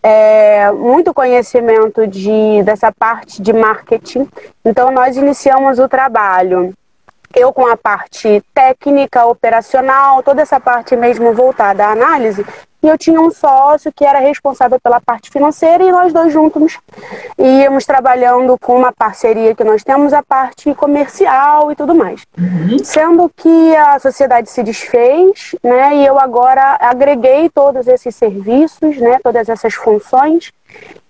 é, 0.01 0.69
muito 0.71 1.13
conhecimento 1.13 2.05
de, 2.05 2.61
dessa 2.63 2.91
parte 2.91 3.41
de 3.41 3.53
marketing. 3.53 4.27
Então 4.65 4.91
nós 4.91 5.15
iniciamos 5.15 5.79
o 5.79 5.87
trabalho. 5.87 6.73
Eu 7.33 7.53
com 7.53 7.65
a 7.65 7.77
parte 7.77 8.43
técnica, 8.53 9.25
operacional, 9.25 10.21
toda 10.21 10.41
essa 10.41 10.59
parte 10.59 10.95
mesmo 10.95 11.33
voltada 11.33 11.85
à 11.85 11.91
análise, 11.91 12.45
e 12.83 12.89
eu 12.89 12.97
tinha 12.97 13.19
um 13.19 13.31
sócio 13.31 13.91
que 13.95 14.05
era 14.05 14.19
responsável 14.19 14.77
pela 14.79 14.99
parte 14.99 15.31
financeira 15.31 15.83
e 15.83 15.91
nós 15.91 16.11
dois 16.11 16.33
juntos 16.33 16.77
íamos 17.39 17.85
trabalhando 17.85 18.57
com 18.59 18.75
uma 18.75 18.91
parceria 18.91 19.55
que 19.55 19.63
nós 19.63 19.83
temos 19.83 20.11
a 20.11 20.21
parte 20.21 20.73
comercial 20.75 21.71
e 21.71 21.75
tudo 21.75 21.95
mais. 21.95 22.21
Uhum. 22.37 22.77
Sendo 22.83 23.31
que 23.35 23.75
a 23.75 23.97
sociedade 23.99 24.49
se 24.49 24.61
desfez, 24.61 25.55
né, 25.63 25.95
e 25.95 26.05
eu 26.05 26.19
agora 26.19 26.77
agreguei 26.79 27.49
todos 27.49 27.87
esses 27.87 28.13
serviços, 28.15 28.97
né, 28.97 29.17
todas 29.23 29.47
essas 29.47 29.73
funções 29.73 30.51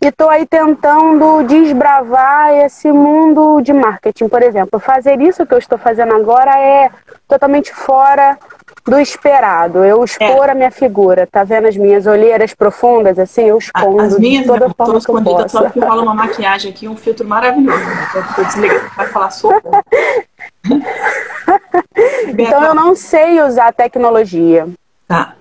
e 0.02 0.08
estou 0.08 0.30
aí 0.30 0.46
tentando 0.46 1.44
desbravar 1.44 2.54
esse 2.66 2.92
mundo 2.92 3.62
de 3.62 3.72
marketing, 3.72 4.28
por 4.28 4.44
exemplo. 4.44 4.80
Fazer 4.80 5.22
isso 5.22 5.46
que 5.46 5.54
eu 5.54 5.58
estou 5.58 5.78
fazendo 5.78 6.14
agora 6.14 6.52
é 6.60 6.92
totalmente 7.28 7.74
fora 7.74 8.38
do 8.86 9.00
esperado. 9.00 9.84
Eu 9.84 10.04
expor 10.04 10.48
é. 10.48 10.52
a 10.52 10.56
minha 10.56 10.72
figura, 10.72 11.26
tá 11.26 11.44
vendo 11.44 11.68
as 11.68 11.78
minhas 11.78 12.06
olheiras 12.06 12.54
profundas, 12.54 13.18
assim, 13.18 13.44
eu 13.44 13.58
escondo 13.58 14.02
as 14.02 14.20
minhas, 14.20 14.44
de 14.44 14.48
toda 14.48 14.70
forma 14.70 15.00
que 15.00 15.10
eu 15.10 15.24
posso. 15.24 15.50
Só 15.50 15.70
que 15.70 15.80
rola 15.80 16.04
uma 16.04 16.14
maquiagem 16.14 16.72
aqui, 16.72 16.88
um 16.88 16.98
filtro 16.98 17.28
maravilhoso. 17.28 17.84
Né? 17.84 18.08
Tô 18.36 18.44
desligando, 18.44 18.90
vai 18.96 19.08
falar 19.08 19.32
socorro. 19.32 19.84
então 22.28 22.64
eu 22.64 22.76
não 22.76 22.96
sei 22.96 23.42
usar 23.42 23.74
tecnologia. 23.74 24.68
Tá. 25.08 25.36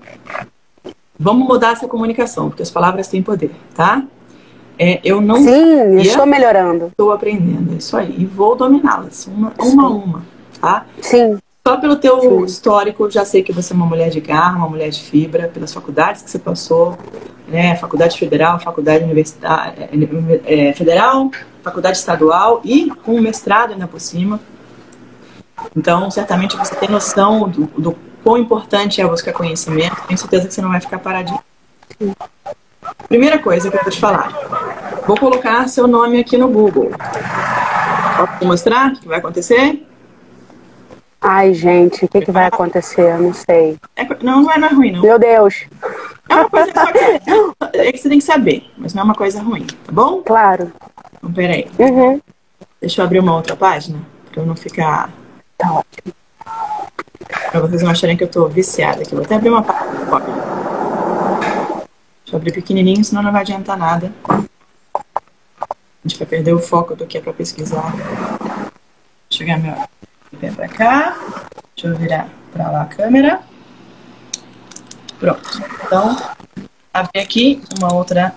Vamos 1.18 1.46
mudar 1.46 1.72
essa 1.72 1.88
comunicação, 1.88 2.48
porque 2.48 2.62
as 2.62 2.70
palavras 2.70 3.08
têm 3.08 3.22
poder, 3.22 3.52
tá? 3.74 4.02
É, 4.78 5.00
eu 5.04 5.20
não 5.20 5.36
Sim, 5.36 5.98
estou 6.00 6.26
melhorando. 6.26 6.86
Estou 6.86 7.12
aprendendo, 7.12 7.72
é 7.72 7.76
isso 7.76 7.96
aí. 7.96 8.16
E 8.18 8.24
vou 8.24 8.56
dominá-las, 8.56 9.26
uma, 9.26 9.52
uma 9.60 9.84
a 9.84 9.88
uma, 9.88 10.22
tá? 10.60 10.86
Sim. 11.00 11.38
Só 11.66 11.76
pelo 11.76 11.94
teu 11.94 12.20
Sim. 12.20 12.44
histórico, 12.44 13.08
já 13.08 13.24
sei 13.24 13.40
que 13.40 13.52
você 13.52 13.72
é 13.72 13.76
uma 13.76 13.86
mulher 13.86 14.10
de 14.10 14.20
garra, 14.20 14.56
uma 14.56 14.68
mulher 14.68 14.90
de 14.90 15.00
fibra, 15.00 15.46
pelas 15.46 15.72
faculdades 15.72 16.20
que 16.20 16.28
você 16.28 16.38
passou, 16.38 16.98
né? 17.46 17.76
Faculdade 17.76 18.18
federal, 18.18 18.58
faculdade 18.58 19.04
universitária, 19.04 19.88
é, 20.44 20.68
é, 20.68 20.72
federal, 20.72 21.30
faculdade 21.62 21.98
estadual 21.98 22.60
e 22.64 22.90
com 22.90 23.14
um 23.14 23.20
mestrado 23.20 23.74
ainda 23.74 23.86
por 23.86 24.00
cima. 24.00 24.40
Então, 25.76 26.10
certamente 26.10 26.56
você 26.56 26.74
tem 26.74 26.88
noção 26.88 27.48
do, 27.48 27.66
do 27.78 27.96
quão 28.24 28.36
importante 28.36 29.00
é 29.00 29.06
buscar 29.06 29.32
conhecimento. 29.32 29.94
Tenho 30.08 30.18
certeza 30.18 30.48
que 30.48 30.54
você 30.54 30.62
não 30.62 30.70
vai 30.70 30.80
ficar 30.80 30.98
paradinho. 30.98 31.40
Primeira 33.06 33.38
coisa 33.38 33.70
que 33.70 33.76
eu 33.76 33.82
vou 33.82 33.92
te 33.92 34.00
falar. 34.00 34.32
Vou 35.06 35.16
colocar 35.16 35.68
seu 35.68 35.86
nome 35.86 36.18
aqui 36.18 36.36
no 36.36 36.48
Google. 36.48 36.90
Posso 38.16 38.44
mostrar 38.44 38.90
o 38.90 38.96
que 38.98 39.06
vai 39.06 39.18
acontecer? 39.18 39.86
Ai, 41.24 41.54
gente, 41.54 42.04
o 42.04 42.08
que, 42.08 42.20
que 42.20 42.32
vai 42.32 42.46
acontecer? 42.46 43.12
Eu 43.12 43.18
não 43.18 43.32
sei. 43.32 43.78
É, 43.94 44.04
não, 44.24 44.42
não 44.42 44.52
é, 44.52 44.58
não 44.58 44.68
é 44.68 44.72
ruim, 44.72 44.90
não. 44.90 45.02
Meu 45.02 45.18
Deus. 45.20 45.66
É 46.28 46.34
uma 46.34 46.50
coisa 46.50 46.72
só 46.72 46.86
que, 46.90 46.98
é 47.78 47.92
que 47.92 47.98
você 47.98 48.08
tem 48.08 48.18
que 48.18 48.24
saber, 48.24 48.68
mas 48.76 48.92
não 48.92 49.02
é 49.02 49.04
uma 49.04 49.14
coisa 49.14 49.40
ruim, 49.40 49.64
tá 49.64 49.92
bom? 49.92 50.20
Claro. 50.22 50.72
Então, 51.16 51.32
peraí. 51.32 51.70
Uhum. 51.78 52.20
Deixa 52.80 53.00
eu 53.00 53.04
abrir 53.04 53.20
uma 53.20 53.36
outra 53.36 53.54
página, 53.54 54.00
pra 54.32 54.42
eu 54.42 54.46
não 54.46 54.56
ficar. 54.56 55.12
Tá 55.56 55.72
ótimo. 55.72 56.12
Pra 57.52 57.60
vocês 57.60 57.82
não 57.82 57.90
acharem 57.92 58.16
que 58.16 58.24
eu 58.24 58.28
tô 58.28 58.48
viciada 58.48 59.02
aqui. 59.02 59.14
Vou 59.14 59.24
até 59.24 59.36
abrir 59.36 59.50
uma 59.50 59.62
página. 59.62 59.92
Deixa 62.24 62.32
eu 62.32 62.36
abrir 62.36 62.52
pequenininho, 62.52 63.04
senão 63.04 63.22
não 63.22 63.30
vai 63.30 63.42
adiantar 63.42 63.78
nada. 63.78 64.12
A 64.28 64.48
gente 66.04 66.18
vai 66.18 66.26
perder 66.26 66.52
o 66.52 66.58
foco 66.58 66.96
do 66.96 67.06
que 67.06 67.16
é 67.16 67.20
pra 67.20 67.32
pesquisar. 67.32 67.94
Chegar 69.30 69.60
meu 69.60 69.72
pé 70.40 70.50
pra 70.50 70.68
cá. 70.68 71.16
Deixa 71.74 71.88
eu 71.88 71.96
virar 71.96 72.28
pra 72.52 72.70
lá 72.70 72.82
a 72.82 72.86
câmera. 72.86 73.40
Pronto. 75.18 75.62
Então, 75.86 76.16
abri 76.92 77.20
aqui 77.20 77.62
uma 77.78 77.94
outra. 77.94 78.34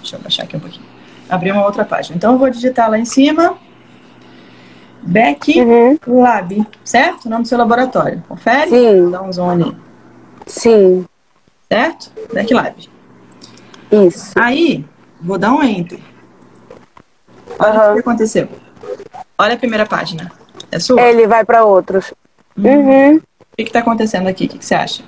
Deixa 0.00 0.16
eu 0.16 0.20
baixar 0.20 0.44
aqui 0.44 0.56
um 0.56 0.60
pouquinho. 0.60 0.84
Abri 1.28 1.50
uma 1.50 1.64
outra 1.64 1.84
página. 1.84 2.16
Então, 2.16 2.32
eu 2.32 2.38
vou 2.38 2.48
digitar 2.50 2.88
lá 2.90 2.98
em 2.98 3.04
cima. 3.04 3.56
Beck 5.02 5.60
Uhum. 5.60 5.98
Lab, 6.06 6.66
certo? 6.84 7.26
O 7.26 7.30
nome 7.30 7.42
do 7.42 7.48
seu 7.48 7.56
laboratório. 7.58 8.22
Confere? 8.28 8.68
Sim. 8.70 9.10
Dá 9.10 9.22
um 9.22 9.32
zoom 9.32 9.50
ali. 9.50 9.76
Sim, 10.46 11.06
Certo? 11.70 12.10
Beck 12.32 12.52
Lab. 12.54 12.88
isso. 13.92 14.32
Aí, 14.36 14.84
vou 15.20 15.38
dar 15.38 15.52
um 15.52 15.62
enter. 15.62 16.00
Olha 17.58 17.72
o 17.72 17.76
Aham. 17.82 17.94
que 17.94 18.00
aconteceu. 18.00 18.48
Olha 19.38 19.54
a 19.54 19.58
primeira 19.58 19.84
página. 19.86 20.32
É 20.70 20.78
sua? 20.78 21.00
Ele 21.00 21.26
vai 21.26 21.44
para 21.44 21.64
outros. 21.64 22.12
Uhum. 22.56 23.16
O 23.16 23.20
que 23.56 23.62
está 23.64 23.80
acontecendo 23.80 24.26
aqui? 24.28 24.46
O 24.46 24.48
que, 24.48 24.58
que 24.58 24.64
você 24.64 24.74
acha? 24.74 25.02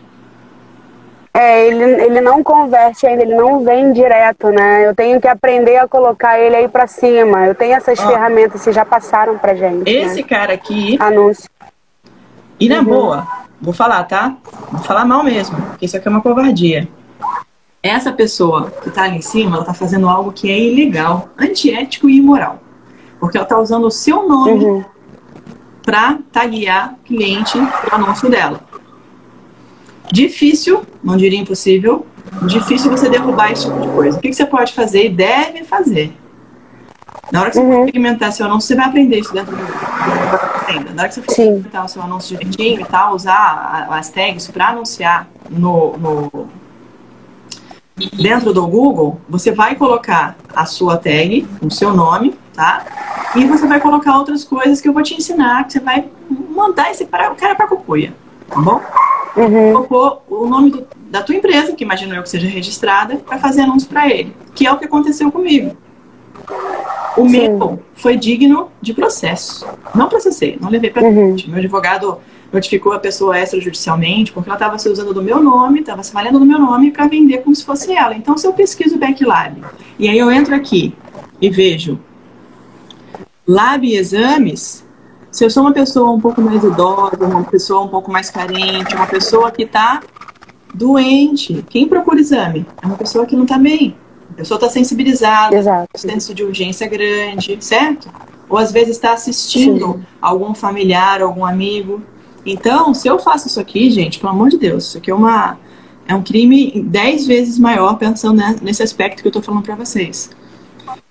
É, 1.33 1.67
ele, 1.69 1.85
ele 1.85 2.21
não 2.21 2.43
converte 2.43 3.07
ainda, 3.07 3.23
ele 3.23 3.35
não 3.37 3.63
vem 3.65 3.93
direto, 3.93 4.49
né? 4.51 4.87
Eu 4.87 4.95
tenho 4.95 5.21
que 5.21 5.29
aprender 5.29 5.77
a 5.77 5.87
colocar 5.87 6.39
ele 6.41 6.57
aí 6.57 6.69
pra 6.69 6.89
cima. 6.89 7.47
Eu 7.47 7.55
tenho 7.55 7.73
essas 7.75 7.99
Ó. 8.01 8.09
ferramentas 8.09 8.65
que 8.65 8.73
já 8.73 8.85
passaram 8.85 9.39
pra 9.39 9.55
gente. 9.55 9.89
Esse 9.89 10.23
né? 10.23 10.29
cara 10.29 10.53
aqui, 10.55 10.97
Anúncio. 11.01 11.49
e 12.59 12.69
Uhum. 12.69 12.77
na 12.77 12.83
boa, 12.83 13.27
vou 13.61 13.73
falar, 13.73 14.03
tá? 14.05 14.37
Vou 14.73 14.83
falar 14.83 15.05
mal 15.05 15.23
mesmo, 15.23 15.57
porque 15.63 15.85
isso 15.87 15.97
aqui 15.97 16.09
é 16.09 16.11
uma 16.11 16.21
covardia. 16.21 16.89
Essa 17.83 18.13
pessoa 18.13 18.71
que 18.83 18.91
tá 18.91 19.05
ali 19.05 19.19
em 19.19 19.23
cima, 19.23 19.57
ela 19.57 19.65
tá 19.65 19.73
fazendo 19.73 20.09
algo 20.09 20.33
que 20.33 20.51
é 20.51 20.59
ilegal, 20.59 21.29
antiético 21.39 22.09
e 22.11 22.19
imoral. 22.19 22.59
Porque 23.21 23.39
ela 23.39 23.47
tá 23.47 23.59
usando 23.59 23.85
o 23.87 23.91
seu 23.91 24.27
nome 24.29 24.65
Uhum. 24.65 24.85
Para 25.85 26.19
taguear 26.33 26.95
cliente 27.05 27.59
no 27.59 27.69
anúncio 27.91 28.29
dela. 28.31 28.61
Difícil, 30.13 30.83
não 31.03 31.17
diria 31.17 31.39
impossível, 31.39 32.07
difícil 32.47 32.91
você 32.91 33.09
derrubar 33.09 33.53
esse 33.53 33.67
tipo 33.67 33.81
de 33.81 33.89
coisa. 33.89 34.19
O 34.19 34.21
que, 34.21 34.29
que 34.29 34.35
você 34.35 34.45
pode 34.45 34.73
fazer 34.73 35.07
e 35.07 35.09
deve 35.09 35.65
fazer? 35.65 36.13
Na 37.33 37.43
hora 37.43 37.51
que 37.51 37.57
você 37.57 37.73
for 37.73 37.85
segmentar 37.87 38.33
seu 38.33 38.47
anúncio, 38.47 38.67
você 38.69 38.75
vai 38.75 38.87
aprender 38.87 39.21
isso 39.21 39.33
dentro 39.33 39.55
do 39.55 39.63
Entenda. 39.63 40.91
Na 40.93 41.03
hora 41.03 41.09
que 41.09 41.15
você 41.15 41.23
for 41.23 41.33
Sim. 41.35 41.45
segmentar 41.57 41.85
o 41.85 41.89
seu 41.89 42.03
anúncio 42.03 42.37
direitinho 42.39 42.81
e 42.81 42.85
tal, 42.85 43.15
usar 43.15 43.87
as 43.91 44.11
tags 44.11 44.49
para 44.49 44.69
anunciar 44.71 45.29
no, 45.49 45.97
no- 45.97 46.49
dentro 48.09 48.53
do 48.53 48.67
Google, 48.67 49.21
você 49.29 49.51
vai 49.53 49.75
colocar 49.75 50.37
a 50.55 50.65
sua 50.65 50.97
tag, 50.97 51.47
o 51.61 51.71
seu 51.71 51.93
nome, 51.93 52.35
tá? 52.55 52.85
E 53.37 53.45
você 53.45 53.67
vai 53.67 53.81
colocar 53.81 54.17
outras 54.19 54.45
coisas 54.45 54.81
que 54.81 54.89
eu 54.89 54.93
vou 54.93 55.03
te 55.03 55.15
ensinar, 55.15 55.65
que 55.67 55.73
você 55.75 55.81
vai 55.81 56.09
mandar 56.51 56.91
esse 56.91 57.05
para, 57.05 57.31
o 57.33 57.37
cara 57.37 57.55
para 57.55 57.67
cucuia, 57.67 58.15
tá 58.49 58.61
bom? 58.61 58.81
Uhum. 59.37 59.73
Colocou 59.73 60.23
o 60.29 60.47
nome 60.47 60.71
do- 60.71 60.87
da 61.09 61.23
tua 61.23 61.35
empresa, 61.35 61.73
que 61.73 61.85
imagino 61.85 62.15
eu 62.15 62.23
que 62.23 62.29
seja 62.29 62.49
registrada, 62.49 63.17
para 63.17 63.39
fazer 63.39 63.63
anúncio 63.63 63.89
para 63.89 64.09
ele, 64.09 64.35
que 64.55 64.67
é 64.67 64.73
o 64.73 64.79
que 64.79 64.85
aconteceu 64.85 65.31
comigo. 65.31 65.77
O 67.17 67.29
Sim. 67.29 67.49
meu 67.49 67.83
foi 67.95 68.17
digno 68.17 68.69
de 68.81 68.95
processo. 68.95 69.67
Não 69.95 70.09
processei, 70.09 70.57
não 70.61 70.69
levei 70.71 70.91
para 70.91 71.03
Uhum. 71.03 71.15
frente. 71.15 71.49
Meu 71.51 71.59
advogado 71.59 72.19
notificou 72.53 72.93
a 72.93 72.99
pessoa 72.99 73.39
extrajudicialmente 73.39 74.33
porque 74.33 74.49
ela 74.49 74.57
estava 74.57 74.79
se 74.79 74.89
usando 74.89 75.15
do 75.15 75.23
meu 75.23 75.43
nome, 75.43 75.81
estava 75.81 76.03
se 76.03 76.13
valendo 76.13 76.39
do 76.39 76.45
meu 76.45 76.59
nome 76.59 76.91
para 76.91 77.07
vender 77.07 77.39
como 77.39 77.55
se 77.55 77.65
fosse 77.65 77.93
ela. 77.93 78.15
Então, 78.15 78.37
se 78.37 78.47
eu 78.47 78.53
pesquiso 78.53 78.99
Backlab 78.99 79.63
e 79.99 80.09
aí 80.09 80.19
eu 80.19 80.31
entro 80.31 80.55
aqui 80.55 80.95
e 81.41 81.49
vejo 81.51 81.99
Lab 83.47 83.87
e 83.87 83.97
exames, 83.97 84.85
se 85.31 85.45
eu 85.45 85.51
sou 85.51 85.63
uma 85.63 85.73
pessoa 85.73 86.11
um 86.11 86.21
pouco 86.21 86.41
mais 86.41 86.63
idosa, 86.63 87.27
uma 87.27 87.45
pessoa 87.45 87.83
um 87.83 87.89
pouco 87.89 88.11
mais 88.11 88.31
carente, 88.31 88.95
uma 88.95 89.07
pessoa 89.07 89.51
que 89.51 89.63
está 89.63 90.01
doente, 90.75 91.65
quem 91.69 91.89
procura 91.89 92.21
exame? 92.21 92.67
É 92.83 92.87
uma 92.87 92.97
pessoa 92.97 93.27
que 93.27 93.37
não 93.37 93.43
está 93.45 93.59
bem. 93.59 93.97
A 94.31 94.35
pessoa 94.35 94.57
está 94.57 94.69
sensibilizada, 94.69 95.57
Exato. 95.57 95.89
senso 95.97 96.33
de 96.33 96.45
urgência 96.45 96.89
grande, 96.89 97.57
certo? 97.61 98.09
Ou 98.49 98.59
às 98.59 98.73
vezes 98.73 98.97
está 98.97 99.13
assistindo 99.13 100.05
algum 100.21 100.55
familiar, 100.55 101.23
algum 101.23 101.45
amigo. 101.45 102.03
Então, 102.45 102.95
se 102.95 103.07
eu 103.09 103.19
faço 103.19 103.47
isso 103.49 103.61
aqui, 103.61 103.91
gente, 103.91 104.19
pelo 104.19 104.33
amor 104.33 104.49
de 104.51 104.59
Deus, 104.59 104.85
isso 104.89 104.99
aqui 104.99 105.11
é 105.11 105.15
uma 105.15 105.59
é 106.09 106.15
um 106.15 106.23
crime 106.23 106.83
dez 106.87 107.25
vezes 107.27 107.57
maior 107.59 107.97
pensando 107.97 108.43
nesse 108.63 108.83
aspecto 108.83 109.23
que 109.23 109.29
eu 109.29 109.33
tô 109.33 109.41
falando 109.41 109.63
para 109.63 109.77
vocês. 109.77 110.31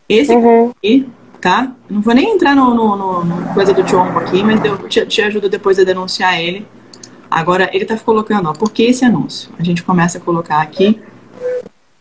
Esse 0.10 0.34
Uhum. 0.36 0.72
aqui, 0.72 1.08
tá? 1.40 1.72
Não 1.90 2.02
vou 2.02 2.14
nem 2.14 2.34
entrar 2.36 2.54
no, 2.56 2.74
no, 2.74 2.96
no- 2.98 3.24
no 3.24 3.54
coisa 3.54 3.74
do 3.74 3.88
Chombo 3.88 4.20
aqui, 4.20 4.44
mas 4.44 4.62
eu 4.66 4.78
te, 4.90 5.06
te 5.06 5.22
ajudo 5.22 5.48
depois 5.48 5.80
a 5.80 5.84
denunciar 5.86 6.38
ele. 6.42 6.68
Agora, 7.32 7.70
ele 7.72 7.86
tá 7.86 7.96
colocando, 7.98 8.50
ó, 8.50 8.54
por 8.54 8.72
que 8.72 8.84
esse 8.84 9.06
anúncio? 9.06 9.50
A 9.58 9.64
gente 9.64 9.84
começa 9.84 10.18
a 10.18 10.22
colocar 10.22 10.62
aqui 10.62 11.00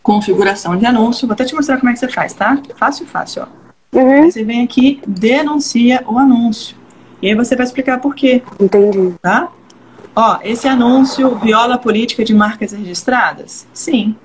configuração 0.02 0.76
de 0.76 0.86
anúncio. 0.86 1.26
Vou 1.28 1.34
até 1.34 1.44
te 1.44 1.54
mostrar 1.54 1.76
como 1.78 1.90
é 1.90 1.92
que 1.92 1.98
você 1.98 2.08
faz, 2.08 2.32
tá? 2.32 2.58
Fácil, 2.76 3.06
fácil, 3.06 3.42
ó. 3.42 3.96
Uhum. 3.98 4.22
Aí 4.24 4.32
você 4.32 4.42
vem 4.42 4.62
aqui, 4.64 5.00
denuncia 5.06 6.02
o 6.06 6.18
anúncio. 6.18 6.76
E 7.20 7.28
aí 7.28 7.34
você 7.34 7.56
vai 7.56 7.66
explicar 7.66 8.00
por 8.00 8.14
quê, 8.14 8.42
Entendi. 8.60 9.14
tá? 9.20 9.48
Ó, 10.14 10.38
esse 10.42 10.66
anúncio 10.68 11.36
viola 11.36 11.74
a 11.74 11.78
política 11.78 12.24
de 12.24 12.34
marcas 12.34 12.72
registradas? 12.72 13.66
Sim. 13.72 14.16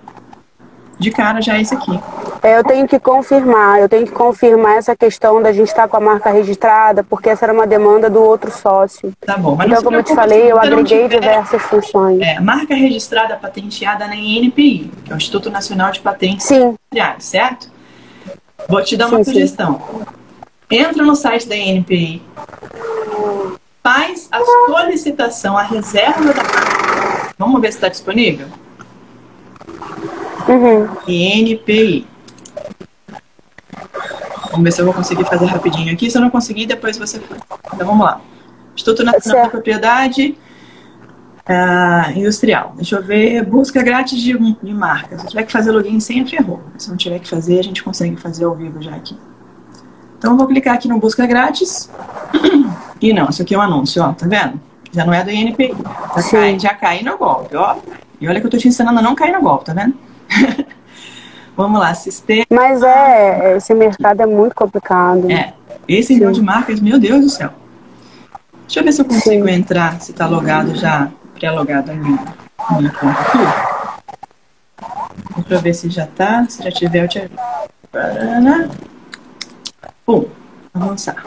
De 0.99 1.09
cara 1.09 1.41
já 1.41 1.57
é 1.57 1.61
esse 1.61 1.73
aqui. 1.73 1.99
É, 2.43 2.57
Eu 2.59 2.63
tenho 2.63 2.87
que 2.87 2.99
confirmar, 2.99 3.79
eu 3.79 3.89
tenho 3.89 4.05
que 4.05 4.11
confirmar 4.11 4.77
essa 4.77 4.95
questão 4.95 5.41
da 5.41 5.51
gente 5.51 5.67
estar 5.69 5.87
com 5.87 5.97
a 5.97 5.99
marca 5.99 6.29
registrada, 6.29 7.03
porque 7.03 7.29
essa 7.29 7.45
era 7.45 7.53
uma 7.53 7.65
demanda 7.65 8.09
do 8.09 8.21
outro 8.21 8.51
sócio. 8.51 9.11
Tá 9.25 9.35
bom, 9.37 9.55
mas 9.55 9.67
Então, 9.71 9.83
como 9.83 9.97
eu 9.97 10.03
te 10.03 10.13
falei, 10.13 10.51
eu 10.51 10.59
agreguei 10.59 11.03
tiver- 11.03 11.19
diversas 11.19 11.61
funções. 11.63 12.21
É, 12.21 12.39
marca 12.39 12.75
registrada 12.75 13.35
patenteada 13.35 14.07
na 14.07 14.15
INPI, 14.15 14.91
que 15.03 15.11
é 15.11 15.15
o 15.15 15.17
Instituto 15.17 15.49
Nacional 15.49 15.91
de 15.91 15.99
Patentes 15.99 16.45
Sim, 16.45 16.75
Industriais, 16.91 17.23
certo? 17.25 17.71
Vou 18.69 18.81
te 18.83 18.95
dar 18.95 19.07
uma 19.07 19.17
Sim, 19.23 19.33
sim. 19.33 19.39
Entra 20.69 21.03
no 21.03 21.15
site 21.15 21.47
da 21.47 21.55
INPI, 21.55 22.21
faz 23.83 24.27
a 24.31 24.39
solicitação, 24.43 25.57
a 25.57 25.63
reserva 25.63 26.33
da. 26.33 26.43
Vamos 27.37 27.61
ver 27.61 27.71
se 27.71 27.77
está 27.77 27.89
disponível? 27.89 28.47
uhum. 30.47 30.87
INPI. 31.07 32.07
Vamos 34.51 34.63
ver 34.63 34.71
se 34.71 34.81
eu 34.81 34.85
vou 34.85 34.93
conseguir 34.93 35.25
fazer 35.25 35.45
rapidinho 35.45 35.91
aqui. 35.93 36.09
Se 36.09 36.17
eu 36.17 36.21
não 36.21 36.29
conseguir, 36.29 36.65
depois 36.65 36.97
você 36.97 37.19
faz. 37.19 37.41
Então 37.73 37.87
vamos 37.87 38.05
lá. 38.05 38.21
Instituto 38.75 39.03
Nacional 39.03 39.45
de 39.45 39.51
Propriedade 39.51 40.37
ah, 41.45 42.11
Industrial. 42.15 42.73
Deixa 42.75 42.97
eu 42.97 43.03
ver. 43.03 43.43
Busca 43.45 43.81
grátis 43.81 44.21
de, 44.21 44.33
de 44.37 44.73
marca. 44.73 45.17
Se 45.17 45.25
eu 45.25 45.29
tiver 45.29 45.43
que 45.43 45.51
fazer 45.51 45.71
login 45.71 45.99
sem, 45.99 46.25
ferrou. 46.25 46.61
Se 46.77 46.89
não 46.89 46.97
tiver 46.97 47.19
que 47.19 47.27
fazer, 47.27 47.59
a 47.59 47.63
gente 47.63 47.83
consegue 47.83 48.15
fazer 48.15 48.45
ao 48.45 48.55
vivo 48.55 48.81
já 48.81 48.95
aqui. 48.95 49.17
Então 50.23 50.31
eu 50.31 50.37
vou 50.37 50.47
clicar 50.47 50.75
aqui 50.75 50.87
no 50.87 50.97
Busca 50.99 51.27
Grátis. 51.27 51.89
E 53.01 53.11
não, 53.11 53.27
isso 53.27 53.41
aqui 53.41 53.53
é 53.53 53.57
um 53.57 53.61
anúncio, 53.61 54.01
ó. 54.01 54.13
Tá 54.13 54.25
vendo? 54.25 54.61
Já 54.93 55.03
não 55.03 55.13
é 55.13 55.21
do 55.25 55.29
INPI. 55.29 55.75
Já, 56.15 56.21
Sim. 56.21 56.31
cai, 56.31 56.57
já 56.59 56.73
caí 56.73 57.03
no 57.03 57.17
golpe, 57.17 57.53
ó. 57.53 57.75
E 58.21 58.25
olha 58.29 58.39
que 58.39 58.47
eu 58.47 58.49
tô 58.49 58.57
te 58.57 58.65
ensinando 58.65 58.97
a 58.97 59.01
não 59.01 59.13
cair 59.13 59.33
no 59.33 59.41
golpe, 59.41 59.65
tá 59.65 59.73
vendo? 59.73 59.93
Vamos 61.57 61.81
lá, 61.81 61.93
sistema. 61.93 62.45
Mas 62.49 62.81
é, 62.81 63.57
esse 63.57 63.73
mercado 63.73 64.21
é 64.21 64.25
muito 64.25 64.55
complicado. 64.55 65.29
É, 65.29 65.51
esse 65.85 66.13
envio 66.13 66.31
de 66.31 66.41
marcas, 66.41 66.79
meu 66.79 66.97
Deus 66.97 67.25
do 67.25 67.29
céu. 67.29 67.49
Deixa 68.61 68.79
eu 68.79 68.85
ver 68.85 68.93
se 68.93 69.01
eu 69.01 69.05
consigo 69.05 69.49
entrar, 69.49 69.99
se 69.99 70.13
tá 70.13 70.25
logado 70.25 70.73
já, 70.73 71.11
pré-logado 71.35 71.91
a 71.91 71.93
minha, 71.93 72.23
minha 72.77 72.91
conta 72.91 73.19
aqui. 73.19 73.39
Deixa 75.35 75.53
eu 75.55 75.59
ver 75.59 75.73
se 75.73 75.89
já 75.89 76.07
tá, 76.07 76.45
se 76.47 76.63
já 76.63 76.71
tiver 76.71 77.03
eu 77.03 77.09
te 77.09 77.19
aviso. 77.19 77.35
Pum, 80.05 80.25
avançar. 80.73 81.23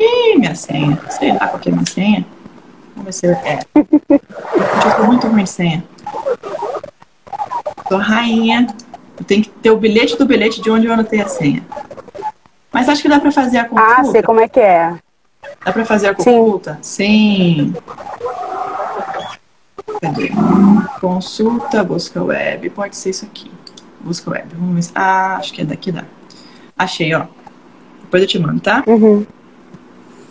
Ih, 0.00 0.36
minha 0.38 0.54
senha, 0.54 0.98
sei 1.10 1.32
lá 1.32 1.48
qual 1.48 1.58
que 1.58 1.68
é 1.68 1.72
minha 1.72 1.86
senha. 1.86 2.26
Vamos 2.94 3.04
ver 3.06 3.12
se 3.12 3.26
eu... 3.26 3.32
É, 3.32 3.60
eu 3.74 4.96
sou 4.96 5.06
muito 5.06 5.26
ruim 5.28 5.44
de 5.44 5.50
senha. 5.50 5.84
Sou 7.88 7.98
rainha. 7.98 8.66
Eu 9.18 9.24
tenho 9.24 9.42
que 9.42 9.48
ter 9.48 9.70
o 9.70 9.76
bilhete 9.78 10.16
do 10.18 10.26
bilhete 10.26 10.60
de 10.60 10.70
onde 10.70 10.86
eu 10.86 10.92
anotei 10.92 11.20
a 11.20 11.28
senha. 11.28 11.62
Mas 12.72 12.88
acho 12.88 13.00
que 13.02 13.08
dá 13.08 13.18
pra 13.20 13.30
fazer 13.32 13.58
a 13.58 13.62
Ah, 13.62 13.68
consulta. 13.68 14.04
sei 14.12 14.22
como 14.22 14.40
é 14.40 14.48
que 14.48 14.60
é. 14.60 14.94
Dá 15.64 15.72
pra 15.72 15.84
fazer 15.84 16.08
a 16.08 16.10
Sim. 16.10 16.16
consulta? 16.16 16.78
Sim. 16.82 17.74
Cadê? 20.02 20.30
Consulta, 21.00 21.82
busca 21.84 22.22
web. 22.22 22.68
Pode 22.70 22.96
ser 22.96 23.10
isso 23.10 23.24
aqui. 23.24 23.50
Busca 24.00 24.30
web. 24.30 24.46
Vamos 24.54 24.86
ver. 24.88 24.92
Ah, 24.94 25.36
acho 25.36 25.52
que 25.54 25.62
é 25.62 25.64
daqui 25.64 25.90
dá. 25.92 26.04
Achei, 26.78 27.14
ó. 27.14 27.24
Depois 28.02 28.22
eu 28.22 28.28
te 28.28 28.38
mando, 28.38 28.60
tá? 28.60 28.82
Uhum. 28.86 29.26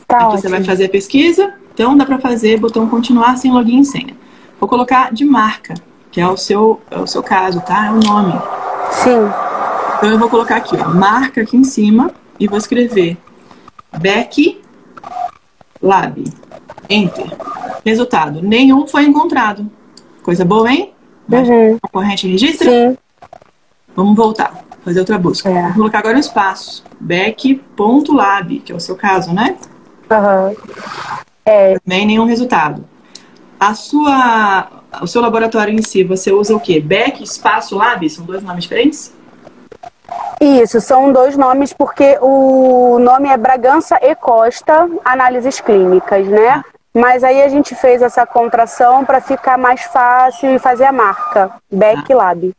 Tá 0.07 0.17
Aqui 0.17 0.25
ótimo. 0.25 0.41
você 0.41 0.49
vai 0.49 0.63
fazer 0.63 0.85
a 0.85 0.89
pesquisa, 0.89 1.53
então 1.73 1.97
dá 1.97 2.05
para 2.05 2.19
fazer 2.19 2.59
botão 2.59 2.87
continuar 2.87 3.37
sem 3.37 3.51
login 3.51 3.79
e 3.79 3.85
senha. 3.85 4.15
Vou 4.59 4.69
colocar 4.69 5.11
de 5.11 5.25
marca, 5.25 5.73
que 6.11 6.21
é 6.21 6.27
o 6.27 6.37
seu, 6.37 6.79
é 6.91 6.99
o 6.99 7.07
seu 7.07 7.23
caso, 7.23 7.61
tá? 7.61 7.87
É 7.87 7.91
o 7.91 7.99
nome. 7.99 8.33
Sim. 8.91 9.29
Então 9.97 10.09
eu 10.09 10.19
vou 10.19 10.29
colocar 10.29 10.57
aqui, 10.57 10.75
ó, 10.77 10.89
marca 10.89 11.41
aqui 11.41 11.57
em 11.57 11.63
cima 11.63 12.11
e 12.39 12.47
vou 12.47 12.57
escrever 12.57 13.17
Beck 13.97 14.61
Lab. 15.81 16.23
Enter. 16.89 17.25
Resultado: 17.83 18.41
nenhum 18.41 18.87
foi 18.87 19.03
encontrado. 19.05 19.69
Coisa 20.21 20.45
boa, 20.45 20.71
hein? 20.71 20.93
Uhum. 21.31 21.79
Concorrente 21.81 22.27
registra? 22.27 22.69
Sim. 22.69 22.97
Vamos 23.95 24.15
voltar, 24.15 24.64
fazer 24.85 24.99
outra 24.99 25.17
busca. 25.17 25.49
É. 25.49 25.63
Vou 25.63 25.73
colocar 25.73 25.99
agora 25.99 26.15
um 26.15 26.19
espaço. 26.19 26.83
Beck.lab, 26.99 28.59
que 28.59 28.71
é 28.71 28.75
o 28.75 28.79
seu 28.79 28.95
caso, 28.95 29.33
né? 29.33 29.57
Aham. 30.09 30.53
É, 31.43 31.79
Também 31.79 32.05
nenhum 32.05 32.25
resultado. 32.25 32.85
A 33.59 33.73
sua, 33.73 34.67
o 35.01 35.07
seu 35.07 35.21
laboratório 35.21 35.73
em 35.73 35.81
si, 35.81 36.03
você 36.03 36.31
usa 36.31 36.55
o 36.55 36.59
quê? 36.59 36.79
Beck, 36.79 37.23
espaço, 37.23 37.75
lab? 37.75 38.07
São 38.09 38.25
dois 38.25 38.43
nomes 38.43 38.63
diferentes? 38.63 39.13
Isso, 40.39 40.79
são 40.79 41.11
dois 41.11 41.35
nomes 41.35 41.73
porque 41.73 42.17
o 42.21 42.99
nome 42.99 43.29
é 43.29 43.37
Bragança 43.37 43.97
e 44.01 44.13
Costa 44.15 44.87
Análises 45.03 45.59
Clínicas, 45.59 46.27
né? 46.27 46.63
Mas 46.93 47.23
aí 47.23 47.41
a 47.41 47.47
gente 47.49 47.73
fez 47.75 48.01
essa 48.01 48.25
contração 48.25 49.03
para 49.03 49.19
ficar 49.19 49.57
mais 49.57 49.81
fácil 49.81 50.55
e 50.55 50.59
fazer 50.59 50.85
a 50.85 50.91
marca 50.91 51.51
Beck 51.71 52.13
Lab. 52.13 52.53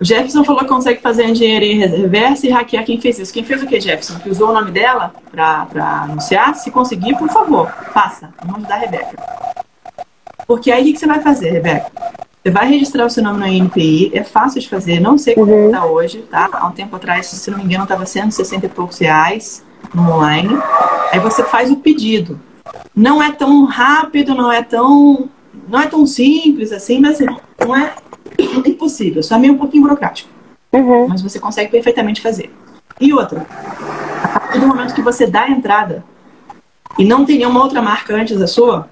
O 0.00 0.04
Jefferson 0.04 0.42
falou 0.44 0.62
que 0.62 0.68
consegue 0.68 1.02
fazer 1.02 1.24
engenharia 1.28 1.86
reversa 1.86 2.46
e 2.46 2.50
hackear 2.50 2.84
quem 2.86 2.98
fez 2.98 3.18
isso. 3.18 3.32
Quem 3.32 3.44
fez 3.44 3.62
o 3.62 3.66
que, 3.66 3.78
Jefferson? 3.78 4.18
Que 4.18 4.30
usou 4.30 4.48
o 4.48 4.52
nome 4.54 4.70
dela 4.70 5.12
para 5.30 5.66
anunciar? 6.04 6.54
Se 6.54 6.70
conseguir, 6.70 7.16
por 7.16 7.28
favor, 7.28 7.70
faça. 7.92 8.32
Vamos 8.40 8.60
ajudar 8.62 8.76
a 8.76 8.78
Rebeca. 8.78 9.22
Porque 10.46 10.72
aí 10.72 10.90
o 10.90 10.92
que 10.94 10.98
você 10.98 11.06
vai 11.06 11.20
fazer, 11.20 11.50
Rebeca? 11.50 11.90
Você 12.42 12.50
vai 12.50 12.66
registrar 12.70 13.04
o 13.04 13.10
seu 13.10 13.22
nome 13.22 13.38
no 13.40 13.46
INPI, 13.46 14.12
é 14.14 14.24
fácil 14.24 14.58
de 14.62 14.68
fazer, 14.70 14.98
não 14.98 15.18
sei 15.18 15.34
como 15.34 15.52
Uhum. 15.52 15.66
está 15.66 15.84
hoje, 15.84 16.18
tá? 16.30 16.48
Há 16.50 16.66
um 16.66 16.72
tempo 16.72 16.96
atrás, 16.96 17.26
se 17.26 17.50
não 17.50 17.58
me 17.58 17.64
engano, 17.64 17.82
estava 17.82 18.06
160 18.06 18.64
e 18.64 18.68
poucos 18.70 18.96
reais 18.98 19.62
no 19.94 20.10
online. 20.10 20.58
Aí 21.12 21.20
você 21.20 21.44
faz 21.44 21.70
o 21.70 21.76
pedido. 21.76 22.40
Não 22.96 23.22
é 23.22 23.30
tão 23.30 23.64
rápido, 23.66 24.34
não 24.34 24.50
é 24.50 24.62
tão. 24.62 25.28
não 25.68 25.78
é 25.78 25.86
tão 25.86 26.06
simples 26.06 26.72
assim, 26.72 26.98
mas 27.00 27.20
assim, 27.20 27.26
não 27.60 27.76
é 27.76 27.92
impossível, 28.66 29.22
só 29.22 29.36
é 29.36 29.38
meio 29.38 29.54
um 29.54 29.58
pouquinho 29.58 29.82
burocrático 29.82 30.28
Uhum. 30.72 31.08
mas 31.08 31.20
você 31.20 31.40
consegue 31.40 31.68
perfeitamente 31.70 32.20
fazer. 32.20 32.54
E 33.00 33.12
outra, 33.12 33.44
a 34.22 34.38
partir 34.40 34.60
do 34.60 34.68
momento 34.68 34.94
que 34.94 35.02
você 35.02 35.26
dá 35.26 35.42
a 35.42 35.50
entrada 35.50 36.04
e 36.98 37.04
não 37.04 37.24
tem 37.24 37.38
nenhuma 37.38 37.62
outra 37.62 37.82
marca 37.82 38.14
antes 38.14 38.38
da 38.38 38.46
sua, 38.46 38.88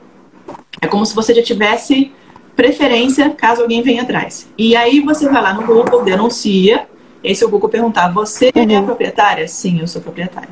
é 0.80 0.86
como 0.88 1.06
se 1.06 1.14
você 1.14 1.32
já 1.34 1.42
tivesse 1.42 2.10
preferência 2.56 3.30
caso 3.30 3.62
alguém 3.62 3.82
venha 3.82 4.02
atrás. 4.02 4.48
E 4.58 4.74
aí 4.74 5.00
você 5.00 5.28
vai 5.28 5.40
lá 5.40 5.54
no 5.54 5.62
Google, 5.64 6.02
denuncia, 6.02 6.88
e 7.22 7.28
aí 7.28 7.34
se 7.36 7.44
o 7.44 7.48
Google 7.48 7.68
perguntar, 7.68 8.08
você 8.12 8.50
é 8.54 8.76
a 8.76 8.82
proprietária? 8.82 9.46
Sim, 9.46 9.78
eu 9.80 9.86
sou 9.86 10.02
proprietária, 10.02 10.48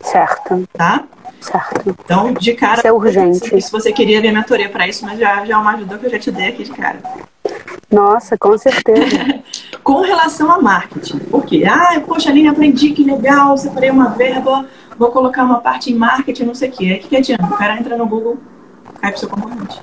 Certo, 0.00 0.68
tá? 0.72 1.04
certo. 1.40 1.82
Então, 2.04 2.32
de 2.34 2.54
cara, 2.54 2.78
Isso 2.78 2.86
é 2.86 2.92
urgente. 2.92 3.60
se 3.60 3.72
você 3.72 3.90
queria 3.92 4.20
ver 4.20 4.32
mentoria 4.32 4.68
para 4.68 4.86
isso, 4.86 5.04
mas 5.04 5.18
já, 5.18 5.44
já 5.44 5.54
é 5.54 5.56
uma 5.56 5.72
ajuda 5.72 5.98
que 5.98 6.06
eu 6.06 6.10
já 6.10 6.18
te 6.18 6.30
dei 6.30 6.48
aqui 6.48 6.62
de 6.62 6.70
cara. 6.70 6.98
Nossa, 7.90 8.36
com 8.36 8.56
certeza. 8.58 9.42
com 9.82 10.00
relação 10.00 10.50
a 10.50 10.60
marketing. 10.60 11.18
Por 11.18 11.44
quê? 11.44 11.64
Ah, 11.68 12.00
poxa, 12.04 12.30
Aline, 12.30 12.48
aprendi, 12.48 12.90
que 12.90 13.04
legal, 13.04 13.56
separei 13.56 13.90
uma 13.90 14.10
verba, 14.10 14.66
vou 14.98 15.10
colocar 15.10 15.44
uma 15.44 15.60
parte 15.60 15.92
em 15.92 15.96
marketing, 15.96 16.44
não 16.44 16.54
sei 16.54 16.70
o 16.70 16.72
quê. 16.72 16.84
Aí 16.84 16.96
o 16.98 17.00
que, 17.00 17.08
que 17.08 17.16
adianta? 17.16 17.44
O 17.44 17.56
cara 17.56 17.78
entra 17.78 17.96
no 17.96 18.06
Google, 18.06 18.38
cai 19.00 19.10
pro 19.10 19.20
seu 19.20 19.28
concorrente. 19.28 19.80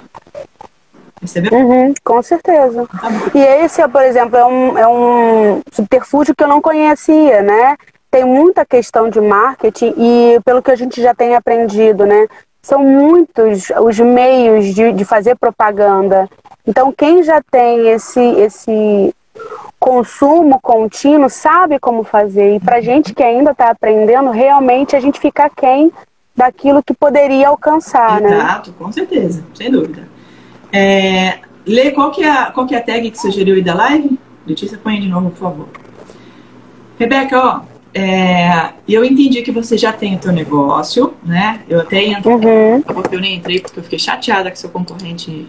Percebeu? 1.21 1.53
Uhum, 1.53 1.93
com 2.03 2.21
certeza. 2.23 2.87
Tá. 2.87 3.09
E 3.35 3.39
esse, 3.63 3.87
por 3.87 4.01
exemplo, 4.01 4.35
é 4.35 4.45
um, 4.45 4.77
é 4.77 4.87
um 4.87 5.61
subterfúgio 5.71 6.35
que 6.35 6.43
eu 6.43 6.47
não 6.47 6.59
conhecia, 6.59 7.43
né? 7.43 7.77
Tem 8.09 8.25
muita 8.25 8.65
questão 8.65 9.07
de 9.07 9.21
marketing 9.21 9.93
e, 9.95 10.39
pelo 10.43 10.63
que 10.63 10.71
a 10.71 10.75
gente 10.75 10.99
já 10.99 11.13
tem 11.13 11.35
aprendido, 11.35 12.07
né? 12.07 12.27
São 12.59 12.83
muitos 12.83 13.69
os 13.69 13.99
meios 13.99 14.73
de, 14.73 14.91
de 14.91 15.05
fazer 15.05 15.35
propaganda. 15.35 16.27
Então, 16.67 16.91
quem 16.91 17.23
já 17.23 17.41
tem 17.41 17.89
esse, 17.89 18.19
esse 18.19 19.15
consumo 19.79 20.59
contínuo 20.61 21.29
sabe 21.29 21.79
como 21.79 22.03
fazer. 22.03 22.55
E 22.55 22.59
para 22.59 22.81
gente 22.81 23.13
que 23.13 23.23
ainda 23.23 23.51
está 23.51 23.69
aprendendo, 23.69 24.29
realmente 24.29 24.95
a 24.95 24.99
gente 24.99 25.19
fica 25.19 25.49
quem 25.49 25.91
daquilo 26.35 26.83
que 26.83 26.93
poderia 26.93 27.49
alcançar, 27.49 28.21
né? 28.21 28.37
Exato, 28.37 28.73
com 28.73 28.91
certeza, 28.91 29.43
sem 29.53 29.71
dúvida. 29.71 30.07
É, 30.71 31.39
Lê, 31.65 31.91
qual 31.91 32.11
que, 32.11 32.23
é 32.23 32.29
a, 32.29 32.51
qual 32.51 32.65
que 32.65 32.73
é 32.73 32.77
a 32.77 32.83
tag 32.83 33.09
que 33.09 33.19
sugeriu 33.19 33.55
aí 33.55 33.61
da 33.61 33.73
live? 33.73 34.19
Letícia, 34.45 34.79
põe 34.81 34.99
de 34.99 35.07
novo, 35.07 35.29
por 35.31 35.39
favor. 35.39 35.67
Rebeca, 36.97 37.39
ó, 37.39 37.70
é, 37.93 38.69
eu 38.87 39.03
entendi 39.03 39.41
que 39.41 39.51
você 39.51 39.77
já 39.77 39.91
tem 39.91 40.15
o 40.15 40.19
teu 40.19 40.31
negócio, 40.31 41.13
né? 41.25 41.61
Eu 41.69 41.81
até 41.81 42.03
entrei, 42.05 42.33
Uhum. 42.35 42.83
eu 43.11 43.19
nem 43.19 43.35
entrei 43.35 43.59
porque 43.59 43.79
eu 43.79 43.83
fiquei 43.83 43.99
chateada 43.99 44.49
que 44.49 44.57
seu 44.57 44.69
concorrente 44.69 45.47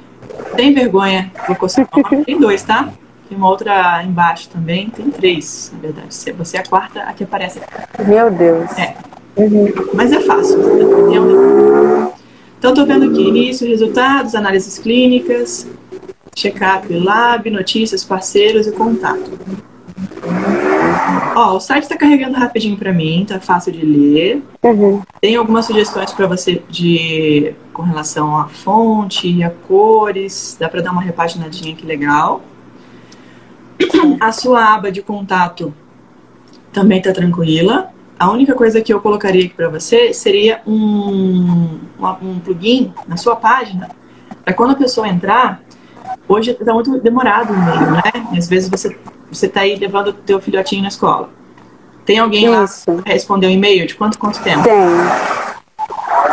tem 0.57 0.73
vergonha, 0.75 1.31
colocou 1.47 1.69
seu 1.69 1.87
nome. 1.95 2.25
Tem 2.25 2.39
dois, 2.39 2.63
tá? 2.63 2.89
Tem 3.29 3.39
uma 3.39 3.49
outra 3.49 4.03
embaixo 4.05 4.49
também, 4.51 4.91
tem 4.91 5.09
três, 5.11 5.71
na 5.75 5.81
verdade. 5.81 6.07
Você- 6.11 6.57
é 6.57 6.61
a 6.61 6.65
quarta, 6.67 7.01
a 7.03 7.13
que 7.13 7.25
aparece. 7.25 7.61
Meu 8.07 8.31
Deus. 8.31 8.71
É. 8.77 8.95
Uhum. 9.37 9.73
Mas 9.95 10.13
é 10.13 10.21
fácil. 10.21 10.59
entendeu? 10.61 12.13
Então, 12.59 12.71
estou 12.73 12.87
vendo 12.87 13.07
aqui 13.11 13.23
início, 13.29 13.67
resultados, 13.67 14.35
análises 14.35 14.79
clínicas, 14.79 15.67
check-up 16.35 16.93
lab, 16.93 17.49
notícias, 17.51 18.05
parceiros 18.05 18.67
e 18.67 18.73
contato. 18.73 19.31
Ó, 21.35 21.57
o 21.57 21.61
site 21.61 21.85
está 21.85 21.97
carregando 21.97 22.37
rapidinho 22.37 22.77
para 22.77 22.93
mim, 22.93 23.25
tá 23.27 23.41
fácil 23.41 23.73
de 23.73 23.85
ler. 23.85 24.43
Uhum. 24.63 25.03
Tem 25.21 25.37
algumas 25.37 25.67
sugestões 25.67 26.13
para 26.13 26.27
você 26.27 26.63
de 26.69 27.55
com 27.73 27.83
relação 27.83 28.37
à 28.37 28.49
fonte, 28.49 29.43
a 29.43 29.51
cores, 29.51 30.57
dá 30.59 30.69
para 30.69 30.83
dar 30.83 30.93
uma 30.93 31.03
repaginadinha 31.03 31.75
que 31.75 31.87
legal. 31.87 32.43
A 34.21 34.33
sua 34.33 34.75
aba 34.75 34.93
de 34.93 35.03
contato 35.03 35.75
também 36.73 36.99
está 36.99 37.13
tranquila. 37.13 37.91
A 38.19 38.31
única 38.31 38.55
coisa 38.55 38.81
que 38.81 38.93
eu 38.93 39.01
colocaria 39.01 39.45
aqui 39.45 39.55
para 39.55 39.69
você 39.69 40.13
seria 40.13 40.61
um, 40.67 41.79
um 42.23 42.39
plugin 42.39 42.93
na 43.09 43.17
sua 43.17 43.35
página 43.35 43.89
para 44.45 44.55
quando 44.55 44.73
a 44.73 44.77
pessoa 44.77 45.09
entrar. 45.09 45.61
Hoje 46.29 46.53
está 46.53 46.73
muito 46.73 46.99
demorado 47.01 47.53
o 47.53 47.57
e-mail, 47.57 47.91
né? 47.91 48.03
E 48.33 48.39
às 48.39 48.49
vezes 48.49 48.69
você 48.69 48.97
você 49.33 49.47
está 49.47 49.61
aí 49.61 49.77
levando 49.77 50.09
o 50.09 50.13
teu 50.13 50.41
filhotinho 50.41 50.83
na 50.83 50.89
escola. 50.89 51.31
Tem 52.05 52.19
alguém 52.19 52.49
lá 52.49 52.65
Isso. 52.65 52.85
para 52.85 53.13
responder 53.13 53.47
o 53.47 53.51
e-mail? 53.51 53.87
De 53.87 53.95
quanto 53.95 54.19
quanto 54.19 54.43
tempo? 54.43 54.63
Tem. 54.63 54.73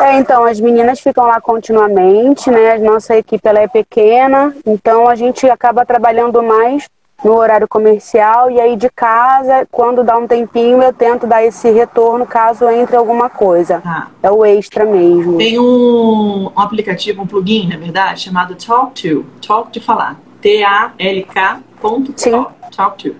É, 0.01 0.17
então, 0.17 0.45
as 0.45 0.59
meninas 0.59 0.99
ficam 0.99 1.26
lá 1.26 1.39
continuamente, 1.41 2.49
né? 2.49 2.73
A 2.73 2.80
nossa 2.80 3.15
equipe 3.17 3.47
ela 3.47 3.59
é 3.59 3.67
pequena, 3.67 4.55
então 4.65 5.07
a 5.07 5.15
gente 5.15 5.47
acaba 5.49 5.85
trabalhando 5.85 6.41
mais 6.41 6.88
no 7.23 7.34
horário 7.35 7.67
comercial 7.67 8.49
e 8.49 8.61
aí 8.61 8.77
de 8.77 8.89
casa, 8.89 9.67
quando 9.69 10.03
dá 10.03 10.17
um 10.17 10.26
tempinho, 10.26 10.81
eu 10.81 10.93
tento 10.93 11.27
dar 11.27 11.43
esse 11.43 11.69
retorno 11.69 12.26
caso 12.26 12.69
entre 12.69 12.95
alguma 12.95 13.30
coisa. 13.30 13.81
Tá. 13.81 14.07
É 14.23 14.31
o 14.31 14.45
extra 14.45 14.85
mesmo. 14.85 15.38
Tem 15.38 15.59
um, 15.59 16.49
um 16.55 16.59
aplicativo, 16.59 17.21
um 17.21 17.27
plugin, 17.27 17.67
na 17.67 17.77
verdade, 17.77 18.21
chamado 18.21 18.55
Talk 18.55 19.01
To. 19.01 19.26
Talk 19.45 19.71
de 19.71 19.81
falar. 19.81 20.17
T-A-L-K 20.41 21.59
ponto 21.81 22.13
Sim. 22.15 22.31
Talk, 22.31 22.53
Talk 22.70 22.98
To. 23.04 23.16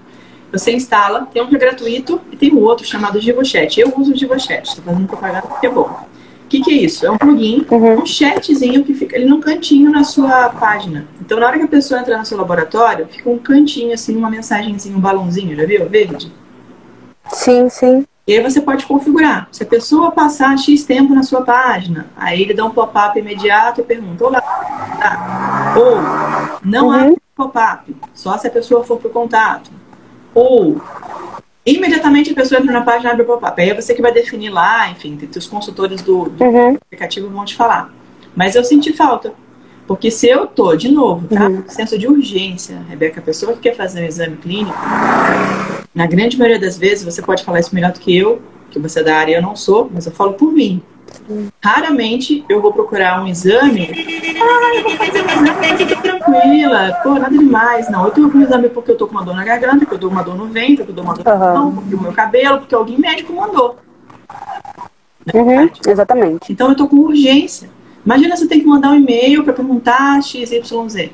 Você 0.52 0.72
instala, 0.72 1.28
tem 1.32 1.42
um 1.44 1.48
que 1.48 1.56
é 1.56 1.60
gratuito 1.60 2.20
e 2.32 2.36
tem 2.36 2.52
um 2.54 2.60
outro 2.60 2.86
chamado 2.86 3.20
GivoChat. 3.22 3.80
Eu 3.80 3.94
uso 3.98 4.14
o 4.14 4.16
GivoChat, 4.18 4.68
estou 4.68 4.84
fazendo 4.84 5.08
propaganda 5.08 5.44
porque 5.44 5.68
é 5.68 5.70
bom. 5.70 5.84
O 6.46 6.50
que, 6.50 6.62
que 6.62 6.72
é 6.72 6.78
isso? 6.78 7.06
É 7.06 7.12
um 7.12 7.18
plugin, 7.20 7.64
Uhum. 7.70 8.02
um 8.02 8.06
chatzinho 8.08 8.84
que 8.84 8.96
fica 8.96 9.16
ali 9.16 9.26
num 9.26 9.40
cantinho 9.40 9.92
na 9.92 10.04
sua 10.04 10.50
página. 10.50 11.06
Então, 11.22 11.40
na 11.40 11.46
hora 11.46 11.60
que 11.60 11.66
a 11.66 11.68
pessoa 11.68 12.00
entra 12.00 12.18
no 12.18 12.26
seu 12.26 12.36
laboratório, 12.40 13.06
fica 13.08 13.30
um 13.30 13.38
cantinho 13.38 13.94
assim, 13.94 14.16
uma 14.16 14.32
mensagenzinha, 14.32 14.98
um 14.98 15.00
balãozinho, 15.00 15.56
já 15.56 15.64
viu? 15.68 15.88
Verde. 15.88 16.32
Sim, 17.32 17.70
sim. 17.70 18.06
E 18.26 18.34
aí 18.34 18.42
você 18.44 18.60
pode 18.62 18.86
configurar. 18.88 19.48
Se 19.52 19.62
a 19.62 19.66
pessoa 19.66 20.12
passar 20.12 20.58
X 20.58 20.84
tempo 20.84 21.14
na 21.14 21.22
sua 21.22 21.42
página, 21.44 22.08
aí 22.18 22.42
ele 22.42 22.56
dá 22.56 22.66
um 22.66 22.72
pop-up 22.72 23.18
imediato 23.20 23.82
e 23.82 23.84
pergunta, 23.84 24.26
olá, 24.26 24.42
tá? 24.42 25.76
Ou, 25.78 26.60
não 26.64 26.88
Uhum. 26.88 26.94
abre 26.94 27.18
pop-up, 27.40 27.96
só 28.14 28.38
se 28.38 28.48
a 28.48 28.52
pessoa 28.52 28.84
for 28.84 28.98
pro 28.98 29.10
contato. 29.10 29.72
Ou, 30.36 30.82
imediatamente 31.66 32.32
a 32.32 32.36
pessoa 32.36 32.60
entra 32.60 32.74
na 32.74 32.82
página 32.82 33.10
e 33.10 33.14
abre 33.14 33.24
o 33.24 33.26
pop-up. 33.26 33.62
Aí 33.62 33.70
é 33.70 33.74
você 33.74 33.94
que 33.94 34.02
vai 34.02 34.12
definir 34.12 34.50
lá, 34.50 34.90
enfim, 34.90 35.18
os 35.36 35.48
consultores 35.48 36.02
do, 36.02 36.26
do 36.30 36.44
Uhum. 36.44 36.76
aplicativo 36.76 37.30
vão 37.30 37.46
te 37.46 37.56
falar. 37.56 37.94
Mas 38.36 38.56
eu 38.56 38.64
senti 38.64 38.92
falta. 38.94 39.34
Porque 39.88 40.12
se 40.12 40.28
eu 40.28 40.46
tô, 40.46 40.76
de 40.76 40.90
novo, 40.90 41.28
tá? 41.28 41.48
Uhum. 41.48 41.64
Senso 41.68 41.98
de 41.98 42.08
urgência, 42.08 42.80
Rebeca, 42.88 43.20
a 43.20 43.24
pessoa 43.24 43.54
que 43.54 43.60
quer 43.60 43.76
fazer 43.76 44.04
um 44.04 44.06
exame 44.06 44.38
clínico, 44.38 44.78
na 45.96 46.06
grande 46.06 46.38
maioria 46.38 46.60
das 46.60 46.78
vezes, 46.78 47.04
você 47.04 47.22
pode 47.24 47.44
falar 47.44 47.60
isso 47.60 47.74
melhor 47.74 47.92
do 47.92 48.00
que 48.00 48.16
eu, 48.16 48.40
que 48.70 48.78
você 48.78 49.00
é 49.00 49.04
da 49.04 49.16
área, 49.16 49.36
eu 49.38 49.42
não 49.42 49.56
sou, 49.56 49.90
mas 49.92 50.06
eu 50.06 50.12
falo 50.12 50.34
por 50.34 50.52
mim. 50.54 50.80
Raramente 51.64 52.44
eu 52.50 52.62
vou 52.62 52.74
procurar 52.74 53.22
um 53.22 53.28
exame. 53.28 53.90
Ah, 54.42 54.76
eu 54.76 54.84
vou 54.84 54.92
fazer 54.98 55.22
um 55.22 55.26
exame, 55.26 55.52
mas 55.60 55.80
eu 55.80 55.88
tô 55.88 55.96
tranquila. 56.02 57.00
Pô, 57.04 57.14
nada 57.16 57.38
demais. 57.38 57.90
Não, 57.90 58.06
eu 58.06 58.12
tenho 58.12 58.28
um 58.36 58.42
exame 58.42 58.70
porque 58.70 58.92
eu 58.92 58.98
tô 58.98 59.08
com 59.08 59.14
uma 59.14 59.24
dor 59.24 59.36
na 59.36 59.44
garganta, 59.44 59.80
porque 59.80 59.96
eu 59.96 60.00
dou 60.00 60.10
uma 60.10 60.24
dor 60.24 60.36
no 60.36 60.48
ventre, 60.48 60.78
porque 60.78 60.92
eu 60.92 60.96
dou 60.96 61.04
uma 61.04 61.14
dor 61.14 61.24
no 61.24 61.40
mão, 61.40 61.72
porque 61.76 61.96
o 61.96 62.02
meu 62.02 62.14
cabelo, 62.14 62.60
porque 62.60 62.76
alguém 62.76 62.98
médico 62.98 63.34
mandou. 63.34 63.78
Uhum, 65.34 65.70
exatamente. 65.88 66.52
Então 66.52 66.70
eu 66.70 66.76
tô 66.76 66.88
com 66.88 66.98
urgência. 66.98 67.70
Imagina 68.06 68.36
se 68.36 68.44
eu 68.44 68.50
tenho 68.50 68.62
que 68.62 68.68
mandar 68.68 68.92
um 68.92 68.96
e-mail 68.96 69.44
para 69.44 69.54
perguntar 69.54 70.22
XYZ. 70.24 71.12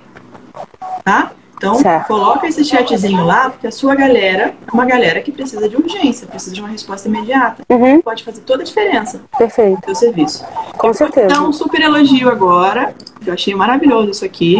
Tá? 1.03 1.31
Então, 1.65 1.79
certo. 1.79 2.07
coloca 2.07 2.47
esse 2.47 2.63
chatzinho 2.63 3.25
lá, 3.25 3.49
porque 3.49 3.65
a 3.65 3.71
sua 3.71 3.95
galera 3.95 4.53
é 4.67 4.71
uma 4.71 4.85
galera 4.85 5.19
que 5.19 5.31
precisa 5.31 5.67
de 5.67 5.75
urgência, 5.75 6.27
precisa 6.27 6.53
de 6.53 6.61
uma 6.61 6.69
resposta 6.69 7.07
imediata. 7.07 7.63
Uhum. 7.67 8.01
Pode 8.01 8.23
fazer 8.23 8.41
toda 8.41 8.61
a 8.61 8.65
diferença. 8.65 9.21
Perfeito. 9.35 9.79
No 9.79 9.85
seu 9.85 9.95
serviço. 9.95 10.45
Com 10.77 10.93
certeza. 10.93 11.25
Então, 11.25 11.49
um 11.49 11.53
super 11.53 11.81
elogio 11.81 12.29
agora. 12.29 12.93
Eu 13.25 13.33
achei 13.33 13.55
maravilhoso 13.55 14.11
isso 14.11 14.23
aqui. 14.23 14.57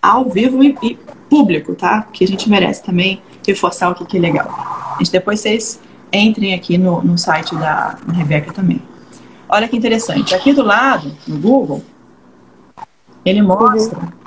Ao 0.00 0.24
vivo 0.26 0.62
e, 0.62 0.78
e 0.80 0.96
público, 1.28 1.74
tá? 1.74 2.02
Porque 2.02 2.22
a 2.22 2.28
gente 2.28 2.48
merece 2.48 2.84
também 2.84 3.20
reforçar 3.44 3.90
o 3.90 3.94
que, 3.96 4.04
que 4.04 4.18
é 4.18 4.20
legal. 4.20 4.48
A 4.94 4.98
gente, 4.98 5.10
depois 5.10 5.40
vocês 5.40 5.80
entrem 6.12 6.54
aqui 6.54 6.78
no, 6.78 7.02
no 7.02 7.18
site 7.18 7.56
da 7.56 7.98
Rebeca 8.14 8.52
também. 8.52 8.80
Olha 9.48 9.66
que 9.66 9.76
interessante. 9.76 10.36
Aqui 10.36 10.52
do 10.52 10.62
lado, 10.62 11.10
no 11.26 11.36
Google, 11.36 11.82
ele 13.24 13.42
mostra 13.42 13.98
uhum 13.98 14.25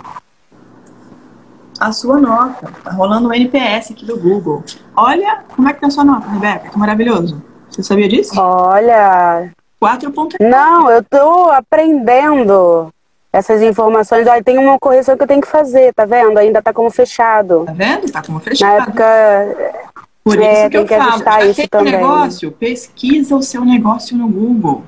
a 1.80 1.92
sua 1.92 2.20
nota. 2.20 2.72
Tá 2.84 2.92
rolando 2.92 3.30
um 3.30 3.34
NPS 3.34 3.92
aqui 3.92 4.06
do 4.06 4.18
Google. 4.18 4.64
Olha 4.96 5.44
como 5.56 5.70
é 5.70 5.74
que 5.74 5.82
tá 5.82 5.88
a 5.88 5.92
sua 5.92 6.04
nota, 6.04 6.28
Rebeca. 6.28 6.70
Que 6.70 6.78
maravilhoso. 6.78 7.42
Você 7.70 7.84
sabia 7.84 8.08
disso? 8.08 8.34
Olha. 8.40 9.52
4.9. 9.82 10.36
Não, 10.42 10.92
eu 10.92 11.04
tô 11.04 11.50
aprendendo 11.52 12.92
essas 13.32 13.62
informações. 13.62 14.28
Aí 14.28 14.44
tem 14.44 14.58
uma 14.58 14.78
correção 14.78 15.16
que 15.16 15.24
eu 15.24 15.28
tenho 15.28 15.42
que 15.42 15.48
fazer, 15.48 15.94
tá 15.94 16.06
vendo? 16.06 16.38
Ainda 16.38 16.62
tá 16.62 16.74
como 16.74 16.90
fechado. 16.90 17.64
Tá 17.66 17.74
vendo? 17.74 18.12
Tá 18.12 18.22
como 18.22 18.40
fechado. 18.40 18.70
Na 18.70 18.84
época. 18.84 19.80
Por 20.24 20.36
isso 20.36 20.46
é, 20.46 20.70
que 20.70 20.78
eu 20.78 20.86
que 20.86 20.96
falo, 20.96 21.50
isso 21.50 21.68
também. 21.70 21.94
negócio, 21.94 22.52
pesquisa 22.52 23.36
o 23.36 23.42
seu 23.42 23.64
negócio 23.64 24.18
no 24.18 24.28
Google. 24.28 24.84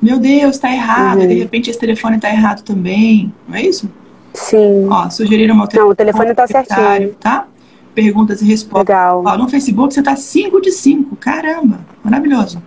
Meu 0.00 0.18
Deus, 0.18 0.58
tá 0.58 0.70
errado. 0.70 1.20
Uhum. 1.20 1.26
De 1.26 1.34
repente 1.34 1.70
esse 1.70 1.78
telefone 1.78 2.20
tá 2.20 2.28
errado 2.28 2.62
também. 2.62 3.32
Não 3.48 3.56
é 3.56 3.62
isso? 3.62 3.90
Sim. 4.34 4.88
Ó, 4.90 5.08
sugeriram 5.08 5.54
uma 5.54 5.68
Não, 5.72 5.88
o 5.88 5.94
telefone 5.94 6.34
tá 6.34 6.46
certinho. 6.46 7.14
Tá? 7.14 7.46
Perguntas 7.94 8.42
e 8.42 8.44
respostas. 8.44 8.88
Legal. 8.88 9.22
Ó, 9.24 9.38
no 9.38 9.48
Facebook 9.48 9.94
você 9.94 10.02
tá 10.02 10.16
5 10.16 10.60
de 10.60 10.72
5. 10.72 11.16
Caramba, 11.16 11.78
maravilhoso. 12.02 12.60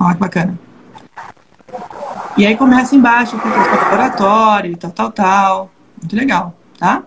Ó, 0.00 0.12
que 0.12 0.18
bacana. 0.18 0.58
E 2.36 2.46
aí 2.46 2.56
começa 2.56 2.96
embaixo 2.96 3.38
com 3.38 3.46
o 3.46 3.52
laboratório, 3.52 4.76
tal, 4.78 4.90
tal, 4.90 5.12
tal. 5.12 5.70
Muito 6.00 6.16
legal, 6.16 6.54
tá? 6.78 7.02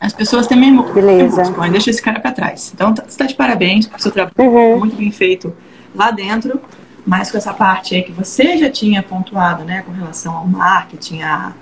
As 0.00 0.12
pessoas 0.12 0.46
também 0.46 0.76
Beleza. 0.92 1.42
buscam, 1.42 1.68
deixa 1.70 1.90
esse 1.90 2.02
cara 2.02 2.18
para 2.18 2.32
trás. 2.32 2.72
Então, 2.74 2.92
tá, 2.92 3.02
você 3.02 3.10
está 3.10 3.26
de 3.26 3.34
parabéns, 3.34 3.86
porque 3.86 4.00
o 4.00 4.02
seu 4.02 4.10
trabalho 4.10 4.34
uhum. 4.38 4.78
muito 4.78 4.96
bem 4.96 5.12
feito 5.12 5.54
lá 5.94 6.10
dentro, 6.10 6.60
mas 7.06 7.30
com 7.30 7.38
essa 7.38 7.52
parte 7.52 7.94
aí 7.94 8.02
que 8.02 8.10
você 8.10 8.56
já 8.56 8.70
tinha 8.70 9.02
pontuado, 9.02 9.62
né, 9.62 9.82
com 9.82 9.92
relação 9.92 10.36
ao 10.36 10.46
marketing, 10.46 11.22
a 11.22 11.52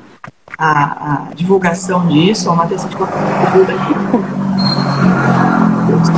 a, 0.59 1.29
a 1.31 1.35
divulgação 1.35 2.09
disso, 2.09 2.51
a 2.51 2.57
Matheus 2.57 2.83
de 2.83 2.97
ajuda 2.97 3.73
aqui. 3.75 3.95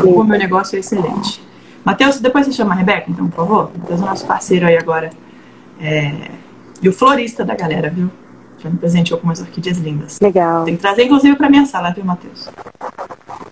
O 0.09 0.25
meu 0.25 0.39
negócio 0.39 0.77
é 0.77 0.79
excelente. 0.81 1.47
Matheus, 1.85 2.19
depois 2.21 2.47
você 2.47 2.53
chama 2.53 2.73
a 2.73 2.77
Rebeca, 2.77 3.11
então, 3.11 3.29
por 3.29 3.37
favor. 3.37 3.71
Matheus 3.77 4.01
é 4.01 4.03
o 4.03 4.07
nosso 4.07 4.27
parceiro 4.27 4.67
aí 4.67 4.79
agora. 4.79 5.11
É... 5.79 6.31
E 6.83 6.89
o 6.89 6.93
florista 6.93 7.45
da 7.45 7.55
galera, 7.55 7.91
viu? 7.91 8.11
Já 8.59 8.71
me 8.71 8.79
presenteou 8.79 9.21
com 9.21 9.27
umas 9.27 9.41
orquídeas 9.41 9.77
lindas. 9.79 10.19
Legal. 10.21 10.65
Tem 10.65 10.77
que 10.77 10.83
trazer, 10.83 11.05
inclusive, 11.05 11.37
para 11.37 11.51
minha 11.51 11.67
sala, 11.67 11.93
viu, 11.93 12.05
Matheus? 12.05 12.49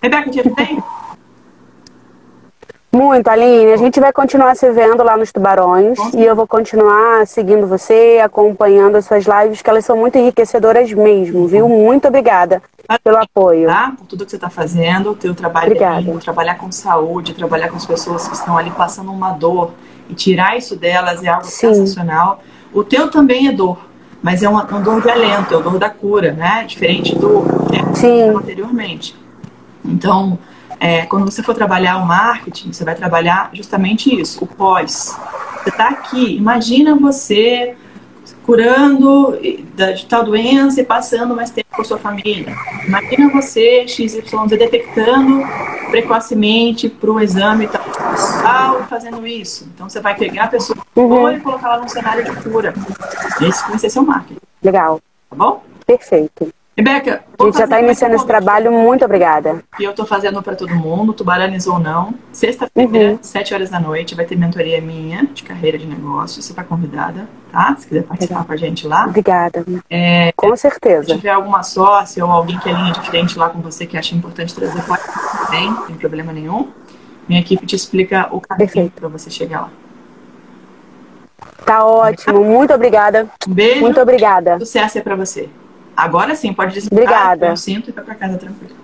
Rebeca, 0.01 0.29
te 0.29 0.41
tem? 0.51 0.81
Muito, 2.91 3.27
Aline. 3.27 3.71
A 3.71 3.77
gente 3.77 3.99
vai 3.99 4.11
continuar 4.11 4.55
se 4.55 4.69
vendo 4.71 5.03
lá 5.03 5.15
nos 5.15 5.31
Tubarões 5.31 5.97
e 6.15 6.23
eu 6.23 6.35
vou 6.35 6.47
continuar 6.47 7.25
seguindo 7.27 7.67
você, 7.67 8.19
acompanhando 8.23 8.95
as 8.95 9.05
suas 9.05 9.25
lives, 9.25 9.61
que 9.61 9.69
elas 9.69 9.85
são 9.85 9.95
muito 9.95 10.17
enriquecedoras 10.17 10.91
mesmo, 10.91 11.47
viu? 11.47 11.69
Muito 11.69 12.07
obrigada 12.07 12.63
pelo 13.03 13.17
apoio. 13.17 13.67
Tá? 13.67 13.93
Por 13.95 14.07
tudo 14.07 14.25
que 14.25 14.31
você 14.31 14.37
está 14.37 14.49
fazendo, 14.49 15.11
o 15.11 15.15
teu 15.15 15.35
trabalho 15.35 15.65
é 15.65 15.67
obrigada. 15.67 16.09
é 16.09 16.17
trabalhar 16.17 16.55
com 16.55 16.71
saúde, 16.71 17.35
trabalhar 17.35 17.69
com 17.69 17.75
as 17.75 17.85
pessoas 17.85 18.27
que 18.27 18.33
estão 18.33 18.57
ali 18.57 18.71
passando 18.71 19.11
uma 19.11 19.31
dor 19.31 19.73
e 20.09 20.15
tirar 20.15 20.57
isso 20.57 20.75
delas 20.75 21.23
é 21.23 21.27
algo 21.27 21.45
Sim. 21.45 21.73
sensacional. 21.73 22.41
O 22.73 22.83
teu 22.83 23.11
também 23.11 23.47
é 23.47 23.51
dor, 23.51 23.77
mas 24.23 24.41
é 24.41 24.49
uma, 24.49 24.63
uma 24.63 24.79
dor 24.79 24.99
de 24.99 25.09
alento, 25.09 25.53
é 25.53 25.57
uma 25.57 25.63
dor 25.63 25.77
da 25.77 25.91
cura, 25.91 26.33
né? 26.33 26.63
Diferente 26.67 27.15
do 27.15 27.43
que 27.69 27.99
Sim. 27.99 28.29
anteriormente. 28.29 29.15
Então, 29.85 30.39
é, 30.79 31.05
quando 31.05 31.29
você 31.29 31.43
for 31.43 31.53
trabalhar 31.53 31.97
o 31.97 32.05
marketing, 32.05 32.71
você 32.71 32.85
vai 32.85 32.95
trabalhar 32.95 33.49
justamente 33.53 34.13
isso, 34.19 34.43
o 34.43 34.47
pós. 34.47 35.17
Você 35.61 35.69
está 35.69 35.89
aqui, 35.89 36.37
imagina 36.37 36.95
você 36.95 37.75
curando 38.43 39.37
de 39.75 40.05
tal 40.07 40.23
doença 40.23 40.81
e 40.81 40.83
passando 40.83 41.35
mais 41.35 41.51
tempo 41.51 41.67
com 41.75 41.83
sua 41.83 41.97
família. 41.97 42.55
Imagina 42.87 43.29
você, 43.29 43.87
XYZ, 43.87 44.23
detectando 44.57 45.43
precocemente 45.91 46.89
para 46.89 47.11
o 47.11 47.19
exame 47.19 47.67
tal, 47.67 48.83
fazendo 48.87 49.25
isso. 49.27 49.69
Então 49.73 49.89
você 49.89 49.99
vai 49.99 50.15
pegar 50.15 50.45
a 50.45 50.47
pessoa 50.47 50.77
uhum. 50.95 51.31
e 51.31 51.39
colocar 51.39 51.73
ela 51.73 51.81
num 51.81 51.87
cenário 51.87 52.23
de 52.23 52.31
cura. 52.41 52.73
Esse 53.41 53.67
vai 53.67 53.77
ser 53.77 53.89
seu 53.89 54.03
marketing. 54.03 54.39
Legal. 54.63 54.99
Tá 55.29 55.35
bom? 55.35 55.63
Perfeito. 55.85 56.51
Rebeca, 56.77 57.23
a 57.37 57.43
gente 57.43 57.57
já 57.57 57.63
está 57.65 57.81
iniciando 57.81 58.15
esse 58.15 58.25
trabalho, 58.25 58.71
muito 58.71 59.03
obrigada. 59.03 59.61
E 59.77 59.83
eu 59.83 59.91
estou 59.91 60.05
fazendo 60.05 60.41
para 60.41 60.55
todo 60.55 60.73
mundo, 60.73 61.11
tubaranes 61.11 61.67
ou 61.67 61.77
não. 61.77 62.13
Sexta-feira, 62.31 63.11
uhum. 63.11 63.19
7 63.21 63.53
horas 63.53 63.69
da 63.69 63.79
noite, 63.81 64.15
vai 64.15 64.23
ter 64.23 64.37
mentoria 64.37 64.79
minha 64.79 65.25
de 65.25 65.43
carreira 65.43 65.77
de 65.77 65.85
negócio. 65.85 66.41
Você 66.41 66.53
está 66.53 66.63
convidada, 66.63 67.27
tá? 67.51 67.75
Se 67.77 67.85
quiser 67.85 68.03
participar 68.03 68.45
com 68.45 68.53
a 68.53 68.55
gente 68.55 68.87
lá. 68.87 69.05
Obrigada. 69.07 69.65
É, 69.89 70.31
com 70.37 70.55
certeza. 70.55 71.07
Se 71.07 71.15
tiver 71.15 71.31
alguma 71.31 71.63
sócia 71.63 72.23
ou 72.23 72.31
alguém 72.31 72.57
que 72.59 72.69
é 72.69 72.73
linha 72.73 72.93
de 72.93 73.01
frente 73.01 73.37
lá 73.37 73.49
com 73.49 73.59
você 73.59 73.85
que 73.85 73.97
acha 73.97 74.15
importante 74.15 74.55
trazer, 74.55 74.81
pode 74.83 75.01
também, 75.45 75.69
não 75.69 75.85
tem 75.85 75.95
problema 75.97 76.31
nenhum. 76.31 76.69
Minha 77.27 77.41
equipe 77.41 77.65
te 77.65 77.75
explica 77.75 78.29
o 78.31 78.39
caminho 78.39 78.89
para 78.95 79.09
você 79.09 79.29
chegar 79.29 79.61
lá. 79.61 79.69
Tá 81.65 81.85
ótimo, 81.85 82.43
muito 82.43 82.73
obrigada. 82.73 83.27
Um 83.47 83.53
beijo. 83.53 83.81
Muito 83.81 83.99
obrigada. 83.99 84.57
Sucesso 84.59 84.97
é 84.97 85.01
para 85.01 85.15
você. 85.15 85.49
Agora 86.03 86.35
sim, 86.35 86.53
pode 86.53 86.73
desligar. 86.73 87.03
Obrigada. 87.03 87.47
Eu 87.47 87.57
sinto 87.57 87.89
e 87.89 87.93
vai 87.93 88.03
pra 88.03 88.15
casa 88.15 88.37
tranquilo. 88.37 88.75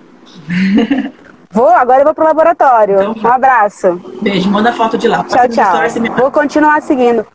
Vou, 1.51 1.69
agora 1.69 2.01
eu 2.01 2.05
vou 2.05 2.13
pro 2.13 2.25
laboratório. 2.25 2.95
Então, 2.95 3.15
um 3.23 3.33
abraço. 3.33 4.01
Beijo, 4.21 4.49
manda 4.49 4.73
foto 4.73 4.97
de 4.97 5.07
lá. 5.07 5.23
Tchau, 5.23 5.47
tchau. 5.47 5.73
Vou 6.17 6.29
continuar 6.29 6.81
seguindo. 6.81 7.25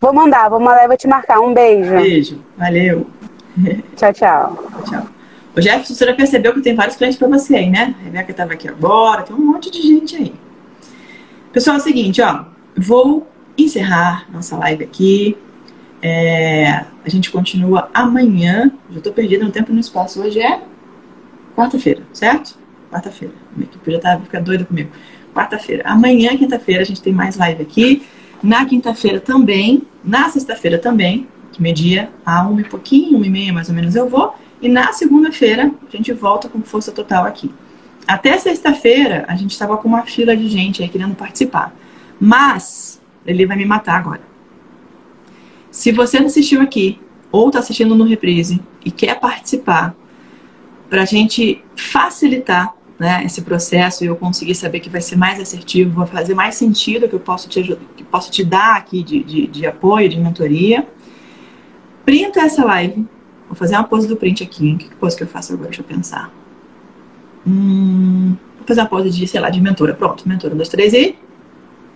Vou 0.00 0.12
mandar, 0.12 0.48
vou 0.50 0.58
mandar 0.58 0.84
e 0.84 0.88
vou 0.88 0.96
te 0.96 1.06
marcar. 1.06 1.40
Um 1.40 1.54
beijo. 1.54 1.92
Beijo, 1.92 2.40
valeu. 2.58 3.06
Tchau, 3.96 4.12
tchau. 4.12 4.64
Tchau. 4.84 5.06
O 5.56 5.60
Jefferson, 5.60 5.94
você 5.94 6.04
já 6.04 6.14
percebeu 6.14 6.52
que 6.52 6.60
tem 6.60 6.74
vários 6.74 6.96
clientes 6.96 7.16
para 7.16 7.28
você 7.28 7.54
aí, 7.54 7.70
né? 7.70 7.94
A 8.00 8.04
Rebeca 8.04 8.32
estava 8.32 8.52
aqui 8.52 8.68
agora, 8.68 9.22
tem 9.22 9.36
um 9.36 9.52
monte 9.52 9.70
de 9.70 9.80
gente 9.80 10.16
aí. 10.16 10.34
Pessoal, 11.52 11.76
é 11.76 11.78
o 11.78 11.82
seguinte, 11.82 12.20
ó. 12.20 12.44
Vou 12.76 13.24
encerrar 13.56 14.26
nossa 14.32 14.56
live 14.56 14.82
aqui. 14.82 15.38
É, 16.06 16.84
a 17.02 17.08
gente 17.08 17.30
continua 17.30 17.88
amanhã. 17.94 18.70
Já 18.90 18.98
estou 18.98 19.10
perdida 19.10 19.42
no 19.42 19.50
tempo 19.50 19.72
e 19.72 19.74
no 19.74 19.80
espaço. 19.80 20.20
Hoje 20.20 20.38
é 20.38 20.60
quarta-feira, 21.56 22.02
certo? 22.12 22.58
Quarta-feira. 22.90 23.32
Minha 23.56 23.70
equipe 23.70 23.90
já 23.90 23.98
tá 23.98 24.20
ficando 24.20 24.44
doida 24.44 24.66
comigo. 24.66 24.90
Quarta-feira. 25.34 25.82
Amanhã, 25.86 26.36
quinta-feira, 26.36 26.82
a 26.82 26.84
gente 26.84 27.00
tem 27.00 27.10
mais 27.10 27.38
live 27.38 27.62
aqui. 27.62 28.02
Na 28.42 28.66
quinta-feira 28.66 29.18
também. 29.18 29.84
Na 30.04 30.28
sexta-feira 30.28 30.78
também. 30.78 31.26
Que 31.50 31.62
meio-dia, 31.62 32.10
a 32.26 32.42
uma 32.42 32.60
e 32.60 32.64
pouquinho, 32.64 33.16
uma 33.16 33.26
e 33.26 33.30
meia 33.30 33.52
mais 33.52 33.70
ou 33.70 33.74
menos 33.74 33.96
eu 33.96 34.06
vou. 34.06 34.34
E 34.60 34.68
na 34.68 34.92
segunda-feira, 34.92 35.72
a 35.90 35.96
gente 35.96 36.12
volta 36.12 36.50
com 36.50 36.60
força 36.60 36.92
total 36.92 37.24
aqui. 37.24 37.50
Até 38.06 38.36
sexta-feira, 38.36 39.24
a 39.26 39.36
gente 39.36 39.52
estava 39.52 39.78
com 39.78 39.88
uma 39.88 40.02
fila 40.02 40.36
de 40.36 40.48
gente 40.48 40.82
aí 40.82 40.88
querendo 40.90 41.14
participar. 41.14 41.74
Mas, 42.20 43.00
ele 43.24 43.46
vai 43.46 43.56
me 43.56 43.64
matar 43.64 43.96
agora. 43.96 44.33
Se 45.74 45.90
você 45.90 46.20
não 46.20 46.26
assistiu 46.26 46.60
aqui 46.60 47.00
ou 47.32 47.48
está 47.48 47.58
assistindo 47.58 47.96
no 47.96 48.04
reprise 48.04 48.60
e 48.84 48.92
quer 48.92 49.18
participar, 49.18 49.92
para 50.88 51.02
a 51.02 51.04
gente 51.04 51.64
facilitar 51.74 52.72
né, 52.96 53.24
esse 53.24 53.42
processo 53.42 54.04
e 54.04 54.06
eu 54.06 54.14
conseguir 54.14 54.54
saber 54.54 54.78
que 54.78 54.88
vai 54.88 55.00
ser 55.00 55.16
mais 55.16 55.40
assertivo, 55.40 55.90
vai 55.90 56.06
fazer 56.06 56.32
mais 56.32 56.54
sentido 56.54 57.08
que 57.08 57.14
eu 57.16 57.18
posso 57.18 57.48
te, 57.48 57.76
que 57.96 58.04
posso 58.04 58.30
te 58.30 58.44
dar 58.44 58.76
aqui 58.76 59.02
de, 59.02 59.24
de, 59.24 59.46
de 59.48 59.66
apoio, 59.66 60.08
de 60.08 60.16
mentoria, 60.16 60.86
printa 62.04 62.42
essa 62.42 62.64
live. 62.64 63.04
Vou 63.48 63.56
fazer 63.56 63.74
uma 63.74 63.82
pose 63.82 64.06
do 64.06 64.14
print 64.14 64.44
aqui. 64.44 64.76
Que 64.76 64.94
pose 64.94 65.16
que 65.16 65.24
eu 65.24 65.26
faço 65.26 65.54
agora? 65.54 65.70
Deixa 65.70 65.82
eu 65.82 65.86
pensar. 65.86 66.32
Hum, 67.44 68.36
vou 68.58 68.64
fazer 68.64 68.80
uma 68.80 68.88
pose 68.88 69.10
de, 69.10 69.26
sei 69.26 69.40
lá, 69.40 69.50
de 69.50 69.60
mentora. 69.60 69.92
Pronto, 69.92 70.22
mentora. 70.28 70.54
Um, 70.54 70.56
dois, 70.56 70.68
três 70.68 70.92
e. 70.92 71.16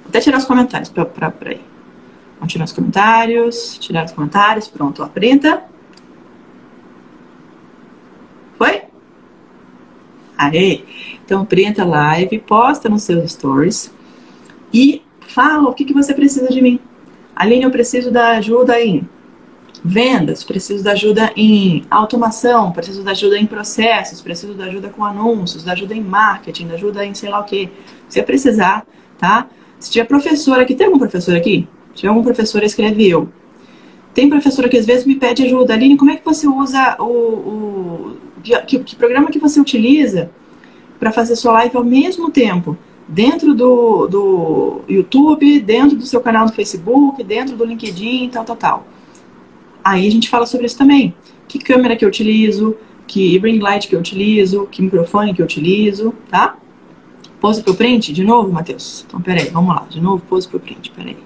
até 0.08 0.18
tirar 0.18 0.38
os 0.38 0.44
comentários. 0.44 0.88
Pra 0.88 1.32
aí. 1.46 1.60
Vamos 2.38 2.52
tirar 2.52 2.64
os 2.64 2.72
comentários. 2.72 3.78
Tirar 3.78 4.04
os 4.04 4.12
comentários. 4.12 4.68
Pronto, 4.68 5.02
ó, 5.02 5.08
printa. 5.08 5.64
Foi? 8.56 8.82
Aê! 10.36 10.82
Então, 11.24 11.44
printa 11.44 11.82
a 11.82 11.86
live, 11.86 12.38
posta 12.38 12.88
nos 12.88 13.02
seus 13.02 13.32
stories 13.32 13.92
e 14.72 15.02
fala 15.20 15.68
o 15.68 15.74
que, 15.74 15.84
que 15.84 15.92
você 15.92 16.14
precisa 16.14 16.48
de 16.48 16.62
mim. 16.62 16.80
Aline, 17.34 17.64
eu 17.64 17.70
preciso 17.70 18.10
da 18.10 18.30
ajuda 18.30 18.80
em 18.80 19.08
vendas, 19.84 20.42
preciso 20.42 20.82
da 20.82 20.92
ajuda 20.92 21.32
em 21.36 21.84
automação, 21.90 22.72
preciso 22.72 23.02
da 23.02 23.12
ajuda 23.12 23.38
em 23.38 23.46
processos, 23.46 24.20
preciso 24.20 24.54
da 24.54 24.64
ajuda 24.64 24.88
com 24.88 25.04
anúncios, 25.04 25.62
da 25.62 25.72
ajuda 25.72 25.94
em 25.94 26.02
marketing, 26.02 26.66
da 26.66 26.74
ajuda 26.74 27.04
em 27.04 27.14
sei 27.14 27.28
lá 27.28 27.40
o 27.40 27.44
que. 27.44 27.70
Se 28.08 28.22
precisar, 28.22 28.86
tá? 29.18 29.46
Se 29.78 29.90
tiver 29.90 30.04
professor 30.06 30.58
aqui, 30.58 30.74
tem 30.74 30.86
algum 30.86 30.98
professor 30.98 31.36
aqui? 31.36 31.68
Tiver 31.98 32.10
algum 32.10 32.22
professor, 32.22 32.62
escreve 32.62 33.08
eu. 33.08 33.28
Tem 34.14 34.28
professora 34.28 34.68
que 34.68 34.76
às 34.76 34.86
vezes 34.86 35.04
me 35.04 35.16
pede 35.16 35.42
ajuda. 35.42 35.74
Aline, 35.74 35.96
como 35.96 36.12
é 36.12 36.16
que 36.16 36.24
você 36.24 36.46
usa 36.46 36.96
o. 37.00 37.04
o 37.04 38.16
que, 38.40 38.78
que 38.78 38.94
programa 38.94 39.30
que 39.30 39.38
você 39.40 39.60
utiliza 39.60 40.30
para 41.00 41.10
fazer 41.10 41.34
sua 41.34 41.54
live 41.54 41.76
ao 41.76 41.84
mesmo 41.84 42.30
tempo? 42.30 42.78
Dentro 43.08 43.52
do, 43.52 44.06
do 44.06 44.80
YouTube, 44.88 45.58
dentro 45.60 45.96
do 45.96 46.06
seu 46.06 46.20
canal 46.20 46.46
do 46.46 46.52
Facebook, 46.52 47.24
dentro 47.24 47.56
do 47.56 47.64
LinkedIn, 47.64 48.28
tal, 48.28 48.44
tal, 48.44 48.56
tal. 48.56 48.86
Aí 49.82 50.06
a 50.06 50.10
gente 50.10 50.28
fala 50.28 50.46
sobre 50.46 50.66
isso 50.66 50.78
também. 50.78 51.12
Que 51.48 51.58
câmera 51.58 51.96
que 51.96 52.04
eu 52.04 52.08
utilizo, 52.08 52.76
que 53.08 53.38
ring 53.38 53.58
light 53.58 53.88
que 53.88 53.96
eu 53.96 53.98
utilizo, 53.98 54.68
que 54.70 54.82
microfone 54.82 55.34
que 55.34 55.42
eu 55.42 55.46
utilizo, 55.46 56.14
tá? 56.30 56.56
Pose 57.40 57.60
pro 57.60 57.74
print, 57.74 58.12
de 58.12 58.22
novo, 58.22 58.52
Matheus? 58.52 59.04
Então, 59.08 59.20
peraí, 59.20 59.48
vamos 59.48 59.74
lá. 59.74 59.84
De 59.90 60.00
novo, 60.00 60.22
pose 60.28 60.46
pro 60.46 60.60
print, 60.60 60.92
peraí. 60.92 61.16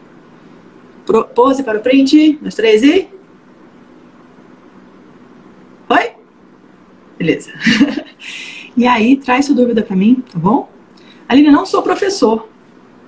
Pose 1.35 1.63
para 1.63 1.79
o 1.79 1.83
print, 1.83 2.39
nos 2.41 2.55
três 2.55 2.83
e... 2.83 3.09
Oi? 5.89 6.13
Beleza. 7.19 7.51
e 8.75 8.87
aí, 8.87 9.17
traz 9.17 9.45
sua 9.45 9.55
dúvida 9.55 9.83
para 9.83 9.95
mim, 9.95 10.25
tá 10.33 10.39
bom? 10.39 10.71
Aline, 11.29 11.51
não 11.51 11.67
sou 11.67 11.83
professor, 11.83 12.49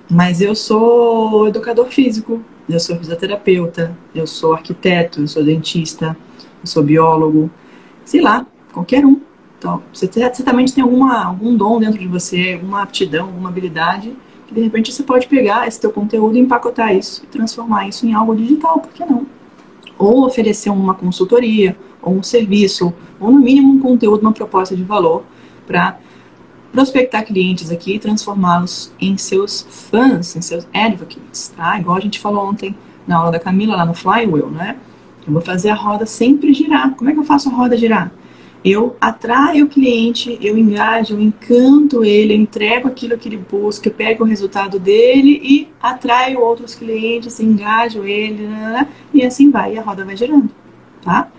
mas 0.09 0.39
eu 0.39 0.53
sou 0.53 1.47
educador 1.47 1.87
físico, 1.87 2.43
eu 2.69 2.79
sou 2.79 2.95
fisioterapeuta, 2.97 3.97
eu 4.13 4.27
sou 4.27 4.53
arquiteto, 4.53 5.21
eu 5.21 5.27
sou 5.27 5.43
dentista, 5.43 6.15
eu 6.61 6.67
sou 6.67 6.83
biólogo, 6.83 7.49
sei 8.03 8.21
lá, 8.21 8.45
qualquer 8.71 9.03
um. 9.03 9.19
Então, 9.57 9.81
você 9.91 10.07
certamente 10.11 10.73
tem 10.73 10.83
alguma, 10.83 11.23
algum 11.23 11.55
dom 11.55 11.79
dentro 11.79 11.99
de 11.99 12.07
você, 12.07 12.53
alguma 12.53 12.83
aptidão, 12.83 13.27
alguma 13.27 13.49
habilidade, 13.49 14.15
que 14.47 14.53
de 14.53 14.61
repente 14.61 14.91
você 14.91 15.03
pode 15.03 15.27
pegar 15.27 15.67
esse 15.67 15.79
teu 15.79 15.91
conteúdo 15.91 16.37
e 16.37 16.39
empacotar 16.39 16.95
isso 16.95 17.23
e 17.23 17.27
transformar 17.27 17.87
isso 17.87 18.05
em 18.05 18.13
algo 18.13 18.35
digital, 18.35 18.79
por 18.79 18.91
que 18.91 19.05
não? 19.05 19.25
Ou 19.97 20.25
oferecer 20.25 20.69
uma 20.69 20.93
consultoria, 20.93 21.77
ou 22.01 22.13
um 22.13 22.23
serviço, 22.23 22.93
ou 23.19 23.31
no 23.31 23.39
mínimo 23.39 23.73
um 23.73 23.79
conteúdo, 23.79 24.21
uma 24.21 24.33
proposta 24.33 24.75
de 24.75 24.83
valor 24.83 25.23
para 25.65 25.97
prospectar 26.71 27.25
clientes 27.25 27.71
aqui 27.71 27.95
e 27.95 27.99
transformá-los 27.99 28.93
em 28.99 29.17
seus 29.17 29.65
fãs, 29.69 30.35
em 30.35 30.41
seus 30.41 30.67
advocates, 30.73 31.53
tá? 31.55 31.79
Igual 31.79 31.97
a 31.97 32.01
gente 32.01 32.19
falou 32.19 32.45
ontem 32.45 32.75
na 33.07 33.17
aula 33.17 33.31
da 33.31 33.39
Camila 33.39 33.75
lá 33.75 33.85
no 33.85 33.93
Flywheel, 33.93 34.49
né? 34.51 34.77
Eu 35.25 35.33
vou 35.33 35.41
fazer 35.41 35.69
a 35.69 35.75
roda 35.75 36.05
sempre 36.05 36.53
girar. 36.53 36.93
Como 36.95 37.09
é 37.09 37.13
que 37.13 37.19
eu 37.19 37.23
faço 37.23 37.49
a 37.49 37.53
roda 37.53 37.77
girar? 37.77 38.11
Eu 38.65 38.95
atraio 38.99 39.65
o 39.65 39.69
cliente, 39.69 40.39
eu 40.41 40.57
engajo, 40.57 41.13
eu 41.13 41.21
encanto 41.21 42.03
ele, 42.03 42.33
eu 42.33 42.37
entrego 42.37 42.87
aquilo 42.87 43.15
que 43.15 43.29
ele 43.29 43.37
busca, 43.37 43.87
eu 43.87 43.93
pego 43.93 44.23
o 44.23 44.27
resultado 44.27 44.79
dele 44.79 45.39
e 45.43 45.69
atraio 45.79 46.39
outros 46.39 46.73
clientes, 46.73 47.39
engajo 47.39 48.03
ele, 48.03 48.47
né, 48.47 48.59
né, 48.59 48.71
né 48.71 48.87
e 49.13 49.23
assim 49.23 49.51
vai, 49.51 49.75
e 49.75 49.77
a 49.77 49.83
roda 49.83 50.03
vai 50.03 50.17
girando, 50.17 50.49
tá? 51.03 51.31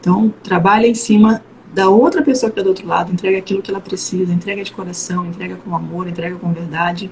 Então, 0.00 0.32
trabalha 0.42 0.86
em 0.86 0.94
cima 0.94 1.44
da 1.74 1.90
outra 1.90 2.22
pessoa 2.22 2.50
que 2.50 2.58
está 2.58 2.62
do 2.62 2.70
outro 2.70 2.88
lado, 2.88 3.12
entrega 3.12 3.36
aquilo 3.36 3.60
que 3.60 3.70
ela 3.70 3.80
precisa, 3.80 4.32
entrega 4.32 4.64
de 4.64 4.72
coração, 4.72 5.26
entrega 5.26 5.56
com 5.56 5.76
amor, 5.76 6.08
entrega 6.08 6.36
com 6.36 6.50
verdade. 6.50 7.10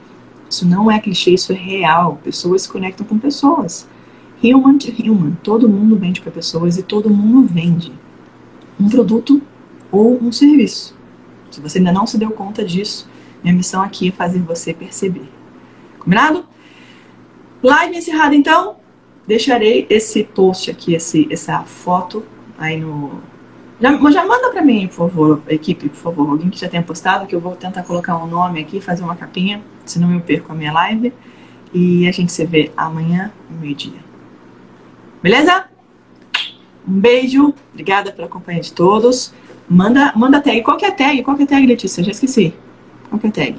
Isso 0.48 0.66
não 0.66 0.90
é 0.90 0.98
clichê, 0.98 1.32
isso 1.32 1.52
é 1.52 1.56
real. 1.56 2.18
Pessoas 2.24 2.62
se 2.62 2.68
conectam 2.70 3.06
com 3.06 3.18
pessoas. 3.18 3.86
Human 4.42 4.78
to 4.78 4.90
human. 4.90 5.36
Todo 5.42 5.68
mundo 5.68 5.96
vende 5.96 6.22
para 6.22 6.32
pessoas 6.32 6.78
e 6.78 6.82
todo 6.82 7.10
mundo 7.10 7.46
vende 7.46 7.92
um 8.80 8.88
produto 8.88 9.42
ou 9.90 10.22
um 10.22 10.30
serviço. 10.32 10.96
Se 11.50 11.60
você 11.60 11.78
ainda 11.78 11.92
não 11.92 12.06
se 12.06 12.18
deu 12.18 12.30
conta 12.30 12.64
disso, 12.64 13.08
minha 13.42 13.54
missão 13.54 13.82
aqui 13.82 14.08
é 14.08 14.12
fazer 14.12 14.40
você 14.40 14.74
perceber. 14.74 15.28
Combinado? 15.98 16.44
Live 17.62 17.96
encerrada 17.96 18.34
então. 18.34 18.76
Deixarei 19.26 19.86
esse 19.90 20.24
post 20.24 20.70
aqui, 20.70 20.94
esse, 20.94 21.28
essa 21.30 21.62
foto 21.64 22.24
aí 22.58 22.78
no, 22.80 23.20
já, 23.80 23.96
já 24.10 24.26
manda 24.26 24.50
para 24.50 24.60
mim, 24.60 24.88
por 24.88 25.08
favor, 25.08 25.42
equipe, 25.48 25.88
por 25.88 25.96
favor, 25.96 26.30
alguém 26.30 26.50
que 26.50 26.58
já 26.58 26.68
tenha 26.68 26.82
postado, 26.82 27.26
que 27.26 27.34
eu 27.34 27.40
vou 27.40 27.54
tentar 27.54 27.84
colocar 27.84 28.16
um 28.16 28.26
nome 28.26 28.60
aqui, 28.60 28.80
fazer 28.80 29.04
uma 29.04 29.14
capinha, 29.14 29.62
senão 29.86 30.12
eu 30.12 30.20
perco 30.20 30.52
a 30.52 30.54
minha 30.54 30.72
live. 30.72 31.12
E 31.72 32.08
a 32.08 32.12
gente 32.12 32.32
se 32.32 32.44
vê 32.44 32.72
amanhã, 32.76 33.30
meio-dia. 33.48 34.00
Beleza? 35.22 35.66
Um 36.86 36.98
beijo, 36.98 37.54
obrigada 37.72 38.10
pela 38.10 38.26
companhia 38.26 38.62
de 38.62 38.72
todos. 38.72 39.32
Manda, 39.68 40.12
manda 40.16 40.40
tag. 40.40 40.62
Qual 40.62 40.76
que 40.76 40.84
é 40.84 40.88
a 40.88 40.92
tag? 40.92 41.22
Qual 41.22 41.36
que 41.36 41.42
é 41.42 41.46
a 41.46 41.48
tag, 41.48 41.66
Letícia? 41.66 42.02
Já 42.02 42.10
esqueci. 42.10 42.54
Qual 43.08 43.18
que 43.18 43.26
é 43.26 43.30
a 43.30 43.32
tag? 43.32 43.58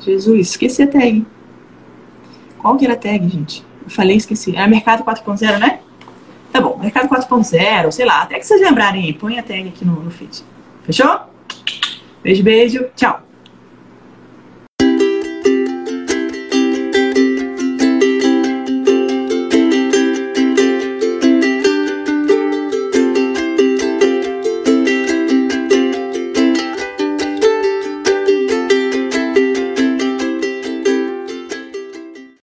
Jesus, 0.00 0.50
esqueci 0.50 0.82
a 0.82 0.86
tag. 0.86 1.26
Qual 2.58 2.76
que 2.76 2.84
era 2.84 2.94
a 2.94 2.96
tag, 2.96 3.28
gente? 3.28 3.64
Eu 3.84 3.90
falei, 3.90 4.16
esqueci. 4.16 4.56
Era 4.56 4.66
Mercado 4.66 5.04
4.0, 5.04 5.58
né? 5.58 5.80
Tá 6.52 6.60
bom, 6.60 6.76
mercado 6.76 7.08
4.0, 7.08 7.90
sei 7.90 8.04
lá, 8.04 8.22
até 8.22 8.38
que 8.38 8.46
vocês 8.46 8.60
lembrarem 8.60 9.06
aí, 9.06 9.14
põe 9.14 9.38
a 9.38 9.42
tag 9.42 9.68
aqui 9.68 9.86
no, 9.86 10.02
no 10.02 10.10
feed. 10.10 10.44
Fechou? 10.84 11.20
Beijo, 12.22 12.42
beijo, 12.42 12.84
tchau. 12.94 13.22